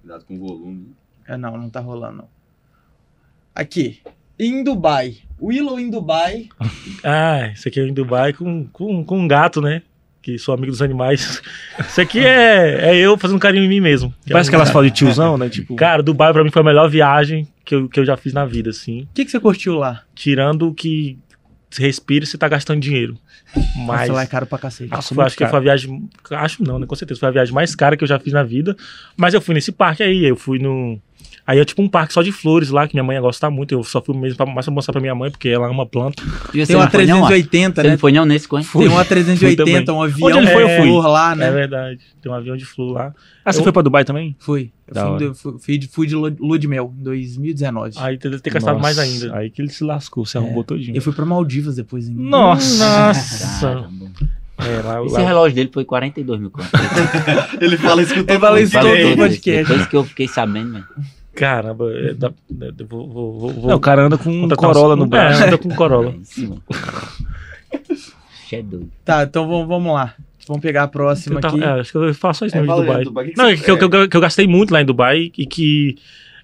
Cuidado 0.00 0.24
com 0.24 0.34
o 0.34 0.38
volume. 0.38 0.94
É, 1.26 1.36
não, 1.36 1.56
não 1.56 1.70
tá 1.70 1.80
rolando. 1.80 2.18
não. 2.18 2.28
Aqui. 3.54 4.00
Em 4.38 4.64
Dubai. 4.64 5.18
Willow 5.40 5.78
em 5.78 5.90
Dubai. 5.90 6.48
Ah, 7.04 7.48
isso 7.54 7.68
aqui 7.68 7.80
é 7.80 7.86
em 7.86 7.92
Dubai 7.92 8.32
com, 8.32 8.66
com, 8.68 9.04
com 9.04 9.18
um 9.18 9.28
gato, 9.28 9.60
né? 9.60 9.82
Que 10.22 10.38
sou 10.38 10.54
amigo 10.54 10.70
dos 10.70 10.82
animais. 10.82 11.42
Isso 11.80 12.00
aqui 12.00 12.18
é, 12.18 12.90
é 12.90 12.96
eu 12.96 13.16
fazendo 13.16 13.40
carinho 13.40 13.64
em 13.64 13.68
mim 13.68 13.80
mesmo. 13.80 14.14
Parece 14.30 14.50
que 14.50 14.56
elas 14.56 14.70
falam 14.70 14.88
de 14.88 14.94
tiozão, 14.94 15.38
né? 15.38 15.48
Tipo, 15.50 15.74
Cara, 15.76 16.02
Dubai 16.02 16.32
pra 16.32 16.44
mim 16.44 16.50
foi 16.50 16.62
a 16.62 16.64
melhor 16.64 16.88
viagem 16.88 17.48
que 17.64 17.74
eu, 17.74 17.88
que 17.88 18.00
eu 18.00 18.04
já 18.04 18.16
fiz 18.16 18.32
na 18.32 18.44
vida, 18.44 18.70
assim. 18.70 19.02
O 19.02 19.08
que, 19.14 19.24
que 19.24 19.30
você 19.30 19.40
curtiu 19.40 19.76
lá? 19.76 20.02
Tirando 20.14 20.68
o 20.68 20.74
que 20.74 21.18
você 21.70 21.82
respira 21.82 22.24
e 22.24 22.26
você 22.26 22.36
tá 22.36 22.48
gastando 22.48 22.80
dinheiro. 22.80 23.16
Mas. 23.76 24.08
Nossa, 24.08 24.12
lá 24.12 24.22
é 24.22 24.26
caro 24.26 24.46
pra 24.46 24.58
cacete. 24.58 24.92
Acho, 24.92 25.20
acho 25.20 25.36
que 25.36 25.46
foi 25.46 25.58
a 25.58 25.62
viagem. 25.62 26.08
Acho 26.30 26.62
não, 26.64 26.78
né? 26.78 26.86
Com 26.86 26.94
certeza. 26.94 27.20
Foi 27.20 27.28
a 27.28 27.32
viagem 27.32 27.54
mais 27.54 27.74
cara 27.74 27.96
que 27.96 28.02
eu 28.02 28.08
já 28.08 28.18
fiz 28.18 28.32
na 28.32 28.42
vida. 28.42 28.76
Mas 29.16 29.34
eu 29.34 29.40
fui 29.40 29.54
nesse 29.54 29.72
parque 29.72 30.02
aí. 30.02 30.24
Eu 30.24 30.36
fui 30.36 30.58
no. 30.58 31.00
Aí 31.50 31.58
é 31.58 31.64
tipo 31.64 31.82
um 31.82 31.88
parque 31.88 32.12
só 32.12 32.22
de 32.22 32.30
flores 32.30 32.70
lá, 32.70 32.86
que 32.86 32.94
minha 32.94 33.02
mãe 33.02 33.16
ia 33.16 33.20
gostar 33.20 33.50
muito. 33.50 33.72
Eu 33.74 33.82
só 33.82 34.00
fui 34.00 34.16
mesmo 34.16 34.36
pra, 34.36 34.46
mais 34.46 34.64
pra 34.66 34.72
mostrar 34.72 34.92
pra 34.92 35.00
minha 35.00 35.16
mãe, 35.16 35.32
porque 35.32 35.48
ela 35.48 35.66
ama 35.68 35.84
planta. 35.84 36.22
E 36.54 36.60
você 36.64 36.66
Tem 36.68 36.76
uma 36.76 36.84
não 36.84 36.90
foi 36.92 37.06
não, 37.06 37.22
ó? 37.22 37.26
380, 37.26 37.74
Você 37.82 37.86
né? 37.88 37.92
não 37.94 37.98
foi 37.98 38.12
não 38.12 38.24
nesse, 38.24 38.46
Coen? 38.46 38.62
Tem 38.64 38.86
uma 38.86 38.98
Fui 39.04 39.04
380, 39.06 39.84
também. 39.84 40.00
um 40.00 40.02
avião 40.04 40.28
Onde 40.28 40.38
ele 40.38 40.46
foi, 40.46 40.62
eu 40.62 40.68
fui. 40.68 40.86
flor 40.88 41.06
lá, 41.08 41.34
né? 41.34 41.48
É 41.48 41.50
verdade. 41.50 41.98
Tem 42.22 42.30
um 42.30 42.34
avião 42.36 42.56
de 42.56 42.64
flor 42.64 42.92
lá. 42.92 43.14
ah, 43.44 43.52
você 43.52 43.58
Eu- 43.58 43.64
foi 43.64 43.72
pra 43.72 43.82
Dubai 43.82 44.04
também? 44.04 44.36
Fui. 44.38 44.70
Eu 44.86 44.94
fui, 44.94 45.18
de, 45.18 45.34
fui, 45.34 45.52
fui 45.58 45.78
de, 45.78 45.88
fui 45.88 46.06
de 46.06 46.14
lu- 46.14 46.36
lua 46.38 46.56
de 46.58 46.68
mel, 46.68 46.94
em 46.96 47.02
2019. 47.02 47.94
Aí 47.98 48.16
deve 48.16 48.38
ter 48.38 48.50
gastado 48.50 48.78
mais 48.78 48.96
Nossa, 48.96 49.08
ainda. 49.08 49.36
Aí 49.36 49.50
que 49.50 49.60
ele 49.60 49.70
se 49.70 49.82
lascou, 49.82 50.24
se 50.24 50.38
arrombou 50.38 50.62
todinho. 50.62 50.96
Eu 50.96 51.02
fui 51.02 51.12
pra 51.12 51.24
Maldivas 51.24 51.74
depois. 51.74 52.08
Em... 52.08 52.14
Nossa! 52.14 53.12
Caramba. 53.60 54.06
É, 54.58 54.82
lá, 54.86 55.02
Esse 55.04 55.14
lá- 55.14 55.20
relógio 55.26 55.54
dele 55.56 55.70
foi 55.72 55.84
42 55.86 56.38
mil 56.38 56.50
conto. 56.50 56.68
Ele 57.60 57.78
fala 57.78 58.02
isso 58.02 58.12
que 58.12 58.20
eu 58.20 58.24
tô 58.26 58.32
Ele 58.34 58.40
fala 58.40 58.60
isso 58.60 58.72
todo 58.78 58.88
podcast. 59.16 59.50
isso, 59.50 59.68
Depois 59.68 59.86
que 59.86 59.96
eu 59.96 60.04
fiquei 60.04 60.28
sabendo, 60.28 60.72
velho. 60.74 60.84
Caramba, 61.40 61.90
é, 61.92 62.12
dá- 62.12 62.30
é, 62.60 62.84
vou, 62.84 63.08
vou, 63.08 63.38
vou, 63.38 63.50
vou, 63.54 63.70
Não, 63.70 63.76
o 63.76 63.80
cara 63.80 64.02
anda 64.02 64.18
com 64.18 64.28
um 64.30 64.48
Corolla 64.50 64.94
no 64.94 65.06
braço. 65.06 65.42
É, 65.42 65.46
anda 65.46 65.56
com 65.56 65.70
Corolla. 65.70 66.14
É 68.52 68.56
é 68.56 68.62
doido. 68.62 68.90
Tá, 69.04 69.22
então 69.22 69.46
vamos, 69.66 69.92
lá. 69.94 70.14
Vamos 70.46 70.60
pegar 70.60 70.82
a 70.82 70.88
próxima 70.88 71.38
aqui. 71.38 71.62
é, 71.62 71.66
acho 71.80 71.92
que 71.92 71.98
eu 71.98 72.12
faço 72.14 72.44
isso 72.44 72.56
É, 72.56 72.60
mesmo 72.60 72.74
de 72.74 72.80
Dubai. 72.82 73.04
Dubai, 73.04 73.24
que 73.26 73.30
que 73.32 73.38
Não, 73.38 73.48
você- 73.48 73.56
que, 73.64 73.70
eu- 73.70 73.78
que 73.78 73.84
eu- 73.96 74.08
que 74.08 74.16
eu 74.16 74.20
gastei 74.20 74.46
muito 74.46 74.72
lá 74.72 74.82
em 74.82 74.84
Dubai 74.84 75.30
e 75.38 75.46
que 75.46 75.96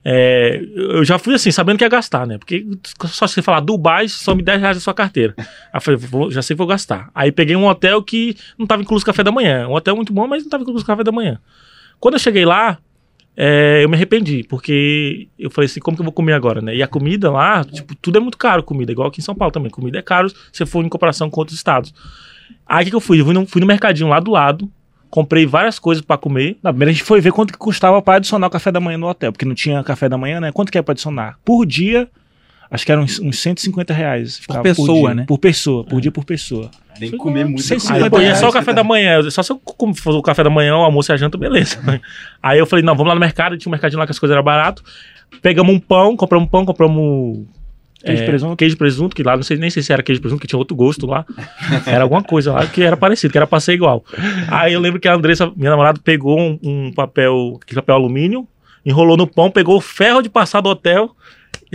é, 0.05 0.63
eu 0.77 1.05
já 1.05 1.19
fui 1.19 1.35
assim, 1.35 1.51
sabendo 1.51 1.79
que 1.79 1.85
ia 1.85 1.89
gastar, 1.89 2.25
né? 2.27 2.39
Porque 2.39 2.65
só 3.07 3.27
se 3.27 3.35
você 3.35 3.43
falar 3.43 3.59
Dubai, 3.59 4.09
some 4.09 4.41
10 4.41 4.61
reais 4.61 4.77
da 4.77 4.81
sua 4.81 4.95
carteira. 4.95 5.35
Aí 5.39 5.45
eu 5.75 5.81
falei, 5.81 5.99
vou- 5.99 6.31
já 6.31 6.41
sei 6.43 6.55
que 6.55 6.59
vou 6.59 6.67
gastar. 6.69 7.11
Aí 7.13 7.33
peguei 7.33 7.57
um 7.57 7.67
hotel 7.67 8.01
que 8.01 8.37
não 8.57 8.67
tava 8.69 8.83
incluso 8.83 9.05
café 9.05 9.25
da 9.25 9.33
manhã. 9.33 9.67
Um 9.67 9.73
hotel 9.75 9.97
muito 9.97 10.13
bom, 10.13 10.29
mas 10.29 10.45
não 10.45 10.51
tava 10.51 10.63
incluso 10.63 10.87
café 10.87 11.03
da 11.03 11.11
manhã. 11.11 11.41
Quando 11.99 12.15
eu 12.15 12.21
cheguei 12.21 12.45
lá, 12.45 12.79
é, 13.37 13.85
eu 13.85 13.89
me 13.89 13.97
arrependi, 13.97 14.45
porque 14.49 15.29
eu 15.39 15.51
falei 15.51 15.67
assim, 15.67 15.79
como 15.79 15.97
que 15.97 16.01
eu 16.01 16.05
vou 16.05 16.13
comer 16.13 16.33
agora, 16.33 16.63
né? 16.63 16.75
E 16.75 16.83
a 16.83 16.89
comida 16.89 17.31
lá, 17.31 17.63
tipo, 17.65 17.95
tudo 17.95 18.17
é 18.17 18.21
muito 18.21 18.39
caro, 18.39 18.63
comida, 18.63 18.91
igual 18.91 19.09
aqui 19.09 19.21
em 19.21 19.25
São 19.25 19.35
Paulo 19.35 19.53
também. 19.53 19.71
Comida 19.71 19.99
é 19.99 20.03
caro 20.03 20.33
se 20.51 20.65
for 20.65 20.85
em 20.85 20.89
comparação 20.89 21.29
com 21.29 21.41
outros 21.41 21.57
estados. 21.57 21.93
Aí 22.67 22.83
o 22.83 22.85
que, 22.85 22.91
que 22.91 22.97
eu 22.97 23.01
fui? 23.01 23.21
Eu 23.21 23.27
fui 23.27 23.35
no, 23.35 23.47
fui 23.47 23.61
no 23.61 23.67
mercadinho 23.67 24.09
lá 24.09 24.19
do 24.21 24.31
lado, 24.31 24.71
comprei 25.11 25.45
várias 25.45 25.79
coisas 25.79 26.03
pra 26.03 26.17
comer. 26.17 26.57
Na 26.63 26.73
primeira 26.73 26.91
a 26.91 26.95
gente 26.95 27.05
foi 27.05 27.21
ver 27.21 27.31
quanto 27.31 27.53
que 27.53 27.59
custava 27.59 28.01
pra 28.01 28.15
adicionar 28.15 28.47
o 28.47 28.51
café 28.51 28.73
da 28.73 28.81
manhã 28.81 28.97
no 28.97 29.07
hotel, 29.07 29.33
porque 29.33 29.45
não 29.45 29.55
tinha 29.55 29.85
café 29.85 30.09
da 30.09 30.17
manhã, 30.17 30.41
né? 30.41 30.51
Quanto 30.51 30.73
que 30.73 30.79
é 30.79 30.83
pra 30.83 30.93
adicionar? 30.93 31.39
Por 31.45 31.67
dia, 31.67 32.09
acho 32.71 32.85
que 32.85 32.93
eram 32.93 33.03
uns, 33.03 33.19
uns 33.21 33.39
150 33.39 33.93
reais. 33.93 34.39
ficava 34.39 34.63
pessoa, 34.63 35.09
dia. 35.09 35.15
né? 35.15 35.25
Por 35.27 35.39
pessoa, 35.39 35.85
por 35.85 36.01
dia 36.01 36.13
por 36.13 36.25
pessoa. 36.25 36.71
Tem 36.99 37.11
que 37.11 37.17
comer 37.17 37.45
muito. 37.45 37.63
Sem 37.63 37.79
comida. 37.79 37.95
Aí, 37.95 38.01
50 38.01 38.11
pô, 38.11 38.19
e 38.19 38.23
é 38.23 38.25
reais, 38.27 38.39
só 38.39 38.49
o 38.49 38.53
café 38.53 38.73
da 38.73 38.85
manhã. 38.85 39.31
Só 39.31 39.43
se 39.43 39.53
eu 39.53 39.61
for 39.95 40.15
o 40.15 40.23
café 40.23 40.43
da 40.43 40.51
manhã, 40.51 40.77
o 40.77 40.83
almoço 40.83 41.13
e 41.13 41.15
a 41.15 41.17
janta, 41.17 41.37
beleza. 41.37 41.79
Aí 42.43 42.59
eu 42.59 42.67
falei, 42.67 42.85
não, 42.85 42.95
vamos 42.95 43.09
lá 43.09 43.15
no 43.15 43.21
mercado. 43.21 43.57
Tinha 43.57 43.71
um 43.71 43.73
mercadinho 43.73 43.99
lá 43.99 44.07
que 44.07 44.13
as 44.13 44.19
coisas 44.19 44.35
eram 44.35 44.45
barato. 44.45 44.83
Pegamos 45.43 45.75
um 45.75 45.79
pão, 45.79 46.17
compramos 46.17 46.47
um 46.47 46.51
pão, 46.51 46.65
compramos. 46.65 47.47
Queijo 48.05 48.23
é, 48.23 48.27
presunto? 48.27 48.57
Queijo 48.57 48.77
presunto, 48.77 49.17
que 49.17 49.23
lá 49.23 49.35
não 49.35 49.43
sei 49.43 49.57
nem 49.57 49.71
sei 49.71 49.83
se 49.83 49.93
era 49.93 50.03
queijo 50.03 50.21
presunto, 50.21 50.41
que 50.41 50.47
tinha 50.47 50.59
outro 50.59 50.77
gosto 50.77 51.07
lá. 51.07 51.25
Era 51.87 52.03
alguma 52.03 52.23
coisa 52.23 52.53
lá 52.53 52.67
que 52.67 52.83
era 52.83 52.97
parecido, 52.97 53.33
que 53.33 53.39
era 53.39 53.47
pra 53.47 53.59
ser 53.59 53.73
igual. 53.73 54.05
Aí 54.49 54.75
eu 54.75 54.81
lembro 54.81 55.01
que 55.01 55.09
a 55.09 55.15
Andressa, 55.15 55.51
minha 55.57 55.71
namorada, 55.71 55.99
pegou 56.03 56.39
um, 56.39 56.59
um 56.63 56.93
papel, 56.93 57.59
aquele 57.61 57.81
papel 57.81 57.97
alumínio, 57.97 58.47
enrolou 58.85 59.17
no 59.17 59.27
pão, 59.27 59.51
pegou 59.51 59.77
o 59.77 59.81
ferro 59.81 60.23
de 60.23 60.29
passar 60.29 60.61
do 60.61 60.69
hotel, 60.69 61.17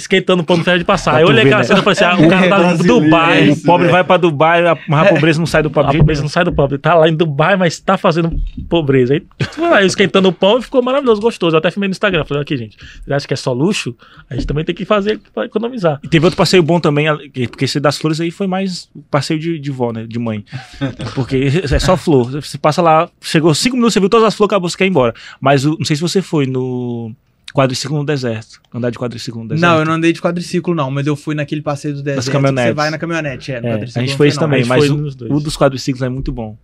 esquentando 0.02 0.42
o 0.42 0.46
pão 0.46 0.58
no 0.58 0.64
ferro 0.64 0.80
de 0.80 0.86
passar. 0.86 1.16
Aí 1.16 1.24
eu 1.24 1.28
olhei 1.28 1.44
aquela 1.44 1.60
né? 1.60 1.64
cena 1.64 1.80
e 1.80 1.84
falei 1.84 2.00
assim: 2.00 2.04
ah, 2.04 2.26
o 2.26 2.30
cara 2.30 2.50
tá 2.50 2.58
no 2.58 2.64
Brasileiro, 2.64 3.00
Dubai. 3.02 3.44
isso, 3.50 3.62
o 3.62 3.66
pobre 3.66 3.84
velho. 3.84 3.92
vai 3.94 4.04
pra 4.04 4.18
Dubai, 4.18 4.68
a, 4.68 4.78
mas 4.88 5.08
a 5.08 5.10
pobreza 5.14 5.40
não 5.40 5.46
sai 5.46 5.64
do 5.64 5.70
A 5.70 5.72
pobre. 5.72 5.98
pobreza 5.98 6.22
não 6.22 6.30
sai 6.30 6.44
do 6.44 6.54
pobre. 6.54 6.78
Tá 6.78 6.94
lá 6.94 7.08
em 7.08 7.16
Dubai, 7.16 7.56
mas 7.56 7.80
tá 7.80 7.98
fazendo 7.98 8.32
pobreza. 8.70 9.14
Aí 9.14 9.24
lá, 9.58 9.84
esquentando 9.84 10.28
o 10.30 10.34
pão 10.34 10.58
e 10.58 10.62
ficou 10.62 10.82
maravilhoso, 10.82 11.22
gostoso. 11.22 11.56
Eu 11.56 11.60
até 11.60 11.72
filmei 11.72 11.88
no 11.88 11.92
Instagram. 11.92 12.26
Falei, 12.26 12.44
aqui, 12.44 12.58
gente, 12.58 12.78
vocês 12.78 13.12
acham 13.12 13.28
que 13.28 13.34
é 13.34 13.38
só 13.38 13.54
luxo? 13.54 13.96
A 14.30 14.36
gente 14.36 14.48
também 14.48 14.64
tem 14.64 14.76
que 14.76 14.86
fazer 14.86 15.20
pra 15.34 15.46
economizar. 15.46 16.00
E 16.04 16.08
teve 16.08 16.26
outro 16.26 16.38
passeio 16.38 16.64
bom 16.64 16.80
também, 16.80 17.08
porque 17.48 17.66
esse 17.66 17.80
das 17.80 17.98
flores 17.98 18.20
aí 18.20 18.32
foi 18.32 18.48
mais 18.48 18.90
passeio 19.10 19.40
de, 19.40 19.60
de 19.60 19.72
vó, 19.72 19.92
né? 19.92 20.06
De 20.08 20.20
mãe. 20.20 20.44
Porque 21.16 21.50
é 21.72 21.80
só 21.80 21.98
flor. 21.98 22.32
Você 22.32 22.58
passa 22.58 22.82
lá, 22.82 23.10
chegou 23.22 23.54
cinco 23.54 23.76
minutos, 23.76 23.94
você 23.94 24.00
viu 24.00 24.10
todas 24.10 24.28
as 24.28 24.36
flores, 24.36 24.52
acabou, 24.52 24.70
você 24.70 24.78
quer 24.78 24.86
ir 24.86 24.90
embora. 24.90 25.14
Mas 25.40 25.66
não 25.66 25.84
sei 25.84 25.96
se 25.96 26.02
você 26.02 26.22
foi 26.22 26.46
no 26.46 27.12
quadriciclo 27.54 27.98
no 27.98 28.06
deserto. 28.06 28.62
Andar 28.74 28.90
de 28.90 28.98
quadriciclo 28.98 29.44
no 29.44 29.50
deserto. 29.50 29.70
Não, 29.70 29.80
eu 29.80 29.86
não 29.86 29.94
andei 29.94 30.14
de 30.14 30.22
quadriciclo, 30.22 30.74
não, 30.74 30.90
mas 30.90 31.08
eu 31.08 31.16
fui 31.16 31.36
naquele 31.36 31.62
passeio 31.62 31.94
do 31.94 32.02
deserto. 32.02 32.26
que 32.26 32.32
caminhonetes. 32.32 32.70
Você 32.70 32.74
vai 32.74 32.90
na 32.90 32.98
caminhonete, 32.98 33.52
é. 33.52 33.62
No 33.62 33.68
É, 33.68 33.74
a 33.74 33.86
gente 33.86 34.16
fui, 34.16 34.28
isso 34.28 34.40
também, 34.40 34.66
mas 34.66 34.86
foi 34.86 34.90
o, 34.90 34.98
nos 34.98 35.16
dois. 35.16 35.32
o 35.32 35.40
dos 35.40 35.58
quadriciclos 35.58 36.02
é 36.02 36.10
muito 36.10 36.32
bom. 36.32 36.58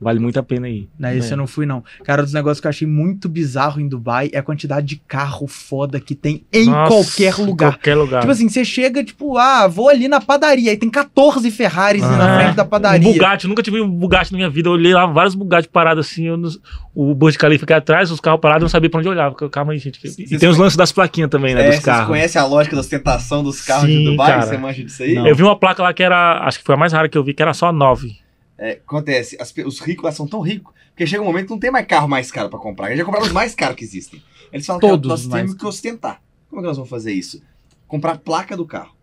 Vale 0.00 0.20
muito 0.20 0.38
a 0.38 0.42
pena 0.44 0.68
ir. 0.68 0.88
Não, 0.98 1.10
esse 1.12 1.30
É. 1.30 1.32
eu 1.32 1.36
não 1.36 1.46
fui, 1.46 1.66
não. 1.66 1.82
Cara, 2.04 2.22
um 2.22 2.24
dos 2.24 2.32
negócios 2.32 2.60
que 2.60 2.66
eu 2.66 2.70
achei 2.70 2.86
muito 2.86 3.28
bizarro 3.28 3.80
em 3.80 3.88
Dubai 3.88 4.30
é 4.32 4.38
a 4.38 4.42
quantidade 4.42 4.86
de 4.86 4.96
carro 4.96 5.46
foda 5.48 5.98
que 5.98 6.14
tem 6.14 6.44
em 6.52 6.66
Nossa, 6.66 6.88
qualquer 6.94 7.36
lugar. 7.36 7.68
Em 7.70 7.72
qualquer 7.72 7.94
lugar. 7.96 8.20
Tipo 8.20 8.30
assim, 8.32 8.48
você 8.48 8.64
chega, 8.64 9.02
tipo, 9.02 9.36
ah, 9.36 9.66
vou 9.66 9.88
ali 9.88 10.06
na 10.06 10.20
padaria, 10.20 10.70
aí 10.70 10.76
tem 10.76 10.88
14 10.88 11.50
Ferraris 11.50 12.02
na 12.02 12.36
Ah, 12.36 12.40
frente 12.40 12.54
da 12.56 12.62
um 12.62 12.66
padaria. 12.68 13.12
Bugatti, 13.12 13.44
eu 13.46 13.48
nunca 13.48 13.62
tive 13.62 13.80
um 13.80 13.88
Bugatti 13.90 14.30
na 14.30 14.36
minha 14.38 14.48
vida. 14.50 14.68
Eu 14.68 14.72
olhei 14.74 14.94
lá 14.94 15.04
vários 15.06 15.34
Bugatti 15.34 15.68
parados 15.68 16.06
assim. 16.06 16.26
eu 16.26 16.36
não- 16.36 16.48
o 16.94 17.14
Burj 17.14 17.36
Khalifa 17.36 17.64
aqui 17.64 17.72
atrás, 17.72 18.10
os 18.10 18.20
carros 18.20 18.40
parados, 18.40 18.62
eu 18.62 18.64
não 18.66 18.70
sabia 18.70 18.88
pra 18.90 19.00
onde 19.00 19.08
olhar. 19.08 19.32
Calma 19.50 19.72
aí, 19.72 19.78
gente. 19.78 20.00
E 20.18 20.38
tem 20.38 20.48
os 20.48 20.56
lances 20.58 20.76
das 20.76 20.92
plaquinhas 20.92 21.30
também, 21.30 21.54
né? 21.54 21.60
É, 21.62 21.64
dos 21.66 21.74
vocês 21.74 21.84
carros. 21.84 22.06
conhecem 22.08 22.40
a 22.40 22.44
lógica 22.44 22.76
da 22.76 22.80
ostentação 22.80 23.42
dos 23.42 23.60
carros 23.62 23.88
Sim, 23.88 23.98
de 23.98 24.04
Dubai? 24.10 24.30
cara. 24.30 24.42
Você 24.42 24.56
manja 24.56 24.82
disso 24.84 25.02
aí? 25.02 25.14
Eu 25.16 25.34
vi 25.34 25.42
uma 25.42 25.56
placa 25.56 25.82
lá 25.82 25.92
que 25.92 26.02
era. 26.02 26.38
Acho 26.44 26.58
que 26.60 26.64
foi 26.64 26.74
a 26.74 26.78
mais 26.78 26.92
rara 26.92 27.08
que 27.08 27.18
eu 27.18 27.24
vi, 27.24 27.34
que 27.34 27.42
era 27.42 27.52
só 27.54 27.72
9. 27.72 28.16
É, 28.58 28.72
acontece, 28.72 29.36
as 29.40 29.54
os 29.64 29.78
ricos 29.78 30.04
lá 30.04 30.10
são 30.10 30.26
tão 30.26 30.40
ricos, 30.40 30.74
porque 30.88 31.06
chega 31.06 31.22
um 31.22 31.26
momento 31.26 31.46
que 31.46 31.52
não 31.52 31.60
tem 31.60 31.70
mais 31.70 31.86
carro 31.86 32.08
mais 32.08 32.30
caro 32.30 32.50
pra 32.50 32.58
comprar. 32.58 32.88
Eles 32.88 32.98
já 32.98 33.04
compraram 33.04 33.26
os 33.26 33.32
mais 33.32 33.54
caros 33.54 33.76
que 33.76 33.84
existem. 33.84 34.22
Eles 34.52 34.66
falam 34.66 34.80
Todos 34.80 35.22
que 35.22 35.28
nós 35.28 35.40
temos 35.40 35.54
que 35.54 35.66
ostentar. 35.66 36.20
Como 36.48 36.60
é 36.60 36.62
que 36.62 36.68
nós 36.68 36.76
vamos 36.76 36.90
fazer 36.90 37.12
isso? 37.12 37.40
Comprar 37.86 38.12
a 38.12 38.18
placa 38.18 38.56
do 38.56 38.66
carro. 38.66 38.98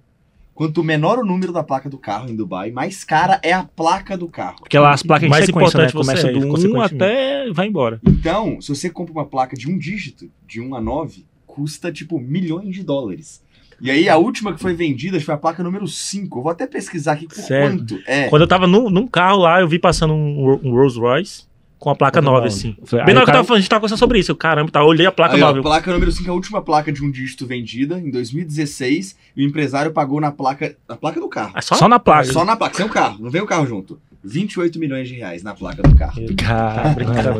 Quanto 0.53 0.84
menor 0.84 1.20
o 1.20 1.26
número 1.26 1.51
da 1.51 1.64
placa 1.64 1.89
do 1.89 1.97
carro 1.97 2.30
em 2.30 2.36
Dubai, 2.36 2.72
mais 2.72 3.03
cara 3.03 3.39
é 3.43 3.51
a 3.51 3.64
placa 3.64 4.18
do 4.18 4.30
carro. 4.30 4.60
Porque 4.60 4.80
lá 4.80 4.93
as 4.93 5.03
placas 5.03 5.30
Mais 5.30 5.45
né? 5.45 5.51
importante 5.51 5.91
você 5.91 6.12
Começa 6.12 6.30
é, 6.30 6.32
do 6.32 6.39
1 6.39 6.49
consequentemente. 6.49 6.95
até 6.95 7.51
vai 7.51 7.68
embora. 7.68 7.99
Então, 8.06 8.62
se 8.62 8.70
você 8.70 8.89
compra 8.89 9.12
uma 9.12 9.26
placa 9.26 9.56
de 9.56 9.70
um 9.70 9.78
dígito, 9.78 10.32
de 10.47 10.62
1 10.62 10.74
a 10.76 10.82
9, 10.82 11.26
custa 11.45 11.91
tipo 11.91 12.20
milhões 12.20 12.74
de 12.74 12.84
dólares. 12.84 13.43
E 13.82 13.92
aí 13.92 14.08
a 14.08 14.18
última 14.18 14.54
que 14.54 14.60
foi 14.62 14.74
vendida 14.74 15.20
foi 15.20 15.34
a 15.34 15.38
placa 15.38 15.62
número 15.64 15.88
5. 15.88 16.40
Eu 16.40 16.44
vou 16.44 16.52
até 16.52 16.66
pesquisar 16.66 17.14
aqui 17.14 17.28
por 17.28 17.36
Sério? 17.36 17.78
quanto. 17.78 18.00
É. 18.08 18.28
Quando 18.30 18.42
eu 18.44 18.48
tava 18.48 18.68
num, 18.68 18.90
num 18.90 19.06
carro 19.08 19.40
lá, 19.40 19.60
eu 19.62 19.68
vi 19.68 19.78
passando 19.80 20.14
um, 20.14 20.60
um 20.64 20.72
Rolls 20.72 20.98
Royce 21.00 21.44
com 21.78 21.90
a 21.90 21.96
placa 21.96 22.22
9, 22.22 22.48
assim. 22.48 22.70
Bem 22.72 22.78
na 22.80 22.96
o 22.96 23.00
hora 23.00 23.06
que 23.06 23.12
eu 23.12 23.16
cara- 23.16 23.26
tava 23.26 23.44
falando, 23.44 23.58
a 23.58 23.62
gente 23.62 23.70
tava 23.70 23.80
conversando 23.82 24.00
sobre 24.00 24.18
isso. 24.20 24.32
Eu, 24.32 24.36
caramba, 24.36 24.72
tá, 24.72 24.80
eu 24.80 24.86
olhei 24.86 25.06
a 25.06 25.12
placa 25.12 25.36
Aí, 25.36 25.42
ó, 25.44 25.48
9. 25.48 25.60
a 25.60 25.62
placa 25.64 25.92
número 25.94 26.12
5 26.12 26.28
é 26.28 26.32
a 26.32 26.34
última 26.34 26.62
placa 26.62 26.92
de 26.92 27.04
um 27.04 27.12
dígito 27.12 27.46
vendida 27.46 28.00
em 28.00 28.10
2016 28.10 29.16
e 29.36 29.44
o 29.46 29.48
empresário 29.48 29.92
pagou 29.92 30.20
na 30.22 30.32
placa, 30.32 30.76
na 30.88 30.96
placa 30.96 31.20
do 31.20 31.28
carro. 31.28 31.52
É 31.56 31.62
só, 31.62 31.76
Só 31.76 31.88
na 31.88 32.00
placa. 32.00 32.32
Só 32.32 32.46
na 32.46 32.56
placa, 32.56 32.76
sem 32.78 32.86
o 32.86 32.90
carro, 32.90 33.18
não 33.22 33.30
vem 33.30 33.42
o 33.42 33.46
carro 33.46 33.68
junto. 33.68 34.00
28 34.26 34.80
milhões 34.80 35.08
de 35.08 35.16
reais 35.16 35.44
na 35.44 35.54
placa 35.54 35.82
do 35.84 35.96
carro. 35.96 36.22
Cara, 36.36 36.96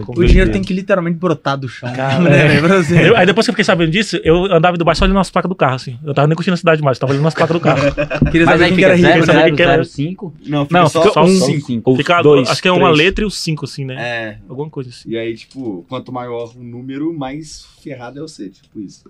com 0.06 0.14
O 0.20 0.26
dinheiro 0.26 0.52
tem 0.52 0.62
que 0.62 0.74
literalmente 0.74 1.18
brotar 1.18 1.58
do 1.58 1.68
chão. 1.68 1.92
Cara, 1.94 2.20
né? 2.20 2.60
Você- 2.62 3.10
Eu- 3.10 3.16
aí 3.18 3.26
depois 3.26 3.46
que 3.46 3.50
eu 3.50 3.54
fiquei 3.54 3.66
sabendo 3.66 3.92
disso, 3.92 4.20
eu 4.24 4.46
andava 4.46 4.76
em 4.76 4.78
Dubai 4.78 4.96
só 4.96 5.06
olhando 5.06 5.20
as 5.20 5.30
placas 5.30 5.50
do 5.50 5.56
carro, 5.56 5.76
assim. 5.76 5.98
Eu 6.04 6.14
tava 6.14 6.28
nem 6.28 6.36
curtindo 6.36 6.54
a 6.54 6.58
cidade 6.58 6.82
mais, 6.82 7.00
tava 7.00 7.12
olhando 7.14 7.28
as 7.28 7.34
placas 7.34 7.56
do 7.56 7.60
carro. 7.60 7.82
Queria 8.32 8.46
Mas 8.46 8.60
saber 8.60 8.66
quem 8.66 8.70
que 8.70 8.76
fica 8.76 8.88
era 8.88 8.96
rico. 8.96 9.08
0, 9.10 9.26
saber 9.26 9.40
0, 9.42 9.56
quem 9.56 9.64
era. 9.66 9.72
0, 9.74 9.86
5. 9.86 10.34
Não, 10.46 10.68
Não, 10.70 10.88
só, 10.88 11.02
fica 11.02 11.14
só 11.14 11.22
um, 11.22 11.26
um 11.26 11.40
cinco. 11.40 11.68
5. 11.68 11.90
Ou 11.92 11.98
Fica, 11.98 12.22
dois, 12.22 12.50
acho 12.50 12.62
que 12.62 12.68
é 12.68 12.72
uma 12.72 12.86
três. 12.88 12.98
letra 12.98 13.24
e 13.24 13.28
o 13.28 13.32
5, 13.32 13.66
assim, 13.66 13.86
né? 13.86 13.96
É. 13.98 14.38
Alguma 14.48 14.70
coisa 14.70 14.90
assim. 14.90 15.10
E 15.10 15.18
aí, 15.18 15.34
tipo, 15.36 15.86
quanto 15.90 16.12
maior 16.12 16.52
o 16.56 16.64
número, 16.64 17.14
mais 17.18 17.66
ferrado 17.84 18.20
é 18.20 18.22
você, 18.22 18.50
tipo 18.50 18.80
isso. 18.80 19.06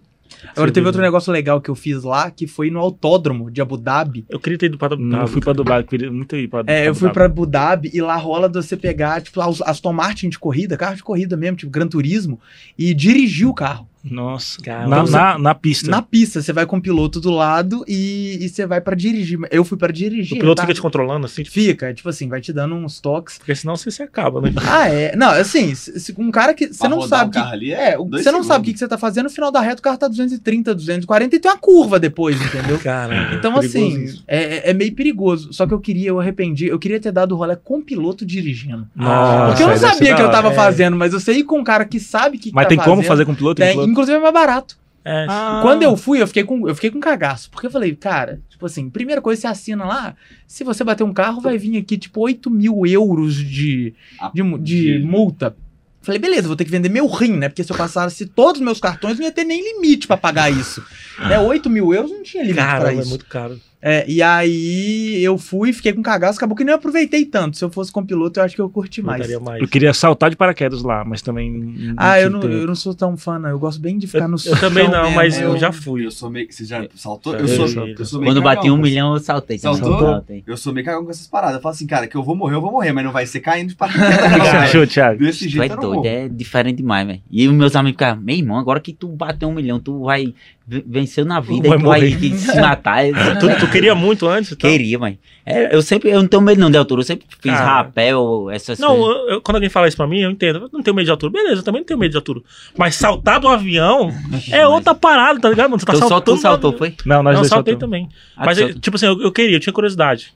Agora 0.55 0.71
teve 0.71 0.85
outro 0.85 1.01
negócio 1.01 1.31
legal 1.31 1.61
que 1.61 1.69
eu 1.69 1.75
fiz 1.75 2.03
lá, 2.03 2.29
que 2.31 2.47
foi 2.47 2.69
no 2.69 2.79
autódromo 2.79 3.49
de 3.49 3.61
Abu 3.61 3.77
Dhabi. 3.77 4.25
Eu 4.29 4.39
queria 4.39 4.57
ter 4.57 4.67
ido 4.67 4.77
para 4.77 4.95
Não, 4.95 5.21
eu 5.21 5.27
fui 5.27 5.41
pra 5.41 5.53
Dubai, 5.53 5.81
eu 5.81 5.85
queria 5.85 6.11
muito 6.11 6.35
ir 6.35 6.47
pra 6.47 6.63
É, 6.67 6.87
eu 6.87 6.93
fui 6.95 7.09
Dubai. 7.09 7.13
pra 7.13 7.25
Abu 7.25 7.45
Dhabi 7.45 7.91
e 7.93 8.01
lá 8.01 8.15
rola 8.15 8.49
de 8.49 8.55
você 8.55 8.75
pegar, 8.75 9.21
tipo, 9.21 9.39
as 9.41 9.61
Aston 9.61 9.93
Martin 9.93 10.29
de 10.29 10.39
corrida, 10.39 10.77
carro 10.77 10.95
de 10.95 11.03
corrida 11.03 11.35
mesmo, 11.37 11.57
tipo, 11.57 11.71
Gran 11.71 11.87
Turismo, 11.87 12.39
e 12.77 12.93
dirigir 12.93 13.47
o 13.47 13.53
carro. 13.53 13.89
Nossa, 14.09 14.61
Cara, 14.61 14.87
na, 14.87 14.99
então 15.01 15.11
na, 15.11 15.37
na 15.39 15.55
pista. 15.55 15.89
Na 15.89 16.01
pista, 16.01 16.41
você 16.41 16.53
vai 16.53 16.65
com 16.65 16.77
o 16.77 16.81
piloto 16.81 17.19
do 17.19 17.31
lado 17.31 17.83
e, 17.87 18.37
e 18.39 18.47
você 18.49 18.65
vai 18.65 18.79
pra 18.79 18.95
dirigir. 18.95 19.39
Eu 19.49 19.65
fui 19.65 19.77
pra 19.77 19.91
dirigir. 19.91 20.37
O 20.37 20.39
piloto 20.39 20.57
tá? 20.57 20.61
fica 20.63 20.73
te 20.75 20.81
controlando, 20.81 21.25
assim, 21.25 21.41
tipo, 21.43 21.53
Fica, 21.55 21.93
tipo 21.93 22.07
assim, 22.07 22.27
vai 22.29 22.39
te 22.39 22.53
dando 22.53 22.75
uns 22.75 22.99
toques. 22.99 23.37
porque 23.37 23.55
senão 23.55 23.75
você 23.75 23.89
se 23.89 24.03
acaba, 24.03 24.39
né? 24.41 24.53
Ah, 24.67 24.87
é. 24.89 25.15
Não, 25.15 25.29
assim, 25.31 25.73
um 26.17 26.29
cara 26.31 26.53
que. 26.53 26.67
Você 26.67 26.87
não 26.87 27.01
sabe. 27.01 27.29
o 27.29 27.33
que- 27.33 27.39
ali 27.49 27.71
é, 27.73 27.97
o- 27.97 28.05
dois 28.05 28.23
você 28.23 28.31
não 28.31 28.43
sabe 28.43 28.61
o 28.61 28.65
que, 28.65 28.73
que 28.73 28.79
você 28.79 28.87
tá 28.87 28.97
fazendo, 28.97 29.23
no 29.25 29.29
final 29.31 29.51
da 29.51 29.59
reta 29.61 29.79
o 29.79 29.83
carro 29.83 29.97
tá 29.97 30.07
230, 30.07 30.75
240 30.75 31.35
e 31.35 31.39
tem 31.39 31.49
uma 31.51 31.57
curva 31.57 31.99
depois, 31.99 32.39
entendeu? 32.41 32.77
Cara, 32.79 33.33
Então, 33.33 33.53
perigoso 33.53 33.77
assim, 33.77 34.19
é, 34.27 34.67
é- 34.67 34.69
é 34.69 34.73
meio 34.73 34.93
perigoso. 34.93 35.51
Só 35.51 35.65
que 35.65 35.73
eu 35.73 35.79
queria, 35.79 36.09
eu 36.09 36.19
arrependi, 36.19 36.67
eu 36.67 36.77
queria 36.77 36.99
ter 36.99 37.11
dado 37.11 37.31
o 37.33 37.37
rolê 37.37 37.55
com 37.55 37.79
o 37.79 37.81
piloto 37.81 38.25
dirigindo. 38.25 38.87
Nossa, 38.95 39.47
Porque 39.47 39.63
eu 39.63 39.67
não 39.67 39.77
sabia 39.77 40.09
da 40.11 40.15
que 40.15 40.21
eu 40.21 40.29
tava 40.31 40.49
É. 40.49 40.53
fazendo, 40.53 40.95
mas 40.95 41.13
eu 41.13 41.19
sei 41.19 41.39
ir 41.39 41.43
com 41.43 41.59
um 41.59 41.63
cara 41.63 41.85
que 41.85 41.99
sabe 41.99 42.37
o 42.37 42.39
que, 42.39 42.49
que 42.49 42.55
Mas 42.55 42.65
tá 42.65 42.69
tem 42.69 42.77
como 42.77 42.97
fazendo. 42.97 43.07
fazer 43.07 43.25
com 43.25 43.31
o 43.31 43.35
piloto? 43.35 43.55
Tem, 43.61 43.71
piloto? 43.71 43.94
Inclusive 43.95 44.17
é 44.17 44.21
mais 44.21 44.33
barato. 44.33 44.77
É, 45.03 45.25
Ah. 45.29 45.59
Quando 45.61 45.83
eu 45.83 45.95
fui, 45.95 46.19
eu 46.21 46.27
fiquei 46.27 46.43
com 46.43 46.67
eu 46.67 46.73
fiquei 46.75 46.89
com 46.89 46.99
cagaço. 46.99 47.49
Porque 47.51 47.67
eu 47.67 47.71
falei, 47.71 47.95
cara, 47.95 48.41
tipo 48.49 48.65
assim, 48.65 48.89
primeira 48.89 49.21
coisa, 49.21 49.41
você 49.41 49.47
assina 49.47 49.85
lá, 49.85 50.15
se 50.47 50.63
você 50.63 50.83
bater 50.83 51.03
um 51.03 51.13
carro, 51.13 51.41
vai 51.41 51.57
vir 51.57 51.77
aqui, 51.77 51.95
tipo, 51.97 52.21
8 52.21 52.49
mil 52.49 52.85
euros 52.87 53.35
de, 53.35 53.93
de, 54.33 54.41
mu- 54.43 54.57
de 54.57 54.99
multa. 55.05 55.55
Falei, 56.01 56.19
beleza, 56.19 56.47
vou 56.47 56.55
ter 56.55 56.65
que 56.65 56.71
vender 56.71 56.89
meu 56.89 57.07
rim, 57.07 57.33
né? 57.37 57.49
Porque 57.49 57.63
se 57.63 57.71
eu 57.71 57.75
passasse 57.77 58.25
todos 58.27 58.59
os 58.61 58.65
meus 58.65 58.79
cartões, 58.79 59.17
não 59.17 59.25
ia 59.25 59.31
ter 59.31 59.43
nem 59.43 59.63
limite 59.73 60.05
pra 60.07 60.15
pagar 60.17 60.51
isso. 60.51 60.83
né? 61.19 61.39
8 61.39 61.67
mil 61.69 61.93
euros 61.93 62.11
não 62.11 62.21
tinha 62.23 62.43
limite 62.43 62.59
cara, 62.59 62.81
pra 62.85 62.93
é 62.93 62.95
isso. 62.97 63.09
muito 63.09 63.25
caro. 63.25 63.59
É, 63.87 64.03
e 64.09 64.19
aí 64.19 65.23
eu 65.23 65.37
fui, 65.37 65.71
fiquei 65.71 65.93
com 65.93 66.01
cagaço, 66.01 66.37
acabou 66.39 66.57
que 66.57 66.63
nem 66.63 66.73
aproveitei 66.73 67.23
tanto. 67.23 67.55
Se 67.55 67.63
eu 67.63 67.69
fosse 67.69 67.91
com 67.91 68.03
piloto, 68.03 68.39
eu 68.39 68.43
acho 68.43 68.55
que 68.55 68.61
eu 68.61 68.67
curti 68.67 68.99
mais. 69.01 69.27
Mais. 69.39 69.61
Eu 69.61 69.67
queria 69.67 69.93
saltar 69.93 70.31
de 70.31 70.35
paraquedas 70.35 70.81
lá, 70.81 71.05
mas 71.05 71.21
também. 71.21 71.51
não 71.51 71.93
Ah, 71.95 72.19
eu 72.19 72.31
não, 72.31 72.39
tempo. 72.39 72.51
eu 72.53 72.65
não 72.65 72.73
sou 72.73 72.95
tão 72.95 73.15
fã, 73.15 73.37
não. 73.37 73.49
Eu 73.49 73.59
gosto 73.59 73.79
bem 73.79 73.97
de 73.99 74.07
ficar 74.07 74.27
no 74.27 74.37
Eu 74.43 74.59
também 74.59 74.85
chão 74.85 74.91
não, 74.91 75.01
mesmo. 75.03 75.15
mas 75.15 75.39
eu- 75.39 75.49
eu 75.51 75.57
já 75.59 75.71
fui. 75.71 76.03
Eu 76.03 76.09
sou 76.09 76.31
meio. 76.31 76.47
Você 76.51 76.65
já 76.65 76.83
saltou? 76.95 77.35
Eu 77.35 77.47
sou, 77.47 77.65
eu 77.87 78.05
sou 78.05 78.19
meio 78.19 78.31
Quando 78.31 78.41
bati 78.41 78.71
um 78.71 78.77
milhão, 78.77 79.13
eu 79.13 79.19
saltei. 79.19 79.59
Saltou? 79.59 79.99
Saltei. 79.99 80.43
Eu 80.47 80.57
sou 80.57 80.73
meio 80.73 80.83
cagão 80.83 81.05
com 81.05 81.11
essas 81.11 81.27
paradas. 81.27 81.57
Eu 81.57 81.61
falo 81.61 81.75
assim, 81.75 81.85
cara, 81.85 82.07
que 82.07 82.15
eu 82.17 82.23
vou 82.23 82.35
morrer, 82.35 82.55
eu 82.55 82.61
vou 82.61 82.71
morrer, 82.71 82.91
mas 82.91 83.05
não 83.05 83.11
vai 83.11 83.27
ser 83.27 83.39
caindo 83.39 83.69
de 83.69 83.75
paraquedas. 83.75 84.07
achou, 84.65 84.87
Thiago? 84.87 85.19
Desse 85.19 85.41
Tu 85.41 85.45
é 85.45 85.49
jeito 85.49 85.71
eu 85.73 85.75
não 85.75 85.83
doido, 85.83 85.95
morro. 85.97 86.07
é 86.07 86.27
diferente 86.27 86.77
demais, 86.77 87.05
velho. 87.05 87.21
E 87.29 87.47
os 87.47 87.53
meus 87.53 87.75
amigos 87.75 87.95
ficavam, 87.97 88.23
meu 88.23 88.35
irmão, 88.35 88.57
agora 88.57 88.79
que 88.79 88.93
tu 88.93 89.07
bateu 89.09 89.47
um 89.47 89.53
milhão, 89.53 89.79
tu 89.79 90.05
vai 90.05 90.33
ve- 90.67 90.83
vencer 90.87 91.25
na 91.25 91.39
vida 91.39 91.67
Vai 91.69 91.77
e 91.77 91.81
tu 91.81 91.85
vai 91.87 91.99
morrer. 92.01 92.17
que 92.19 92.29
se 92.37 92.59
matar. 92.59 93.07
Eu- 93.07 93.13
Tu, 93.39 93.59
tu 93.59 93.71
queria 93.71 93.93
muito 93.95 94.27
antes? 94.27 94.51
Então? 94.51 94.69
Queria, 94.69 94.97
mãe. 94.99 95.19
É, 95.45 95.75
eu 95.75 95.81
sempre, 95.81 96.09
eu 96.09 96.19
não 96.21 96.27
tenho 96.27 96.41
medo 96.41 96.59
não 96.59 96.71
de 96.71 96.77
altura, 96.77 97.01
eu 97.01 97.05
sempre 97.05 97.27
fiz 97.39 97.51
Cara. 97.53 97.65
rapel, 97.65 98.49
essas 98.51 98.79
Não, 98.79 98.97
coisas. 98.97 99.31
eu- 99.31 99.41
quando 99.41 99.55
alguém 99.57 99.69
fala 99.69 99.87
isso 99.87 99.95
pra 99.97 100.07
mim, 100.07 100.21
eu 100.21 100.31
entendo. 100.31 100.57
Eu 100.59 100.69
não 100.73 100.81
tenho 100.81 100.95
medo 100.95 101.05
de 101.05 101.11
altura. 101.11 101.31
Beleza, 101.31 101.61
eu 101.61 101.63
também 101.63 101.81
não 101.81 101.85
tenho 101.85 101.99
medo 101.99 102.11
de 102.11 102.17
altura. 102.17 102.41
Mas 102.77 102.95
saltar 102.95 103.39
do 103.39 103.47
avião 103.47 104.11
é 104.51 104.65
outra 104.67 104.95
parada, 104.95 105.39
tá 105.39 105.49
ligado? 105.49 105.69
mano? 105.69 105.79
Você 105.79 105.85
tá 105.85 105.93
Então 105.93 106.07
só 106.07 106.15
saltando 106.15 106.37
tu 106.37 106.41
saltou, 106.41 106.77
foi? 106.77 106.95
Não, 107.05 107.21
nós 107.21 107.23
Não, 107.23 107.31
eu 107.31 107.35
dois 107.41 107.47
saltei 107.49 107.73
saltamos. 107.73 107.79
também. 107.79 108.09
Ah, 108.35 108.45
Mas, 108.45 108.57
tipo 108.81 108.95
assim, 108.95 109.05
eu, 109.05 109.21
eu 109.21 109.31
queria, 109.31 109.55
eu 109.57 109.59
tinha 109.59 109.73
curiosidade. 109.73 110.33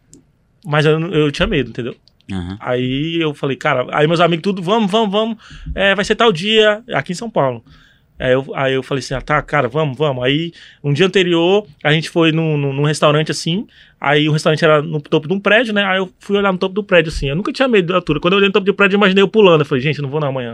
Mas 0.65 0.86
eu, 0.86 0.99
eu 1.11 1.32
tinha 1.32 1.47
medo, 1.47 1.69
entendeu? 1.69 1.95
Aham. 2.32 2.57
Aí 2.59 3.17
eu 3.19 3.34
falei, 3.34 3.55
cara, 3.55 3.88
aí 3.91 4.05
meus 4.05 4.19
amigos 4.19 4.43
tudo, 4.43 4.61
vamos, 4.61 4.91
vamos, 4.91 5.09
vamos. 5.11 5.38
É, 5.73 5.95
vai 5.95 6.05
ser 6.05 6.13
tal 6.13 6.32
dia, 6.32 6.84
aqui 6.93 7.13
em 7.13 7.15
São 7.15 7.30
Paulo. 7.30 7.63
Aí 8.20 8.34
eu, 8.34 8.45
aí 8.53 8.74
eu 8.74 8.84
falei 8.84 8.99
assim, 8.99 9.13
ah, 9.13 9.22
tá, 9.22 9.41
cara, 9.41 9.70
vamos, 9.70 9.97
vamos. 9.97 10.22
Aí, 10.24 10.51
um 10.84 10.91
dia 10.91 11.05
anterior, 11.05 11.65
a 11.82 11.91
gente 11.93 12.09
foi 12.09 12.34
num, 12.34 12.57
num, 12.57 12.74
num 12.74 12.84
restaurante 12.84 13.32
assim, 13.32 13.65
aí 13.99 14.28
o 14.28 14.34
restaurante 14.34 14.63
era 14.65 14.82
no 14.82 14.99
topo 14.99 15.26
de 15.28 15.34
um 15.34 15.39
prédio, 15.39 15.74
né? 15.74 15.86
Aí 15.86 15.99
eu 15.99 16.09
fui 16.20 16.36
olhar 16.38 16.51
no 16.51 16.57
topo 16.57 16.76
do 16.76 16.84
prédio, 16.84 17.09
assim. 17.13 17.30
Eu 17.30 17.36
nunca 17.38 17.53
tinha 17.53 17.67
medo 17.67 17.88
da 17.88 17.95
altura. 17.95 18.20
Quando 18.20 18.34
eu 18.34 18.38
olhei 18.38 18.49
no 18.49 18.53
topo 18.53 18.65
do 18.65 18.74
prédio, 18.74 18.95
eu 18.95 18.99
imaginei 18.99 19.24
eu 19.24 19.28
pulando. 19.30 19.61
Eu 19.61 19.65
falei, 19.65 19.82
gente, 19.82 19.99
eu 19.99 20.03
não 20.03 20.09
vou 20.09 20.20
não 20.20 20.28
amanhã. 20.28 20.53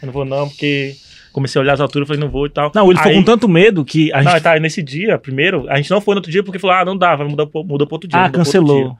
Eu 0.00 0.06
não 0.06 0.12
vou 0.12 0.24
não, 0.24 0.48
porque 0.48 0.94
comecei 1.32 1.58
a 1.58 1.62
olhar 1.62 1.72
as 1.72 1.80
alturas, 1.80 2.06
falei, 2.06 2.20
não 2.22 2.30
vou 2.30 2.46
e 2.46 2.50
tal. 2.50 2.70
Não, 2.74 2.86
ele 2.88 2.98
ficou 2.98 3.10
Aí- 3.10 3.18
com 3.18 3.24
tanto 3.24 3.48
medo 3.48 3.84
que 3.84 4.12
a 4.12 4.22
Não, 4.22 4.30
gente. 4.32 4.42
tá, 4.42 4.52
aí 4.52 4.60
nesse 4.60 4.80
dia, 4.82 5.18
primeiro, 5.18 5.66
a 5.68 5.76
gente 5.78 5.90
não 5.90 6.00
foi 6.00 6.14
no 6.14 6.18
outro 6.18 6.30
dia 6.30 6.42
porque 6.44 6.58
falou, 6.58 6.76
ah, 6.76 6.84
não 6.84 6.96
dá, 6.96 7.16
vai 7.16 7.26
mudar, 7.26 7.46
muda 7.52 7.84
pro 7.84 7.94
outro 7.96 8.08
dia. 8.08 8.18
Ah, 8.18 8.22
mudou 8.28 8.32
pro 8.32 8.40
outro 8.40 8.52
cancelou. 8.52 8.84
dia. 8.90 8.96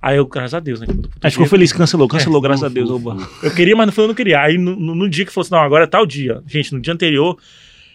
Aí 0.00 0.16
eu, 0.16 0.26
graças 0.26 0.54
a 0.54 0.60
Deus, 0.60 0.80
né? 0.80 0.86
que 0.86 0.92
mudou 0.92 1.08
pro 1.10 1.16
outro 1.16 1.26
A 1.26 1.28
gente 1.28 1.34
ficou 1.36 1.48
feliz, 1.48 1.72
cancelou, 1.72 2.06
cancelou, 2.08 2.38
É, 2.38 2.42
graças 2.42 2.64
a 2.64 2.68
Deus. 2.68 2.88
Eu 3.42 3.50
queria, 3.54 3.74
mas 3.74 3.86
não 3.86 3.92
foi, 3.92 4.04
eu 4.04 4.08
não 4.08 4.14
queria. 4.14 4.40
Aí 4.40 4.56
no, 4.58 4.76
no- 4.76 4.94
no 4.94 5.08
dia 5.08 5.24
que 5.24 5.32
falou 5.32 5.44
assim, 5.44 5.54
não, 5.54 5.60
agora 5.62 5.84
é 5.84 5.86
tal 5.86 6.06
dia. 6.06 6.42
Gente, 6.46 6.72
no 6.74 6.80
dia 6.80 6.92
anterior, 6.92 7.36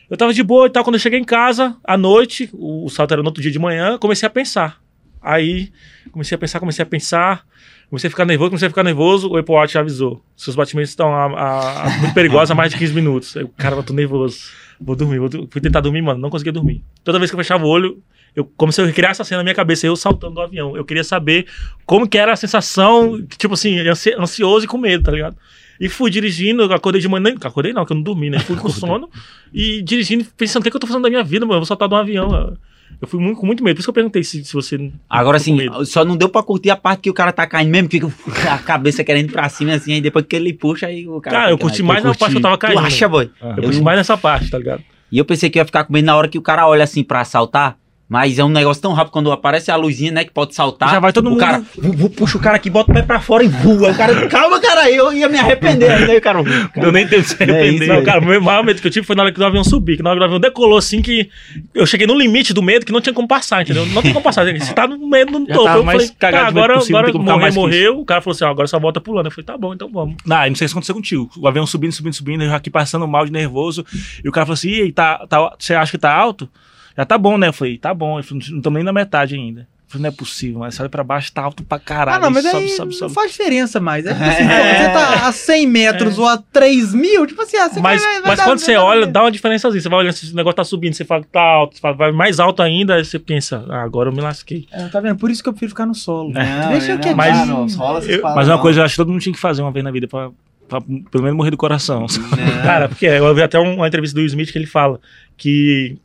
eu 0.09 0.17
tava 0.17 0.33
de 0.33 0.43
boa 0.43 0.67
e 0.67 0.69
tal. 0.69 0.83
Quando 0.83 0.95
eu 0.95 0.99
cheguei 0.99 1.19
em 1.19 1.23
casa, 1.23 1.75
à 1.83 1.97
noite, 1.97 2.49
o, 2.53 2.85
o 2.85 2.89
salto 2.89 3.11
era 3.13 3.21
no 3.21 3.27
outro 3.29 3.41
dia 3.41 3.51
de 3.51 3.59
manhã, 3.59 3.97
comecei 3.97 4.27
a 4.27 4.29
pensar. 4.29 4.81
Aí, 5.21 5.69
comecei 6.11 6.35
a 6.35 6.39
pensar, 6.39 6.59
comecei 6.59 6.83
a 6.83 6.85
pensar. 6.85 7.45
Comecei 7.89 8.07
a 8.07 8.11
ficar 8.11 8.23
nervoso, 8.25 8.49
comecei 8.51 8.67
a 8.67 8.69
ficar 8.71 8.83
nervoso. 8.83 9.29
O 9.29 9.37
Apple 9.37 9.53
Watch 9.53 9.77
avisou. 9.77 10.23
Seus 10.35 10.55
batimentos 10.55 10.91
estão 10.91 11.13
a, 11.13 11.25
a- 11.25 11.83
a- 11.87 11.89
muito 11.99 12.13
perigosos 12.13 12.49
há 12.49 12.55
mais 12.55 12.71
de 12.71 12.77
15 12.79 12.93
minutos. 12.93 13.35
Eu, 13.35 13.49
cara, 13.57 13.75
eu 13.75 13.83
tô 13.83 13.93
nervoso. 13.93 14.39
Vou 14.79 14.95
dormir. 14.95 15.19
Vou, 15.19 15.29
fui 15.49 15.59
tentar 15.61 15.81
dormir, 15.81 16.01
mano. 16.01 16.19
Não 16.19 16.29
conseguia 16.29 16.53
dormir. 16.53 16.83
Toda 17.03 17.19
vez 17.19 17.29
que 17.29 17.35
eu 17.35 17.39
fechava 17.39 17.65
o 17.65 17.67
olho, 17.67 18.01
eu, 18.35 18.45
como 18.55 18.71
se 18.71 18.81
eu 18.81 18.91
essa 19.09 19.23
cena 19.23 19.39
na 19.39 19.43
minha 19.43 19.55
cabeça, 19.55 19.85
eu 19.85 19.95
saltando 19.95 20.35
do 20.35 20.41
avião. 20.41 20.75
Eu 20.75 20.85
queria 20.85 21.03
saber 21.03 21.45
como 21.85 22.07
que 22.07 22.17
era 22.17 22.31
a 22.33 22.35
sensação, 22.35 23.21
tipo 23.37 23.53
assim, 23.53 23.79
ansi- 23.79 24.13
ansioso 24.17 24.65
e 24.65 24.67
com 24.67 24.77
medo, 24.77 25.03
tá 25.03 25.11
ligado? 25.11 25.35
E 25.79 25.89
fui 25.89 26.09
dirigindo, 26.11 26.61
eu 26.63 26.71
acordei 26.73 27.01
de 27.01 27.07
manhã, 27.09 27.35
acordei 27.41 27.73
não, 27.73 27.85
que 27.85 27.91
eu 27.91 27.95
não 27.95 28.03
dormi, 28.03 28.29
né? 28.29 28.39
Fui 28.39 28.55
com 28.55 28.69
sono 28.69 29.09
e 29.53 29.81
dirigindo, 29.81 30.25
pensando, 30.37 30.61
o 30.61 30.63
que, 30.63 30.69
é 30.69 30.71
que 30.71 30.75
eu 30.77 30.79
tô 30.81 30.87
fazendo 30.87 31.03
da 31.03 31.09
minha 31.09 31.23
vida, 31.23 31.45
mano? 31.45 31.55
Eu 31.55 31.61
vou 31.61 31.65
saltar 31.65 31.89
de 31.89 31.95
um 31.95 31.97
avião. 31.97 32.55
Eu 33.01 33.07
fui 33.07 33.19
muito, 33.19 33.39
com 33.39 33.45
muito 33.47 33.63
medo, 33.63 33.75
por 33.75 33.79
isso 33.79 33.87
que 33.87 33.89
eu 33.89 33.93
perguntei 33.93 34.23
se, 34.23 34.43
se 34.45 34.53
você... 34.53 34.91
Agora 35.09 35.37
assim, 35.37 35.55
medo. 35.55 35.83
só 35.85 36.05
não 36.05 36.15
deu 36.15 36.29
pra 36.29 36.43
curtir 36.43 36.69
a 36.69 36.75
parte 36.75 37.01
que 37.01 37.09
o 37.09 37.13
cara 37.13 37.31
tá 37.31 37.47
caindo 37.47 37.71
mesmo, 37.71 37.89
que 37.89 37.99
fica 37.99 38.53
a 38.53 38.59
cabeça 38.59 39.03
querendo 39.03 39.29
ir 39.29 39.31
pra 39.31 39.49
cima 39.49 39.73
assim, 39.73 39.93
aí 39.93 40.01
depois 40.01 40.25
que 40.25 40.35
ele 40.35 40.53
puxa, 40.53 40.85
aí 40.87 41.07
o 41.07 41.19
cara. 41.19 41.35
Cara, 41.37 41.51
eu 41.51 41.57
curti 41.57 41.81
"Ai, 41.81 41.87
mais 41.87 42.03
na 42.03 42.13
parte 42.13 42.31
que 42.33 42.37
eu 42.37 42.41
tava 42.41 42.57
Tu 42.57 42.61
caindo. 42.61 42.79
acha, 42.79 43.09
boy? 43.09 43.29
Eu 43.41 43.47
Eu 43.57 43.63
curti 43.63 43.81
mais 43.81 43.97
nessa 43.97 44.15
parte, 44.17 44.49
tá 44.51 44.57
ligado? 44.57 44.83
E 45.11 45.17
eu 45.17 45.25
pensei 45.25 45.49
que 45.49 45.57
ia 45.57 45.65
ficar 45.65 45.83
com 45.85 45.91
medo 45.93 46.05
na 46.05 46.15
hora 46.15 46.27
que 46.27 46.37
o 46.37 46.41
cara 46.41 46.67
olha 46.67 46.83
assim 46.83 47.03
pra 47.03 47.23
saltar. 47.25 47.77
Mas 48.13 48.37
é 48.37 48.43
um 48.43 48.49
negócio 48.49 48.81
tão 48.81 48.91
rápido 48.91 49.13
quando 49.13 49.31
aparece 49.31 49.71
a 49.71 49.77
luzinha, 49.77 50.11
né? 50.11 50.25
Que 50.25 50.31
pode 50.31 50.53
saltar. 50.53 50.89
Já 50.91 50.99
vai 50.99 51.13
todo 51.13 51.27
o 51.27 51.29
mundo- 51.29 51.39
cara 51.39 51.63
vu- 51.77 51.93
vu- 51.93 52.09
puxa 52.09 52.37
o 52.37 52.41
cara 52.41 52.57
aqui, 52.57 52.69
bota 52.69 52.91
o 52.91 52.93
pé 52.93 53.01
pra 53.03 53.21
fora 53.21 53.41
e 53.41 53.47
voa. 53.47 53.89
O 53.91 53.95
cara, 53.95 54.27
calma, 54.27 54.59
cara, 54.59 54.91
eu 54.91 55.13
ia 55.13 55.29
me 55.29 55.37
arrepender 55.39 55.89
ainda. 55.89 56.11
aí 56.11 56.17
o 56.17 56.21
cara, 56.21 56.43
Deu 56.75 56.91
nem 56.91 57.07
tempo 57.07 57.21
de 57.21 57.29
se 57.29 57.35
É 57.41 57.43
arrepender. 57.45 57.73
isso 57.75 57.87
não, 57.87 57.99
aí. 57.99 58.03
cara, 58.03 58.19
o 58.19 58.25
meu 58.25 58.41
maior 58.41 58.65
medo 58.65 58.81
que 58.81 58.87
eu 58.87 58.91
tive 58.91 59.07
foi 59.07 59.15
na 59.15 59.23
hora 59.23 59.31
que 59.31 59.39
o 59.39 59.45
avião 59.45 59.63
subiu, 59.63 59.95
que 59.95 60.03
na 60.03 60.09
hora 60.09 60.19
que 60.19 60.23
o 60.23 60.25
avião 60.25 60.41
decolou 60.41 60.77
assim, 60.77 61.01
que 61.01 61.29
eu 61.73 61.85
cheguei 61.85 62.05
no 62.05 62.13
limite 62.13 62.53
do 62.53 62.61
medo 62.61 62.85
que 62.85 62.91
não 62.91 62.99
tinha 62.99 63.13
como 63.13 63.29
passar, 63.29 63.61
entendeu? 63.61 63.85
Não 63.85 64.01
tem 64.01 64.11
como 64.11 64.23
passar. 64.25 64.43
Você 64.59 64.73
tá 64.73 64.85
no 64.85 65.07
medo 65.07 65.39
no 65.39 65.47
topo. 65.47 65.69
Eu 65.69 65.81
mais 65.85 66.09
falei, 66.09 66.15
tá, 66.19 66.27
agora, 66.47 66.73
agora 66.79 67.13
morrer, 67.13 67.49
que 67.49 67.55
morreu. 67.55 67.99
O 68.01 68.03
cara 68.05 68.19
falou 68.19 68.35
assim, 68.35 68.43
ó, 68.43 68.49
agora 68.49 68.67
só 68.67 68.77
volta 68.77 68.99
pulando. 68.99 69.27
Eu 69.27 69.31
falei, 69.31 69.45
tá 69.45 69.57
bom, 69.57 69.73
então 69.73 69.89
vamos. 69.89 70.17
Não, 70.25 70.47
não 70.49 70.55
sei 70.55 70.67
se 70.67 70.73
aconteceu 70.73 70.95
contigo. 70.95 71.29
O 71.37 71.47
avião 71.47 71.65
subindo, 71.65 71.93
subindo, 71.93 72.13
subindo, 72.13 72.43
eu 72.43 72.53
aqui 72.53 72.69
passando 72.69 73.07
mal 73.07 73.25
de 73.25 73.31
nervoso. 73.31 73.85
E 74.21 74.27
o 74.27 74.33
cara 74.33 74.45
falou 74.45 74.55
assim: 74.55 74.69
e 74.69 74.81
aí, 74.81 74.91
tá, 74.91 75.25
tá, 75.29 75.53
você 75.57 75.73
acha 75.73 75.91
que 75.93 75.97
tá 75.97 76.13
alto? 76.13 76.49
Já 76.97 77.05
tá 77.05 77.17
bom, 77.17 77.37
né? 77.37 77.47
Eu 77.47 77.53
falei: 77.53 77.77
tá 77.77 77.93
bom. 77.93 78.19
Eu 78.19 78.23
falei, 78.23 78.43
não 78.49 78.57
estamos 78.57 78.75
nem 78.77 78.83
na 78.83 78.93
metade 78.93 79.35
ainda. 79.35 79.61
Eu 79.61 79.67
falei: 79.87 80.03
não 80.03 80.09
é 80.09 80.11
possível, 80.11 80.59
mas 80.59 80.75
sai 80.75 80.87
pra 80.87 81.03
baixo, 81.03 81.31
tá 81.33 81.41
alto 81.41 81.63
pra 81.63 81.77
caralho. 81.79 82.17
Ah, 82.17 82.19
não, 82.21 82.31
mas 82.31 82.43
sobe, 82.45 82.57
aí 82.63 82.69
sobe, 82.69 82.91
não 82.91 82.97
sobe. 82.99 83.13
faz 83.13 83.31
diferença 83.31 83.79
mais. 83.79 84.05
É 84.05 84.13
tipo 84.13 84.23
assim, 84.23 84.43
pô, 84.47 84.53
você 84.77 84.89
tá 84.93 85.27
a 85.27 85.31
100 85.31 85.67
metros 85.67 86.17
ou 86.19 86.27
a 86.27 86.37
3 86.37 86.93
mil, 86.93 87.25
tipo 87.27 87.41
assim, 87.41 87.57
ah, 87.57 87.67
você 87.69 87.79
Mas, 87.81 88.01
vai, 88.01 88.13
vai 88.21 88.29
mas 88.29 88.37
dar- 88.39 88.45
quando 88.45 88.59
você 88.59 88.75
olha, 88.77 89.05
dá 89.05 89.21
uma 89.23 89.31
diferençazinha. 89.31 89.81
Você 89.81 89.89
vai 89.89 89.99
olhando 89.99 90.13
se 90.13 90.31
o 90.31 90.35
negócio 90.35 90.55
tá 90.55 90.63
subindo, 90.63 90.93
você 90.93 91.03
fala 91.05 91.21
que 91.23 91.29
tá 91.29 91.41
alto, 91.41 91.75
você 91.75 91.81
fala, 91.81 91.95
vai 91.95 92.11
mais 92.11 92.39
alto 92.39 92.61
ainda, 92.61 92.95
aí 92.95 93.03
você 93.05 93.19
pensa, 93.19 93.65
ah, 93.69 93.81
agora 93.83 94.09
eu 94.09 94.13
me 94.13 94.21
lasquei. 94.21 94.65
É, 94.71 94.87
tá 94.87 94.99
vendo? 95.01 95.17
Por 95.17 95.29
isso 95.29 95.43
que 95.43 95.49
eu 95.49 95.53
prefiro 95.53 95.71
ficar 95.71 95.85
no 95.85 95.93
solo. 95.95 96.31
Não, 96.31 96.71
Deixa 96.71 96.91
eu 96.93 96.97
quietinho. 96.99 97.17
mas 97.17 97.47
não, 97.47 97.67
rola 97.67 97.99
Eu- 98.05 98.21
Mas 98.23 98.47
é 98.47 98.51
uma 98.51 98.55
não. 98.57 98.61
coisa 98.61 98.79
eu 98.81 98.85
acho 98.85 98.93
que 98.93 98.97
todo 98.97 99.11
mundo 99.11 99.21
tinha 99.21 99.33
que 99.33 99.39
fazer 99.39 99.61
uma 99.61 99.71
vez 99.71 99.83
na 99.83 99.91
vida 99.91 100.07
pra, 100.07 100.29
pra 100.69 100.79
pelo 100.79 101.23
menos 101.23 101.35
morrer 101.35 101.51
do 101.51 101.57
coração. 101.57 102.05
Cara, 102.63 102.87
porque 102.87 103.05
eu 103.07 103.35
vi 103.35 103.41
até 103.43 103.59
um- 103.59 103.75
uma 103.75 103.87
entrevista 103.89 104.15
do 104.15 104.19
Will 104.19 104.27
Smith 104.27 104.51
que 104.53 104.57
ele 104.57 104.67
fala 104.67 104.99
que 105.35 105.97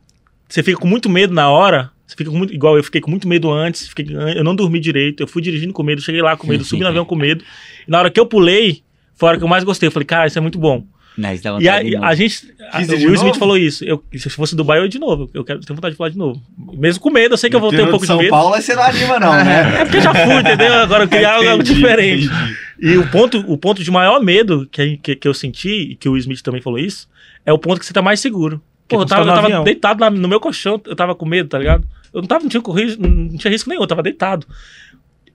você 0.47 0.63
fica 0.63 0.77
com 0.77 0.87
muito 0.87 1.09
medo 1.09 1.33
na 1.33 1.49
hora. 1.49 1.91
Você 2.05 2.15
fica 2.15 2.29
com 2.31 2.37
muito. 2.37 2.53
Igual 2.53 2.77
eu 2.77 2.83
fiquei 2.83 3.01
com 3.01 3.09
muito 3.11 3.27
medo 3.27 3.51
antes. 3.51 3.87
fiquei- 3.89 4.07
eu 4.35 4.43
não 4.43 4.55
dormi 4.55 4.79
direito. 4.79 5.21
Eu 5.21 5.27
fui 5.27 5.41
dirigindo 5.41 5.73
com 5.73 5.83
medo, 5.83 6.01
cheguei 6.01 6.21
lá 6.21 6.37
com 6.37 6.47
medo, 6.47 6.63
subi 6.63 6.81
no 6.81 6.87
avião 6.87 7.03
com 7.05 7.15
medo. 7.15 7.43
E 7.87 7.91
na 7.91 7.99
hora 7.99 8.09
que 8.09 8.19
eu 8.19 8.25
pulei, 8.25 8.81
foi 9.15 9.27
a 9.27 9.29
hora 9.31 9.37
que 9.37 9.43
eu 9.43 9.47
mais 9.47 9.63
gostei. 9.63 9.87
Eu 9.87 9.91
falei, 9.91 10.05
cara, 10.05 10.27
isso 10.27 10.37
é 10.37 10.41
muito 10.41 10.57
bom. 10.57 10.85
Não, 11.17 11.33
isso 11.33 11.43
dá 11.43 11.57
E 11.59 11.67
a, 11.67 11.81
de 11.81 11.95
a 11.97 12.13
gente. 12.15 12.53
A, 12.71 12.79
o 12.79 12.91
Will 12.91 13.15
Smith 13.15 13.35
falou 13.37 13.57
isso. 13.57 13.83
Eu, 13.83 14.03
se 14.13 14.29
fosse 14.29 14.55
Dubai, 14.55 14.77
eu 14.77 14.83
ia 14.83 14.89
de 14.89 14.99
novo. 14.99 15.29
Eu 15.33 15.43
quero, 15.43 15.59
tenho 15.59 15.75
vontade 15.75 15.93
de 15.93 15.97
pular 15.97 16.09
de 16.09 16.17
novo. 16.17 16.39
Mesmo 16.77 17.01
com 17.01 17.09
medo, 17.09 17.33
eu 17.33 17.37
sei 17.37 17.49
que 17.49 17.55
eu 17.55 17.59
vou 17.59 17.71
ter 17.71 17.81
um 17.81 17.89
pouco 17.89 17.99
de 17.99 18.01
de 18.03 18.07
São 18.07 18.17
medo. 18.17 18.29
Paulo 18.29 18.53
aí 18.53 18.61
você 18.61 18.75
não 18.75 18.83
anima, 18.83 19.19
não, 19.19 19.33
né? 19.33 19.81
É 19.81 19.83
porque 19.85 19.97
eu 19.97 20.01
já 20.01 20.13
fui, 20.13 20.35
entendeu? 20.39 20.73
Agora 20.75 21.03
eu 21.05 21.07
queria 21.07 21.29
algo, 21.33 21.49
algo 21.49 21.63
Entendi, 21.63 21.75
diferente. 21.81 22.25
entendi. 22.27 22.55
E 22.79 22.97
o 22.97 23.09
ponto, 23.09 23.39
o 23.51 23.57
ponto 23.57 23.83
de 23.83 23.89
maior 23.89 24.23
medo 24.23 24.67
que, 24.71 24.97
que, 24.97 25.15
que 25.15 25.27
eu 25.27 25.33
senti, 25.33 25.91
e 25.91 25.95
que 25.95 26.07
o 26.07 26.11
Will 26.11 26.19
Smith 26.19 26.41
também 26.43 26.61
falou 26.61 26.77
isso, 26.77 27.09
é 27.43 27.51
o 27.51 27.57
ponto 27.57 27.79
que 27.79 27.85
você 27.85 27.91
tá 27.93 28.01
mais 28.01 28.19
seguro. 28.19 28.61
Que 28.87 28.95
eu 28.95 29.05
tava, 29.05 29.29
eu 29.29 29.35
tava 29.35 29.63
deitado 29.63 30.01
lá 30.01 30.09
no 30.09 30.27
meu 30.27 30.39
colchão, 30.39 30.81
eu 30.85 30.95
tava 30.95 31.13
com 31.13 31.25
medo, 31.25 31.49
tá 31.49 31.59
ligado? 31.59 31.87
Eu 32.13 32.21
não, 32.21 32.27
tava, 32.27 32.43
não, 32.43 32.49
tinha, 32.49 32.61
corrido, 32.61 32.97
não 33.05 33.37
tinha 33.37 33.51
risco 33.51 33.69
nenhum, 33.69 33.81
eu 33.81 33.87
tava 33.87 34.01
deitado. 34.01 34.47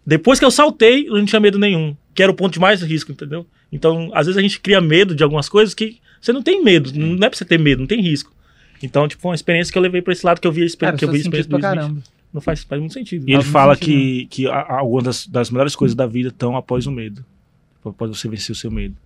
Depois 0.06 0.38
que 0.38 0.44
eu 0.44 0.50
saltei, 0.50 1.08
eu 1.08 1.14
não 1.14 1.24
tinha 1.24 1.40
medo 1.40 1.58
nenhum. 1.58 1.96
Que 2.14 2.22
era 2.22 2.32
o 2.32 2.34
ponto 2.34 2.52
de 2.52 2.60
mais 2.60 2.82
risco, 2.82 3.12
entendeu? 3.12 3.46
Então, 3.70 4.10
às 4.14 4.26
vezes 4.26 4.38
a 4.38 4.42
gente 4.42 4.60
cria 4.60 4.80
medo 4.80 5.14
de 5.14 5.22
algumas 5.22 5.48
coisas 5.48 5.74
que 5.74 5.98
você 6.20 6.32
não 6.32 6.42
tem 6.42 6.62
medo. 6.62 6.92
Não 6.94 7.26
é 7.26 7.30
pra 7.30 7.36
você 7.36 7.44
ter 7.44 7.58
medo, 7.58 7.80
não 7.80 7.86
tem 7.86 8.00
risco. 8.00 8.32
Então, 8.82 9.06
tipo, 9.06 9.22
foi 9.22 9.30
uma 9.30 9.34
experiência 9.34 9.72
que 9.72 9.78
eu 9.78 9.82
levei 9.82 10.02
pra 10.02 10.12
esse 10.12 10.26
lado 10.26 10.40
que 10.40 10.46
eu 10.46 10.52
vi 10.52 10.60
a 10.60 10.62
Cara, 10.62 10.66
experiência. 10.66 10.98
que 10.98 11.04
eu 11.04 11.10
vi 11.10 11.16
a 11.16 11.20
experiência 11.20 11.48
isso 11.48 11.48
pra 11.48 11.60
caramba. 11.60 12.02
Não 12.32 12.40
faz, 12.40 12.64
faz 12.64 12.80
muito 12.80 12.94
sentido. 12.94 13.28
E 13.28 13.34
ele 13.34 13.44
fala 13.44 13.74
sentido, 13.74 13.90
que, 13.90 14.26
que 14.26 14.46
algumas 14.48 15.04
das, 15.04 15.26
das 15.26 15.50
melhores 15.50 15.76
coisas 15.76 15.94
da 15.94 16.06
vida 16.06 16.30
estão 16.30 16.56
após 16.56 16.86
o 16.86 16.90
medo. 16.90 17.24
Após 17.84 18.10
você 18.10 18.28
vencer 18.28 18.52
o 18.52 18.56
seu 18.56 18.70
medo. 18.70 18.96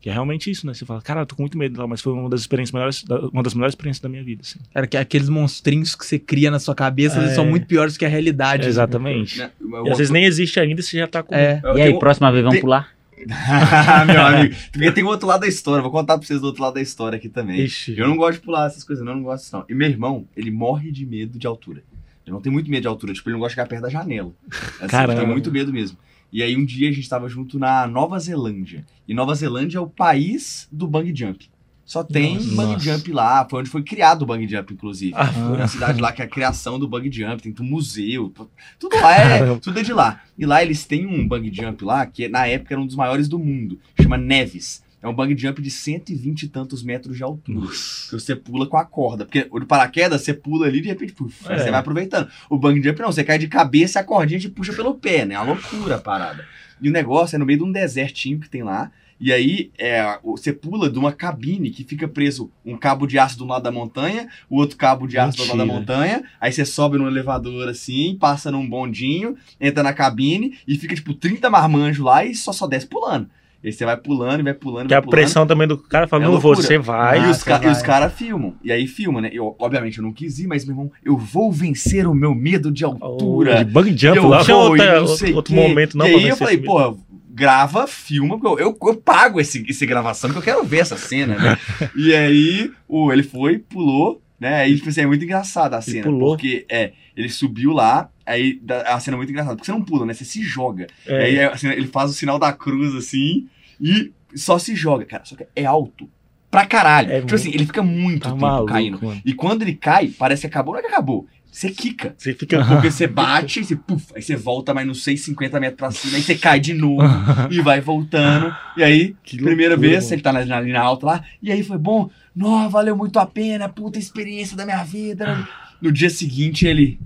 Que 0.00 0.08
é 0.08 0.12
realmente 0.12 0.48
isso, 0.50 0.64
né? 0.66 0.72
Você 0.74 0.84
fala, 0.86 1.02
cara, 1.02 1.22
eu 1.22 1.26
tô 1.26 1.34
com 1.34 1.42
muito 1.42 1.58
medo, 1.58 1.76
tal, 1.76 1.88
mas 1.88 2.00
foi 2.00 2.12
uma 2.12 2.28
das 2.30 2.40
experiências 2.40 2.72
melhores, 2.72 3.04
uma 3.32 3.42
das 3.42 3.52
melhores 3.52 3.72
experiências 3.72 4.00
da 4.00 4.08
minha 4.08 4.22
vida. 4.22 4.42
Assim. 4.44 4.60
Era 4.72 4.86
que 4.86 4.96
aqueles 4.96 5.28
monstrinhos 5.28 5.96
que 5.96 6.06
você 6.06 6.18
cria 6.20 6.50
na 6.52 6.60
sua 6.60 6.74
cabeça, 6.74 7.18
eles 7.18 7.32
É. 7.32 7.34
são 7.34 7.44
muito 7.44 7.66
piores 7.66 7.96
que 7.96 8.04
a 8.04 8.08
realidade. 8.08 8.68
Exatamente. 8.68 9.38
Né? 9.38 9.50
E 9.86 9.90
às 9.90 9.98
vezes 9.98 10.10
nem 10.12 10.24
existe 10.24 10.60
ainda, 10.60 10.80
você 10.82 10.98
já 10.98 11.06
tá 11.08 11.22
com. 11.22 11.34
É. 11.34 11.60
E 11.76 11.82
aí, 11.82 11.98
próxima 11.98 12.30
vez, 12.30 12.42
vamos 12.44 12.54
tem- 12.54 12.60
pular? 12.62 12.96
Meu 14.06 14.22
amigo, 14.22 14.54
porque 14.72 14.92
tem 14.92 15.02
o 15.02 15.08
outro 15.08 15.26
lado 15.26 15.40
da 15.40 15.48
história. 15.48 15.82
Vou 15.82 15.90
contar 15.90 16.16
pra 16.16 16.24
vocês 16.24 16.40
do 16.40 16.46
outro 16.46 16.62
lado 16.62 16.74
da 16.74 16.80
história 16.80 17.16
aqui 17.16 17.28
também. 17.28 17.60
Ixi. 17.62 17.98
Eu 17.98 18.06
não 18.06 18.16
gosto 18.16 18.34
de 18.38 18.44
pular 18.44 18.66
essas 18.68 18.84
coisas, 18.84 19.04
não, 19.04 19.12
eu 19.12 19.16
não 19.16 19.24
gosto 19.24 19.42
disso, 19.42 19.56
não. 19.56 19.64
E 19.68 19.74
meu 19.74 19.88
irmão, 19.88 20.24
ele 20.36 20.52
morre 20.52 20.92
de 20.92 21.04
medo 21.04 21.36
de 21.36 21.44
altura. 21.46 21.82
Ele 22.24 22.32
não 22.34 22.40
tem 22.40 22.52
muito 22.52 22.70
medo 22.70 22.82
de 22.82 22.86
altura, 22.88 23.12
tipo, 23.12 23.28
ele 23.28 23.32
não 23.34 23.40
gosta 23.40 23.50
de 23.50 23.54
ficar 23.60 23.66
perto 23.66 23.82
da 23.82 23.88
janela. 23.88 24.30
Assim, 24.78 24.86
Caramba. 24.86 25.14
Ele 25.14 25.20
tem 25.22 25.28
muito 25.30 25.50
medo 25.50 25.72
mesmo. 25.72 25.98
E 26.32 26.42
aí 26.42 26.56
um 26.56 26.64
dia 26.64 26.88
a 26.88 26.92
gente 26.92 27.08
tava 27.08 27.28
junto 27.28 27.58
na 27.58 27.86
Nova 27.86 28.18
Zelândia. 28.18 28.84
E 29.06 29.14
Nova 29.14 29.34
Zelândia 29.34 29.78
é 29.78 29.80
o 29.80 29.88
país 29.88 30.68
do 30.70 30.86
bung 30.86 31.10
jump. 31.14 31.50
Só 31.84 32.04
tem 32.04 32.34
Nossa. 32.34 32.66
Nossa. 32.72 32.78
jump 32.80 33.12
lá, 33.12 33.48
foi 33.48 33.60
onde 33.60 33.70
foi 33.70 33.82
criado 33.82 34.20
o 34.20 34.26
bung 34.26 34.46
jump, 34.46 34.74
inclusive. 34.74 35.14
Ah, 35.16 35.26
Foi 35.26 35.56
na 35.56 35.66
cidade 35.66 35.98
lá 36.02 36.12
que 36.12 36.20
é 36.20 36.26
a 36.26 36.28
criação 36.28 36.78
do 36.78 36.86
bug 36.86 37.10
jump, 37.10 37.42
tem 37.42 37.54
um 37.58 37.64
museu, 37.70 38.30
tudo 38.78 38.94
lá 38.96 39.16
é, 39.16 39.56
tudo 39.56 39.80
é 39.80 39.82
de 39.82 39.94
lá. 39.94 40.20
E 40.36 40.44
lá 40.44 40.62
eles 40.62 40.84
têm 40.84 41.06
um 41.06 41.26
bug 41.26 41.50
jump 41.50 41.82
lá, 41.82 42.04
que 42.04 42.28
na 42.28 42.46
época 42.46 42.74
era 42.74 42.80
um 42.80 42.86
dos 42.86 42.94
maiores 42.94 43.26
do 43.26 43.38
mundo, 43.38 43.80
chama 43.98 44.18
Neves. 44.18 44.84
É 45.00 45.06
um 45.06 45.14
bug 45.14 45.36
jump 45.38 45.62
de 45.62 45.70
120 45.70 46.42
e 46.42 46.48
tantos 46.48 46.82
metros 46.82 47.16
de 47.16 47.22
altura. 47.22 47.68
Que 47.68 48.12
você 48.12 48.34
pula 48.34 48.66
com 48.66 48.76
a 48.76 48.84
corda. 48.84 49.24
Porque 49.24 49.46
o 49.50 49.64
paraquedas, 49.64 50.22
você 50.22 50.34
pula 50.34 50.66
ali 50.66 50.78
e 50.78 50.82
de 50.82 50.88
repente, 50.88 51.12
puf, 51.12 51.44
É. 51.50 51.56
você 51.58 51.70
vai 51.70 51.78
aproveitando. 51.80 52.28
O 52.50 52.58
bungee 52.58 52.82
jump 52.82 53.00
não, 53.00 53.12
você 53.12 53.22
cai 53.22 53.38
de 53.38 53.46
cabeça 53.46 53.98
e 53.98 54.00
a 54.00 54.04
cordinha 54.04 54.40
te 54.40 54.48
puxa 54.48 54.72
pelo 54.72 54.94
pé, 54.94 55.24
né? 55.24 55.34
É 55.36 55.38
uma 55.38 55.52
loucura 55.52 55.94
a 55.96 56.00
parada. 56.00 56.44
E 56.80 56.88
o 56.88 56.92
negócio 56.92 57.36
é 57.36 57.38
no 57.38 57.46
meio 57.46 57.58
de 57.60 57.64
um 57.64 57.70
desertinho 57.72 58.40
que 58.40 58.48
tem 58.50 58.62
lá. 58.62 58.90
E 59.20 59.32
aí 59.32 59.72
é, 59.78 60.18
você 60.24 60.52
pula 60.52 60.88
de 60.88 60.96
uma 60.96 61.12
cabine 61.12 61.70
que 61.70 61.82
fica 61.82 62.06
preso 62.06 62.52
um 62.64 62.76
cabo 62.76 63.04
de 63.04 63.18
aço 63.18 63.36
do 63.36 63.44
lado 63.44 63.64
da 63.64 63.70
montanha, 63.72 64.28
o 64.48 64.56
outro 64.56 64.76
cabo 64.76 65.08
de 65.08 65.18
aço 65.18 65.38
do 65.38 65.42
lado 65.44 65.58
da 65.58 65.64
Mentira. 65.64 65.80
montanha. 65.80 66.22
Aí 66.40 66.52
você 66.52 66.64
sobe 66.64 66.98
num 66.98 67.08
elevador 67.08 67.68
assim, 67.68 68.16
passa 68.20 68.50
num 68.52 68.68
bondinho, 68.68 69.36
entra 69.60 69.82
na 69.82 69.92
cabine 69.92 70.56
e 70.68 70.76
fica 70.76 70.94
tipo 70.94 71.14
30 71.14 71.50
marmanjos 71.50 72.04
lá 72.04 72.24
e 72.24 72.32
só 72.34 72.52
só 72.52 72.66
desce 72.68 72.86
pulando. 72.86 73.28
E 73.62 73.66
aí 73.68 73.72
você 73.72 73.84
vai 73.84 73.96
pulando 73.96 74.40
e 74.40 74.42
vai 74.44 74.54
pulando. 74.54 74.86
Que 74.88 74.94
a 74.94 74.98
vai 74.98 75.02
pulando. 75.02 75.10
pressão 75.20 75.46
também 75.46 75.66
do 75.66 75.76
cara 75.76 76.06
fala, 76.06 76.22
É 76.22 76.26
não 76.26 76.38
vou, 76.38 76.52
loucura. 76.52 76.66
você 76.66 76.78
vai. 76.78 77.26
e 77.26 77.30
os, 77.30 77.42
ca- 77.42 77.60
e 77.64 77.66
os 77.68 77.82
caras 77.82 78.12
filmam. 78.12 78.54
E 78.62 78.70
aí 78.70 78.86
filma, 78.86 79.20
né? 79.20 79.30
Eu, 79.32 79.56
obviamente, 79.58 79.98
eu 79.98 80.04
não 80.04 80.12
quis 80.12 80.38
ir, 80.38 80.46
mas, 80.46 80.64
meu 80.64 80.72
irmão, 80.74 80.92
eu 81.04 81.16
vou 81.16 81.50
vencer 81.52 82.06
o 82.06 82.14
meu 82.14 82.34
medo 82.34 82.70
de 82.70 82.84
altura. 82.84 83.64
De 83.64 83.70
bug 83.70 83.90
jump 83.96 84.16
eu 84.16 84.28
lá. 84.28 84.42
Vou, 84.42 84.70
outra- 84.70 84.84
e 84.84 84.88
não 84.94 85.00
outro- 85.02 85.16
sei 85.16 85.32
outro 85.34 85.54
momento, 85.54 85.98
não, 85.98 86.06
E 86.06 86.14
aí 86.14 86.28
eu 86.28 86.36
falei, 86.36 86.56
pô, 86.58 86.96
grava, 87.30 87.86
filma, 87.86 88.38
eu, 88.44 88.58
eu, 88.58 88.78
eu 88.80 88.94
pago 88.96 89.40
esse, 89.40 89.64
esse 89.68 89.86
gravação, 89.86 90.30
porque 90.32 90.50
eu 90.50 90.54
quero 90.54 90.64
ver 90.66 90.78
essa 90.78 90.96
cena, 90.96 91.36
né? 91.36 91.58
e 91.96 92.14
aí, 92.14 92.70
o, 92.88 93.12
ele 93.12 93.22
foi, 93.22 93.58
pulou, 93.58 94.20
né? 94.40 94.56
Aí, 94.62 94.76
tipo 94.76 94.88
assim, 94.88 95.00
é 95.02 95.06
muito 95.06 95.24
engraçada 95.24 95.76
a 95.76 95.80
cena. 95.80 96.04
pulou? 96.04 96.30
Porque, 96.36 96.64
é, 96.70 96.92
ele 97.16 97.28
subiu 97.28 97.72
lá, 97.72 98.08
aí 98.28 98.58
da- 98.62 98.82
a 98.94 99.00
cena 99.00 99.16
é 99.16 99.18
muito 99.18 99.30
engraçada. 99.30 99.56
Porque 99.56 99.66
você 99.66 99.72
não 99.72 99.82
pula, 99.82 100.06
né? 100.06 100.14
Você 100.14 100.24
se 100.24 100.42
joga. 100.42 100.86
É. 101.06 101.24
Aí 101.24 101.40
assim, 101.40 101.68
ele 101.68 101.86
faz 101.86 102.10
o 102.10 102.14
sinal 102.14 102.38
da 102.38 102.52
cruz 102.52 102.94
assim 102.94 103.48
e 103.80 104.12
só 104.34 104.58
se 104.58 104.74
joga, 104.76 105.04
cara. 105.04 105.24
Só 105.24 105.34
que 105.36 105.46
é 105.56 105.64
alto. 105.64 106.08
Pra 106.50 106.64
caralho. 106.64 107.08
É 107.10 107.16
tipo 107.16 107.20
muito- 107.22 107.34
assim, 107.34 107.50
ele 107.52 107.66
fica 107.66 107.82
muito 107.82 108.22
Tá 108.22 108.30
tempo 108.30 108.40
maluco, 108.40 108.72
caindo. 108.72 108.98
mano. 109.04 109.20
E 109.24 109.34
quando 109.34 109.62
ele 109.62 109.74
cai, 109.74 110.08
parece 110.08 110.42
que 110.42 110.46
acabou, 110.46 110.72
não 110.74 110.80
é 110.80 110.82
que 110.82 110.88
acabou. 110.88 111.26
Você 111.50 111.70
quica. 111.70 112.14
Você 112.16 112.34
fica. 112.34 112.64
Porque 112.64 112.90
você 112.90 113.06
bate, 113.08 113.64
você, 113.64 113.74
puf, 113.74 114.06
aí 114.14 114.22
você 114.22 114.36
volta 114.36 114.72
mais 114.72 114.86
uns 114.88 115.02
6, 115.02 115.20
50 115.22 115.58
metros 115.58 115.78
pra 115.78 115.90
cima, 115.90 116.16
aí 116.16 116.22
você 116.22 116.34
cai 116.36 116.60
de 116.60 116.72
novo 116.74 117.02
e 117.50 117.60
vai 117.60 117.80
voltando. 117.80 118.54
E 118.76 118.82
aí, 118.84 119.14
primeira 119.24 119.74
loucura, 119.74 119.76
vez, 119.76 120.04
mano. 120.04 120.14
ele 120.14 120.22
tá 120.22 120.32
na, 120.32 120.44
na 120.44 120.60
linha 120.60 120.80
alta 120.80 121.06
lá, 121.06 121.24
e 121.42 121.50
aí 121.50 121.62
foi 121.62 121.78
bom. 121.78 122.08
Nossa, 122.36 122.68
valeu 122.68 122.96
muito 122.96 123.18
a 123.18 123.26
pena, 123.26 123.68
puta 123.68 123.98
experiência 123.98 124.56
da 124.56 124.64
minha 124.64 124.82
vida. 124.84 125.46
No 125.82 125.90
dia 125.90 126.10
seguinte, 126.10 126.66
ele. 126.66 126.98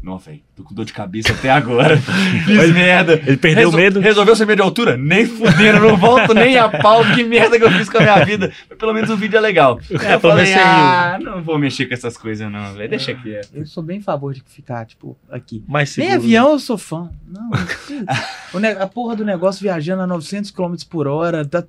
Nossa, 0.00 0.30
velho, 0.30 0.42
tô 0.56 0.62
com 0.62 0.72
dor 0.74 0.84
de 0.84 0.92
cabeça 0.92 1.32
até 1.32 1.50
agora. 1.50 1.96
Fiz 2.46 2.72
merda. 2.72 3.14
Ele 3.26 3.36
perdeu 3.36 3.68
o 3.68 3.70
Resol- 3.72 3.80
medo. 3.80 4.00
Resolveu 4.00 4.36
ser 4.36 4.46
medo 4.46 4.56
de 4.56 4.62
altura? 4.62 4.96
Nem 4.96 5.26
fudendo, 5.26 5.80
não 5.80 5.96
volto 5.96 6.32
nem 6.32 6.56
a 6.56 6.68
pau. 6.68 7.04
Que 7.14 7.24
merda 7.24 7.58
que 7.58 7.64
eu 7.64 7.70
fiz 7.72 7.88
com 7.90 7.98
a 7.98 8.00
minha 8.02 8.24
vida. 8.24 8.52
Mas 8.70 8.78
pelo 8.78 8.94
menos 8.94 9.10
o 9.10 9.16
vídeo 9.16 9.36
é 9.36 9.40
legal. 9.40 9.78
É, 10.08 10.14
eu 10.14 10.20
pelo 10.20 10.32
falei, 10.34 10.54
ah, 10.54 11.18
não 11.20 11.42
vou 11.42 11.58
mexer 11.58 11.86
com 11.86 11.94
essas 11.94 12.16
coisas 12.16 12.50
não, 12.50 12.72
velho. 12.74 12.88
Deixa 12.88 13.12
quieto. 13.14 13.50
Eu 13.52 13.66
sou 13.66 13.82
bem 13.82 13.98
a 13.98 14.02
favor 14.02 14.32
de 14.32 14.42
ficar, 14.46 14.86
tipo, 14.86 15.18
aqui. 15.28 15.62
Mais 15.66 15.94
Nem 15.96 16.12
avião 16.12 16.52
eu 16.52 16.58
sou 16.60 16.78
fã. 16.78 17.10
Não, 17.26 17.50
a 18.80 18.86
porra 18.86 19.16
do 19.16 19.24
negócio 19.24 19.60
viajando 19.62 20.02
a 20.02 20.06
900 20.06 20.50
km 20.52 20.74
por 20.88 21.06
hora, 21.08 21.44
tá 21.44 21.64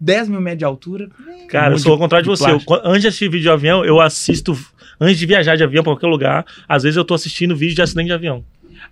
10 0.00 0.28
mil 0.28 0.40
metros 0.40 0.58
de 0.60 0.64
altura. 0.64 1.08
Cara, 1.48 1.66
eu 1.66 1.70
monte 1.72 1.82
sou 1.82 1.92
ao 1.92 1.98
contrário 1.98 2.24
de 2.24 2.32
de 2.32 2.38
você. 2.38 2.50
Eu, 2.50 2.60
antes 2.84 3.02
de 3.02 3.08
assistir 3.08 3.28
vídeo 3.28 3.42
de 3.42 3.50
avião, 3.50 3.84
eu 3.84 4.00
assisto. 4.00 4.56
Antes 5.00 5.18
de 5.18 5.26
viajar 5.26 5.56
de 5.56 5.64
avião 5.64 5.82
pra 5.82 5.92
qualquer 5.92 6.06
lugar, 6.06 6.44
às 6.68 6.82
vezes 6.82 6.96
eu 6.96 7.04
tô 7.04 7.14
assistindo 7.14 7.56
vídeo 7.56 7.74
de 7.74 7.82
acidente 7.82 8.06
de 8.06 8.12
avião. 8.12 8.44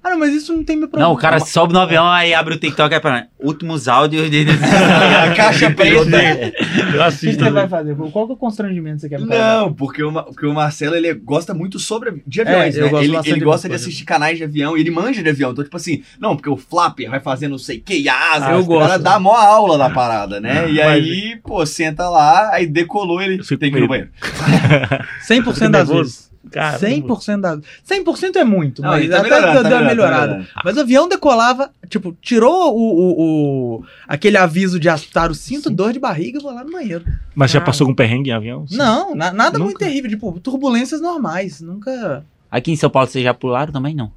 Ah, 0.04 0.10
não, 0.10 0.18
mas 0.18 0.34
isso 0.34 0.52
não 0.52 0.64
tem 0.64 0.76
meu 0.76 0.88
problema. 0.88 1.08
Não, 1.08 1.14
o 1.14 1.18
cara 1.18 1.38
sobe 1.38 1.72
no 1.72 1.78
avião, 1.78 2.04
aí 2.10 2.34
abre 2.34 2.54
o 2.54 2.58
TikTok 2.58 2.92
e 2.92 2.98
para 3.00 3.28
últimos 3.38 3.86
áudios 3.86 4.28
de... 4.28 4.44
A 4.50 5.32
caixa 5.36 5.70
preta. 5.70 5.94
Eu 5.96 6.02
O 6.02 6.92
que 6.92 6.98
assisto. 7.00 7.44
você 7.44 7.50
vai 7.50 7.68
fazer? 7.68 7.94
Qual 7.94 8.26
que 8.26 8.32
é 8.32 8.34
o 8.34 8.36
constrangimento 8.36 8.96
que 8.96 9.00
você 9.02 9.08
quer 9.10 9.20
me 9.20 9.28
fazer? 9.28 9.40
Não, 9.40 9.72
porque 9.72 10.02
o, 10.02 10.12
porque 10.12 10.44
o 10.46 10.52
Marcelo 10.52 10.96
ele 10.96 11.14
gosta 11.14 11.54
muito 11.54 11.78
sobre 11.78 12.20
de 12.26 12.40
aviões, 12.40 12.76
É, 12.76 12.80
eu 12.80 12.84
né? 12.86 12.90
gosto 12.90 13.04
ele 13.04 13.16
ele 13.16 13.38
de 13.38 13.44
gosta 13.44 13.68
de 13.68 13.74
assistir 13.76 14.04
canais 14.04 14.36
de 14.38 14.42
avião 14.44 14.76
e 14.76 14.80
ele 14.80 14.90
manja 14.90 15.22
de 15.22 15.28
avião. 15.28 15.52
Então, 15.52 15.62
tipo 15.62 15.76
assim, 15.76 16.02
não, 16.18 16.34
porque 16.34 16.50
o 16.50 16.56
flapper 16.56 17.08
vai 17.08 17.20
fazer 17.20 17.46
não 17.46 17.58
sei 17.58 17.78
o 17.78 17.82
que, 17.82 17.96
e 18.00 18.08
a 18.08 18.32
asa. 18.32 18.46
Ah, 18.48 18.52
eu 18.54 18.58
o 18.60 18.68
cara 18.68 18.86
gosto. 18.88 19.02
dá 19.02 19.20
mó 19.20 19.36
aula 19.36 19.78
da 19.78 19.88
parada, 19.88 20.40
né? 20.40 20.68
E 20.68 20.78
Mas- 20.78 20.86
aí, 20.88 21.36
pô, 21.44 21.64
senta 21.64 22.08
lá, 22.10 22.50
aí 22.52 22.66
decolou, 22.66 23.22
ele 23.22 23.38
tem 23.56 23.70
que 23.70 23.78
ir 23.78 23.80
no 23.80 23.86
banheiro. 23.88 24.10
100% 25.28 25.70
das 25.70 25.88
vezes. 25.88 26.31
Cara, 26.52 26.78
100% 26.78 27.40
das 27.40 27.60
100% 27.88 28.36
é 28.36 28.44
muito, 28.44 28.82
Não, 28.82 28.90
mas 28.90 29.08
tá 29.08 29.18
até 29.18 29.22
melhorando, 29.30 29.52
deu 29.52 29.62
tá 29.62 29.68
uma 29.68 29.80
melhorando, 29.80 29.84
tá 29.84 29.88
melhorada. 29.94 30.26
melhorando. 30.34 30.48
Mas 30.64 30.76
o 30.76 30.80
avião 30.80 31.08
decolava, 31.08 31.70
tipo, 31.88 32.16
tirou 32.20 32.76
o, 32.76 32.80
o, 32.80 33.76
o- 33.80 33.84
aquele 34.06 34.36
aviso 34.36 34.78
de 34.78 34.88
atar 34.88 35.30
o 35.30 35.34
cinto, 35.34 35.70
dor 35.70 35.92
de 35.92 35.98
barriga, 35.98 36.38
vou 36.40 36.52
lá 36.54 36.62
no 36.62 36.70
banheiro. 36.72 37.04
Mas 37.34 37.50
já 37.50 37.58
Ah. 37.58 37.62
passou 37.62 37.86
com 37.86 37.94
perrengue 37.94 38.30
em 38.30 38.32
avião? 38.32 38.66
Sim. 38.68 38.76
Não, 38.76 39.14
na- 39.14 39.32
nada 39.32 39.58
muito 39.58 39.72
Nunca? 39.74 39.84
terrível, 39.86 40.10
tipo, 40.10 40.38
turbulências 40.40 41.00
normais, 41.00 41.60
nunca... 41.60 42.24
Aqui 42.50 42.70
em 42.70 42.76
São 42.76 42.90
Paulo 42.90 43.08
vocês 43.08 43.24
já 43.24 43.32
pularam 43.32 43.72
também, 43.72 43.94
não? 43.94 44.12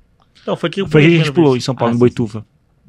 Não, 0.45 0.55
foi 0.55 0.69
que 0.69 0.85
Foi 0.87 1.01
que 1.01 1.07
a 1.07 1.17
gente 1.17 1.31
pulou 1.31 1.51
em 1.51 1.53
vez. 1.53 1.63
São 1.63 1.73
Paulo, 1.73 1.91
Ah, 1.91 1.93
em 1.93 1.95
sim. 1.95 1.99
Boituva. 1.99 2.45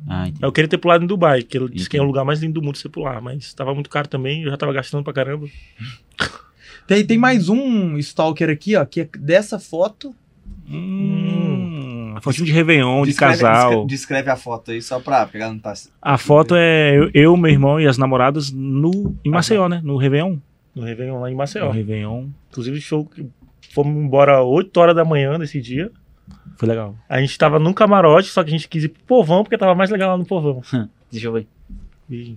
Ah. 0.09 0.29
Eu 0.43 0.53
queria 0.53 0.69
ter 0.69 0.77
pulado 0.79 1.05
em 1.05 1.07
Dubai, 1.07 1.43
que 1.43 1.57
ele 1.57 1.69
disse 1.71 1.89
que 1.89 1.97
é 1.97 2.01
o 2.03 2.05
lugar 2.05 2.25
mais 2.25 2.41
lindo 2.41 2.55
do 2.61 2.63
mundo 2.63 2.77
você 2.77 2.89
pular, 2.89 3.21
mas 3.23 3.55
tava 3.55 3.73
muito 3.75 3.89
caro 3.89 4.07
também, 4.09 4.43
eu 4.43 4.51
já 4.51 4.57
tava 4.57 4.73
gastando 4.73 5.03
pra 5.05 5.13
caramba. 5.13 5.47
Tem, 6.87 7.05
tem 7.05 7.19
mais 7.19 7.49
um 7.49 7.97
stalker 7.99 8.49
aqui, 8.51 8.77
ó, 8.77 8.85
que 8.85 9.01
é 9.03 9.09
dessa 9.19 9.59
foto. 9.59 10.15
Hum, 10.69 12.13
a 12.17 12.21
fotinho 12.21 12.47
de 12.47 12.53
Réveillon, 12.53 13.03
de 13.03 13.11
Descreve- 13.11 13.33
casal. 13.43 13.71
descre- 13.71 13.87
Descreve 13.87 14.31
a 14.31 14.37
foto 14.37 14.71
aí 14.71 14.81
só 14.83 15.01
pra 15.01 15.27
pegar 15.27 15.49
não 15.49 15.59
tá. 15.59 15.73
A 16.01 16.19
foto 16.19 16.55
é 16.57 16.97
eu, 16.97 17.11
eu, 17.15 17.37
meu 17.37 17.51
irmão 17.51 17.81
e 17.81 17.87
as 17.87 17.99
namoradas 17.99 18.51
no, 18.51 19.15
em 19.25 19.31
Maceió, 19.31 19.69
né? 19.69 19.81
No 19.83 19.97
Réveillon. 19.97 20.37
No 20.75 20.83
Réveillon 20.85 21.21
lá 21.21 21.29
em 21.29 21.33
No 21.33 21.39
Maceió. 21.39 21.71
Réveillon. 21.71 22.27
Inclusive, 22.51 22.81
show 22.81 23.05
que 23.05 23.27
fomos 23.73 23.97
embora 24.03 24.43
8 24.43 24.77
horas 24.79 24.95
da 24.97 25.05
manhã 25.05 25.39
nesse 25.39 25.61
dia. 25.61 25.91
Foi 26.57 26.69
legal. 26.69 26.95
A 27.09 27.21
gente 27.21 27.37
tava 27.37 27.59
num 27.59 27.73
camarote, 27.73 28.29
só 28.29 28.43
que 28.43 28.49
a 28.49 28.53
gente 28.53 28.69
quis 28.69 28.85
ir 28.85 28.89
pro 28.89 29.03
povão, 29.05 29.43
porque 29.45 29.59
tava 29.59 29.75
mais 29.75 29.91
legal 29.91 30.11
lá 30.13 30.19
no 30.19 30.25
povão. 30.25 30.63
Deixa 31.11 31.27
eu 31.29 31.33
ver. 31.33 31.47
E 32.11 32.37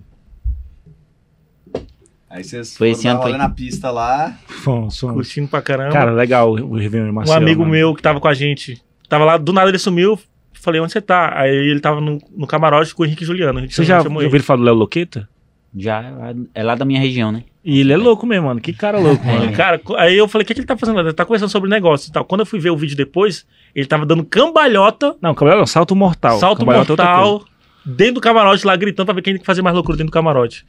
Aí 2.30 2.44
vocês 2.44 2.76
Foi 2.76 2.88
foram 2.90 2.92
esse 2.92 3.04
dar 3.04 3.10
ano, 3.14 3.22
foi? 3.22 3.32
na 3.36 3.48
pista 3.50 3.90
lá. 3.90 4.38
Fomos, 4.46 4.98
fomos. 4.98 5.14
curtindo 5.16 5.48
pra 5.48 5.60
caramba. 5.60 5.92
Cara, 5.92 6.12
legal 6.12 6.52
o 6.52 6.76
Réveillon 6.76 7.06
em 7.06 7.10
um 7.10 7.14
Maceió. 7.14 7.36
amigo 7.36 7.60
mano. 7.62 7.72
meu 7.72 7.94
que 7.94 8.00
tava 8.02 8.20
com 8.20 8.28
a 8.28 8.34
gente, 8.34 8.80
tava 9.08 9.24
lá, 9.24 9.36
do 9.36 9.52
nada 9.52 9.68
ele 9.68 9.78
sumiu. 9.78 10.18
Falei, 10.52 10.80
onde 10.80 10.92
você 10.92 11.00
tá? 11.00 11.32
Aí 11.36 11.50
ele 11.54 11.80
tava 11.80 12.00
no, 12.00 12.18
no 12.36 12.46
camarote 12.46 12.94
com 12.94 13.02
o 13.02 13.06
Henrique 13.06 13.24
e 13.24 13.26
Juliano. 13.26 13.58
A 13.58 13.62
gente 13.62 13.74
Você 13.74 13.82
já 13.84 13.98
ouviu 14.00 14.20
ele 14.28 14.40
falar 14.40 14.58
do 14.58 14.64
Léo 14.64 14.74
Loqueta? 14.74 15.28
Já 15.76 16.34
é 16.54 16.62
lá 16.62 16.74
da 16.74 16.84
minha 16.84 17.00
região, 17.00 17.32
né? 17.32 17.44
E 17.64 17.80
ele 17.80 17.92
é 17.92 17.96
louco 17.96 18.26
mesmo, 18.26 18.46
mano. 18.48 18.60
Que 18.60 18.72
cara 18.72 18.98
louco, 18.98 19.24
Mano, 19.24 19.40
mano. 19.46 19.52
cara, 19.56 19.80
aí 19.96 20.16
eu 20.16 20.26
falei, 20.28 20.44
o 20.44 20.46
que, 20.46 20.54
que 20.54 20.60
ele 20.60 20.66
tá 20.66 20.76
fazendo 20.76 20.96
lá? 20.96 21.02
Ele 21.02 21.12
tá 21.12 21.24
conversando 21.24 21.48
sobre 21.48 21.68
negócio 21.70 22.08
e 22.10 22.12
tal. 22.12 22.24
Quando 22.24 22.40
eu 22.40 22.46
fui 22.46 22.58
ver 22.60 22.70
o 22.70 22.76
vídeo 22.76 22.96
depois, 22.96 23.46
ele 23.74 23.86
tava 23.86 24.04
dando 24.04 24.24
cambalhota, 24.24 25.16
Não, 25.22 25.34
cambalhota 25.34 25.60
não, 25.60 25.66
salto 25.66 25.94
mortal. 25.96 26.38
salto 26.38 26.58
Cambalhota 26.58 26.92
é 26.92 26.96
mortal, 26.96 27.44
dentro 27.84 28.14
do 28.14 28.20
camarote 28.20 28.66
lá 28.66 28.74
gritando 28.76 29.06
pra 29.06 29.14
ver 29.14 29.22
quem 29.22 29.34
tem 29.34 29.40
que 29.40 29.46
fazer 29.46 29.62
mais 29.62 29.74
loucura 29.74 29.96
dentro 29.96 30.10
do 30.10 30.14
camarote. 30.14 30.66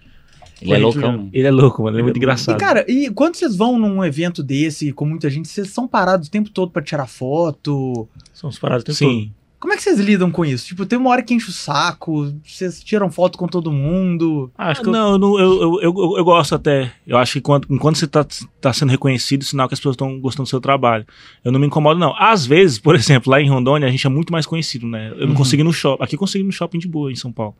Ele 0.61 0.73
é 0.73 0.77
loucão. 0.77 1.29
Ele 1.33 1.47
é 1.47 1.51
louco, 1.51 1.83
mano. 1.83 1.95
Ele 1.95 2.01
é 2.01 2.03
muito 2.03 2.17
engraçado. 2.17 2.55
E, 2.55 2.59
cara, 2.59 2.85
e 2.87 3.09
quando 3.09 3.35
vocês 3.35 3.55
vão 3.55 3.79
num 3.79 4.03
evento 4.03 4.43
desse, 4.43 4.91
com 4.91 5.05
muita 5.05 5.29
gente, 5.29 5.47
vocês 5.47 5.69
são 5.69 5.87
parados 5.87 6.27
o 6.27 6.31
tempo 6.31 6.49
todo 6.49 6.71
pra 6.71 6.81
tirar 6.81 7.07
foto? 7.07 8.07
São 8.33 8.49
os 8.49 8.59
parados 8.59 8.83
o 8.83 8.85
tempo 8.85 8.97
Sim. 8.97 9.31
Como 9.61 9.71
é 9.73 9.77
que 9.77 9.83
vocês 9.83 9.99
lidam 9.99 10.31
com 10.31 10.43
isso? 10.43 10.65
Tipo, 10.65 10.85
tem 10.87 10.97
uma 10.97 11.11
hora 11.11 11.21
que 11.21 11.33
enche 11.35 11.47
o 11.49 11.53
saco, 11.53 12.33
vocês 12.43 12.83
tiram 12.83 13.11
foto 13.11 13.37
com 13.37 13.47
todo 13.47 13.71
mundo. 13.71 14.51
Ah, 14.57 14.71
acho 14.71 14.81
que 14.81 14.87
eu- 14.87 14.91
não, 14.91 15.11
eu, 15.13 15.17
não- 15.19 15.39
eu, 15.39 15.61
eu, 15.63 15.79
eu, 15.83 16.17
eu 16.17 16.23
gosto 16.25 16.55
até. 16.55 16.91
Eu 17.05 17.15
acho 17.17 17.33
que 17.33 17.39
enquanto, 17.39 17.67
enquanto 17.69 17.95
você 17.97 18.07
tá, 18.07 18.25
tá 18.59 18.73
sendo 18.73 18.89
reconhecido, 18.89 19.43
sinal 19.45 19.67
que 19.67 19.73
as 19.75 19.79
pessoas 19.79 19.93
estão 19.93 20.19
gostando 20.19 20.47
do 20.47 20.49
seu 20.49 20.59
trabalho. 20.59 21.05
Eu 21.45 21.51
não 21.51 21.59
me 21.59 21.67
incomodo, 21.67 21.99
não. 21.99 22.15
Às 22.17 22.45
vezes, 22.45 22.79
por 22.79 22.95
exemplo, 23.21 23.31
lá 23.31 23.39
em 23.39 23.47
Rondônia, 23.49 23.87
a 23.87 23.91
gente 23.91 24.05
é 24.05 24.09
muito 24.09 24.33
mais 24.33 24.47
conhecido, 24.47 24.87
né? 24.87 25.11
Eu 25.11 25.21
não 25.21 25.27
Uhum. 25.29 25.35
consigo 25.35 25.61
ir 25.61 25.63
no 25.63 25.71
shopping. 25.71 26.03
Aqui 26.03 26.15
eu 26.15 26.19
consigo 26.19 26.43
ir 26.43 26.47
no 26.47 26.51
shopping 26.51 26.79
de 26.79 26.87
boa, 26.87 27.11
em 27.11 27.15
São 27.15 27.31
Paulo. 27.31 27.55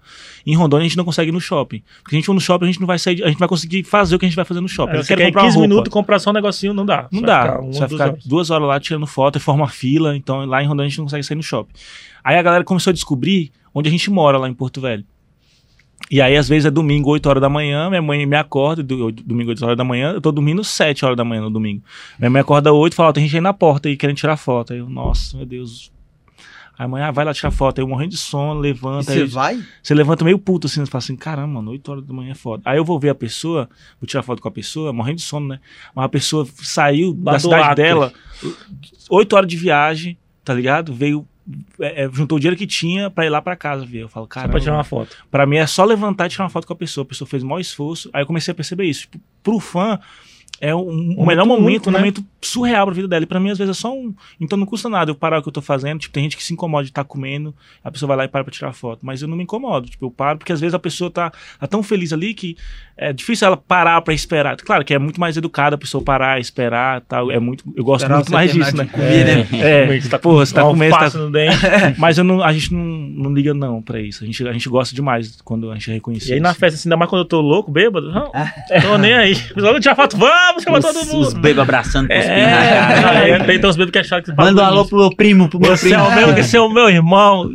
Em 0.46 0.56
Rondônia, 0.56 0.86
a 0.86 0.88
gente 0.88 0.98
não 0.98 1.06
consegue 1.06 1.30
ir 1.30 1.34
no 1.34 1.40
shopping. 1.40 1.84
Porque 2.04 2.16
a 2.16 2.18
gente 2.18 2.26
for 2.26 2.34
no 2.34 2.42
shopping, 2.42 2.66
a 2.66 2.68
gente 2.68 2.80
não 2.80 2.88
vai 2.88 2.98
sair, 2.98 3.14
de- 3.16 3.24
a 3.24 3.28
gente 3.28 3.38
vai 3.38 3.48
conseguir 3.48 3.84
fazer 3.84 4.16
o 4.16 4.20
que 4.20 4.26
a 4.26 4.28
gente 4.30 4.36
vai 4.36 4.46
fazer 4.46 4.60
no 4.60 4.68
shopping. 4.68 4.96
É, 4.98 5.00
eu 5.02 5.06
quero 5.06 5.24
comprar 5.26 5.42
15 5.44 5.56
uma 5.56 5.60
roupa. 5.62 5.68
minutos 5.70 5.94
comprar 5.94 6.18
só 6.20 6.32
um 6.32 6.34
negocinho, 6.34 6.74
não 6.74 6.84
dá. 6.86 7.08
Não 7.12 7.20
Você 7.20 7.26
dá. 7.28 7.38
vai 7.38 7.46
ficar 7.52 7.62
uma, 7.62 7.74
você 7.74 7.80
vai 7.80 7.90
ficar 7.90 8.04
horas. 8.10 8.26
duas 8.26 8.50
horas 8.50 8.68
lá 8.68 8.80
tirando 8.80 9.06
foto, 9.06 9.38
e 9.38 9.40
forma 9.40 9.68
fila. 9.68 10.18
Então 10.18 10.44
lá 10.48 10.64
em 10.64 10.66
Rondônia 10.66 10.88
a 10.88 10.90
gente 10.90 10.98
não 10.98 11.06
consegue 11.06 11.24
sair 11.24 11.36
no 11.38 11.44
shopping. 11.44 11.72
Aí 12.24 12.36
a 12.38 12.42
galera 12.42 12.64
começou 12.64 12.92
a 12.92 12.94
descobrir 12.94 13.52
onde 13.74 13.88
a 13.90 13.92
gente 13.92 14.10
mora 14.10 14.38
lá 14.38 14.48
em 14.50 14.54
Porto 14.54 14.82
Velho. 14.82 15.06
E 16.10 16.20
aí, 16.22 16.36
às 16.36 16.50
vezes, 16.50 16.66
é 16.66 16.72
domingo, 16.72 17.10
8 17.10 17.26
horas 17.30 17.42
da 17.42 17.48
manhã, 17.48 17.88
minha 17.90 18.02
mãe 18.02 18.26
me 18.26 18.36
acorda, 18.36 18.84
do- 18.84 19.12
domingo, 19.12 19.50
8 19.52 19.64
horas 19.64 19.78
da 19.78 19.84
manhã, 19.84 20.12
eu 20.14 20.20
tô 20.20 20.32
dormindo 20.32 20.64
7 20.64 21.06
horas 21.06 21.16
da 21.16 21.24
manhã 21.24 21.42
no 21.42 21.50
domingo. 21.50 21.84
Minha 22.20 22.30
mãe 22.30 22.42
acorda 22.42 22.74
8 22.74 22.92
e 22.92 22.96
fala, 22.96 23.10
ó, 23.10 23.14
tem 23.14 23.24
gente 23.24 23.36
aí 23.36 23.42
na 23.42 23.54
porta 23.54 23.88
aí 23.88 23.96
querendo 23.96 24.18
tirar 24.18 24.36
foto. 24.36 24.74
Aí 24.74 24.80
eu, 24.80 24.90
nossa, 24.90 25.38
meu 25.38 25.46
Deus. 25.46 25.90
Aí 26.78 26.86
a 26.86 26.88
mãe, 26.88 27.02
ah, 27.04 27.12
vai 27.12 27.24
lá 27.24 27.34
tirar 27.34 27.52
foto. 27.52 27.80
Aí 27.80 27.84
eu 27.84 27.88
morrendo 27.88 28.10
de 28.10 28.18
sono, 28.18 28.60
levanta. 28.60 29.04
você 29.14 29.26
vai? 29.26 29.64
você 29.82 29.94
levanta 29.94 30.26
meio 30.26 30.40
puto 30.40 30.68
assim, 30.68 30.84
você 30.84 30.90
fala 30.92 31.00
assim, 31.04 31.16
caramba, 31.16 31.48
mano, 31.54 31.72
8 31.72 31.92
horas 31.92 32.04
da 32.04 32.14
manhã 32.14 32.32
é 32.32 32.36
foda. 32.36 32.64
Aí 32.66 32.78
eu 32.78 32.84
vou 32.84 33.00
ver 33.00 33.10
a 33.10 33.16
pessoa, 33.16 33.70
vou 34.02 34.06
tirar 34.08 34.24
foto 34.24 34.42
com 34.42 34.48
a 34.50 34.52
pessoa, 34.52 34.92
morrendo 34.92 35.18
de 35.18 35.22
sono, 35.24 35.48
né? 35.48 35.60
Mas 35.96 36.06
a 36.06 36.10
pessoa 36.10 36.46
saiu 36.62 37.14
da 37.14 37.34
do 37.34 37.40
cidade 37.40 37.76
dela, 37.76 38.12
8 39.10 39.34
horas 39.36 39.48
de 39.48 39.56
viagem, 39.56 40.18
tá 40.44 40.54
ligado? 40.54 40.94
Veio, 40.94 41.26
é, 41.80 42.04
é, 42.06 42.10
juntou 42.12 42.38
o 42.38 42.40
dinheiro 42.40 42.58
que 42.58 42.68
tinha 42.68 43.10
pra 43.10 43.26
ir 43.26 43.30
lá 43.30 43.42
pra 43.42 43.56
casa 43.56 43.86
ver. 43.86 44.00
Eu 44.04 44.10
falo, 44.10 44.26
Só 44.26 44.30
caramba, 44.30 44.52
pra 44.54 44.60
tirar 44.62 44.74
uma 44.74 44.84
foto. 44.84 45.16
pra 45.30 45.46
mim 45.46 45.58
é 45.58 45.68
só 45.68 45.84
levantar 45.86 46.26
e 46.26 46.30
tirar 46.30 46.44
uma 46.46 46.50
foto 46.50 46.66
com 46.68 46.74
a 46.74 46.76
pessoa. 46.76 47.04
A 47.04 47.08
pessoa 47.08 47.28
fez 47.28 47.44
o 47.44 47.46
maior 47.48 47.60
esforço. 47.60 48.10
Aí 48.14 48.22
eu 48.22 48.26
comecei 48.28 48.52
a 48.52 48.56
perceber 48.56 48.86
isso. 48.86 49.02
Tipo, 49.02 49.20
pro 49.44 49.60
fã, 49.60 50.00
é 50.62 50.76
um, 50.76 51.16
o 51.18 51.26
melhor 51.26 51.46
Momento 51.46 51.66
único, 51.66 51.90
um 51.90 51.92
né? 51.92 51.98
momento 51.98 52.24
surreal 52.40 52.86
pra 52.86 52.94
vida 52.94 53.08
dela. 53.08 53.24
E 53.24 53.26
pra 53.26 53.40
mim, 53.40 53.50
às 53.50 53.58
vezes, 53.58 53.76
é 53.76 53.80
só 53.80 53.92
um. 53.92 54.14
Então 54.40 54.58
não 54.58 54.66
custa 54.68 54.88
nada 54.88 55.10
eu 55.10 55.16
parar 55.16 55.40
o 55.40 55.42
que 55.42 55.50
eu 55.50 55.54
tô 55.54 55.62
fazendo. 55.62 56.00
Tipo, 56.00 56.14
tem 56.14 56.24
gente 56.24 56.38
que 56.38 56.44
se 56.44 56.54
incomoda 56.54 56.84
de 56.84 56.92
estar 56.92 57.04
comendo, 57.04 57.54
a 57.84 57.90
pessoa 57.92 58.08
vai 58.10 58.18
lá 58.18 58.26
e 58.26 58.28
para 58.28 58.44
pra 58.44 58.54
tirar 58.54 58.72
foto. 58.72 59.04
Mas 59.04 59.24
eu 59.24 59.28
não 59.28 59.36
me 59.36 59.44
incomodo. 59.44 59.90
Tipo, 59.90 60.06
eu 60.06 60.12
paro, 60.12 60.38
porque 60.38 60.54
às 60.54 60.62
vezes 60.62 60.76
a 60.76 60.80
pessoa 60.80 61.10
tá, 61.10 61.32
tá 61.60 61.66
tão 61.68 61.82
feliz 61.82 62.14
ali 62.14 62.36
que 62.36 62.56
é 62.96 63.12
difícil 63.12 63.48
ela 63.48 63.58
parar 63.58 64.00
pra 64.02 64.14
esperar. 64.14 64.56
Claro 64.58 64.86
que 64.86 64.94
é 64.94 65.00
muito 65.00 65.20
mais 65.20 65.36
educada 65.36 65.76
a 65.76 65.80
pessoa 65.80 66.04
parar, 66.04 66.40
esperar 66.40 67.02
tal. 67.02 67.32
É 67.32 67.40
muito. 67.40 67.64
Eu 67.76 67.84
gosto 67.84 68.04
Esperar 68.04 68.18
muito 68.18 68.32
mais 68.32 68.54
disso, 68.54 68.78
né? 68.78 68.86
comer, 68.86 69.26
né? 69.26 69.48
É, 69.60 70.00
Você 70.00 70.10
tá 70.10 70.20
porra, 70.20 70.46
você 70.46 70.54
tá 70.54 70.62
com 70.62 70.70
comendo, 70.70 70.92
tá 70.92 71.06
alface 71.06 71.18
no 71.18 71.32
dente. 71.32 71.58
mas 71.98 72.20
eu 72.20 72.24
não, 72.24 72.44
a 72.44 72.54
gente 72.54 72.72
não, 72.72 72.84
não 72.84 73.34
liga 73.34 73.54
não 73.54 73.82
pra 73.82 74.00
isso. 74.00 74.24
A 74.24 74.28
gente, 74.28 74.48
a 74.48 74.54
gente 74.54 74.70
gosta 74.70 74.94
demais 74.94 75.42
quando 75.42 75.72
a 75.72 75.74
gente 75.74 75.90
é 75.90 75.94
reconhecido. 75.96 76.30
E 76.30 76.34
aí 76.34 76.40
na 76.40 76.52
assim. 76.52 76.60
festa, 76.60 76.76
assim, 76.78 76.90
ainda 76.90 76.98
mais 76.98 77.10
quando 77.10 77.22
eu 77.22 77.28
tô 77.28 77.42
louco, 77.42 77.72
bêbado, 77.72 78.12
não, 78.12 78.32
tô 78.82 78.98
nem 79.00 79.14
aí. 79.14 79.34
Vamos 79.56 79.82
tirar 79.82 79.96
foto, 79.96 80.18
vamos, 80.18 80.51
chama 80.60 80.82
todo 80.82 80.96
Os, 80.98 81.08
mundo. 81.08 81.28
os 81.28 81.34
bebês 81.34 81.58
abraçando 81.60 82.08
com 82.08 82.14
os 82.18 82.26
É, 82.26 82.36
pinhos. 82.36 83.42
é, 83.42 83.46
tem 83.46 83.56
então 83.56 83.70
os 83.70 83.76
bebês 83.78 83.92
que 83.92 84.00
acharam 84.00 84.24
que 84.24 84.34
Manda 84.36 84.62
um 84.62 84.66
alô 84.66 84.86
pro 84.86 84.98
meu 84.98 85.16
primo, 85.16 85.48
pro 85.50 85.60
meu 85.60 85.76
Você 85.78 85.94
é 85.94 85.98
primo. 85.98 86.08
o 86.10 86.16
meu, 86.16 86.38
esse 86.38 86.58
é 86.58 86.62
o 86.62 86.70
meu 86.70 86.90
irmão. 86.90 87.52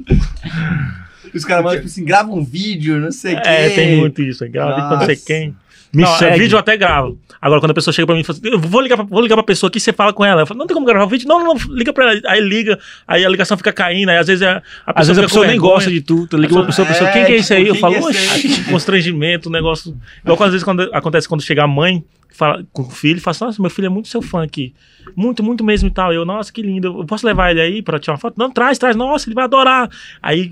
Os 1.35 1.45
caras 1.45 1.65
mandam, 1.65 1.79
tipo 1.81 1.89
assim, 1.91 2.05
grava 2.05 2.31
um 2.33 2.43
vídeo, 2.45 2.99
não 2.99 3.13
sei 3.13 3.35
o 3.35 3.43
quê. 3.43 3.49
É, 3.49 3.69
tem 3.71 3.97
muito 3.99 4.23
isso. 4.23 4.49
Grava 4.49 4.75
vídeo 4.75 4.89
pra 4.89 4.97
não 4.99 5.05
sei 5.07 5.15
Nossa. 5.17 5.27
quem. 5.27 5.55
Me 5.97 6.03
não, 6.03 6.15
é, 6.15 6.19
segue. 6.19 6.39
vídeo 6.39 6.57
eu 6.57 6.61
até 6.61 6.77
gravo. 6.77 7.19
Agora, 7.41 7.61
quando 7.61 7.71
a 7.71 7.75
pessoa 7.75 7.93
chega 7.95 8.07
pra 8.07 8.15
mim 8.15 8.21
e 8.21 8.25
fala 8.25 8.39
assim, 8.39 8.49
eu 8.49 8.59
vou 8.59 8.81
ligar 8.81 8.97
pra, 8.97 9.05
vou 9.05 9.21
ligar 9.21 9.37
pra 9.37 9.43
pessoa 9.45 9.69
aqui, 9.69 9.81
você 9.81 9.93
fala 9.93 10.13
com 10.13 10.25
ela. 10.25 10.43
Eu 10.43 10.47
falo, 10.47 10.59
não 10.59 10.67
tem 10.67 10.75
como 10.75 10.87
gravar 10.87 11.05
o 11.05 11.09
vídeo? 11.09 11.27
Não, 11.29 11.43
não, 11.43 11.55
não, 11.55 11.75
liga 11.75 11.93
pra 11.93 12.11
ela. 12.11 12.21
Aí 12.27 12.41
liga, 12.41 12.79
aí 13.07 13.25
a 13.25 13.29
ligação 13.29 13.57
fica 13.57 13.73
caindo, 13.73 14.09
aí 14.09 14.19
às 14.19 14.27
vezes 14.27 14.43
a, 14.43 14.57
a 14.57 14.61
pessoa, 14.61 14.63
Às 14.95 15.09
vezes 15.09 15.19
a 15.19 15.27
pessoa 15.27 15.47
nem 15.47 15.59
gosta 15.59 15.91
de 15.91 16.01
tu. 16.01 16.27
Tu 16.27 16.37
liga 16.37 16.55
pra 16.55 16.65
pessoa, 16.65 16.87
a 16.87 16.91
pessoa, 16.93 17.11
quem 17.11 17.25
que 17.25 17.33
é 17.33 17.37
esse 17.37 17.55
aí? 17.55 17.65
tipo, 17.65 17.77
Eu 17.77 17.81
falo, 17.81 17.95
é 17.95 18.01
oxi. 18.01 18.65
constrangimento, 18.71 19.49
um 19.49 19.53
negócio. 19.53 19.97
Igual 20.23 20.43
às 20.43 20.51
vezes 20.51 20.65
quando 20.65 20.83
acontece 20.93 21.29
quando 21.29 21.43
chega 21.43 21.65
a 21.65 21.69
mãe 21.69 22.05
fala, 22.37 22.65
com 22.73 22.83
o 22.83 22.91
filho 22.91 23.17
e 23.17 23.21
fala 23.21 23.33
assim, 23.33 23.45
nossa, 23.45 23.63
meu 23.63 23.71
filho 23.71 23.87
é 23.87 23.89
muito 23.89 24.09
seu 24.09 24.21
fã 24.23 24.43
aqui. 24.43 24.75
Muito, 25.15 25.43
muito 25.43 25.65
mesmo 25.65 25.89
e 25.89 25.91
tal. 25.91 26.13
Eu, 26.13 26.25
nossa, 26.25 26.53
que 26.53 26.63
lindo. 26.63 26.89
Eu 27.01 27.07
posso 27.07 27.27
levar 27.27 27.51
ele 27.51 27.61
aí 27.61 27.83
pra 27.83 27.99
tirar 27.99 28.15
uma 28.15 28.19
foto? 28.19 28.37
Não, 28.39 28.51
traz, 28.51 28.79
traz. 28.79 28.95
Nossa, 28.95 29.29
ele 29.29 29.35
vai 29.35 29.45
adorar. 29.45 29.89
Aí 30.23 30.51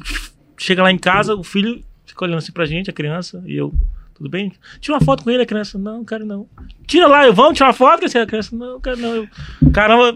chega 0.56 0.82
lá 0.82 0.90
em 0.90 0.98
casa, 0.98 1.34
o 1.34 1.42
filho 1.42 1.82
fica 2.06 2.24
olhando 2.24 2.38
assim 2.38 2.52
pra 2.52 2.64
gente, 2.64 2.88
a 2.88 2.92
criança, 2.92 3.42
e 3.46 3.56
eu. 3.56 3.72
Tudo 4.14 4.30
bem? 4.30 4.52
Tira 4.80 4.94
uma 4.96 5.04
foto 5.04 5.24
com 5.24 5.30
ele, 5.30 5.42
a 5.42 5.46
criança. 5.46 5.76
Não, 5.76 6.04
quero 6.04 6.24
não. 6.24 6.46
Tira 6.86 7.06
lá, 7.08 7.26
eu 7.26 7.34
vamos 7.34 7.54
tirar 7.54 7.68
uma 7.68 7.72
foto 7.72 8.00
com 8.10 8.18
a 8.18 8.26
criança. 8.26 8.56
Não, 8.56 8.80
quero 8.80 8.96
não. 8.96 9.14
Eu, 9.14 9.28
caramba, 9.72 10.14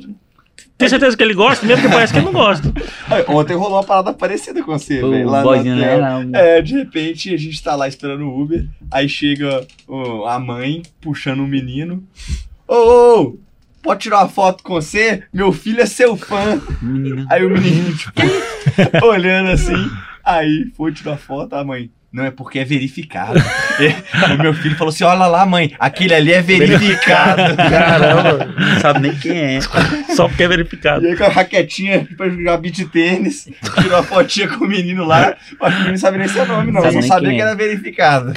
tem 0.77 0.89
certeza 0.89 1.17
que 1.17 1.23
ele 1.25 1.35
gosta? 1.35 1.67
Mesmo 1.67 1.83
que 1.83 1.89
parece 1.93 2.13
que 2.13 2.21
ele 2.21 2.27
não 2.27 2.33
gosta. 2.33 2.73
Ontem 3.29 3.55
rolou 3.55 3.79
uma 3.79 3.85
parada 3.85 4.13
parecida 4.13 4.63
com 4.63 4.79
você, 4.79 5.03
O 5.03 5.11
velho. 5.11 5.29
Lá 5.29 5.39
no 5.39 5.45
boyzinho, 5.49 5.77
hotel. 5.77 6.01
né? 6.01 6.25
Não. 6.25 6.39
É, 6.41 6.63
de 6.63 6.75
repente 6.75 7.35
a 7.35 7.37
gente 7.37 7.61
tá 7.61 7.75
lá 7.75 7.89
esperando 7.89 8.23
o 8.25 8.41
Uber, 8.41 8.65
aí 8.91 9.09
chega 9.09 9.67
ó, 9.89 10.27
a 10.29 10.39
mãe 10.39 10.83
puxando 11.01 11.41
um 11.41 11.49
menino. 11.49 12.07
Ô, 12.69 12.75
ô, 12.75 13.23
ô, 13.23 13.39
pode 13.83 14.03
tirar 14.03 14.21
uma 14.21 14.29
foto 14.29 14.63
com 14.63 14.75
você? 14.75 15.25
Meu 15.33 15.51
filho 15.51 15.81
é 15.81 15.87
seu 15.87 16.17
fã. 16.17 16.61
Menino. 16.81 17.27
Aí 17.29 17.45
o 17.45 17.51
menino, 17.51 17.97
tipo, 17.97 18.23
olhando 19.05 19.51
assim. 19.51 19.75
Aí 20.25 20.71
foi 20.77 20.93
tirar 20.93 21.17
foto, 21.17 21.55
a 21.55 21.65
mãe. 21.65 21.91
Não, 22.11 22.25
é 22.25 22.31
porque 22.31 22.59
é 22.59 22.65
verificado. 22.65 23.39
E 23.79 24.33
o 24.33 24.39
meu 24.43 24.55
filho 24.55 24.77
falou 24.77 24.91
assim: 24.91 25.05
olha 25.05 25.27
lá, 25.27 25.45
mãe, 25.45 25.75
aquele 25.79 26.15
ali 26.15 26.33
é 26.33 26.41
verificado. 26.41 27.55
Caramba, 27.57 28.47
Não 28.47 28.81
sabe 28.81 29.01
nem 29.01 29.15
quem 29.15 29.39
é. 29.39 29.61
só 30.15 30.27
porque 30.27 30.43
é 30.43 30.49
verificado. 30.49 31.05
E 31.05 31.11
aí 31.11 31.17
com 31.17 31.25
a 31.25 31.29
raquetinha 31.29 32.09
pra 32.17 32.31
jogar 32.31 32.57
beat 32.57 32.89
tênis, 32.91 33.49
tirou 33.81 33.99
a 33.99 34.03
fotinha 34.03 34.49
com 34.49 34.65
o 34.65 34.69
menino 34.69 35.05
lá, 35.05 35.37
mas 35.61 35.73
o 35.73 35.77
menino 35.77 35.91
não 35.93 35.99
sabe 35.99 36.19
nem 36.19 36.29
seu 36.29 36.47
nome, 36.47 36.73
não. 36.73 36.81
Sabe 36.81 37.03
Só 37.03 37.09
sabia 37.09 37.31
que 37.31 37.37
é. 37.37 37.41
era 37.41 37.55
verificado. 37.55 38.33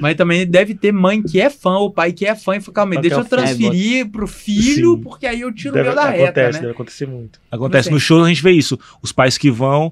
Mas 0.00 0.14
também 0.16 0.46
deve 0.46 0.74
ter 0.74 0.92
mãe 0.92 1.22
que 1.22 1.40
é 1.40 1.50
fã 1.50 1.76
ou 1.78 1.90
pai 1.90 2.12
que 2.12 2.24
é 2.24 2.34
fã 2.34 2.56
e 2.56 2.60
fica, 2.60 2.72
calma 2.72 3.00
deixa 3.00 3.16
eu 3.16 3.20
é 3.20 3.24
fã, 3.24 3.36
transferir 3.36 4.08
pro 4.10 4.26
filho, 4.26 4.94
Sim. 4.94 5.02
porque 5.02 5.26
aí 5.26 5.40
eu 5.40 5.52
tiro 5.52 5.70
o 5.70 5.74
Deve, 5.74 5.88
meu 5.88 5.96
da 5.96 6.04
acontece, 6.04 6.24
reta, 6.24 6.42
né? 6.42 6.52
deve 6.60 6.70
acontecer 6.70 7.06
muito. 7.06 7.40
Acontece 7.50 7.90
no 7.90 7.98
show, 7.98 8.22
a 8.22 8.28
gente 8.28 8.42
vê 8.42 8.52
isso. 8.52 8.78
Os 9.02 9.12
pais 9.12 9.36
que 9.36 9.50
vão, 9.50 9.90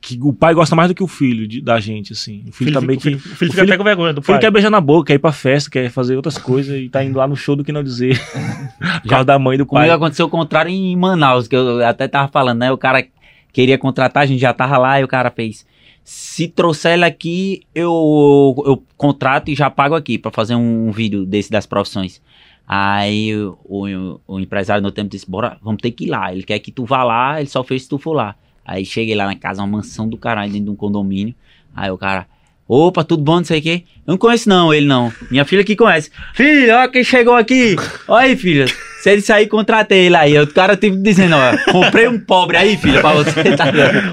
que 0.00 0.18
o 0.22 0.32
pai 0.32 0.54
gosta 0.54 0.74
mais 0.74 0.88
do 0.88 0.94
que 0.94 1.02
o 1.02 1.06
filho 1.06 1.46
de- 1.46 1.60
da 1.60 1.78
gente, 1.78 2.12
assim. 2.14 2.42
O 2.48 2.52
filho, 2.52 2.72
também 2.72 2.98
fica, 2.98 3.10
que. 3.10 3.16
o 3.16 3.18
filho, 3.20 3.34
o 3.34 3.36
filho 3.36 3.50
fica 3.52 3.62
até 3.64 3.76
com 3.76 3.84
vergonha 3.84 4.12
do 4.14 4.18
O 4.20 4.22
filho 4.22 4.34
pai. 4.36 4.40
quer 4.40 4.50
beijar 4.50 4.70
na 4.70 4.80
boca, 4.80 5.08
quer 5.08 5.14
ir 5.14 5.18
pra 5.18 5.30
festa, 5.32 5.70
quer 5.70 5.90
fazer 5.90 6.16
outras 6.16 6.38
coisas 6.38 6.80
e 6.80 6.88
tá 6.88 7.04
indo 7.04 7.18
lá 7.18 7.28
no 7.28 7.36
show 7.36 7.54
do 7.54 7.62
que 7.62 7.70
não 7.72 7.82
dizer. 7.84 8.18
Causa 9.08 9.24
da 9.26 9.38
mãe 9.38 9.58
do 9.58 9.66
pai. 9.66 9.82
Comigo 9.88 9.94
aconteceu 9.94 10.26
o 10.26 10.30
contrário 10.30 10.70
em 10.70 10.96
Manaus, 10.96 11.46
que 11.46 11.54
eu 11.54 11.84
até 11.86 12.08
tava 12.08 12.28
falando, 12.28 12.58
né? 12.60 12.72
O 12.72 12.78
cara 12.78 13.06
queria 13.52 13.76
contratar, 13.76 14.22
a 14.22 14.26
gente 14.26 14.40
já 14.40 14.52
tava 14.54 14.78
lá 14.78 15.00
e 15.00 15.04
o 15.04 15.08
cara 15.08 15.30
fez. 15.30 15.66
Se 16.02 16.48
trouxer 16.48 16.94
ele 16.94 17.04
aqui, 17.04 17.62
eu, 17.74 18.54
eu 18.66 18.82
contrato 18.96 19.50
e 19.50 19.54
já 19.54 19.68
pago 19.68 19.94
aqui 19.94 20.16
pra 20.18 20.30
fazer 20.30 20.54
um 20.54 20.90
vídeo 20.90 21.26
desse 21.26 21.50
das 21.50 21.66
profissões. 21.66 22.22
Aí 22.66 23.36
o, 23.36 23.58
o, 23.64 24.20
o 24.26 24.40
empresário 24.40 24.82
no 24.82 24.90
tempo 24.90 25.10
disse: 25.10 25.30
Bora, 25.30 25.58
vamos 25.62 25.82
ter 25.82 25.90
que 25.90 26.04
ir 26.04 26.08
lá. 26.08 26.32
Ele 26.32 26.42
quer 26.42 26.58
que 26.58 26.72
tu 26.72 26.84
vá 26.84 27.02
lá, 27.04 27.38
ele 27.40 27.48
só 27.48 27.62
fez 27.62 27.82
se 27.82 27.88
tu 27.88 27.98
for 27.98 28.12
lá. 28.14 28.34
Aí 28.64 28.84
cheguei 28.84 29.14
lá 29.14 29.26
na 29.26 29.36
casa, 29.36 29.62
uma 29.62 29.78
mansão 29.78 30.08
do 30.08 30.16
caralho 30.16 30.52
dentro 30.52 30.66
de 30.66 30.70
um 30.70 30.76
condomínio. 30.76 31.34
Aí 31.74 31.90
o 31.90 31.98
cara, 31.98 32.26
opa, 32.68 33.02
tudo 33.04 33.22
bom, 33.22 33.36
não 33.36 33.44
sei 33.44 33.60
o 33.60 33.62
quê. 33.62 33.84
Eu 34.06 34.12
não 34.12 34.18
conheço 34.18 34.48
não, 34.48 34.72
ele 34.72 34.86
não. 34.86 35.12
Minha 35.30 35.44
filha 35.44 35.64
que 35.64 35.76
conhece. 35.76 36.10
Filha, 36.34 36.78
olha 36.78 36.88
quem 36.88 37.04
chegou 37.04 37.34
aqui. 37.34 37.76
Olha 38.06 38.26
aí, 38.26 38.36
filha. 38.36 38.66
Se 39.00 39.10
ele 39.10 39.22
sair, 39.22 39.46
contratei 39.46 40.06
ele 40.06 40.16
aí. 40.16 40.38
O 40.38 40.46
cara 40.52 40.76
teve 40.76 40.96
dizendo, 40.98 41.34
ó, 41.34 41.72
comprei 41.72 42.06
um 42.06 42.20
pobre 42.20 42.58
aí, 42.58 42.76
filha, 42.76 43.00
pra 43.00 43.14
você. 43.14 43.56
Tá? 43.56 43.64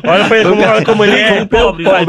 Olha 0.07 0.27
pra 0.27 0.37
ele 0.37 0.49
como, 0.49 0.61
olha 0.61 0.85
como 0.85 1.03
ele 1.03 1.15
é 1.15 1.27
Comprei 1.27 1.41
um 1.41 1.47
pobre, 1.47 1.83
vai, 1.83 2.05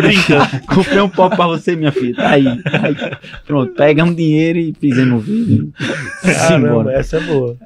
comprei 0.66 1.00
um 1.00 1.08
pobre 1.08 1.36
pra 1.36 1.46
você, 1.48 1.74
minha 1.74 1.90
filha. 1.90 2.14
Tá 2.14 2.30
aí. 2.30 2.46
Aí, 2.46 3.18
Pronto, 3.44 3.74
pegamos 3.74 4.14
dinheiro 4.14 4.58
e 4.58 4.72
fizemos 4.78 5.22
o 5.22 5.26
vídeo. 5.26 5.72
Caramba, 6.22 6.92
essa 6.92 7.16
é 7.16 7.20
boa. 7.20 7.56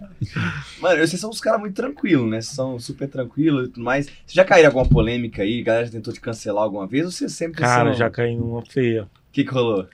Mano, 0.80 1.06
vocês 1.06 1.20
são 1.20 1.28
uns 1.28 1.40
caras 1.40 1.60
muito 1.60 1.74
tranquilos, 1.74 2.30
né? 2.30 2.40
Vocês 2.40 2.56
são 2.56 2.78
super 2.78 3.06
tranquilos 3.06 3.68
e 3.68 3.70
tudo 3.70 3.84
mais. 3.84 4.06
Vocês 4.06 4.32
já 4.32 4.44
caíram 4.44 4.64
em 4.64 4.66
alguma 4.68 4.86
polêmica 4.86 5.42
aí? 5.42 5.60
A 5.60 5.64
galera 5.64 5.86
já 5.86 5.92
tentou 5.92 6.12
te 6.12 6.20
cancelar 6.20 6.64
alguma 6.64 6.86
vez? 6.86 7.04
Ou 7.04 7.10
vocês 7.10 7.32
sempre 7.32 7.60
Cara, 7.60 7.90
são... 7.90 7.98
já 7.98 8.08
caí 8.08 8.34
numa 8.34 8.64
feia. 8.64 9.02
O 9.02 9.08
que 9.32 9.44
que 9.44 9.52
rolou? 9.52 9.86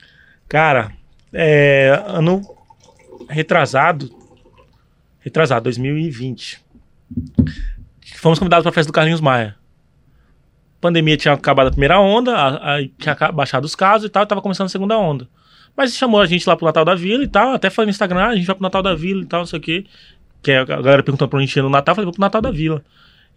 Cara, 0.47 0.91
é, 1.33 2.01
ano 2.07 2.41
retrasado, 3.29 4.09
retrasado, 5.19 5.63
2020. 5.63 6.61
Fomos 8.15 8.39
convidados 8.39 8.63
para 8.63 8.69
a 8.71 8.73
festa 8.73 8.91
do 8.91 8.93
Carlinhos 8.95 9.21
Maia. 9.21 9.55
pandemia 10.81 11.17
tinha 11.17 11.33
acabado 11.33 11.67
a 11.67 11.71
primeira 11.71 11.99
onda, 11.99 12.33
a- 12.35 12.75
aí 12.75 12.87
tinha 12.97 13.13
baixado 13.33 13.65
os 13.65 13.75
casos 13.75 14.07
e 14.07 14.09
tal, 14.09 14.23
e 14.23 14.25
tava 14.25 14.41
começando 14.41 14.67
a 14.67 14.69
segunda 14.69 14.97
onda. 14.97 15.27
Mas 15.75 15.93
chamou 15.93 16.21
a 16.21 16.25
gente 16.25 16.47
lá 16.47 16.55
pro 16.55 16.65
Natal 16.65 16.85
da 16.85 16.95
Vila 16.95 17.21
e 17.23 17.27
tal, 17.27 17.53
até 17.53 17.69
falei 17.69 17.87
no 17.87 17.91
Instagram, 17.91 18.19
ah, 18.21 18.27
a 18.29 18.35
gente 18.35 18.45
vai 18.45 18.55
pro 18.55 18.63
Natal 18.63 18.81
da 18.81 18.95
Vila 18.95 19.21
e 19.21 19.25
tal, 19.25 19.39
não 19.41 19.45
sei 19.45 19.59
o 19.59 19.61
quê. 19.61 19.85
Que 20.41 20.53
a 20.53 20.63
galera 20.63 21.03
perguntando 21.03 21.27
pra 21.29 21.37
onde 21.39 21.51
a 21.51 21.57
ia 21.59 21.63
no 21.63 21.69
Natal, 21.69 21.91
eu 21.91 21.95
falei, 21.97 22.05
vou 22.05 22.13
pro 22.13 22.21
Natal 22.21 22.41
da 22.41 22.49
Vila. 22.51 22.81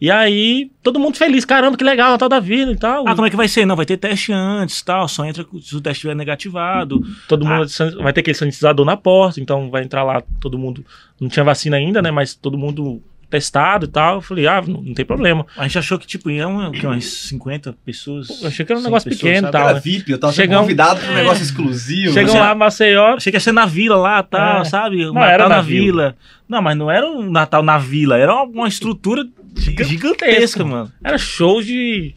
E 0.01 0.11
aí, 0.11 0.69
todo 0.83 0.99
mundo 0.99 1.17
feliz, 1.17 1.45
caramba, 1.45 1.77
que 1.77 1.85
legal, 1.85 2.11
Natal 2.11 2.29
da 2.29 2.41
Vila 2.41 2.73
e 2.73 2.77
tal. 2.77 3.07
Ah, 3.07 3.15
como 3.15 3.25
é 3.27 3.31
que 3.31 3.37
vai 3.37 3.47
ser? 3.47 3.65
Não, 3.65 3.77
vai 3.77 3.87
ter 3.87 3.97
teste 3.97 4.33
antes 4.33 4.81
e 4.81 4.85
tal. 4.85 5.07
Só 5.07 5.25
entra 5.25 5.45
se 5.61 5.77
o 5.77 5.81
teste 5.81 5.99
estiver 5.99 6.17
negativado. 6.17 7.01
Todo 7.29 7.45
mundo 7.47 7.69
san- 7.69 7.97
vai 8.03 8.13
ter 8.13 8.21
aquele 8.21 8.35
sanitizador 8.37 8.85
na 8.85 8.97
porta, 8.97 9.41
então 9.41 9.71
vai 9.71 9.85
entrar 9.85 10.03
lá 10.03 10.21
todo 10.41 10.59
mundo. 10.59 10.85
Não 11.21 11.29
tinha 11.29 11.45
vacina 11.45 11.77
ainda, 11.77 12.03
né? 12.03 12.11
Mas 12.11 12.35
todo 12.35 12.59
mundo 12.59 13.01
testado 13.33 13.87
e 13.87 13.89
tal. 13.89 14.17
Eu 14.17 14.21
falei, 14.21 14.47
ah, 14.47 14.63
não, 14.65 14.81
não 14.83 14.95
tem 14.95 15.05
problema. 15.05 15.45
A 15.57 15.65
gente 15.65 15.79
achou 15.79 15.99
que, 15.99 16.07
tipo, 16.07 16.31
iam 16.31 16.69
o 16.69 16.71
quê? 16.73 16.87
umas 16.87 17.05
50 17.05 17.75
pessoas. 17.85 18.29
Eu 18.43 18.49
achei 18.49 18.65
que 18.65 18.71
era 18.73 18.79
um 18.79 18.83
100 18.83 18.91
negócio 18.91 19.09
pessoas, 19.11 19.23
pequeno 19.23 19.49
e 19.49 19.51
sabe? 19.51 19.53
tal. 19.53 19.63
Era 19.69 19.75
né? 19.75 19.81
VIP, 19.81 20.13
eu 20.13 20.19
tava 20.19 20.33
Chegam- 20.33 20.61
convidado 20.61 21.01
pra 21.01 21.11
um 21.11 21.15
negócio 21.15 21.43
exclusivo. 21.43 22.13
Chegam 22.13 22.35
lá, 22.39 22.55
Maceió. 22.55 23.15
Achei 23.17 23.33
que 23.33 23.37
ia 23.37 23.41
ser 23.41 23.53
na 23.53 23.67
vila 23.67 23.97
lá, 23.97 24.23
tal, 24.23 24.61
É. 24.63 24.65
sabe? 24.65 24.97
O 25.05 25.07
Não, 25.09 25.15
Natal 25.15 25.31
era 25.31 25.49
na 25.49 25.57
na 25.57 25.63
vila. 25.63 26.17
Não, 26.49 26.61
mas 26.63 26.77
não 26.77 26.91
era 26.91 27.07
um 27.11 27.31
Natal 27.31 27.63
na 27.63 27.79
vila, 27.79 28.17
era 28.19 28.33
uma, 28.35 28.45
uma 28.45 28.69
estrutura 28.69 29.25
giga- 29.57 29.85
gigantesca, 29.85 30.65
mano. 30.65 30.93
Era 31.03 31.17
show 31.19 31.63
de. 31.63 32.15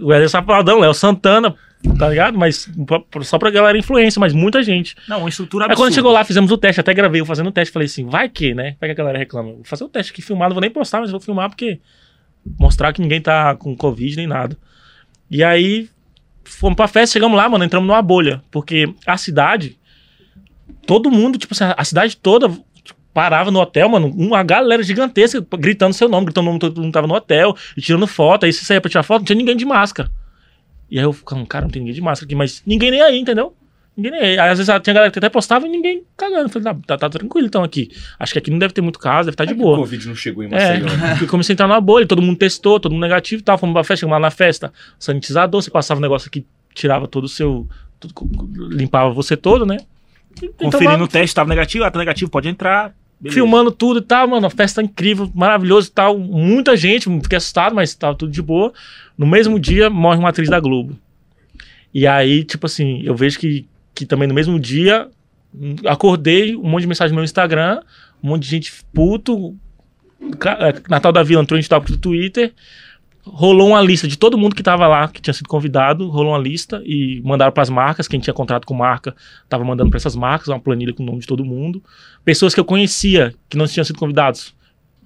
O 0.00 0.12
Eder 0.12 0.28
Safadão, 0.28 0.80
Léo 0.80 0.92
Santana, 0.92 1.54
tá 1.98 2.08
ligado? 2.08 2.38
Mas 2.38 2.68
pra- 2.86 3.22
só 3.22 3.38
pra 3.38 3.50
galera 3.50 3.76
influência, 3.78 4.18
mas 4.20 4.32
muita 4.32 4.62
gente. 4.62 4.94
Não, 5.08 5.20
uma 5.20 5.28
estrutura 5.28 5.64
Aí 5.64 5.70
absurda. 5.70 5.88
quando 5.88 5.94
chegou 5.94 6.12
lá, 6.12 6.24
fizemos 6.24 6.50
o 6.50 6.58
teste, 6.58 6.80
até 6.80 6.92
gravei 6.94 7.20
eu 7.20 7.26
fazendo 7.26 7.48
o 7.48 7.52
teste, 7.52 7.72
falei 7.72 7.86
assim, 7.86 8.04
vai 8.06 8.28
que, 8.28 8.54
né? 8.54 8.76
Vai 8.80 8.88
que 8.88 8.92
a 8.92 8.94
galera 8.94 9.18
reclama. 9.18 9.52
Vou 9.52 9.64
fazer 9.64 9.84
o 9.84 9.88
teste 9.88 10.12
aqui 10.12 10.22
filmado, 10.22 10.54
vou 10.54 10.60
nem 10.60 10.70
postar, 10.70 11.00
mas 11.00 11.10
vou 11.10 11.20
filmar 11.20 11.48
porque 11.48 11.80
mostrar 12.58 12.92
que 12.92 13.00
ninguém 13.00 13.20
tá 13.20 13.54
com 13.56 13.76
Covid 13.76 14.16
nem 14.16 14.26
nada. 14.26 14.56
E 15.30 15.42
aí 15.42 15.88
fomos 16.44 16.76
pra 16.76 16.86
festa, 16.86 17.14
chegamos 17.14 17.36
lá, 17.36 17.48
mano, 17.48 17.64
entramos 17.64 17.86
numa 17.88 18.00
bolha, 18.02 18.42
porque 18.50 18.88
a 19.04 19.16
cidade, 19.16 19.76
todo 20.86 21.10
mundo, 21.10 21.38
tipo 21.38 21.52
assim, 21.54 21.64
a 21.76 21.84
cidade 21.84 22.16
toda 22.16 22.50
parava 23.12 23.50
no 23.50 23.58
hotel, 23.60 23.88
mano, 23.88 24.08
uma 24.16 24.42
galera 24.42 24.82
gigantesca 24.82 25.44
gritando 25.58 25.94
seu 25.94 26.08
nome, 26.08 26.26
gritando 26.26 26.44
o 26.44 26.48
nome, 26.48 26.58
todo 26.60 26.80
mundo 26.82 26.92
tava 26.92 27.06
no 27.06 27.14
hotel, 27.14 27.56
e 27.76 27.80
tirando 27.80 28.06
foto, 28.06 28.44
aí 28.44 28.52
você 28.52 28.64
saía 28.64 28.80
pra 28.80 28.90
tirar 28.90 29.02
foto, 29.02 29.20
não 29.20 29.24
tinha 29.24 29.36
ninguém 29.36 29.56
de 29.56 29.64
máscara. 29.64 30.10
E 30.90 30.98
aí 30.98 31.04
eu 31.04 31.12
ficava, 31.12 31.44
cara, 31.46 31.64
não 31.64 31.70
tem 31.70 31.80
ninguém 31.80 31.94
de 31.94 32.00
máscara 32.00 32.26
aqui, 32.26 32.34
mas 32.34 32.62
ninguém 32.66 32.90
nem 32.90 33.02
aí, 33.02 33.18
entendeu? 33.18 33.54
Ninguém 33.96 34.12
nem 34.12 34.20
aí. 34.20 34.38
Aí, 34.38 34.50
Às 34.50 34.58
vezes 34.58 34.82
tinha 34.82 34.94
galera 34.94 35.10
que 35.10 35.18
até 35.18 35.28
postava 35.28 35.66
e 35.66 35.70
ninguém 35.70 36.04
cagando. 36.16 36.48
Falei, 36.48 36.64
tá, 36.64 36.74
tá, 36.86 36.98
tá 36.98 37.10
tranquilo 37.10 37.46
então 37.46 37.64
aqui. 37.64 37.90
Acho 38.18 38.32
que 38.34 38.38
aqui 38.38 38.50
não 38.50 38.58
deve 38.58 38.74
ter 38.74 38.82
muito 38.82 38.98
caso, 38.98 39.26
deve 39.26 39.34
estar 39.34 39.44
de 39.46 39.52
É 39.52 39.54
O 39.54 39.58
boa. 39.58 39.78
Covid 39.78 40.06
não 40.08 40.14
chegou 40.14 40.44
em 40.44 40.48
É, 40.48 40.50
Maceió. 40.80 40.86
né? 40.96 41.18
eu 41.22 41.26
comecei 41.28 41.52
a 41.52 41.54
entrar 41.54 41.66
numa 41.66 41.80
bolha, 41.80 42.06
todo 42.06 42.20
mundo 42.22 42.36
testou, 42.38 42.78
todo 42.78 42.92
mundo 42.92 43.02
negativo 43.02 43.40
e 43.40 43.44
tal. 43.44 43.56
Fomos 43.58 43.72
pra 43.72 43.82
festa, 43.82 44.00
chegamos 44.00 44.12
lá 44.14 44.20
na 44.20 44.30
festa, 44.30 44.72
sanitizador, 44.98 45.62
você 45.62 45.70
passava 45.70 45.98
um 45.98 46.02
negócio 46.02 46.28
aqui, 46.28 46.44
tirava 46.74 47.08
todo 47.08 47.24
o 47.24 47.28
seu. 47.28 47.66
tudo 47.98 48.14
limpava 48.70 49.10
você 49.14 49.36
todo, 49.36 49.64
né? 49.64 49.78
Então, 50.42 50.70
Conferindo 50.70 50.98
lá, 50.98 51.04
o 51.04 51.08
teste, 51.08 51.34
tava 51.34 51.48
negativo, 51.48 51.84
ah, 51.84 51.90
tá 51.90 51.98
negativo, 51.98 52.30
pode 52.30 52.48
entrar. 52.48 52.94
Beleza. 53.18 53.34
filmando 53.34 53.70
tudo 53.70 54.00
e 54.00 54.02
tal, 54.02 54.28
mano. 54.28 54.46
A 54.46 54.50
festa 54.50 54.82
incrível, 54.82 55.30
maravilhoso 55.34 55.88
e 55.88 55.92
tal. 55.92 56.18
Muita 56.18 56.76
gente, 56.76 57.08
fiquei 57.22 57.38
assustado, 57.38 57.74
mas 57.74 57.94
tava 57.94 58.14
tudo 58.14 58.30
de 58.30 58.42
boa. 58.42 58.72
No 59.16 59.26
mesmo 59.26 59.58
dia, 59.58 59.88
morre 59.88 60.18
uma 60.18 60.28
atriz 60.28 60.48
da 60.48 60.60
Globo. 60.60 60.98
E 61.92 62.06
aí, 62.06 62.44
tipo 62.44 62.66
assim, 62.66 63.00
eu 63.02 63.14
vejo 63.14 63.38
que, 63.38 63.66
que 63.94 64.04
também 64.04 64.28
no 64.28 64.34
mesmo 64.34 64.60
dia, 64.60 65.08
acordei, 65.86 66.54
um 66.54 66.68
monte 66.68 66.82
de 66.82 66.88
mensagem 66.88 67.12
no 67.12 67.16
meu 67.16 67.24
Instagram, 67.24 67.80
um 68.22 68.28
monte 68.28 68.42
de 68.42 68.50
gente 68.50 68.72
puto. 68.92 69.56
Eh, 70.20 70.82
Natal 70.88 71.12
da 71.12 71.22
Vila 71.22 71.42
entrou 71.42 71.58
em 71.58 71.62
top 71.62 71.90
do 71.90 71.96
Twitter. 71.96 72.52
Rolou 73.26 73.68
uma 73.70 73.82
lista 73.82 74.06
de 74.06 74.16
todo 74.16 74.38
mundo 74.38 74.54
que 74.54 74.62
tava 74.62 74.86
lá, 74.86 75.08
que 75.08 75.20
tinha 75.20 75.34
sido 75.34 75.48
convidado, 75.48 76.08
rolou 76.08 76.32
uma 76.32 76.38
lista 76.38 76.80
e 76.84 77.20
mandaram 77.24 77.52
pras 77.52 77.68
marcas, 77.68 78.06
quem 78.06 78.20
tinha 78.20 78.32
contrato 78.32 78.66
com 78.66 78.74
marca, 78.74 79.14
tava 79.48 79.64
mandando 79.64 79.90
pra 79.90 79.96
essas 79.98 80.14
marcas, 80.14 80.48
uma 80.48 80.60
planilha 80.60 80.92
com 80.92 81.02
o 81.02 81.06
nome 81.06 81.18
de 81.20 81.26
todo 81.26 81.44
mundo 81.44 81.82
pessoas 82.24 82.52
que 82.52 82.58
eu 82.58 82.64
conhecia 82.64 83.32
que 83.48 83.56
não 83.56 83.66
tinham 83.66 83.84
sido 83.84 83.98
convidados 83.98 84.52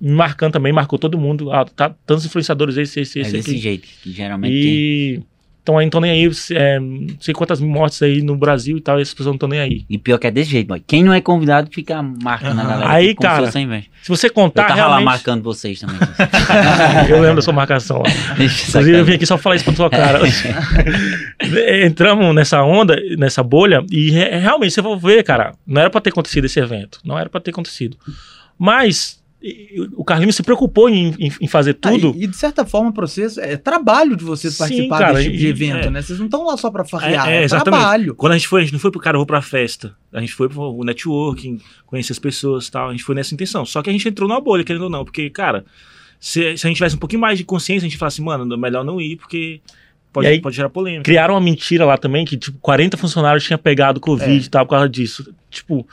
me 0.00 0.12
marcando 0.12 0.54
também, 0.54 0.72
marcou 0.72 0.98
todo 0.98 1.18
mundo. 1.18 1.52
Ah, 1.52 1.66
tá, 1.66 1.94
tantos 2.06 2.24
influenciadores, 2.24 2.78
esse, 2.78 3.00
esse, 3.00 3.18
É 3.18 3.22
esse 3.22 3.32
desse 3.32 3.50
aqui. 3.50 3.58
jeito, 3.58 3.88
que 4.02 4.10
geralmente. 4.10 4.54
E 4.54 5.22
então 5.70 5.78
aí 5.78 5.84
não 5.84 5.88
estão 5.88 6.00
nem 6.00 6.10
aí, 6.10 6.30
é, 6.52 6.80
não 6.80 7.06
sei 7.20 7.32
quantas 7.32 7.60
mortes 7.60 8.02
aí 8.02 8.22
no 8.22 8.36
Brasil 8.36 8.76
e 8.76 8.80
tal, 8.80 8.98
e 8.98 9.02
essas 9.02 9.14
pessoas 9.14 9.28
não 9.28 9.34
estão 9.34 9.48
nem 9.48 9.60
aí. 9.60 9.84
E 9.88 9.96
pior 9.98 10.18
que 10.18 10.26
é 10.26 10.30
desse 10.30 10.50
jeito, 10.50 10.66
boy. 10.66 10.82
Quem 10.84 11.04
não 11.04 11.12
é 11.12 11.20
convidado 11.20 11.70
fica 11.72 12.02
marcando 12.02 12.58
a 12.58 12.62
Aham. 12.62 12.70
galera. 12.70 12.92
Aí, 12.92 13.08
se 13.08 13.14
cara, 13.14 13.60
inveja. 13.60 13.86
Se 14.02 14.08
você 14.08 14.26
Eu 14.28 14.32
contar 14.32 14.64
tava 14.64 14.80
lá 14.80 14.86
realmente, 14.86 15.04
marcando 15.04 15.42
vocês 15.42 15.78
também. 15.78 15.96
eu 17.08 17.20
lembro 17.20 17.36
da 17.36 17.42
sua 17.42 17.52
marcação 17.52 17.98
lá. 17.98 18.10
Inclusive 18.34 18.98
eu 18.98 19.04
vim 19.04 19.14
aqui 19.14 19.26
só 19.26 19.38
falar 19.38 19.56
isso 19.56 19.64
pra 19.64 19.74
tua 19.74 19.90
cara. 19.90 20.20
Entramos 21.84 22.34
nessa 22.34 22.62
onda, 22.62 22.96
nessa 23.16 23.42
bolha, 23.42 23.84
e 23.90 24.10
re- 24.10 24.38
realmente, 24.38 24.72
você 24.74 24.82
vai 24.82 24.96
ver, 24.98 25.22
cara, 25.22 25.52
não 25.66 25.80
era 25.80 25.90
pra 25.90 26.00
ter 26.00 26.10
acontecido 26.10 26.46
esse 26.46 26.58
evento. 26.58 26.98
Não 27.04 27.18
era 27.18 27.28
pra 27.28 27.40
ter 27.40 27.50
acontecido. 27.50 27.96
Mas 28.58 29.19
e- 29.42 29.88
o 29.96 30.04
Carlinhos 30.04 30.36
se 30.36 30.42
preocupou 30.42 30.88
em, 30.88 31.14
em- 31.18 31.32
em 31.40 31.46
fazer 31.48 31.74
tudo. 31.74 32.12
Ah, 32.14 32.18
e, 32.18 32.24
e, 32.24 32.26
de 32.26 32.36
certa 32.36 32.64
forma, 32.66 32.90
o 32.90 32.92
processo 32.92 33.40
é 33.40 33.56
trabalho 33.56 34.16
de 34.16 34.22
vocês 34.24 34.54
Sim, 34.54 34.58
participar 34.58 34.98
cara, 34.98 35.12
desse 35.14 35.24
tipo 35.26 35.36
de 35.38 35.46
evento, 35.46 35.86
é. 35.88 35.90
né? 35.90 36.02
Vocês 36.02 36.18
não 36.18 36.26
estão 36.26 36.44
lá 36.44 36.56
só 36.56 36.70
pra 36.70 36.84
farrear, 36.84 37.28
É, 37.28 37.36
é, 37.36 37.40
é, 37.40 37.44
exatamente. 37.44 37.80
trabalho. 37.80 38.14
Quando 38.14 38.32
a 38.32 38.36
gente 38.36 38.48
foi, 38.48 38.60
a 38.60 38.64
gente 38.64 38.72
não 38.72 38.80
foi 38.80 38.90
pro 38.90 39.00
cara, 39.00 39.16
eu 39.16 39.20
vou 39.20 39.26
pra 39.26 39.40
festa. 39.40 39.96
A 40.12 40.20
gente 40.20 40.32
foi 40.34 40.48
pro 40.48 40.84
networking, 40.84 41.58
conhecer 41.86 42.12
as 42.12 42.18
pessoas 42.18 42.66
e 42.66 42.70
tal. 42.70 42.88
A 42.88 42.90
gente 42.92 43.02
foi 43.04 43.14
nessa 43.14 43.32
intenção. 43.34 43.64
Só 43.64 43.82
que 43.82 43.88
a 43.88 43.92
gente 43.92 44.06
entrou 44.08 44.28
numa 44.28 44.40
bolha, 44.40 44.62
querendo 44.64 44.82
ou 44.82 44.90
não. 44.90 45.04
Porque, 45.04 45.30
cara, 45.30 45.64
se, 46.18 46.56
se 46.56 46.66
a 46.66 46.68
gente 46.68 46.76
tivesse 46.76 46.96
um 46.96 46.98
pouquinho 46.98 47.20
mais 47.20 47.38
de 47.38 47.44
consciência, 47.44 47.86
a 47.86 47.88
gente 47.88 47.98
falasse, 47.98 48.20
mano, 48.20 48.56
melhor 48.58 48.84
não 48.84 49.00
ir, 49.00 49.16
porque 49.16 49.60
pode, 50.12 50.26
aí, 50.26 50.40
pode 50.40 50.54
gerar 50.56 50.68
polêmica. 50.68 51.04
Criaram 51.04 51.34
uma 51.34 51.40
mentira 51.40 51.86
lá 51.86 51.96
também, 51.96 52.24
que 52.26 52.36
tipo, 52.36 52.58
40 52.60 52.96
funcionários 52.98 53.42
tinham 53.44 53.58
pegado 53.58 54.00
Covid 54.00 54.30
É. 54.30 54.46
e 54.46 54.48
tal 54.50 54.66
por 54.66 54.72
causa 54.72 54.88
disso. 54.88 55.32
Tipo, 55.50 55.86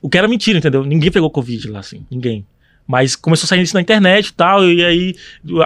o 0.00 0.08
que 0.08 0.16
era 0.18 0.28
mentira, 0.28 0.58
entendeu? 0.58 0.84
Ninguém 0.84 1.10
pegou 1.10 1.28
Covid 1.30 1.68
lá, 1.70 1.80
assim, 1.80 2.06
ninguém. 2.10 2.46
Mas 2.86 3.16
começou 3.16 3.46
a 3.46 3.48
sair 3.48 3.62
isso 3.62 3.74
na 3.74 3.80
internet 3.80 4.28
e 4.28 4.32
tal, 4.32 4.64
e 4.64 4.84
aí 4.84 5.16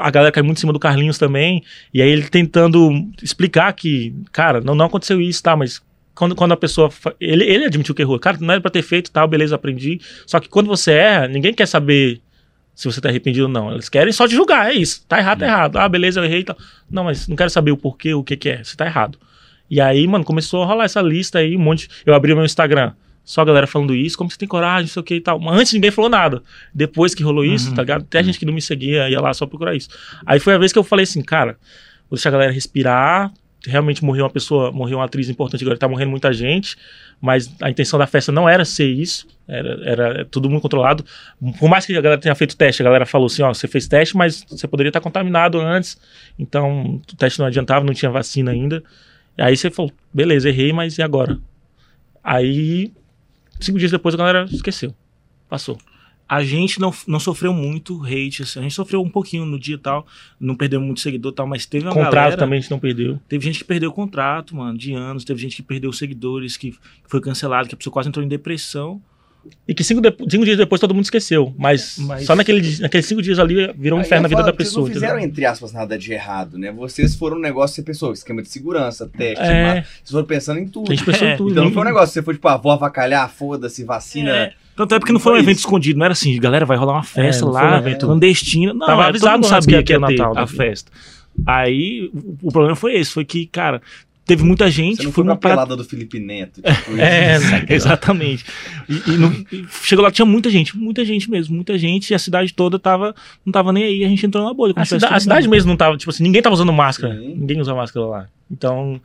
a 0.01 0.11
galera 0.11 0.33
caiu 0.33 0.45
muito 0.45 0.57
em 0.57 0.61
cima 0.61 0.73
do 0.73 0.79
Carlinhos 0.79 1.19
também, 1.19 1.63
e 1.93 2.01
aí 2.01 2.09
ele 2.09 2.29
tentando 2.29 2.91
explicar 3.23 3.73
que, 3.75 4.15
cara, 4.33 4.61
não, 4.61 4.75
não 4.75 4.87
aconteceu 4.87 5.21
isso, 5.21 5.43
tá, 5.43 5.55
mas 5.55 5.83
quando, 6.15 6.35
quando 6.35 6.53
a 6.53 6.57
pessoa. 6.57 6.91
Ele, 7.19 7.45
ele 7.45 7.65
admitiu 7.65 7.95
que 7.95 8.03
errou. 8.03 8.19
Cara, 8.19 8.37
não 8.39 8.53
era 8.53 8.61
pra 8.61 8.71
ter 8.71 8.83
feito 8.83 9.11
tal, 9.11 9.27
beleza, 9.27 9.55
aprendi. 9.55 10.01
Só 10.27 10.39
que 10.39 10.51
quando 10.51 10.67
você 10.67 10.93
erra, 10.93 11.29
ninguém 11.29 11.55
quer 11.55 11.67
saber 11.67 12.21
se 12.75 12.85
você 12.85 13.01
tá 13.01 13.09
arrependido 13.09 13.47
ou 13.47 13.51
não. 13.51 13.73
Eles 13.73 13.89
querem 13.89 14.13
só 14.13 14.29
te 14.29 14.35
julgar, 14.35 14.71
é 14.71 14.75
isso. 14.75 15.03
Tá 15.07 15.19
errado, 15.19 15.39
tá 15.39 15.47
errado. 15.47 15.77
Ah, 15.77 15.89
beleza, 15.89 16.21
eu 16.21 16.25
errei 16.25 16.41
e 16.41 16.45
tal. 16.45 16.57
Não, 16.91 17.05
mas 17.05 17.27
não 17.27 17.37
quero 17.37 17.49
saber 17.49 17.71
o 17.71 17.77
porquê, 17.77 18.13
o 18.13 18.23
que 18.23 18.37
que 18.37 18.49
é. 18.51 18.63
Você 18.63 18.77
tá 18.77 18.85
errado. 18.85 19.19
E 19.71 19.81
aí, 19.81 20.07
mano, 20.07 20.25
começou 20.25 20.63
a 20.63 20.67
rolar 20.67 20.85
essa 20.85 21.01
lista 21.01 21.39
aí, 21.39 21.57
um 21.57 21.61
monte. 21.61 21.89
Eu 22.05 22.13
abri 22.13 22.33
o 22.33 22.37
meu 22.37 22.45
Instagram. 22.45 22.93
Só 23.31 23.43
a 23.43 23.45
galera 23.45 23.65
falando 23.65 23.95
isso, 23.95 24.19
como 24.19 24.29
você 24.29 24.37
tem 24.37 24.49
coragem, 24.49 24.83
não 24.83 24.89
sei 24.89 25.01
o 25.01 25.05
que 25.05 25.15
e 25.15 25.21
tal. 25.21 25.39
Mas 25.39 25.57
antes 25.61 25.73
ninguém 25.73 25.93
falou 25.93 26.11
nada. 26.11 26.43
Depois 26.75 27.15
que 27.15 27.23
rolou 27.23 27.45
isso, 27.45 27.69
Uhum. 27.69 27.77
tá 27.77 27.83
ligado? 27.83 28.03
Até 28.03 28.25
gente 28.25 28.41
que 28.41 28.45
não 28.45 28.53
me 28.53 28.61
seguia 28.61 29.09
ia 29.09 29.21
lá 29.21 29.33
só 29.33 29.47
procurar 29.47 29.77
isso. 29.77 29.89
Aí 30.27 30.41
foi 30.41 30.53
a 30.53 30.59
vez 30.59 30.73
que 30.73 30.79
eu 30.81 30.83
falei 30.83 31.05
assim, 31.05 31.23
cara, 31.23 31.53
vou 32.11 32.17
deixar 32.17 32.31
a 32.31 32.33
galera 32.33 32.51
respirar. 32.51 33.33
Realmente 33.65 34.03
morreu 34.05 34.25
uma 34.25 34.31
pessoa, 34.31 34.73
morreu 34.73 34.99
uma 34.99 35.05
atriz 35.05 35.29
importante, 35.29 35.63
agora 35.63 35.79
tá 35.79 35.87
morrendo 35.87 36.11
muita 36.11 36.33
gente. 36.33 36.77
Mas 37.21 37.55
a 37.63 37.71
intenção 37.71 38.01
da 38.01 38.07
festa 38.09 38.33
não 38.33 38.49
era 38.49 38.65
ser 38.65 38.89
isso. 38.89 39.29
Era, 39.47 39.81
era 39.85 40.25
tudo 40.25 40.51
muito 40.51 40.63
controlado. 40.63 41.05
Por 41.61 41.69
mais 41.69 41.87
que 41.87 41.97
a 41.97 42.01
galera 42.01 42.21
tenha 42.21 42.35
feito 42.35 42.57
teste, 42.57 42.83
a 42.83 42.85
galera 42.85 43.07
falou 43.07 43.27
assim: 43.27 43.43
ó, 43.43 43.55
você 43.55 43.69
fez 43.69 43.87
teste, 43.87 44.17
mas 44.17 44.45
você 44.49 44.67
poderia 44.67 44.91
estar 44.91 45.01
contaminado 45.01 45.61
antes. 45.61 45.97
Então 46.37 46.97
o 47.13 47.17
teste 47.17 47.39
não 47.39 47.47
adiantava, 47.47 47.85
não 47.85 47.95
tinha 47.95 48.11
vacina 48.11 48.51
ainda. 48.51 48.83
Aí 49.39 49.57
você 49.57 49.71
falou: 49.71 49.93
beleza, 50.13 50.49
errei, 50.49 50.73
mas 50.73 50.99
e 50.99 51.03
agora? 51.03 51.39
Aí, 52.25 52.93
cinco 53.61 53.79
dias 53.79 53.91
depois, 53.91 54.15
a 54.15 54.19
galera 54.19 54.47
esqueceu. 54.51 54.95
Passou. 55.49 55.79
A 56.29 56.45
gente 56.45 56.79
não, 56.79 56.95
não 57.09 57.19
sofreu 57.19 57.53
muito 57.53 58.05
hate, 58.05 58.45
assim. 58.45 58.61
a 58.61 58.63
gente 58.63 58.75
sofreu 58.75 59.03
um 59.03 59.11
pouquinho 59.11 59.45
no 59.45 59.59
dia 59.59 59.75
e 59.75 59.79
tal, 59.79 60.07
não 60.39 60.55
perdeu 60.55 60.81
muito 60.81 61.01
seguidor 61.01 61.33
e 61.33 61.35
tal, 61.35 61.47
mas 61.47 61.67
teve 61.67 61.85
uma 61.85 61.93
Contrato 61.93 62.15
galera... 62.15 62.37
também 62.37 62.59
a 62.59 62.61
gente 62.61 62.71
não 62.71 62.79
perdeu. 62.79 63.21
Teve 63.29 63.45
gente 63.45 63.59
que 63.59 63.65
perdeu 63.65 63.91
o 63.91 63.93
contrato, 63.93 64.55
mano, 64.55 64.79
de 64.79 64.95
anos, 64.95 65.25
teve 65.25 65.41
gente 65.41 65.57
que 65.57 65.63
perdeu 65.63 65.93
seguidores, 65.93 66.57
que 66.57 66.73
foi 67.09 67.21
cancelado, 67.21 67.69
que 67.69 67.75
a 67.75 67.77
pessoa 67.77 67.93
quase 67.93 68.09
entrou 68.09 68.25
em 68.25 68.29
depressão. 68.29 69.03
E 69.67 69.73
que 69.75 69.83
cinco, 69.85 70.01
de- 70.01 70.15
cinco 70.29 70.45
dias 70.45 70.57
depois 70.59 70.81
todo 70.81 70.93
mundo 70.95 71.05
esqueceu. 71.05 71.55
Mas, 71.57 71.97
Mas- 71.99 72.25
só 72.27 72.35
naquele, 72.35 72.79
naqueles 72.81 73.07
cinco 73.07 73.23
dias 73.23 73.39
ali 73.39 73.73
virou 73.79 73.99
um 73.99 74.03
inferno 74.03 74.23
na 74.23 74.29
vida 74.29 74.41
falo 74.43 74.47
da 74.47 74.53
que 74.53 74.59
pessoa. 74.59 74.85
Vocês 74.87 74.89
não 74.89 75.01
fizeram, 75.01 75.15
entendeu? 75.19 75.31
entre 75.31 75.45
aspas, 75.47 75.73
nada 75.73 75.97
de 75.99 76.13
errado, 76.13 76.59
né? 76.59 76.71
Vocês 76.73 77.15
foram 77.15 77.37
um 77.37 77.41
negócio, 77.41 77.77
você 77.77 77.83
pensou, 77.83 78.13
esquema 78.13 78.43
de 78.43 78.49
segurança, 78.49 79.09
teste, 79.09 79.43
É. 79.45 79.75
mas 79.75 79.87
vocês 79.87 80.11
foram 80.11 80.25
pensando 80.27 80.59
em 80.61 80.67
tudo. 80.69 80.91
A 80.91 80.95
gente 80.95 81.05
pensou 81.05 81.27
É, 81.29 81.35
em 81.35 81.37
tudo. 81.39 81.51
Então 81.53 81.63
não 81.65 81.71
né? 81.71 81.75
foi 81.75 81.83
um 81.83 81.87
negócio, 81.87 82.13
você 82.13 82.23
foi 82.23 82.35
tipo, 82.35 82.49
ah, 82.49 82.57
vou 82.57 82.73
avacalhar, 82.73 83.31
foda-se, 83.31 83.85
vacina. 83.85 84.31
É, 84.31 84.53
tanto 84.77 84.95
é 84.95 84.99
porque 84.99 85.13
não 85.13 85.21
foi 85.21 85.33
um 85.33 85.37
Foi 85.37 85.43
evento 85.43 85.57
isso. 85.59 85.67
escondido, 85.67 85.99
não 85.99 86.05
era 86.05 86.13
assim, 86.13 86.39
galera, 86.41 86.67
vai 86.67 86.77
rolar 86.77 86.95
uma 86.95 87.03
festa 87.03 87.43
É, 87.43 87.47
não 87.47 87.53
foi 87.53 87.63
lá, 87.63 87.75
um 87.75 87.79
evento- 87.79 88.07
clandestina. 88.07 88.75
Não, 88.75 88.87
Tava 88.87 89.05
é, 89.05 89.09
avisado 89.09 89.37
antes 89.39 89.49
sabia 89.51 89.65
que 89.65 89.73
ia 89.73 89.83
que 89.83 89.93
ia 89.93 90.01
ter 90.01 90.17
ter 90.17 90.19
Natal, 90.23 90.37
a 90.37 90.41
né? 90.43 90.47
festa. 90.47 90.91
Aí, 91.47 92.11
o, 92.13 92.49
o 92.49 92.53
problema 92.53 92.77
foi 92.77 92.95
esse, 92.97 93.11
foi 93.13 93.25
que, 93.25 93.47
cara, 93.47 93.81
teve 94.25 94.43
muita 94.45 94.71
gente, 94.71 94.99
Você 94.99 95.03
não 95.05 95.13
foi 95.13 95.23
foi 95.23 95.25
pra 95.25 95.33
uma 95.33 95.39
parada 95.39 95.63
pelada 95.67 95.77
do 95.83 95.89
Felipe 95.89 96.19
Neto. 96.21 96.63
Tipo, 96.63 96.97
É, 97.01 97.37
isso. 97.37 97.47
Exatamente. 97.73 98.45
E, 98.89 99.11
e 99.13 99.17
não- 99.17 99.33
e 99.53 99.67
chegou 99.83 100.05
lá, 100.05 100.11
tinha 100.11 100.25
muita 100.27 100.49
gente, 100.51 100.77
muita 100.77 101.05
gente 101.05 101.31
mesmo, 101.31 101.55
muita 101.55 101.77
gente, 101.79 102.11
e 102.11 102.15
a 102.15 102.19
cidade 102.19 102.53
toda 102.55 102.79
tava, 102.79 103.15
não 103.45 103.53
tava 103.53 103.73
nem 103.73 103.85
aí, 103.85 104.05
a 104.05 104.09
gente 104.09 104.25
entrou 104.25 104.45
na 104.45 104.55
bolha. 104.55 104.73
A, 104.77 104.85
cida- 104.85 105.09
a 105.09 105.19
cidade 105.21 105.49
mesmo 105.49 105.69
não 105.69 105.77
tava, 105.77 105.97
tipo 105.97 106.11
assim, 106.11 106.23
ninguém 106.23 106.43
tava 106.43 106.55
usando 106.55 106.73
máscara. 106.73 107.15
Sim. 107.19 107.35
Ninguém 107.37 107.61
usa 107.61 107.75
máscara 107.75 108.07
lá. 108.07 108.27
Então, 108.51 109.01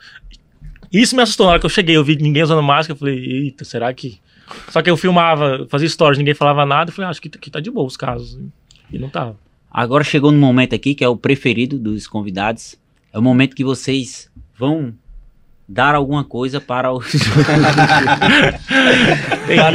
isso 0.92 1.16
me 1.16 1.22
assustou 1.22 1.46
na 1.46 1.54
hora 1.54 1.60
que 1.60 1.66
eu 1.66 1.70
cheguei. 1.70 1.96
Eu 1.98 2.04
vi 2.04 2.16
ninguém 2.16 2.44
usando 2.44 2.62
máscara. 2.64 2.94
Eu 2.96 3.00
falei, 3.00 3.18
eita, 3.20 3.66
será 3.66 3.94
que. 3.94 4.20
Só 4.70 4.82
que 4.82 4.90
eu 4.90 4.96
filmava, 4.98 5.66
fazia 5.70 5.90
stories, 5.90 6.18
ninguém 6.20 6.34
falava 6.36 6.66
nada. 6.66 6.90
Eu 6.90 6.94
falei, 6.94 7.08
ah, 7.08 7.10
acho 7.10 7.22
que 7.22 7.28
aqui 7.28 7.50
tá 7.50 7.60
de 7.60 7.72
boa 7.72 7.86
os 7.88 7.98
casos. 7.98 8.40
E 8.92 9.00
não 9.00 9.10
tava. 9.10 9.36
Agora 9.72 10.04
chegou 10.04 10.32
no 10.32 10.38
momento 10.38 10.74
aqui 10.76 10.94
que 10.96 11.04
é 11.04 11.08
o 11.08 11.18
preferido 11.18 11.78
dos 11.80 12.08
convidados. 12.08 12.76
É 13.12 13.18
o 13.20 13.22
momento 13.22 13.56
que 13.56 13.64
vocês 13.64 14.30
vão 14.58 14.94
dar 15.68 15.96
alguma 15.96 16.24
coisa 16.24 16.62
para 16.62 16.92
os, 16.92 17.12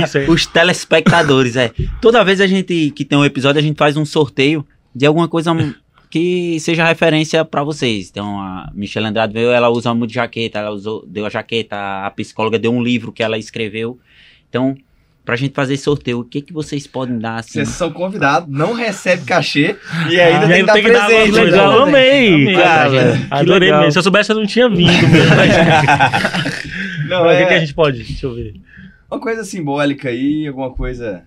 isso 0.05 0.19
aí. 0.19 0.29
os 0.29 0.47
telespectadores. 0.47 1.57
É. 1.57 1.73
Toda 2.01 2.25
vez 2.25 2.41
a 2.41 2.47
gente 2.47 2.93
que 2.93 3.05
tem 3.05 3.19
um 3.19 3.25
episódio, 3.25 3.59
a 3.59 3.63
gente 3.63 3.77
faz 3.77 3.97
um 3.97 4.05
sorteio 4.05 4.65
de 4.95 5.05
alguma 5.07 5.27
coisa 5.27 5.53
que 6.09 6.59
seja 6.61 6.85
referência 6.85 7.45
para 7.45 7.65
vocês. 7.65 8.09
Então 8.11 8.41
a 8.41 8.71
Michelle 8.75 9.07
Andrade 9.07 9.33
veio, 9.33 9.51
ela 9.51 9.69
usa 9.69 9.93
muito 9.95 10.13
jaqueta, 10.13 10.59
ela 10.59 10.71
usou, 10.71 11.05
deu 11.07 11.27
a 11.27 11.31
jaqueta, 11.31 11.77
a 12.05 12.11
psicóloga 12.11 12.59
deu 12.59 12.73
um 12.73 12.83
livro 12.83 13.13
que 13.13 13.23
ela 13.23 13.39
escreveu. 13.39 13.99
Então, 14.49 14.77
pra 15.25 15.37
gente 15.37 15.55
fazer 15.55 15.77
sorteio, 15.77 16.21
o 16.21 16.25
que 16.25 16.41
que 16.41 16.53
vocês 16.53 16.87
podem 16.87 17.19
dar 17.19 17.37
assim? 17.37 17.53
Vocês 17.53 17.69
são 17.69 17.91
convidados, 17.93 18.49
não 18.53 18.73
recebe 18.73 19.25
cachê 19.25 19.77
e 20.09 20.21
ainda 20.21 20.47
E 20.47 20.49
tem 20.49 20.61
que 20.61 20.67
dar 20.67 20.73
tem 20.75 20.83
que 20.85 20.91
dar 20.93 21.07
presente. 21.07 21.31
uma- 21.33 21.43
legal, 21.45 21.73
né? 21.77 21.83
amei. 21.83 22.35
Amei, 22.35 22.55
Cara, 22.55 22.65
cara. 22.67 22.89
velho. 22.91 23.27
Adorei 23.31 23.69
legal. 23.69 23.81
mesmo. 23.81 23.93
Se 23.93 23.99
eu 23.99 24.03
soubesse, 24.03 24.33
eu 24.33 24.37
não 24.37 24.47
tinha 24.47 24.69
vindo 24.69 25.09
mesmo. 25.09 25.37
Mas, 25.37 25.51
Não, 27.09 27.25
mas 27.25 27.35
o 27.35 27.37
que, 27.39 27.43
é 27.43 27.47
que 27.47 27.55
a 27.55 27.61
gente 27.61 27.75
pode? 27.75 27.99
Deixa 28.03 28.27
eu 28.27 28.35
ver. 28.35 28.55
uma 29.11 29.21
coisa 29.21 29.45
simbólica 29.45 30.09
aí, 30.09 30.47
alguma 30.47 30.71
coisa... 30.71 31.23